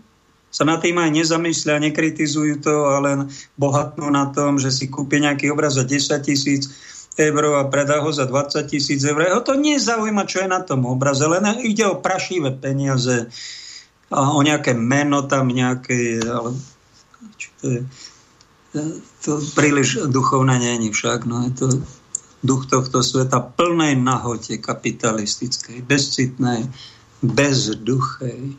sa 0.53 0.62
na 0.69 0.79
tým 0.79 1.03
aj 1.03 1.11
nezamyslia, 1.11 1.83
nekritizujú 1.83 2.62
to, 2.62 2.93
ale 2.95 3.27
bohatnú 3.59 4.07
na 4.12 4.31
tom, 4.31 4.61
že 4.61 4.70
si 4.70 4.87
kúpia 4.87 5.19
nejaký 5.19 5.51
obraz 5.51 5.81
za 5.81 5.83
10 5.83 6.23
tisíc, 6.23 6.69
eur 7.16 7.60
a 7.60 7.68
predá 7.68 8.01
ho 8.01 8.10
za 8.12 8.24
20 8.24 8.64
tisíc 8.68 9.05
eur. 9.05 9.28
Ho 9.36 9.43
to 9.44 9.52
nezaujíma, 9.56 10.24
čo 10.24 10.44
je 10.44 10.48
na 10.48 10.64
tom 10.64 10.89
obraze, 10.89 11.24
len 11.28 11.44
ide 11.60 11.84
o 11.84 12.01
prašivé 12.01 12.56
peniaze 12.56 13.28
a 14.12 14.32
o 14.32 14.40
nejaké 14.40 14.76
meno 14.76 15.24
tam 15.24 15.48
nejaké, 15.48 16.20
ale 16.24 16.56
čo 17.36 17.51
je, 17.64 17.80
to 19.24 19.30
príliš 19.52 20.09
duchovné 20.09 20.56
není 20.56 20.89
však, 20.93 21.28
no 21.28 21.44
je 21.44 21.52
to 21.52 21.66
duch 22.43 22.66
tohto 22.66 23.05
sveta 23.05 23.39
plnej 23.39 23.94
nahote 23.94 24.59
kapitalistickej, 24.59 25.84
bezcitnej, 25.84 26.66
bezduchej. 27.22 28.59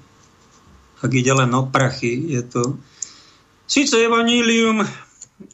Ak 1.04 1.12
ide 1.12 1.34
len 1.36 1.52
o 1.52 1.68
prachy, 1.68 2.32
je 2.32 2.42
to 2.48 2.62
síce 3.68 3.92
evanílium, 4.00 4.88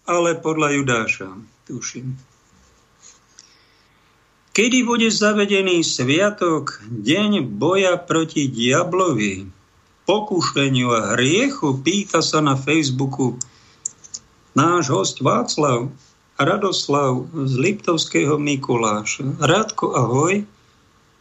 ale 0.06 0.38
podľa 0.38 0.78
Judáša, 0.78 1.30
tuším. 1.66 2.29
Kedy 4.50 4.82
bude 4.82 5.14
zavedený 5.14 5.86
sviatok, 5.86 6.82
deň 6.90 7.46
boja 7.46 8.02
proti 8.02 8.50
diablovi, 8.50 9.46
pokušeniu 10.10 10.90
a 10.90 11.02
hriechu, 11.14 11.78
pýta 11.86 12.26
sa 12.26 12.42
na 12.42 12.58
Facebooku 12.58 13.38
náš 14.58 14.90
host 14.90 15.18
Václav 15.22 15.94
Radoslav 16.34 17.30
z 17.46 17.54
Liptovského 17.62 18.42
Mikuláša. 18.42 19.38
Rádko, 19.38 19.94
ahoj. 19.94 20.50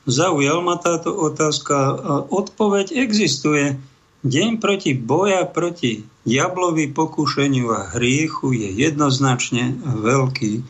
Zaujal 0.08 0.64
ma 0.64 0.80
táto 0.80 1.12
otázka 1.12 1.76
a 2.00 2.12
odpoveď 2.32 2.96
existuje. 2.96 3.76
Deň 4.24 4.56
proti 4.56 4.96
boja 4.96 5.44
proti 5.44 6.08
diablovi, 6.24 6.88
pokušeniu 6.96 7.66
a 7.76 7.92
hriechu 7.92 8.56
je 8.56 8.72
jednoznačne 8.72 9.76
Veľký 9.84 10.64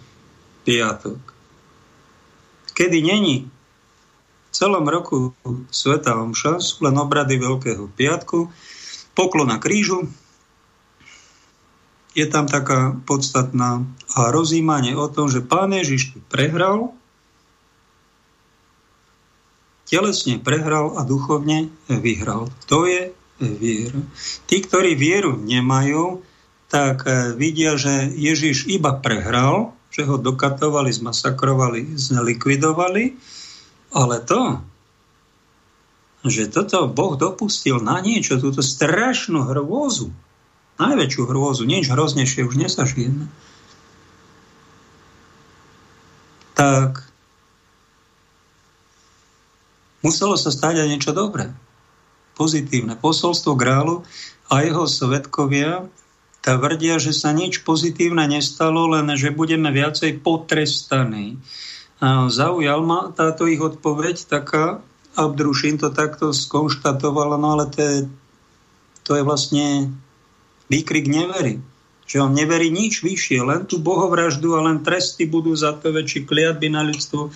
piatok 0.67 1.28
kedy 2.79 3.03
není 3.03 3.51
v 4.49 4.51
celom 4.55 4.87
roku 4.87 5.35
Sveta 5.75 6.15
Omša, 6.15 6.63
sú 6.63 6.87
len 6.87 6.95
obrady 6.95 7.35
Veľkého 7.35 7.91
piatku, 7.91 8.47
poklona 9.19 9.59
krížu, 9.59 10.07
je 12.15 12.27
tam 12.31 12.47
taká 12.47 12.95
podstatná 13.03 13.83
a 14.15 14.31
rozímanie 14.31 14.95
o 14.95 15.11
tom, 15.11 15.27
že 15.27 15.43
Pán 15.43 15.75
Ježiš 15.75 16.15
prehral, 16.31 16.95
telesne 19.87 20.39
prehral 20.39 20.99
a 20.99 21.07
duchovne 21.07 21.71
vyhral. 21.87 22.51
To 22.67 22.87
je 22.87 23.15
viera. 23.39 24.03
Tí, 24.51 24.57
ktorí 24.63 24.99
vieru 24.99 25.39
nemajú, 25.39 26.23
tak 26.69 27.07
vidia, 27.39 27.79
že 27.79 28.11
Ježiš 28.11 28.67
iba 28.67 28.99
prehral, 28.99 29.78
že 29.89 30.05
ho 30.05 30.21
dokatovali, 30.21 30.93
zmasakrovali, 30.93 31.97
zlikvidovali, 31.97 33.17
ale 33.97 34.17
to, 34.21 34.61
že 36.29 36.53
toto 36.53 36.91
Boh 36.91 37.17
dopustil 37.17 37.81
na 37.81 38.03
niečo, 38.05 38.37
túto 38.37 38.61
strašnú 38.61 39.49
hrôzu, 39.49 40.13
najväčšiu 40.77 41.23
hrôzu, 41.25 41.65
nič 41.65 41.89
hroznejšie 41.89 42.45
už 42.45 42.55
nesažijeme, 42.59 43.27
tak 46.59 47.07
muselo 50.03 50.35
sa 50.35 50.51
stať 50.51 50.83
aj 50.83 50.89
niečo 50.91 51.13
dobré, 51.15 51.55
pozitívne. 52.35 52.99
Posolstvo 52.99 53.55
Grálu 53.55 54.03
a 54.51 54.67
jeho 54.67 54.91
svetkovia 54.91 55.87
tvrdia, 56.43 57.03
že 57.03 57.13
sa 57.13 57.35
nič 57.35 57.67
pozitívne 57.67 58.25
nestalo, 58.31 58.89
len 58.91 59.11
že 59.19 59.35
budeme 59.35 59.69
viacej 59.75 60.23
potrestaní. 60.23 61.37
Zaujal 62.31 62.81
ma 62.87 63.11
táto 63.11 63.51
ich 63.51 63.59
odpoveď 63.59 64.31
taká, 64.31 64.81
Abdrušin 65.19 65.83
to 65.83 65.91
takto 65.91 66.31
skonštatovala, 66.31 67.35
no 67.43 67.59
ale 67.59 67.67
to 67.75 67.79
je, 67.83 67.97
to 69.03 69.11
je 69.19 69.23
vlastne 69.27 69.91
výkrik 70.71 71.11
nevery. 71.11 71.59
Že 72.07 72.31
on 72.31 72.33
neverí 72.39 72.71
nič 72.71 73.03
vyššie, 73.03 73.43
len 73.43 73.67
tú 73.67 73.83
bohovraždu 73.83 74.55
a 74.55 74.65
len 74.65 74.87
tresty 74.87 75.27
budú 75.27 75.59
za 75.59 75.75
to 75.75 75.91
väčšie 75.91 76.25
kliatby 76.25 76.71
na 76.71 76.87
ľudstvo. 76.87 77.35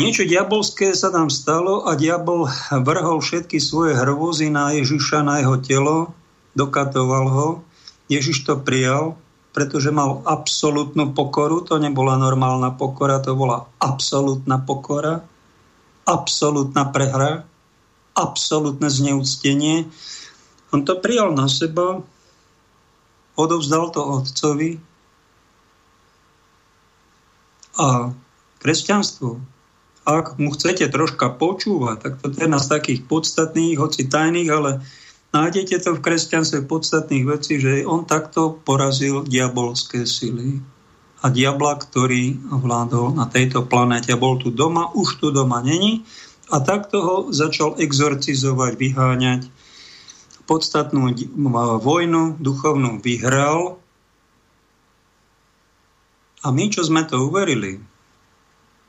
Niečo 0.00 0.24
diabolské 0.24 0.94
sa 0.96 1.12
tam 1.12 1.28
stalo 1.28 1.84
a 1.84 1.98
diabol 1.98 2.48
vrhol 2.72 3.18
všetky 3.20 3.60
svoje 3.60 3.98
hrôzy 3.98 4.48
na 4.48 4.72
Ježiša, 4.72 5.26
na 5.26 5.42
jeho 5.44 5.58
telo, 5.60 5.96
dokatoval 6.56 7.26
ho. 7.28 7.48
Ježiš 8.08 8.44
to 8.48 8.56
prijal, 8.60 9.16
pretože 9.52 9.92
mal 9.92 10.24
absolútnu 10.24 11.12
pokoru. 11.12 11.64
To 11.68 11.76
nebola 11.76 12.16
normálna 12.16 12.72
pokora, 12.76 13.20
to 13.20 13.36
bola 13.36 13.68
absolútna 13.82 14.60
pokora 14.62 15.24
absolútna 16.08 16.88
prehra, 16.88 17.44
absolútne 18.16 18.88
zneúctenie. 18.88 19.84
On 20.72 20.80
to 20.80 20.96
prijal 20.96 21.36
na 21.36 21.52
seba, 21.52 22.00
odovzdal 23.36 23.92
to 23.92 24.00
otcovi 24.00 24.80
a 27.78 28.10
kresťanstvo, 28.58 29.38
ak 30.08 30.40
mu 30.40 30.50
chcete 30.50 30.88
troška 30.88 31.30
počúvať, 31.36 31.96
tak 32.00 32.12
to 32.18 32.32
je 32.32 32.42
jedna 32.42 32.58
z 32.58 32.72
takých 32.72 33.00
podstatných, 33.06 33.78
hoci 33.78 34.08
tajných, 34.08 34.50
ale 34.50 34.82
nájdete 35.32 35.76
to 35.84 35.90
v 35.96 36.04
kresťanstve 36.04 36.64
podstatných 36.64 37.24
vecí, 37.28 37.60
že 37.60 37.84
on 37.84 38.08
takto 38.08 38.56
porazil 38.64 39.24
diabolské 39.24 40.08
sily 40.08 40.60
a 41.18 41.28
diabla, 41.28 41.74
ktorý 41.82 42.38
vládol 42.48 43.18
na 43.18 43.26
tejto 43.26 43.66
planete. 43.66 44.14
Bol 44.14 44.38
tu 44.38 44.54
doma, 44.54 44.94
už 44.94 45.18
tu 45.18 45.34
doma 45.34 45.58
není 45.60 46.06
a 46.48 46.62
takto 46.62 46.96
ho 47.02 47.16
začal 47.34 47.76
exorcizovať, 47.76 48.72
vyháňať. 48.78 49.42
Podstatnú 50.48 51.12
vojnu 51.84 52.40
duchovnú 52.40 53.04
vyhral 53.04 53.76
a 56.40 56.48
my, 56.48 56.64
čo 56.72 56.86
sme 56.86 57.04
to 57.04 57.20
uverili 57.20 57.82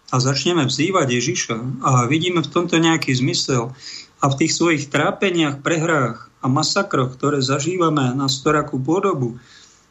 a 0.10 0.16
začneme 0.18 0.64
vzývať 0.66 1.08
Ježiša 1.20 1.58
a 1.84 1.92
vidíme 2.08 2.42
v 2.42 2.50
tomto 2.50 2.80
nejaký 2.80 3.12
zmysel 3.12 3.76
a 4.24 4.26
v 4.32 4.38
tých 4.40 4.56
svojich 4.56 4.84
trápeniach, 4.88 5.60
prehrách 5.60 6.29
a 6.40 6.46
masakroch, 6.48 7.16
ktoré 7.16 7.44
zažívame 7.44 8.16
na 8.16 8.32
storakú 8.32 8.80
podobu, 8.80 9.40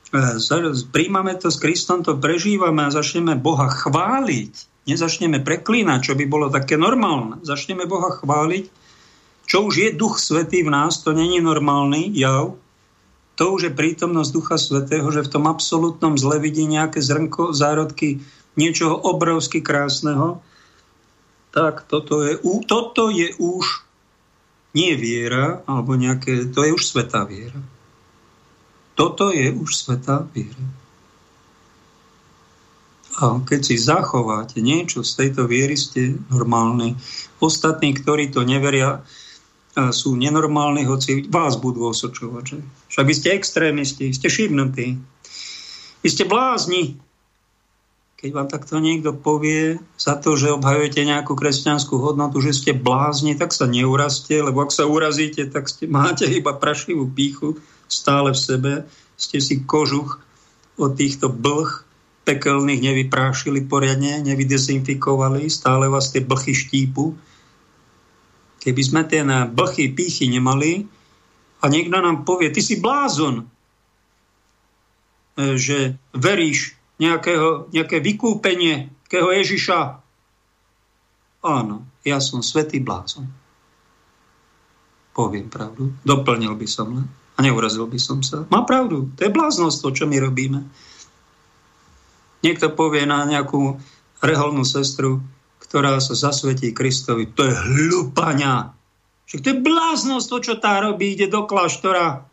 E, 0.08 0.40
príjmame 0.88 1.36
to 1.36 1.52
s 1.52 1.60
Kristom, 1.60 2.00
to 2.00 2.16
prežívame 2.16 2.88
a 2.88 2.94
začneme 2.94 3.36
Boha 3.36 3.68
chváliť, 3.68 4.52
nezačneme 4.88 5.44
preklínať, 5.44 6.00
čo 6.00 6.12
by 6.16 6.24
bolo 6.24 6.48
také 6.48 6.80
normálne. 6.80 7.44
Začneme 7.44 7.84
Boha 7.84 8.16
chváliť, 8.16 8.72
čo 9.44 9.68
už 9.68 9.74
je 9.76 9.88
Duch 9.92 10.16
Svetý 10.16 10.64
v 10.64 10.72
nás, 10.72 11.04
to 11.04 11.12
není 11.12 11.44
normálny 11.44 12.08
jav, 12.16 12.56
to 13.36 13.44
už 13.52 13.68
je 13.68 13.72
prítomnosť 13.72 14.30
Ducha 14.32 14.56
Svetého, 14.56 15.06
že 15.12 15.28
v 15.28 15.32
tom 15.38 15.44
absolútnom 15.44 16.16
zle 16.16 16.40
vidí 16.40 16.64
nejaké 16.64 17.04
zrnko, 17.04 17.52
zárodky 17.52 18.24
niečoho 18.56 18.96
obrovsky 18.96 19.60
krásneho, 19.60 20.40
tak 21.52 21.84
toto 21.84 22.24
je, 22.24 22.40
toto 22.64 23.12
je 23.12 23.36
už 23.36 23.87
nie 24.76 24.92
viera, 24.96 25.64
alebo 25.64 25.96
nejaké, 25.96 26.52
to 26.52 26.64
je 26.64 26.70
už 26.72 26.82
svetá 26.84 27.24
viera. 27.24 27.58
Toto 28.98 29.30
je 29.30 29.48
už 29.54 29.70
svetá 29.72 30.26
viera. 30.34 30.66
A 33.18 33.42
keď 33.42 33.60
si 33.66 33.74
zachováte 33.74 34.62
niečo 34.62 35.02
z 35.02 35.12
tejto 35.18 35.50
viery, 35.50 35.74
ste 35.74 36.14
normálni. 36.30 36.94
Ostatní, 37.42 37.90
ktorí 37.94 38.30
to 38.30 38.46
neveria, 38.46 39.02
sú 39.74 40.14
nenormálni, 40.14 40.86
hoci 40.86 41.26
vás 41.26 41.58
budú 41.58 41.90
osočovať. 41.90 42.42
Že? 42.46 42.58
Však 42.90 43.04
vy 43.06 43.14
ste 43.14 43.28
extrémisti, 43.34 44.06
ste 44.14 44.30
šibnutí. 44.30 44.98
Vy 46.02 46.08
ste 46.10 46.30
blázni. 46.30 46.98
Keď 48.18 48.34
vám 48.34 48.50
takto 48.50 48.82
niekto 48.82 49.14
povie 49.14 49.78
za 49.94 50.18
to, 50.18 50.34
že 50.34 50.50
obhajujete 50.50 51.06
nejakú 51.06 51.38
kresťanskú 51.38 52.02
hodnotu, 52.02 52.42
že 52.42 52.50
ste 52.50 52.74
blázni, 52.74 53.38
tak 53.38 53.54
sa 53.54 53.70
neurazte, 53.70 54.42
lebo 54.42 54.66
ak 54.66 54.74
sa 54.74 54.90
urazíte, 54.90 55.46
tak 55.46 55.70
ste, 55.70 55.86
máte 56.02 56.26
iba 56.26 56.50
prašivú 56.50 57.06
píchu 57.06 57.62
stále 57.86 58.34
v 58.34 58.42
sebe, 58.42 58.72
ste 59.14 59.38
si 59.38 59.62
kožuch 59.62 60.18
od 60.74 60.98
týchto 60.98 61.30
blh 61.30 61.86
pekelných 62.26 62.84
nevyprášili 62.84 63.64
poriadne, 63.64 64.20
nevydezinfikovali, 64.20 65.48
stále 65.48 65.88
vás 65.88 66.12
tie 66.12 66.20
blchy 66.20 66.52
štípu. 66.52 67.16
Keby 68.60 68.82
sme 68.84 69.02
tie 69.08 69.24
na 69.24 69.48
blchy, 69.48 69.88
pýchy 69.94 70.28
nemali 70.28 70.84
a 71.62 71.70
niekto 71.70 71.96
nám 71.96 72.26
povie, 72.28 72.52
ty 72.52 72.60
si 72.60 72.82
blázon, 72.82 73.48
e, 75.40 75.56
že 75.56 75.96
veríš 76.12 76.77
nejakého, 76.98 77.70
nejaké 77.70 78.02
vykúpenie 78.02 78.90
nejakého 79.08 79.30
Ježiša. 79.32 79.78
Áno, 81.48 81.88
ja 82.04 82.20
som 82.20 82.44
svetý 82.44 82.82
blázon. 82.82 83.24
Poviem 85.16 85.48
pravdu, 85.48 85.96
doplnil 86.04 86.54
by 86.54 86.68
som 86.68 86.92
len 86.92 87.06
a 87.08 87.42
neurazil 87.42 87.86
by 87.86 87.96
som 87.96 88.20
sa. 88.20 88.44
Má 88.50 88.66
pravdu, 88.66 89.08
to 89.14 89.24
je 89.24 89.32
bláznost 89.32 89.80
to, 89.80 89.94
čo 89.94 90.04
my 90.10 90.18
robíme. 90.18 90.66
Niekto 92.42 92.74
povie 92.74 93.06
na 93.06 93.22
nejakú 93.24 93.78
reholnú 94.18 94.66
sestru, 94.66 95.22
ktorá 95.62 96.02
sa 96.02 96.18
zasvetí 96.18 96.74
Kristovi, 96.74 97.30
to 97.30 97.46
je 97.46 97.54
hlupania. 97.54 98.74
Však 99.30 99.40
to 99.40 99.48
je 99.54 99.62
bláznost 99.62 100.26
to, 100.30 100.38
čo 100.42 100.54
tá 100.58 100.82
robí, 100.82 101.14
ide 101.14 101.30
do 101.30 101.46
kláštora, 101.46 102.26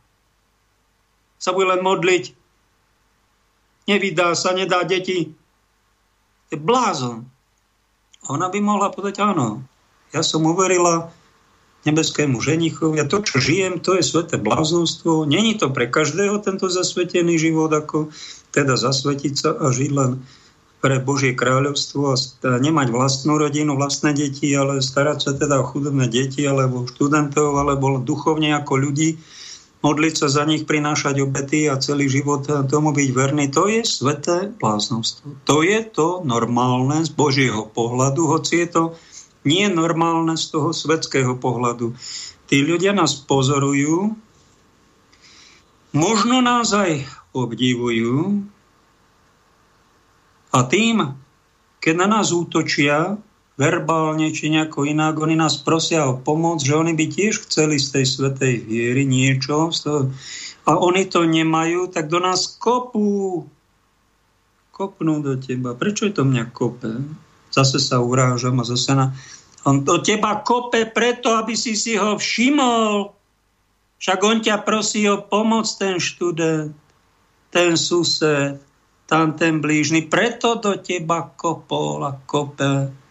sa 1.37 1.49
bude 1.53 1.69
len 1.69 1.85
modliť, 1.85 2.44
nevydá 3.86 4.34
sa, 4.38 4.53
nedá 4.53 4.86
deti. 4.86 5.34
Je 6.49 6.57
blázon. 6.57 7.26
Ona 8.30 8.49
by 8.49 8.60
mohla 8.62 8.90
povedať, 8.90 9.22
áno, 9.22 9.62
ja 10.14 10.22
som 10.26 10.45
uverila, 10.45 11.14
nebeskému 11.86 12.41
ženichovi 12.41 12.98
a 12.98 13.06
to, 13.06 13.22
čo 13.22 13.38
žijem, 13.38 13.78
to 13.78 13.94
je 13.94 14.02
sveté 14.02 14.41
bláznostvo. 14.41 15.30
Není 15.30 15.62
to 15.62 15.70
pre 15.70 15.86
každého 15.86 16.41
tento 16.41 16.66
zasvetený 16.66 17.38
život, 17.38 17.70
ako 17.70 18.10
teda 18.49 18.74
zasvetiť 18.74 19.34
sa 19.38 19.53
a 19.53 19.70
žiť 19.70 19.91
len 19.94 20.26
pre 20.82 20.98
Božie 21.02 21.38
kráľovstvo 21.38 22.14
a 22.14 22.18
nemať 22.62 22.88
vlastnú 22.90 23.38
rodinu, 23.38 23.78
vlastné 23.78 24.18
deti, 24.18 24.49
ale 24.53 24.82
starať 24.82 25.18
sa 25.18 25.32
teda 25.34 25.62
o 25.62 25.66
chudobné 25.66 26.10
deti 26.10 26.45
alebo 26.45 26.90
študentov, 26.90 27.57
alebo 27.57 28.02
duchovne 28.02 28.53
ako 28.53 28.74
ľudí, 28.90 29.18
modliť 29.86 30.14
sa 30.18 30.28
za 30.34 30.44
nich, 30.49 30.66
prinášať 30.66 31.22
obety 31.22 31.70
a 31.70 31.78
celý 31.78 32.10
život 32.10 32.41
tomu 32.66 32.90
byť 32.90 33.10
verný, 33.14 33.53
to 33.53 33.70
je 33.70 33.86
sveté 33.86 34.49
bláznostvo. 34.49 35.38
To 35.45 35.62
je 35.62 35.86
to 35.86 36.26
normálne 36.26 37.06
z 37.06 37.14
Božieho 37.14 37.70
pohľadu, 37.70 38.26
hoci 38.26 38.66
je 38.66 38.68
to 38.74 38.84
nie 39.45 39.70
normálne 39.70 40.34
z 40.34 40.49
toho 40.49 40.74
svetského 40.74 41.38
pohľadu. 41.38 41.94
Tí 42.49 42.66
ľudia 42.66 42.98
nás 42.98 43.14
pozorujú, 43.14 44.18
možno 45.94 46.41
nás 46.41 46.74
aj 46.74 47.06
obdivujú 47.30 48.41
a 50.49 50.60
tým, 50.66 51.14
keď 51.78 51.94
na 51.94 52.07
nás 52.10 52.34
útočia 52.34 53.22
verbálne 53.56 54.36
či 54.36 54.52
nejako 54.52 54.84
inak, 54.84 55.15
oni 55.15 55.40
nás 55.40 55.56
prosia 55.60 56.07
o 56.11 56.19
pomoc, 56.19 56.60
že 56.60 56.76
oni 56.76 56.91
by 56.91 57.06
tiež 57.07 57.48
chceli 57.48 57.80
z 57.80 57.99
tej 57.99 58.06
svetej 58.06 58.56
viery 58.68 59.07
niečo 59.07 59.72
toho, 59.72 60.11
a 60.65 60.82
oni 60.82 61.06
to 61.06 61.23
nemajú, 61.30 61.94
tak 61.94 62.10
do 62.10 62.18
nás 62.18 62.49
kopú. 62.57 63.45
Kopnú 64.73 65.22
do 65.22 65.38
teba. 65.38 65.77
Prečo 65.77 66.10
je 66.10 66.14
to 66.18 66.26
mňa 66.26 66.52
kope? 66.52 66.90
Zase 67.53 67.77
sa 67.77 68.02
urážam 68.02 68.60
a 68.60 68.65
zase 68.65 68.91
na... 68.98 69.14
On 69.65 69.82
do 69.86 70.02
teba 70.02 70.41
kope 70.41 70.90
preto, 70.90 71.38
aby 71.38 71.53
si 71.53 71.77
si 71.77 71.95
ho 71.95 72.18
všimol. 72.18 73.14
Však 74.02 74.19
on 74.26 74.38
ťa 74.41 74.65
prosí 74.65 75.06
o 75.07 75.22
pomoc, 75.22 75.69
ten 75.80 76.02
študent, 76.02 76.76
ten 77.53 77.77
sused, 77.80 78.60
tam 79.06 79.38
ten 79.38 79.61
blížny. 79.61 80.10
Preto 80.10 80.57
do 80.57 80.82
teba 80.82 81.30
kopol 81.30 82.03
a 82.03 82.18
kope. 82.26 83.05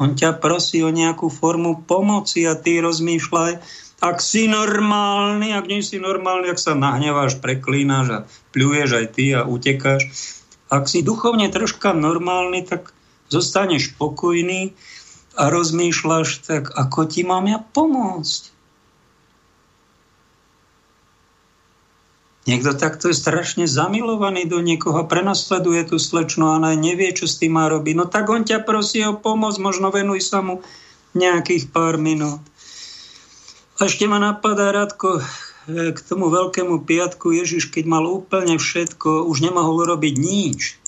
On 0.00 0.16
ťa 0.16 0.40
prosí 0.40 0.80
o 0.80 0.88
nejakú 0.88 1.28
formu 1.28 1.84
pomoci 1.84 2.48
a 2.48 2.56
ty 2.56 2.80
rozmýšľaj, 2.80 3.60
ak 4.00 4.16
si 4.24 4.48
normálny, 4.48 5.52
ak 5.52 5.68
nie 5.68 5.84
si 5.84 6.00
normálny, 6.00 6.48
ak 6.48 6.56
sa 6.56 6.72
nahneváš, 6.72 7.36
preklínaš 7.36 8.06
a 8.08 8.18
pľuješ 8.56 8.90
aj 8.96 9.06
ty 9.12 9.36
a 9.36 9.44
utekáš. 9.44 10.08
Ak 10.72 10.88
si 10.88 11.04
duchovne 11.04 11.52
troška 11.52 11.92
normálny, 11.92 12.64
tak 12.64 12.96
zostaneš 13.28 13.92
spokojný 13.92 14.72
a 15.36 15.52
rozmýšľaš, 15.52 16.48
tak 16.48 16.72
ako 16.72 17.00
ti 17.12 17.28
mám 17.28 17.44
ja 17.44 17.60
pomôcť? 17.60 18.49
Niekto 22.48 22.72
takto 22.72 23.12
je 23.12 23.16
strašne 23.20 23.68
zamilovaný 23.68 24.48
do 24.48 24.64
niekoho, 24.64 25.04
prenasleduje 25.04 25.84
tú 25.84 26.00
slečnu 26.00 26.48
a 26.48 26.56
ona 26.56 26.72
nevie, 26.72 27.12
čo 27.12 27.28
s 27.28 27.36
tým 27.36 27.60
má 27.60 27.68
robiť. 27.68 27.94
No 27.94 28.08
tak 28.08 28.32
on 28.32 28.48
ťa 28.48 28.64
prosí 28.64 29.04
o 29.04 29.12
pomoc, 29.12 29.60
možno 29.60 29.92
venuj 29.92 30.24
sa 30.24 30.40
mu 30.40 30.64
nejakých 31.12 31.68
pár 31.68 32.00
minút. 32.00 32.40
A 33.76 33.88
ešte 33.88 34.08
ma 34.08 34.16
napadá, 34.16 34.72
Radko, 34.72 35.20
k 35.68 35.98
tomu 36.00 36.32
veľkému 36.32 36.80
piatku 36.88 37.36
Ježiš, 37.36 37.68
keď 37.68 37.84
mal 37.84 38.04
úplne 38.08 38.56
všetko, 38.56 39.28
už 39.28 39.44
nemohol 39.44 39.84
robiť 39.84 40.14
nič. 40.16 40.80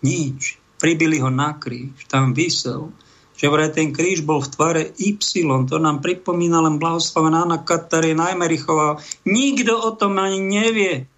Nič. 0.00 0.56
Pribili 0.80 1.20
ho 1.20 1.28
na 1.28 1.52
kríž, 1.56 1.96
tam 2.08 2.32
vysel 2.32 2.92
že 3.34 3.50
vraj 3.50 3.74
ten 3.74 3.90
kríž 3.90 4.22
bol 4.22 4.38
v 4.38 4.50
tvare 4.50 4.82
Y, 4.94 5.18
to 5.66 5.76
nám 5.82 5.98
pripomína 5.98 6.62
len 6.62 6.78
blahoslavená 6.78 7.42
Anna 7.42 7.58
Katarína 7.62 8.30
Najmerichová. 8.30 9.02
Nikto 9.26 9.74
o 9.74 9.90
tom 9.98 10.22
ani 10.22 10.38
nevie. 10.38 11.10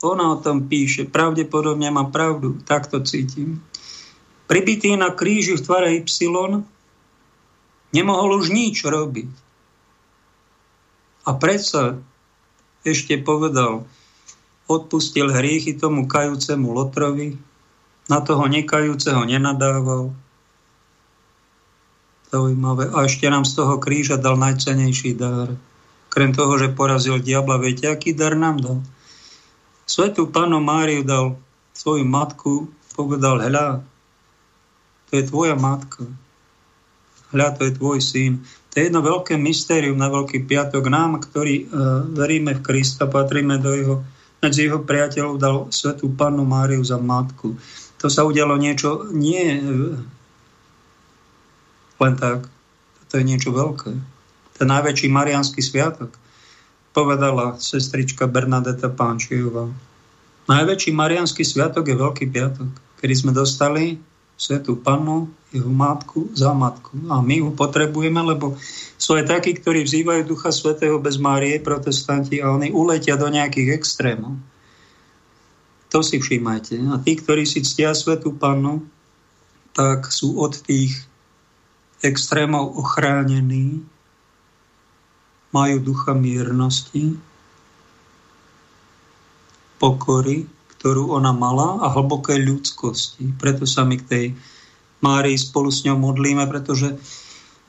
Ona 0.00 0.32
o 0.32 0.40
tom 0.40 0.68
píše, 0.68 1.08
pravdepodobne 1.08 1.88
má 1.92 2.08
pravdu, 2.08 2.60
tak 2.64 2.88
to 2.88 3.04
cítim. 3.04 3.60
Pribitý 4.48 4.96
na 4.96 5.12
kríži 5.12 5.56
v 5.56 5.64
tvare 5.64 5.88
Y 5.92 6.04
nemohol 7.92 8.30
už 8.40 8.52
nič 8.52 8.84
robiť. 8.84 9.28
A 11.28 11.36
predsa 11.36 12.00
ešte 12.80 13.20
povedal, 13.20 13.84
odpustil 14.64 15.28
hriechy 15.28 15.76
tomu 15.76 16.08
kajúcemu 16.08 16.68
Lotrovi, 16.72 17.36
na 18.10 18.18
toho 18.24 18.50
nekajúceho 18.50 19.22
nenadával, 19.22 20.10
Zaujímavé. 22.30 22.94
A 22.94 23.10
ešte 23.10 23.26
nám 23.26 23.42
z 23.42 23.58
toho 23.58 23.82
kríža 23.82 24.14
dal 24.14 24.38
najcenejší 24.38 25.18
dar. 25.18 25.50
Krem 26.10 26.30
toho, 26.30 26.58
že 26.58 26.70
porazil 26.70 27.18
diabla, 27.18 27.58
viete, 27.58 27.90
aký 27.90 28.14
dar 28.14 28.38
nám 28.38 28.56
dal? 28.62 28.78
Svetú 29.86 30.30
panu 30.30 30.62
Máriu 30.62 31.02
dal 31.02 31.38
svoju 31.74 32.06
matku, 32.06 32.70
povedal, 32.94 33.42
hľa, 33.42 33.82
to 35.10 35.18
je 35.18 35.26
tvoja 35.26 35.58
matka. 35.58 36.06
Hľa, 37.34 37.58
to 37.58 37.66
je 37.66 37.72
tvoj 37.74 37.98
syn. 37.98 38.42
To 38.70 38.74
je 38.78 38.86
jedno 38.86 39.02
veľké 39.02 39.34
mystérium 39.34 39.98
na 39.98 40.06
Veľký 40.06 40.46
piatok. 40.46 40.86
Nám, 40.86 41.18
ktorí 41.26 41.66
uh, 41.66 42.06
veríme 42.06 42.54
v 42.58 42.62
Krista, 42.62 43.10
patríme 43.10 43.58
do 43.58 43.74
jeho, 43.74 43.94
medzi 44.38 44.70
jeho 44.70 44.82
priateľov, 44.82 45.34
dal 45.42 45.56
svetú 45.74 46.14
panu 46.14 46.46
Máriu 46.46 46.82
za 46.86 46.98
matku. 46.98 47.58
To 47.98 48.06
sa 48.06 48.22
udialo 48.22 48.54
niečo 48.54 49.10
nie 49.10 49.58
len 52.00 52.16
tak. 52.16 52.48
To 53.10 53.20
je 53.20 53.24
niečo 53.24 53.52
veľké. 53.52 53.92
Ten 54.56 54.68
najväčší 54.68 55.08
marianský 55.12 55.60
sviatok, 55.60 56.16
povedala 56.90 57.54
sestrička 57.58 58.26
Bernadeta 58.26 58.90
Pánčiová. 58.90 59.70
Najväčší 60.50 60.90
marianský 60.90 61.46
sviatok 61.46 61.86
je 61.86 61.94
Veľký 61.94 62.26
piatok, 62.26 62.70
kedy 62.98 63.14
sme 63.14 63.30
dostali 63.30 64.02
Svetú 64.34 64.80
Pannu, 64.80 65.30
jeho 65.54 65.70
matku 65.70 66.32
za 66.34 66.50
matku. 66.50 66.96
A 67.12 67.22
my 67.22 67.44
ju 67.44 67.48
potrebujeme, 67.54 68.18
lebo 68.24 68.58
sú 68.98 69.14
aj 69.14 69.30
takí, 69.30 69.54
ktorí 69.54 69.84
vzývajú 69.86 70.26
Ducha 70.26 70.50
Svetého 70.50 70.98
bez 70.98 71.20
Márie, 71.20 71.62
protestanti, 71.62 72.42
a 72.42 72.50
oni 72.50 72.74
uletia 72.74 73.14
do 73.14 73.30
nejakých 73.30 73.76
extrémov. 73.76 74.34
To 75.90 76.00
si 76.02 76.18
všímajte. 76.22 76.78
A 76.90 76.98
tí, 77.02 77.18
ktorí 77.18 77.46
si 77.46 77.62
ctia 77.62 77.94
Svetú 77.94 78.34
Pannu, 78.34 78.82
tak 79.74 80.10
sú 80.10 80.38
od 80.38 80.56
tých 80.66 81.09
extrémov 82.00 82.76
ochránení, 82.80 83.84
majú 85.50 85.76
ducha 85.82 86.14
miernosti, 86.14 87.18
pokory, 89.80 90.44
ktorú 90.76 91.16
ona 91.16 91.32
mala 91.32 91.80
a 91.80 91.90
hlbokej 91.92 92.40
ľudskosti. 92.44 93.34
Preto 93.40 93.64
sa 93.64 93.82
my 93.82 93.96
k 93.96 94.04
tej 94.06 94.26
Márii 95.00 95.40
spolu 95.40 95.72
s 95.72 95.80
ňou 95.88 95.96
modlíme, 95.96 96.44
pretože 96.44 96.92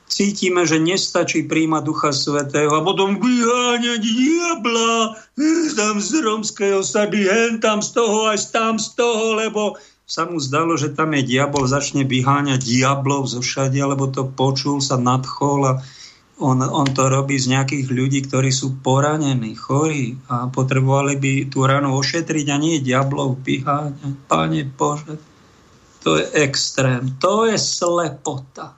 cítime, 0.04 0.68
že 0.68 0.76
nestačí 0.76 1.48
príjmať 1.48 1.82
Ducha 1.88 2.12
Svetého 2.12 2.68
a 2.76 2.84
potom 2.84 3.16
vyháňať 3.16 4.04
diabla 4.04 5.16
tam 5.72 5.96
z 5.96 6.20
romskej 6.20 6.84
osady, 6.84 7.24
hen 7.24 7.56
tam 7.64 7.80
z 7.80 7.96
toho, 7.96 8.28
aj 8.28 8.52
tam 8.52 8.76
z 8.76 8.92
toho, 8.92 9.40
lebo 9.40 9.80
sa 10.12 10.28
mu 10.28 10.36
zdalo, 10.36 10.76
že 10.76 10.92
tam 10.92 11.16
je 11.16 11.24
diabol, 11.24 11.64
začne 11.64 12.04
vyháňať 12.04 12.60
diablov 12.60 13.32
zo 13.32 13.40
všade, 13.40 13.80
alebo 13.80 14.12
to 14.12 14.28
počul, 14.28 14.84
sa 14.84 15.00
nadchol 15.00 15.60
a 15.64 15.74
on, 16.36 16.60
on 16.60 16.84
to 16.92 17.08
robí 17.08 17.40
z 17.40 17.56
nejakých 17.56 17.88
ľudí, 17.88 18.20
ktorí 18.28 18.52
sú 18.52 18.76
poranení, 18.84 19.56
chorí 19.56 20.20
a 20.28 20.52
potrebovali 20.52 21.16
by 21.16 21.32
tú 21.48 21.64
ranu 21.64 21.96
ošetriť 21.96 22.46
a 22.52 22.56
nie 22.60 22.84
diablov 22.84 23.40
vyháňať. 23.40 24.28
Pane 24.28 24.68
Bože, 24.68 25.16
to 26.04 26.20
je 26.20 26.28
extrém, 26.44 27.16
to 27.16 27.48
je 27.48 27.56
slepota, 27.56 28.76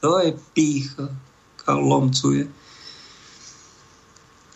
to 0.00 0.16
je 0.16 0.32
pícha, 0.56 1.12
lomcuje. 1.68 2.48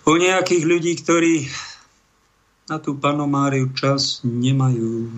U 0.08 0.12
nejakých 0.16 0.64
ľudí, 0.64 0.92
ktorí 1.04 1.52
na 2.72 2.80
tú 2.80 2.96
panomáriu 2.96 3.68
čas 3.76 4.24
nemajú. 4.24 5.12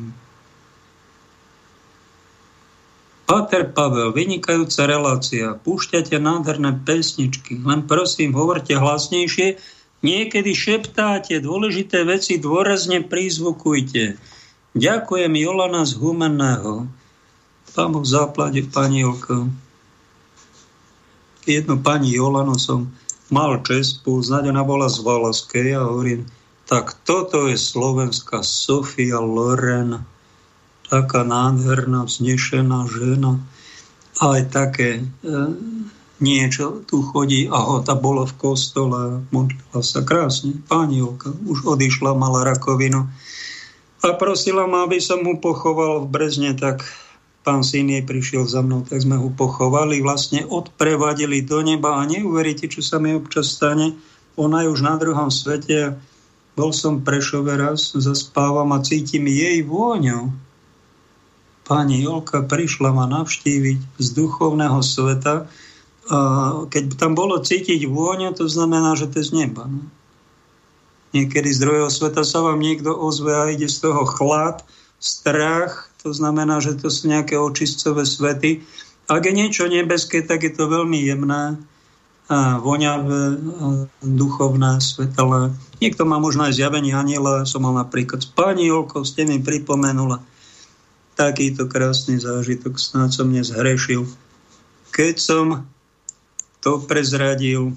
Páter 3.29 3.77
Pavel, 3.77 4.17
vynikajúca 4.17 4.89
relácia. 4.89 5.53
Púšťate 5.61 6.17
nádherné 6.17 6.81
pesničky. 6.81 7.61
Len 7.61 7.85
prosím, 7.85 8.33
hovorte 8.33 8.73
hlasnejšie. 8.73 9.61
Niekedy 10.01 10.57
šeptáte 10.57 11.37
dôležité 11.37 12.09
veci, 12.09 12.41
dôrazne 12.41 13.05
prizvukujte. 13.05 14.17
Ďakujem 14.73 15.29
Jolana 15.45 15.85
z 15.85 16.01
Humenného. 16.01 16.89
Pán 17.77 17.93
Boh 17.93 18.09
záplade, 18.09 18.65
pani 18.73 19.05
Jolka. 19.05 19.45
Jednu 21.45 21.85
pani 21.85 22.17
Jolanu 22.17 22.57
som 22.57 22.89
mal 23.29 23.61
čest 23.61 24.09
poznať, 24.09 24.49
ona 24.49 24.65
bola 24.65 24.89
z 24.89 25.05
Valaskej 25.05 25.77
a 25.77 25.85
hovorím, 25.85 26.25
tak 26.65 26.97
toto 27.05 27.45
je 27.45 27.61
slovenská 27.61 28.41
Sofia 28.41 29.21
Loren 29.21 30.01
taká 30.89 31.25
nádherná, 31.25 32.05
vznešená 32.05 32.89
žena. 32.89 33.41
Aj 34.19 34.43
také 34.51 35.01
e, 35.01 35.03
niečo 36.19 36.83
tu 36.89 37.05
chodí 37.07 37.47
a 37.47 37.79
tá 37.87 37.95
bola 37.95 38.27
v 38.27 38.35
kostole, 38.35 39.23
modlila 39.31 39.81
sa 39.85 40.03
krásne. 40.03 40.59
Pani 40.67 41.05
Oka 41.05 41.31
už 41.47 41.65
odišla, 41.65 42.19
mala 42.19 42.43
rakovinu 42.43 43.07
a 43.99 44.15
prosila 44.15 44.71
ma, 44.71 44.87
aby 44.87 45.03
som 45.03 45.27
mu 45.27 45.43
pochoval 45.43 46.07
v 46.07 46.11
Brezne, 46.11 46.55
tak 46.55 46.87
pán 47.43 47.67
syn 47.67 47.91
jej 47.91 48.05
prišiel 48.07 48.47
za 48.47 48.63
mnou, 48.63 48.87
tak 48.87 49.03
sme 49.03 49.19
ho 49.19 49.27
pochovali, 49.35 49.99
vlastne 49.99 50.47
odprevadili 50.47 51.43
do 51.43 51.59
neba 51.67 51.99
a 51.99 52.07
neuveríte, 52.07 52.71
čo 52.71 52.79
sa 52.79 53.03
mi 53.03 53.11
občas 53.19 53.59
stane. 53.59 53.99
Ona 54.39 54.63
je 54.63 54.69
už 54.71 54.81
na 54.87 54.95
druhom 54.95 55.35
svete. 55.35 55.99
Bol 56.55 56.71
som 56.71 57.03
Prešove 57.03 57.59
raz, 57.59 57.95
zaspávam 57.95 58.71
a 58.75 58.83
cítim 58.83 59.27
jej 59.27 59.63
vôňu 59.67 60.31
pani 61.69 62.01
Jolka 62.01 62.41
prišla 62.49 62.97
ma 62.97 63.05
navštíviť 63.05 64.01
z 64.01 64.09
duchovného 64.17 64.81
sveta. 64.81 65.45
A 66.09 66.19
keď 66.73 66.97
tam 66.97 67.13
bolo 67.13 67.37
cítiť 67.37 67.85
vôňu, 67.85 68.33
to 68.33 68.49
znamená, 68.49 68.97
že 68.97 69.13
to 69.13 69.21
je 69.21 69.29
z 69.29 69.33
neba. 69.45 69.69
No? 69.69 69.85
Niekedy 71.13 71.53
z 71.53 71.61
druhého 71.61 71.93
sveta 71.93 72.25
sa 72.25 72.41
vám 72.41 72.57
niekto 72.65 72.97
ozve 72.97 73.37
a 73.37 73.53
ide 73.53 73.69
z 73.69 73.85
toho 73.85 74.09
chlad, 74.09 74.65
strach, 74.97 75.93
to 76.01 76.17
znamená, 76.17 76.65
že 76.65 76.81
to 76.81 76.89
sú 76.89 77.13
nejaké 77.13 77.37
očistcové 77.37 78.09
svety. 78.09 78.65
Ak 79.09 79.25
je 79.25 79.33
niečo 79.37 79.69
nebeské, 79.69 80.25
tak 80.25 80.49
je 80.49 80.53
to 80.53 80.69
veľmi 80.69 81.01
jemné, 81.05 81.61
a 82.29 82.61
voňavé, 82.61 83.41
duchovné, 84.05 84.85
svetelé. 84.85 85.49
Niekto 85.81 86.05
má 86.05 86.21
možno 86.21 86.45
aj 86.45 86.61
zjavenie 86.61 86.93
aniela, 86.93 87.49
som 87.49 87.65
mal 87.65 87.73
napríklad 87.73 88.21
s 88.21 88.29
pani 88.29 88.69
Jolkou, 88.69 89.01
ste 89.01 89.25
mi 89.25 89.41
pripomenula 89.41 90.21
takýto 91.19 91.67
krásny 91.67 92.23
zážitok, 92.23 92.79
snáď 92.79 93.11
som 93.11 93.27
dnes 93.27 93.51
hrešil. 93.51 94.07
Keď 94.95 95.15
som 95.19 95.67
to 96.63 96.79
prezradil, 96.87 97.75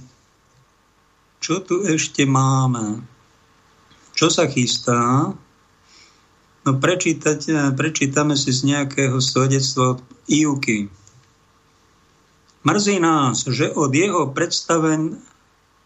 čo 1.42 1.58
tu 1.66 1.82
ešte 1.82 2.22
máme? 2.30 3.02
Čo 4.14 4.30
sa 4.30 4.46
chystá? 4.46 5.34
No 6.62 6.72
prečítame 6.78 8.38
si 8.38 8.54
z 8.54 8.62
nejakého 8.62 9.18
svedectva 9.18 9.98
od 9.98 10.00
Iuky. 10.30 10.94
Mrzí 12.62 13.02
nás, 13.02 13.50
že 13.50 13.74
od 13.74 13.90
jeho 13.90 14.30
predstaven, 14.30 15.18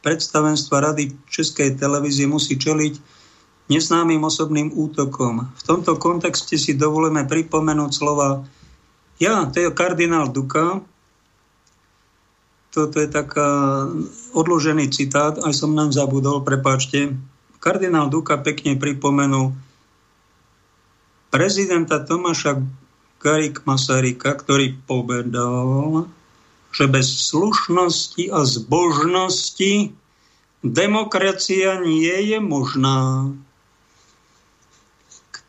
predstavenstva 0.04 0.92
Rady 0.92 1.32
Českej 1.32 1.80
televízie 1.80 2.28
musí 2.28 2.60
čeliť 2.60 3.15
neznámym 3.66 4.22
osobným 4.22 4.70
útokom. 4.74 5.50
V 5.58 5.64
tomto 5.66 5.98
kontexte 5.98 6.58
si 6.58 6.78
dovolíme 6.78 7.26
pripomenúť 7.26 7.92
slova 7.92 8.46
ja, 9.16 9.48
to 9.48 9.64
je 9.64 9.72
kardinál 9.72 10.28
Duka, 10.28 10.84
toto 12.76 13.00
je 13.00 13.08
taká 13.08 13.88
odložený 14.36 14.92
citát, 14.92 15.40
aj 15.40 15.56
som 15.56 15.72
nám 15.72 15.96
zabudol, 15.96 16.44
prepáčte. 16.44 17.16
Kardinál 17.64 18.12
Duka 18.12 18.36
pekne 18.44 18.76
pripomenul 18.76 19.56
prezidenta 21.32 22.04
Tomáša 22.04 22.60
Garik 23.24 23.64
Masaryka, 23.64 24.36
ktorý 24.36 24.76
povedal, 24.84 26.04
že 26.76 26.92
bez 26.92 27.08
slušnosti 27.32 28.36
a 28.36 28.44
zbožnosti 28.44 29.96
demokracia 30.60 31.80
nie 31.80 32.36
je 32.36 32.44
možná. 32.44 33.32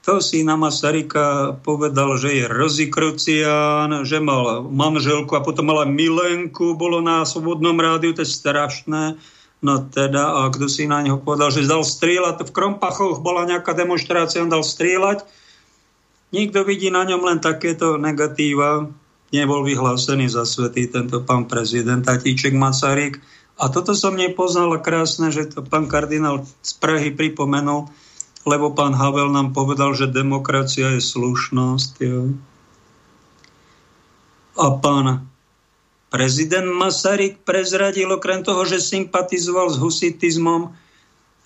Kto 0.06 0.22
si 0.22 0.46
na 0.46 0.54
Masarika 0.54 1.58
povedal, 1.66 2.14
že 2.14 2.30
je 2.30 2.46
rozikrucián, 2.46 4.06
že 4.06 4.22
mal 4.22 4.62
manželku 4.62 5.34
a 5.34 5.42
potom 5.42 5.66
mala 5.66 5.82
milenku, 5.82 6.78
bolo 6.78 7.02
na 7.02 7.26
Svobodnom 7.26 7.74
rádiu, 7.74 8.14
to 8.14 8.22
je 8.22 8.30
strašné. 8.30 9.18
No 9.66 9.82
teda, 9.82 10.46
a 10.46 10.54
kto 10.54 10.70
si 10.70 10.86
na 10.86 11.02
neho 11.02 11.18
povedal, 11.18 11.50
že 11.50 11.66
dal 11.66 11.82
strieľať, 11.82 12.46
v 12.46 12.54
Krompachoch 12.54 13.18
bola 13.18 13.50
nejaká 13.50 13.74
demonstrácia, 13.74 14.46
on 14.46 14.46
dal 14.46 14.62
strieľať. 14.62 15.26
Nikto 16.30 16.62
vidí 16.62 16.86
na 16.86 17.02
ňom 17.02 17.26
len 17.26 17.42
takéto 17.42 17.98
negatíva. 17.98 18.86
Nebol 19.34 19.66
vyhlásený 19.66 20.30
za 20.30 20.46
svetý 20.46 20.86
tento 20.86 21.26
pán 21.26 21.50
prezident 21.50 22.06
Tatíček 22.06 22.54
Masaryk. 22.54 23.18
A 23.58 23.74
toto 23.74 23.90
som 23.90 24.14
nepoznal 24.14 24.70
krásne, 24.86 25.34
že 25.34 25.50
to 25.50 25.66
pán 25.66 25.90
kardinál 25.90 26.46
z 26.62 26.72
Prahy 26.78 27.10
pripomenul, 27.10 27.90
lebo 28.46 28.70
pán 28.70 28.94
Havel 28.94 29.34
nám 29.34 29.50
povedal, 29.50 29.92
že 29.92 30.06
demokracia 30.06 30.94
je 30.94 31.02
slušnosť. 31.02 31.92
Jo. 31.98 32.30
A 34.56 34.66
pán 34.78 35.26
prezident 36.08 36.70
Masaryk 36.70 37.42
prezradil 37.42 38.08
okrem 38.08 38.46
toho, 38.46 38.62
že 38.64 38.78
sympatizoval 38.78 39.74
s 39.74 39.76
husitizmom 39.82 40.72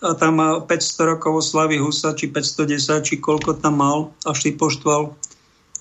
a 0.01 0.17
tam 0.17 0.41
má 0.41 0.61
500 0.65 1.11
rokov 1.17 1.45
oslavy 1.45 1.77
Husa, 1.77 2.17
či 2.17 2.33
510, 2.33 3.05
či 3.05 3.21
koľko 3.21 3.61
tam 3.61 3.85
mal, 3.85 3.99
a 4.25 4.33
si 4.33 4.57
poštval 4.57 5.13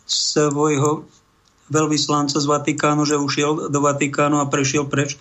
svojho 0.03 1.07
veľvyslanca 1.71 2.35
z 2.35 2.47
Vatikánu, 2.49 3.07
že 3.07 3.15
ušiel 3.15 3.71
do 3.71 3.79
Vatikánu 3.79 4.43
a 4.43 4.49
prešiel 4.49 4.89
preč. 4.91 5.15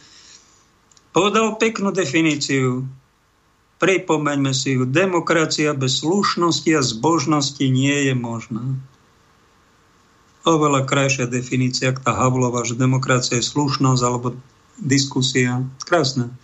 Povedal 1.14 1.54
peknú 1.60 1.94
definíciu 1.94 2.88
Pripomeňme 3.78 4.50
si 4.50 4.74
ju, 4.74 4.82
demokracia 4.82 5.70
bez 5.70 6.02
slušnosti 6.02 6.70
a 6.74 6.82
zbožnosti 6.82 7.62
nie 7.62 8.10
je 8.10 8.14
možná. 8.18 8.74
Oveľa 10.42 10.82
krajšia 10.82 11.30
definícia, 11.30 11.94
ako 11.94 12.00
tá 12.02 12.12
Havlova, 12.18 12.66
že 12.66 12.74
demokracia 12.74 13.38
je 13.38 13.46
slušnosť 13.46 14.02
alebo 14.02 14.34
diskusia. 14.82 15.62
Krásne. 15.86 16.34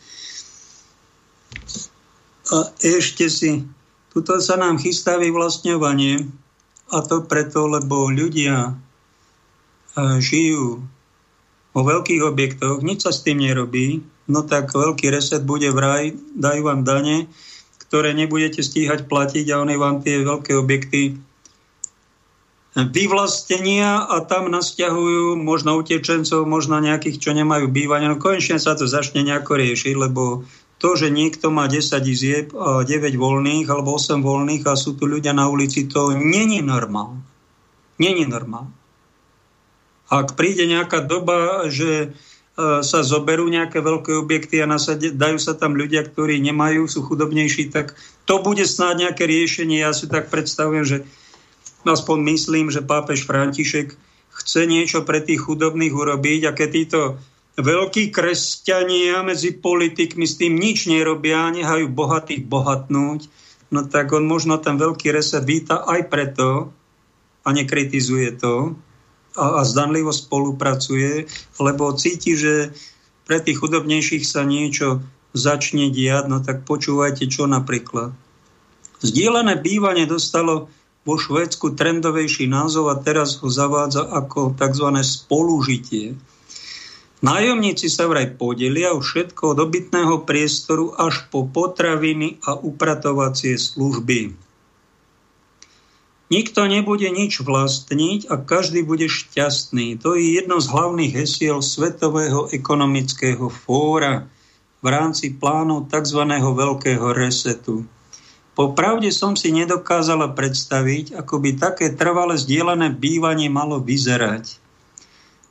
A 2.54 2.70
ešte 2.78 3.26
si, 3.26 3.66
tuto 4.14 4.38
sa 4.38 4.54
nám 4.54 4.78
chystá 4.78 5.18
vyvlastňovanie 5.18 6.30
a 6.92 6.98
to 7.02 7.24
preto, 7.26 7.66
lebo 7.66 8.12
ľudia 8.12 8.78
žijú 10.22 10.84
vo 11.74 11.82
veľkých 11.82 12.22
objektoch, 12.22 12.78
nič 12.84 13.02
sa 13.02 13.10
s 13.10 13.26
tým 13.26 13.42
nerobí, 13.42 14.13
no 14.28 14.40
tak 14.44 14.72
veľký 14.72 15.10
reset 15.12 15.44
bude 15.44 15.68
v 15.68 15.78
raj, 15.78 16.04
dajú 16.36 16.60
vám 16.64 16.86
dane, 16.86 17.28
ktoré 17.84 18.16
nebudete 18.16 18.64
stíhať 18.64 19.06
platiť 19.06 19.46
a 19.52 19.60
oni 19.62 19.76
vám 19.76 20.02
tie 20.02 20.24
veľké 20.24 20.56
objekty 20.58 21.20
vyvlastenia 22.74 24.02
a 24.02 24.18
tam 24.26 24.50
nasťahujú 24.50 25.38
možno 25.38 25.78
utečencov, 25.78 26.42
možno 26.42 26.82
nejakých, 26.82 27.22
čo 27.22 27.30
nemajú 27.30 27.70
bývanie. 27.70 28.10
No 28.10 28.18
konečne 28.18 28.58
sa 28.58 28.74
to 28.74 28.90
začne 28.90 29.22
nejako 29.22 29.62
riešiť, 29.62 29.94
lebo 29.94 30.42
to, 30.82 30.98
že 30.98 31.14
niekto 31.14 31.54
má 31.54 31.70
10 31.70 31.86
izieb, 32.02 32.50
9 32.50 32.84
voľných 33.14 33.70
alebo 33.70 33.94
8 33.94 34.18
voľných 34.18 34.66
a 34.66 34.74
sú 34.74 34.98
tu 34.98 35.06
ľudia 35.06 35.30
na 35.30 35.46
ulici, 35.46 35.86
to 35.86 36.18
není 36.18 36.66
normálne. 36.66 37.22
Není 38.02 38.26
normálne. 38.26 38.74
Ak 40.10 40.34
príde 40.34 40.66
nejaká 40.66 41.06
doba, 41.06 41.70
že 41.70 42.10
sa 42.56 43.02
zoberú 43.02 43.50
nejaké 43.50 43.82
veľké 43.82 44.14
objekty 44.14 44.62
a 44.62 44.70
nasade, 44.70 45.10
dajú 45.10 45.42
sa 45.42 45.58
tam 45.58 45.74
ľudia, 45.74 46.06
ktorí 46.06 46.38
nemajú, 46.38 46.86
sú 46.86 47.02
chudobnejší, 47.02 47.74
tak 47.74 47.98
to 48.30 48.38
bude 48.46 48.62
snáď 48.62 49.10
nejaké 49.10 49.26
riešenie. 49.26 49.82
Ja 49.82 49.90
si 49.90 50.06
tak 50.06 50.30
predstavujem, 50.30 50.86
že 50.86 50.98
aspoň 51.82 52.18
myslím, 52.30 52.70
že 52.70 52.86
pápež 52.86 53.26
František 53.26 53.98
chce 54.34 54.60
niečo 54.70 55.02
pre 55.02 55.18
tých 55.18 55.42
chudobných 55.42 55.94
urobiť 55.94 56.40
a 56.46 56.54
keď 56.54 56.68
títo 56.70 57.00
veľkí 57.58 58.14
kresťania 58.14 59.26
medzi 59.26 59.54
politikmi 59.54 60.26
s 60.26 60.38
tým 60.38 60.54
nič 60.54 60.86
nerobia, 60.86 61.50
nehajú 61.50 61.90
bohatých 61.90 62.46
bohatnúť, 62.46 63.30
no 63.74 63.82
tak 63.86 64.14
on 64.14 64.26
možno 64.26 64.58
ten 64.62 64.78
veľký 64.78 65.10
reset 65.10 65.42
víta 65.42 65.82
aj 65.86 66.06
preto 66.06 66.70
a 67.42 67.48
nekritizuje 67.50 68.30
to, 68.38 68.78
a, 69.34 69.58
a 69.58 69.62
zdanlivo 69.66 70.14
spolupracuje, 70.14 71.26
lebo 71.58 71.94
cíti, 71.94 72.38
že 72.38 72.70
pre 73.24 73.40
tých 73.42 73.58
chudobnejších 73.60 74.24
sa 74.24 74.46
niečo 74.46 75.02
začne 75.34 75.90
diať, 75.90 76.30
no 76.30 76.38
tak 76.40 76.62
počúvajte, 76.62 77.26
čo 77.26 77.50
napríklad. 77.50 78.14
Zdieľané 79.02 79.58
bývanie 79.60 80.06
dostalo 80.06 80.70
vo 81.04 81.14
Švédsku 81.20 81.76
trendovejší 81.76 82.48
názov 82.48 82.88
a 82.88 82.96
teraz 82.96 83.36
ho 83.44 83.52
zavádza 83.52 84.08
ako 84.08 84.56
tzv. 84.56 84.88
spolužitie. 85.04 86.16
Nájomníci 87.24 87.88
sa 87.88 88.04
vraj 88.04 88.36
podelia 88.36 88.92
o 88.92 89.00
všetko 89.00 89.56
od 89.56 89.58
obytného 89.64 90.28
priestoru 90.28 90.92
až 90.92 91.24
po 91.32 91.48
potraviny 91.48 92.40
a 92.44 92.56
upratovacie 92.56 93.56
služby. 93.56 94.43
Nikto 96.32 96.64
nebude 96.64 97.04
nič 97.12 97.44
vlastniť 97.44 98.32
a 98.32 98.40
každý 98.40 98.80
bude 98.80 99.12
šťastný. 99.12 100.00
To 100.00 100.16
je 100.16 100.40
jedno 100.40 100.56
z 100.56 100.72
hlavných 100.72 101.12
hesiel 101.12 101.60
Svetového 101.60 102.48
ekonomického 102.48 103.52
fóra 103.52 104.24
v 104.80 104.86
rámci 104.88 105.36
plánov 105.36 105.92
tzv. 105.92 106.24
veľkého 106.40 107.12
resetu. 107.12 107.84
Popravde 108.54 109.10
som 109.10 109.34
si 109.34 109.50
nedokázala 109.50 110.32
predstaviť, 110.32 111.18
ako 111.18 111.42
by 111.42 111.50
také 111.58 111.90
trvale 111.92 112.38
zdieľané 112.38 112.94
bývanie 112.94 113.50
malo 113.50 113.82
vyzerať. 113.82 114.62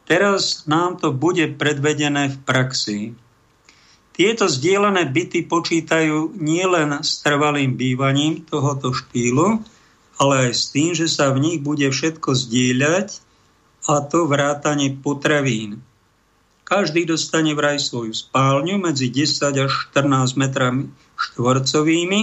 Teraz 0.07 0.65
nám 0.65 0.99
to 0.99 1.11
bude 1.11 1.59
predvedené 1.59 2.31
v 2.33 2.37
praxi. 2.47 2.99
Tieto 4.13 4.45
zdieľané 4.45 5.09
byty 5.09 5.43
počítajú 5.49 6.37
nielen 6.37 7.01
s 7.01 7.19
trvalým 7.25 7.73
bývaním 7.73 8.45
tohoto 8.45 8.93
štýlu, 8.93 9.59
ale 10.17 10.49
aj 10.49 10.51
s 10.53 10.63
tým, 10.69 10.91
že 10.93 11.09
sa 11.09 11.33
v 11.33 11.41
nich 11.41 11.59
bude 11.61 11.85
všetko 11.89 12.33
zdieľať 12.37 13.21
a 13.89 13.99
to 14.05 14.29
vrátanie 14.29 14.95
potravín. 14.95 15.83
Každý 16.63 17.03
dostane 17.03 17.51
vraj 17.53 17.77
svoju 17.77 18.15
spálňu 18.15 18.79
medzi 18.79 19.11
10 19.11 19.67
až 19.67 19.71
14 19.91 20.39
metrami 20.39 20.89
štvorcovými 21.19 22.21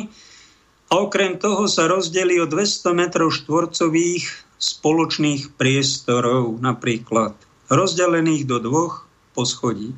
a 0.90 0.92
okrem 0.98 1.36
toho 1.36 1.68
sa 1.68 1.86
rozdelí 1.86 2.40
o 2.40 2.48
200 2.48 2.96
metrov 2.96 3.30
štvorcových 3.30 4.26
spoločných 4.60 5.54
priestorov 5.54 6.58
napríklad, 6.58 7.36
rozdelených 7.68 8.44
do 8.48 8.58
dvoch 8.60 9.06
poschodí. 9.36 9.94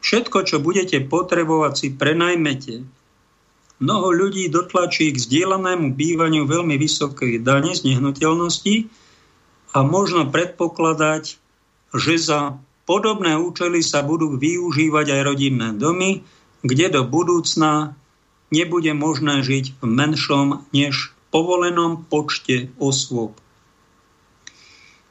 Všetko, 0.00 0.38
čo 0.44 0.56
budete 0.60 1.00
potrebovať, 1.04 1.72
si 1.76 1.88
prenajmete 1.92 2.84
mnoho 3.82 4.14
ľudí 4.14 4.46
dotlačí 4.50 5.10
k 5.10 5.18
zdieľanému 5.18 5.94
bývaniu 5.98 6.46
veľmi 6.46 6.78
vysoké 6.78 7.42
dane 7.42 7.74
z 7.74 7.86
nehnuteľnosti 7.90 8.86
a 9.74 9.78
možno 9.82 10.30
predpokladať, 10.30 11.38
že 11.94 12.14
za 12.18 12.58
podobné 12.86 13.34
účely 13.34 13.82
sa 13.82 14.06
budú 14.06 14.38
využívať 14.38 15.06
aj 15.10 15.20
rodinné 15.26 15.68
domy, 15.74 16.22
kde 16.62 16.86
do 16.94 17.02
budúcna 17.02 17.98
nebude 18.54 18.92
možné 18.94 19.42
žiť 19.42 19.80
v 19.80 19.84
menšom 19.84 20.62
než 20.70 21.10
povolenom 21.34 22.06
počte 22.06 22.70
osôb. 22.78 23.34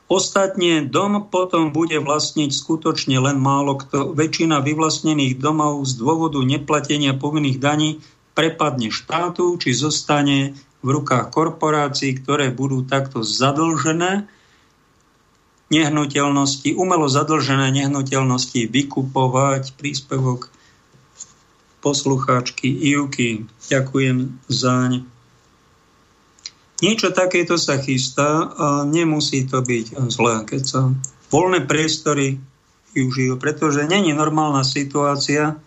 Ostatne 0.07 0.85
dom 0.85 1.25
potom 1.27 1.73
bude 1.73 1.97
vlastniť 1.97 2.53
skutočne 2.53 3.17
len 3.17 3.41
málo 3.41 3.81
kto. 3.81 4.13
Väčšina 4.13 4.61
vyvlastnených 4.61 5.41
domov 5.41 5.81
z 5.89 5.97
dôvodu 5.97 6.37
neplatenia 6.43 7.17
povinných 7.17 7.57
daní 7.57 7.89
prepadne 8.33 8.89
štátu, 8.89 9.57
či 9.61 9.73
zostane 9.77 10.57
v 10.83 10.87
rukách 10.89 11.31
korporácií, 11.31 12.19
ktoré 12.19 12.51
budú 12.51 12.83
takto 12.83 13.23
zadlžené. 13.23 14.27
nehnuteľnosti, 15.73 16.75
umelo 16.77 17.09
zadlžené 17.09 17.73
nehnuteľnosti 17.73 18.69
vykupovať 18.69 19.73
príspevok 19.73 20.53
poslucháčky 21.81 22.69
Ivky. 22.69 23.49
Ďakujem 23.73 24.37
zaň. 24.47 25.03
Niečo 26.83 27.15
takéto 27.15 27.55
sa 27.55 27.79
chystá 27.79 28.53
a 28.53 28.67
nemusí 28.83 29.47
to 29.47 29.63
byť 29.63 29.97
zlé, 30.11 30.43
keď 30.43 30.61
sa 30.67 30.81
voľné 31.31 31.63
priestory 31.63 32.43
využijú, 32.93 33.39
pretože 33.39 33.87
není 33.87 34.11
normálna 34.11 34.67
situácia, 34.67 35.57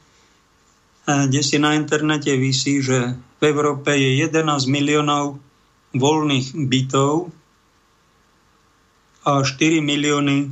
kde 1.06 1.40
si 1.40 1.62
na 1.62 1.78
internete 1.78 2.34
vysí, 2.34 2.82
že 2.82 3.14
v 3.14 3.42
Európe 3.46 3.94
je 3.94 4.26
11 4.26 4.42
miliónov 4.66 5.38
voľných 5.94 6.58
bytov 6.66 7.30
a 9.22 9.46
4 9.46 9.78
milióny 9.80 10.50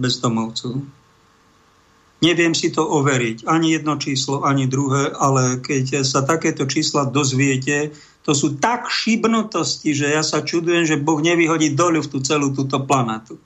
bezdomovcov. 0.00 0.80
Neviem 2.24 2.56
si 2.56 2.72
to 2.72 2.80
overiť, 2.80 3.44
ani 3.44 3.76
jedno 3.76 4.00
číslo, 4.00 4.40
ani 4.48 4.64
druhé, 4.64 5.12
ale 5.12 5.60
keď 5.60 6.00
sa 6.00 6.24
takéto 6.24 6.64
čísla 6.64 7.04
dozviete, 7.04 7.92
to 8.24 8.32
sú 8.32 8.56
tak 8.56 8.88
šibnutosti, 8.88 9.92
že 9.92 10.08
ja 10.16 10.24
sa 10.24 10.40
čudujem, 10.40 10.88
že 10.88 10.96
Boh 10.96 11.20
nevyhodí 11.20 11.76
dolu 11.76 12.00
v 12.00 12.08
tú 12.08 12.24
celú 12.24 12.56
túto 12.56 12.80
planetu. 12.82 13.36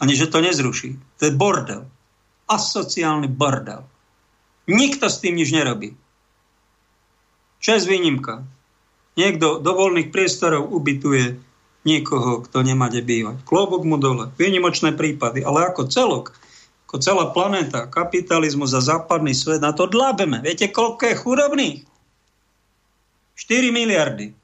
Ani 0.00 0.16
že 0.16 0.32
to 0.32 0.40
nezruší. 0.40 0.96
To 1.20 1.22
je 1.28 1.32
bordel. 1.36 1.84
Asociálny 2.46 3.26
bordel. 3.30 3.82
Nikto 4.66 5.06
s 5.06 5.22
tým 5.22 5.38
nič 5.38 5.50
nerobí. 5.54 5.94
Je 7.62 7.82
výnimka? 7.82 8.46
Niekto 9.18 9.58
do 9.58 9.72
voľných 9.74 10.14
priestorov 10.14 10.70
ubytuje 10.70 11.40
niekoho, 11.86 12.42
kto 12.46 12.62
nemá 12.66 12.90
kde 12.90 13.02
bývať. 13.02 13.36
Klobok 13.46 13.82
mu 13.86 13.96
dole. 13.96 14.30
Výnimočné 14.38 14.94
prípady. 14.94 15.42
Ale 15.46 15.70
ako 15.70 15.86
celok, 15.90 16.34
ako 16.86 16.96
celá 17.02 17.24
planéta, 17.30 17.90
kapitalizmus 17.90 18.74
a 18.74 18.82
západný 18.82 19.34
svet, 19.34 19.62
na 19.62 19.74
to 19.74 19.86
dlábeme. 19.90 20.42
Viete, 20.42 20.70
koľko 20.70 21.02
je 21.06 21.14
chudobných? 21.18 21.78
4 23.38 23.70
miliardy. 23.74 24.34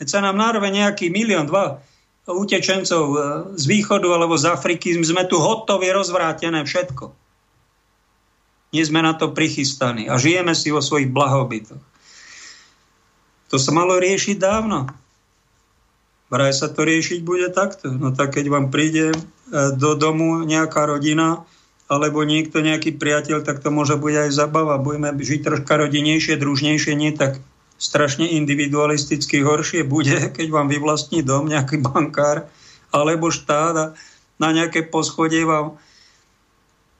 Keď 0.00 0.06
sa 0.08 0.24
nám 0.24 0.40
nárve 0.40 0.68
nejaký 0.72 1.12
milión, 1.12 1.44
dva 1.44 1.84
utečencov 2.28 3.04
e, 3.08 3.18
z 3.56 3.64
východu 3.64 4.08
alebo 4.12 4.36
z 4.36 4.52
Afriky, 4.52 4.92
sme 5.00 5.24
tu 5.24 5.40
hotovi 5.40 5.88
rozvrátené 5.88 6.64
všetko. 6.66 7.14
Nie 8.70 8.84
sme 8.86 9.02
na 9.02 9.16
to 9.16 9.32
prichystaní 9.34 10.06
a 10.06 10.20
žijeme 10.20 10.54
si 10.54 10.70
vo 10.70 10.84
svojich 10.84 11.10
blahobytoch. 11.10 11.82
To 13.50 13.56
sa 13.58 13.70
malo 13.74 13.98
riešiť 13.98 14.36
dávno. 14.38 14.86
Vraj 16.30 16.54
sa 16.54 16.70
to 16.70 16.86
riešiť 16.86 17.26
bude 17.26 17.50
takto. 17.50 17.90
No 17.90 18.14
tak 18.14 18.38
keď 18.38 18.46
vám 18.46 18.66
príde 18.70 19.10
e, 19.10 19.16
do 19.74 19.98
domu 19.98 20.46
nejaká 20.46 20.86
rodina 20.86 21.42
alebo 21.90 22.22
niekto, 22.22 22.62
nejaký 22.62 22.94
priateľ, 22.94 23.42
tak 23.42 23.58
to 23.66 23.74
môže 23.74 23.98
byť 23.98 24.14
aj 24.14 24.30
zabava. 24.30 24.78
Budeme 24.78 25.10
žiť 25.10 25.42
troška 25.42 25.74
rodinejšie, 25.74 26.38
družnejšie, 26.38 26.94
nie 26.94 27.10
tak 27.10 27.42
strašne 27.80 28.28
individualisticky 28.28 29.40
horšie 29.40 29.88
bude, 29.88 30.14
keď 30.36 30.46
vám 30.52 30.68
vyvlastní 30.68 31.24
dom 31.24 31.48
nejaký 31.48 31.80
bankár 31.80 32.46
alebo 32.92 33.32
štát 33.32 33.74
a 33.74 33.86
na 34.36 34.48
nejaké 34.52 34.84
poschodie 34.84 35.48
vám 35.48 35.80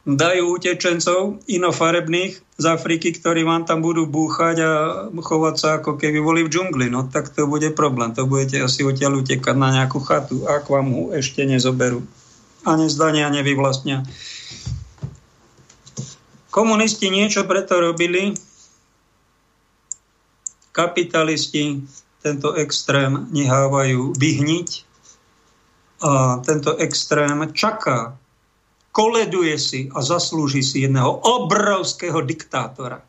dajú 0.09 0.57
utečencov 0.57 1.45
inofarebných 1.45 2.33
z 2.57 2.65
Afriky, 2.65 3.13
ktorí 3.13 3.45
vám 3.45 3.69
tam 3.69 3.85
budú 3.85 4.09
búchať 4.09 4.57
a 4.65 4.73
chovať 5.13 5.55
sa 5.57 5.69
ako 5.81 6.01
keby 6.01 6.21
boli 6.21 6.41
v 6.45 6.53
džungli. 6.53 6.89
No 6.89 7.09
tak 7.09 7.33
to 7.33 7.45
bude 7.45 7.69
problém. 7.77 8.13
To 8.17 8.25
budete 8.25 8.65
asi 8.65 8.85
odtiaľ 8.85 9.21
utekať 9.21 9.57
na 9.57 9.73
nejakú 9.77 10.01
chatu, 10.01 10.49
ak 10.49 10.69
vám 10.69 10.89
ho 10.93 11.03
ešte 11.13 11.45
nezoberú. 11.45 12.05
A 12.65 12.77
nezdania, 12.77 13.33
nevyvlastnia. 13.33 14.05
Komunisti 16.53 17.09
niečo 17.09 17.49
preto 17.49 17.81
robili. 17.81 18.37
Kapitalisti 20.71 21.83
tento 22.21 22.55
extrém 22.55 23.29
nehávajú 23.33 24.15
vyhniť. 24.15 24.69
A 26.01 26.41
tento 26.41 26.81
extrém 26.81 27.53
čaká 27.53 28.17
koleduje 28.91 29.57
si 29.61 29.81
a 29.93 30.01
zaslúži 30.01 30.65
si 30.65 30.83
jedného 30.83 31.13
obrovského 31.13 32.25
diktátora, 32.25 33.05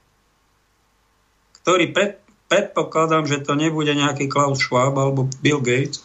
ktorý 1.64 1.96
pred, 1.96 2.20
predpokladám, 2.52 3.26
že 3.26 3.42
to 3.42 3.56
nebude 3.56 3.96
nejaký 3.96 4.28
Klaus 4.28 4.60
Schwab 4.60 4.94
alebo 5.00 5.32
Bill 5.40 5.64
Gates. 5.64 6.04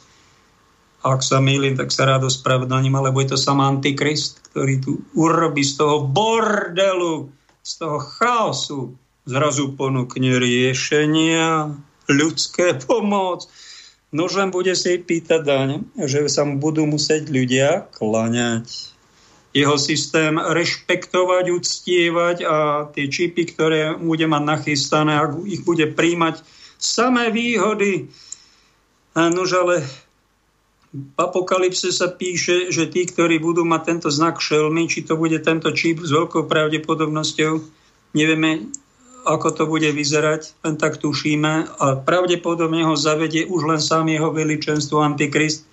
Ak 1.03 1.23
sa 1.23 1.39
mýlim, 1.39 1.79
tak 1.79 1.95
sa 1.95 2.07
rád 2.07 2.27
ospravedlním, 2.27 2.95
alebo 2.99 3.23
je 3.23 3.35
to 3.35 3.39
sám 3.39 3.63
Antikrist, 3.63 4.43
ktorý 4.51 4.75
tu 4.83 4.93
urobí 5.15 5.63
z 5.63 5.79
toho 5.79 6.03
bordelu, 6.03 7.31
z 7.63 7.73
toho 7.79 7.99
chaosu, 7.99 8.95
zrazu 9.27 9.75
ponúkne 9.75 10.39
riešenia, 10.39 11.75
ľudské 12.07 12.79
pomoc. 12.79 13.51
Nožem 14.15 14.55
bude 14.55 14.73
si 14.79 15.03
pýtať 15.03 15.41
daň, 15.43 15.69
že 15.99 16.31
sa 16.31 16.47
mu 16.47 16.63
budú 16.63 16.87
musieť 16.87 17.27
ľudia 17.29 17.91
klaňať 17.91 18.97
jeho 19.57 19.77
systém 19.81 20.37
rešpektovať, 20.37 21.45
uctievať 21.49 22.37
a 22.45 22.57
tie 22.93 23.09
čipy, 23.09 23.49
ktoré 23.49 23.97
bude 23.97 24.29
mať 24.29 24.43
nachystané, 24.45 25.17
ak 25.17 25.43
ich 25.49 25.65
bude 25.65 25.97
príjmať 25.97 26.45
samé 26.77 27.33
výhody. 27.33 28.13
Nož 29.17 29.51
ale 29.57 29.81
v 30.93 31.09
apokalypse 31.17 31.89
sa 31.89 32.13
píše, 32.13 32.69
že 32.69 32.85
tí, 32.93 33.09
ktorí 33.09 33.41
budú 33.41 33.65
mať 33.65 33.83
tento 33.97 34.09
znak 34.13 34.45
šelmy, 34.45 34.93
či 34.93 35.09
to 35.09 35.17
bude 35.17 35.41
tento 35.41 35.73
čip 35.73 36.05
s 36.05 36.13
veľkou 36.13 36.45
pravdepodobnosťou, 36.45 37.53
nevieme, 38.13 38.69
ako 39.27 39.49
to 39.51 39.63
bude 39.67 39.91
vyzerať, 39.91 40.55
len 40.63 40.79
tak 40.79 41.03
tušíme 41.03 41.83
a 41.83 41.87
pravdepodobne 41.99 42.87
ho 42.87 42.95
zavedie 42.95 43.51
už 43.51 43.67
len 43.67 43.81
sám 43.83 44.07
jeho 44.07 44.31
veličenstvo 44.31 45.03
Antikrist, 45.03 45.67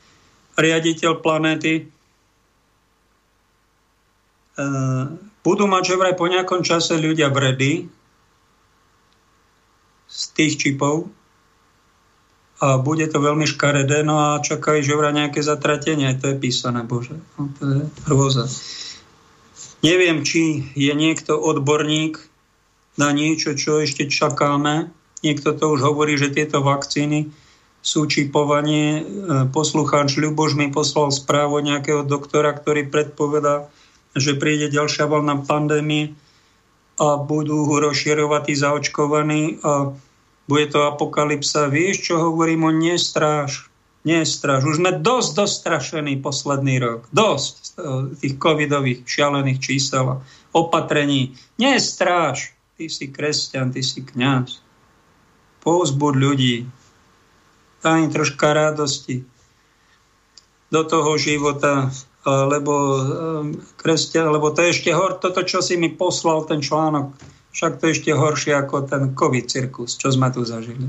riaditeľ 0.57 1.21
planéty, 1.21 1.93
Eh, 4.53 5.05
budú 5.41 5.65
mať 5.65 5.83
že 5.93 5.95
vraj 5.97 6.13
po 6.13 6.29
nejakom 6.29 6.61
čase 6.61 6.93
ľudia 7.01 7.33
vredy 7.33 7.89
z 10.05 10.21
tých 10.37 10.61
čipov 10.61 11.09
a 12.61 12.77
bude 12.77 13.09
to 13.09 13.17
veľmi 13.17 13.49
škaredé, 13.49 14.05
no 14.05 14.21
a 14.21 14.45
čakajú 14.45 14.85
že 14.85 14.93
vraj 14.93 15.17
nejaké 15.17 15.41
zatratenie, 15.41 16.13
to 16.21 16.31
je 16.31 16.35
písané, 16.37 16.85
Bože. 16.85 17.17
No, 17.33 17.49
to 17.57 17.63
je 17.65 17.79
hrôza. 18.05 18.45
Neviem, 19.81 20.21
či 20.21 20.69
je 20.77 20.93
niekto 20.93 21.33
odborník 21.33 22.21
na 22.97 23.09
niečo, 23.11 23.57
čo 23.57 23.81
ešte 23.81 24.05
čakáme. 24.09 24.93
Niekto 25.23 25.55
to 25.55 25.71
už 25.73 25.81
hovorí, 25.81 26.19
že 26.19 26.35
tieto 26.35 26.61
vakcíny 26.61 27.31
sú 27.83 28.07
čipovanie. 28.07 28.87
Eh, 28.95 29.03
poslucháč 29.51 30.15
Ľuboš 30.15 30.55
mi 30.55 30.71
poslal 30.71 31.11
správu 31.11 31.59
nejakého 31.59 32.07
doktora, 32.07 32.55
ktorý 32.55 32.87
predpovedá, 32.87 33.67
že 34.15 34.39
príde 34.39 34.71
ďalšia 34.71 35.09
vlna 35.09 35.43
pandémie 35.43 36.15
a 37.01 37.17
budú 37.17 37.65
rozširovať 37.65 38.53
zaočkovaní 38.53 39.59
a 39.65 39.97
bude 40.45 40.65
to 40.69 40.85
apokalypsa. 40.85 41.71
Vieš, 41.71 42.13
čo 42.13 42.15
hovorím 42.21 42.69
o 42.69 42.71
nestráž? 42.71 43.73
Nestráž. 44.03 44.67
Už 44.67 44.83
sme 44.83 44.99
dosť 44.99 45.29
dostrašení 45.39 46.19
posledný 46.19 46.75
rok. 46.83 47.07
Dosť 47.15 47.79
tých 48.19 48.35
covidových 48.35 49.07
šialených 49.07 49.63
čísel 49.63 50.05
a 50.05 50.15
opatrení. 50.51 51.39
Nestráž. 51.55 52.51
Ty 52.83 52.91
si 52.91 53.07
kresťan, 53.07 53.71
ty 53.71 53.79
si 53.79 54.03
kňaz. 54.03 54.59
Pouzbud 55.63 56.19
ľudí. 56.19 56.67
Daj 57.79 58.03
im 58.03 58.11
troška 58.11 58.51
radosti 58.51 59.23
do 60.67 60.83
toho 60.83 61.15
života 61.15 61.95
lebo 62.27 62.73
ehm, 62.99 63.47
kresťan, 63.75 64.31
lebo 64.31 64.51
to 64.51 64.63
je 64.63 64.75
ešte 64.75 64.91
hor, 64.95 65.19
toto, 65.19 65.43
čo 65.43 65.59
si 65.59 65.75
mi 65.75 65.91
poslal 65.91 66.47
ten 66.47 66.63
článok, 66.63 67.11
však 67.51 67.79
to 67.79 67.87
je 67.87 67.95
ešte 67.99 68.11
horšie 68.15 68.53
ako 68.55 68.87
ten 68.87 69.11
COVID 69.11 69.45
cirkus, 69.51 69.99
čo 69.99 70.07
sme 70.07 70.31
tu 70.31 70.47
zažili. 70.47 70.87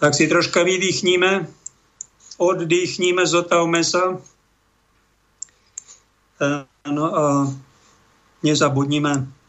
Tak 0.00 0.16
si 0.16 0.32
troška 0.32 0.64
vydýchnime, 0.64 1.44
oddychníme, 2.40 3.24
zotavme 3.28 3.84
sa. 3.84 4.16
Ehm, 6.40 6.64
no 6.88 7.06
a 7.12 7.24
nezabudnime, 8.40 9.39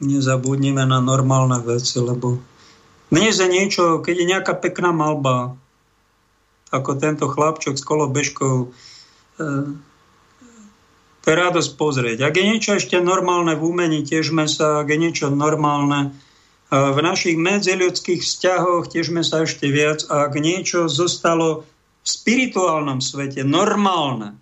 nezabudnime 0.00 0.84
na 0.88 0.98
normálne 1.00 1.60
veci, 1.60 2.00
lebo 2.00 2.40
dnes 3.12 3.36
je 3.36 3.48
niečo, 3.48 4.00
keď 4.00 4.14
je 4.16 4.30
nejaká 4.36 4.54
pekná 4.56 4.90
malba, 4.90 5.54
ako 6.70 6.96
tento 6.96 7.26
chlapčok 7.26 7.74
s 7.76 7.84
kolobežkou. 7.84 8.56
E, 8.64 8.66
to 11.20 11.26
je 11.26 11.36
radosť 11.36 11.70
pozrieť. 11.76 12.18
Ak 12.24 12.38
je 12.38 12.48
niečo 12.48 12.78
ešte 12.78 12.96
normálne 13.02 13.58
v 13.58 13.66
umení, 13.66 14.06
tiežme 14.06 14.48
sa, 14.48 14.80
ak 14.80 14.88
je 14.88 14.98
niečo 14.98 15.26
normálne 15.28 16.16
v 16.70 16.98
našich 17.02 17.34
medziľudských 17.34 18.22
vzťahoch 18.22 18.86
tiežme 18.86 19.26
sa 19.26 19.42
ešte 19.42 19.66
viac, 19.66 20.06
ak 20.06 20.38
niečo 20.38 20.86
zostalo 20.86 21.66
v 22.00 22.06
spirituálnom 22.06 23.02
svete 23.02 23.42
normálne, 23.42 24.38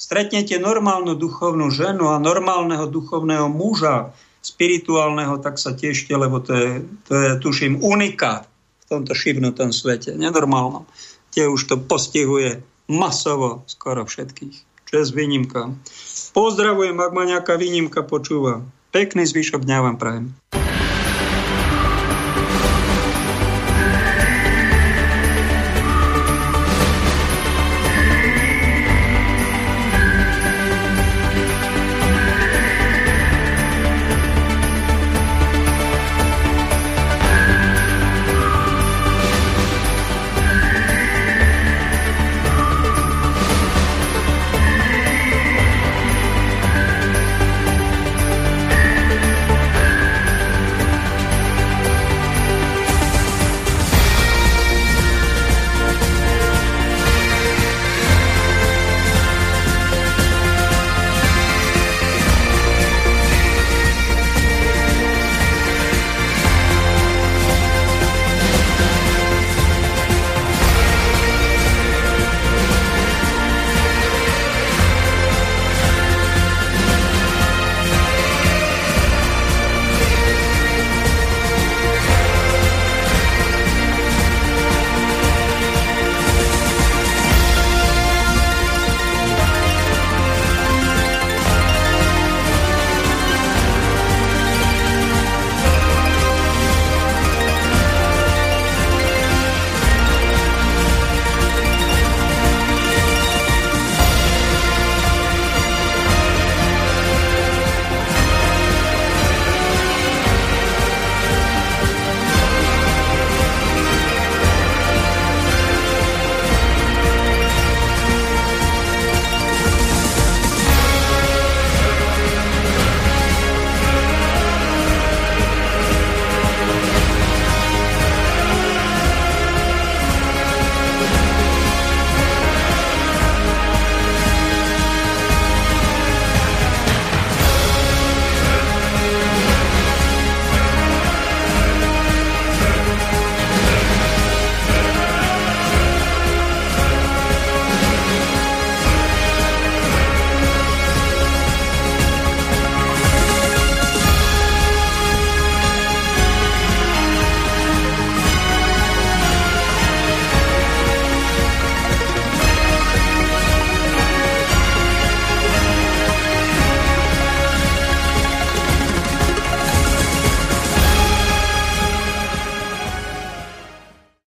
stretnete 0.00 0.56
normálnu 0.56 1.12
duchovnú 1.14 1.68
ženu 1.68 2.08
a 2.08 2.16
normálneho 2.16 2.88
duchovného 2.88 3.52
muža, 3.52 4.16
spirituálneho, 4.42 5.38
tak 5.38 5.56
sa 5.56 5.72
tešte, 5.72 6.10
lebo 6.12 6.42
to 6.42 6.52
je, 6.52 6.70
to 7.06 7.14
je 7.14 7.30
tuším, 7.38 7.78
unikát 7.78 8.50
v 8.82 8.84
tomto 8.90 9.14
šibnutom 9.14 9.70
svete, 9.70 10.18
nenormálnom, 10.18 10.84
kde 11.30 11.48
už 11.48 11.70
to 11.70 11.78
postihuje 11.78 12.60
masovo 12.90 13.62
skoro 13.70 14.02
všetkých. 14.04 14.56
Čo 14.92 14.94
je 15.00 15.04
s 15.08 15.12
výnimkou. 15.14 15.78
Pozdravujem, 16.36 16.98
ak 17.00 17.12
ma 17.16 17.24
nejaká 17.24 17.56
výnimka 17.56 18.04
počúva. 18.04 18.60
Pekný 18.92 19.24
zvyšok 19.24 19.64
dňa 19.64 19.78
vám 19.80 19.96
prajem. 19.96 20.26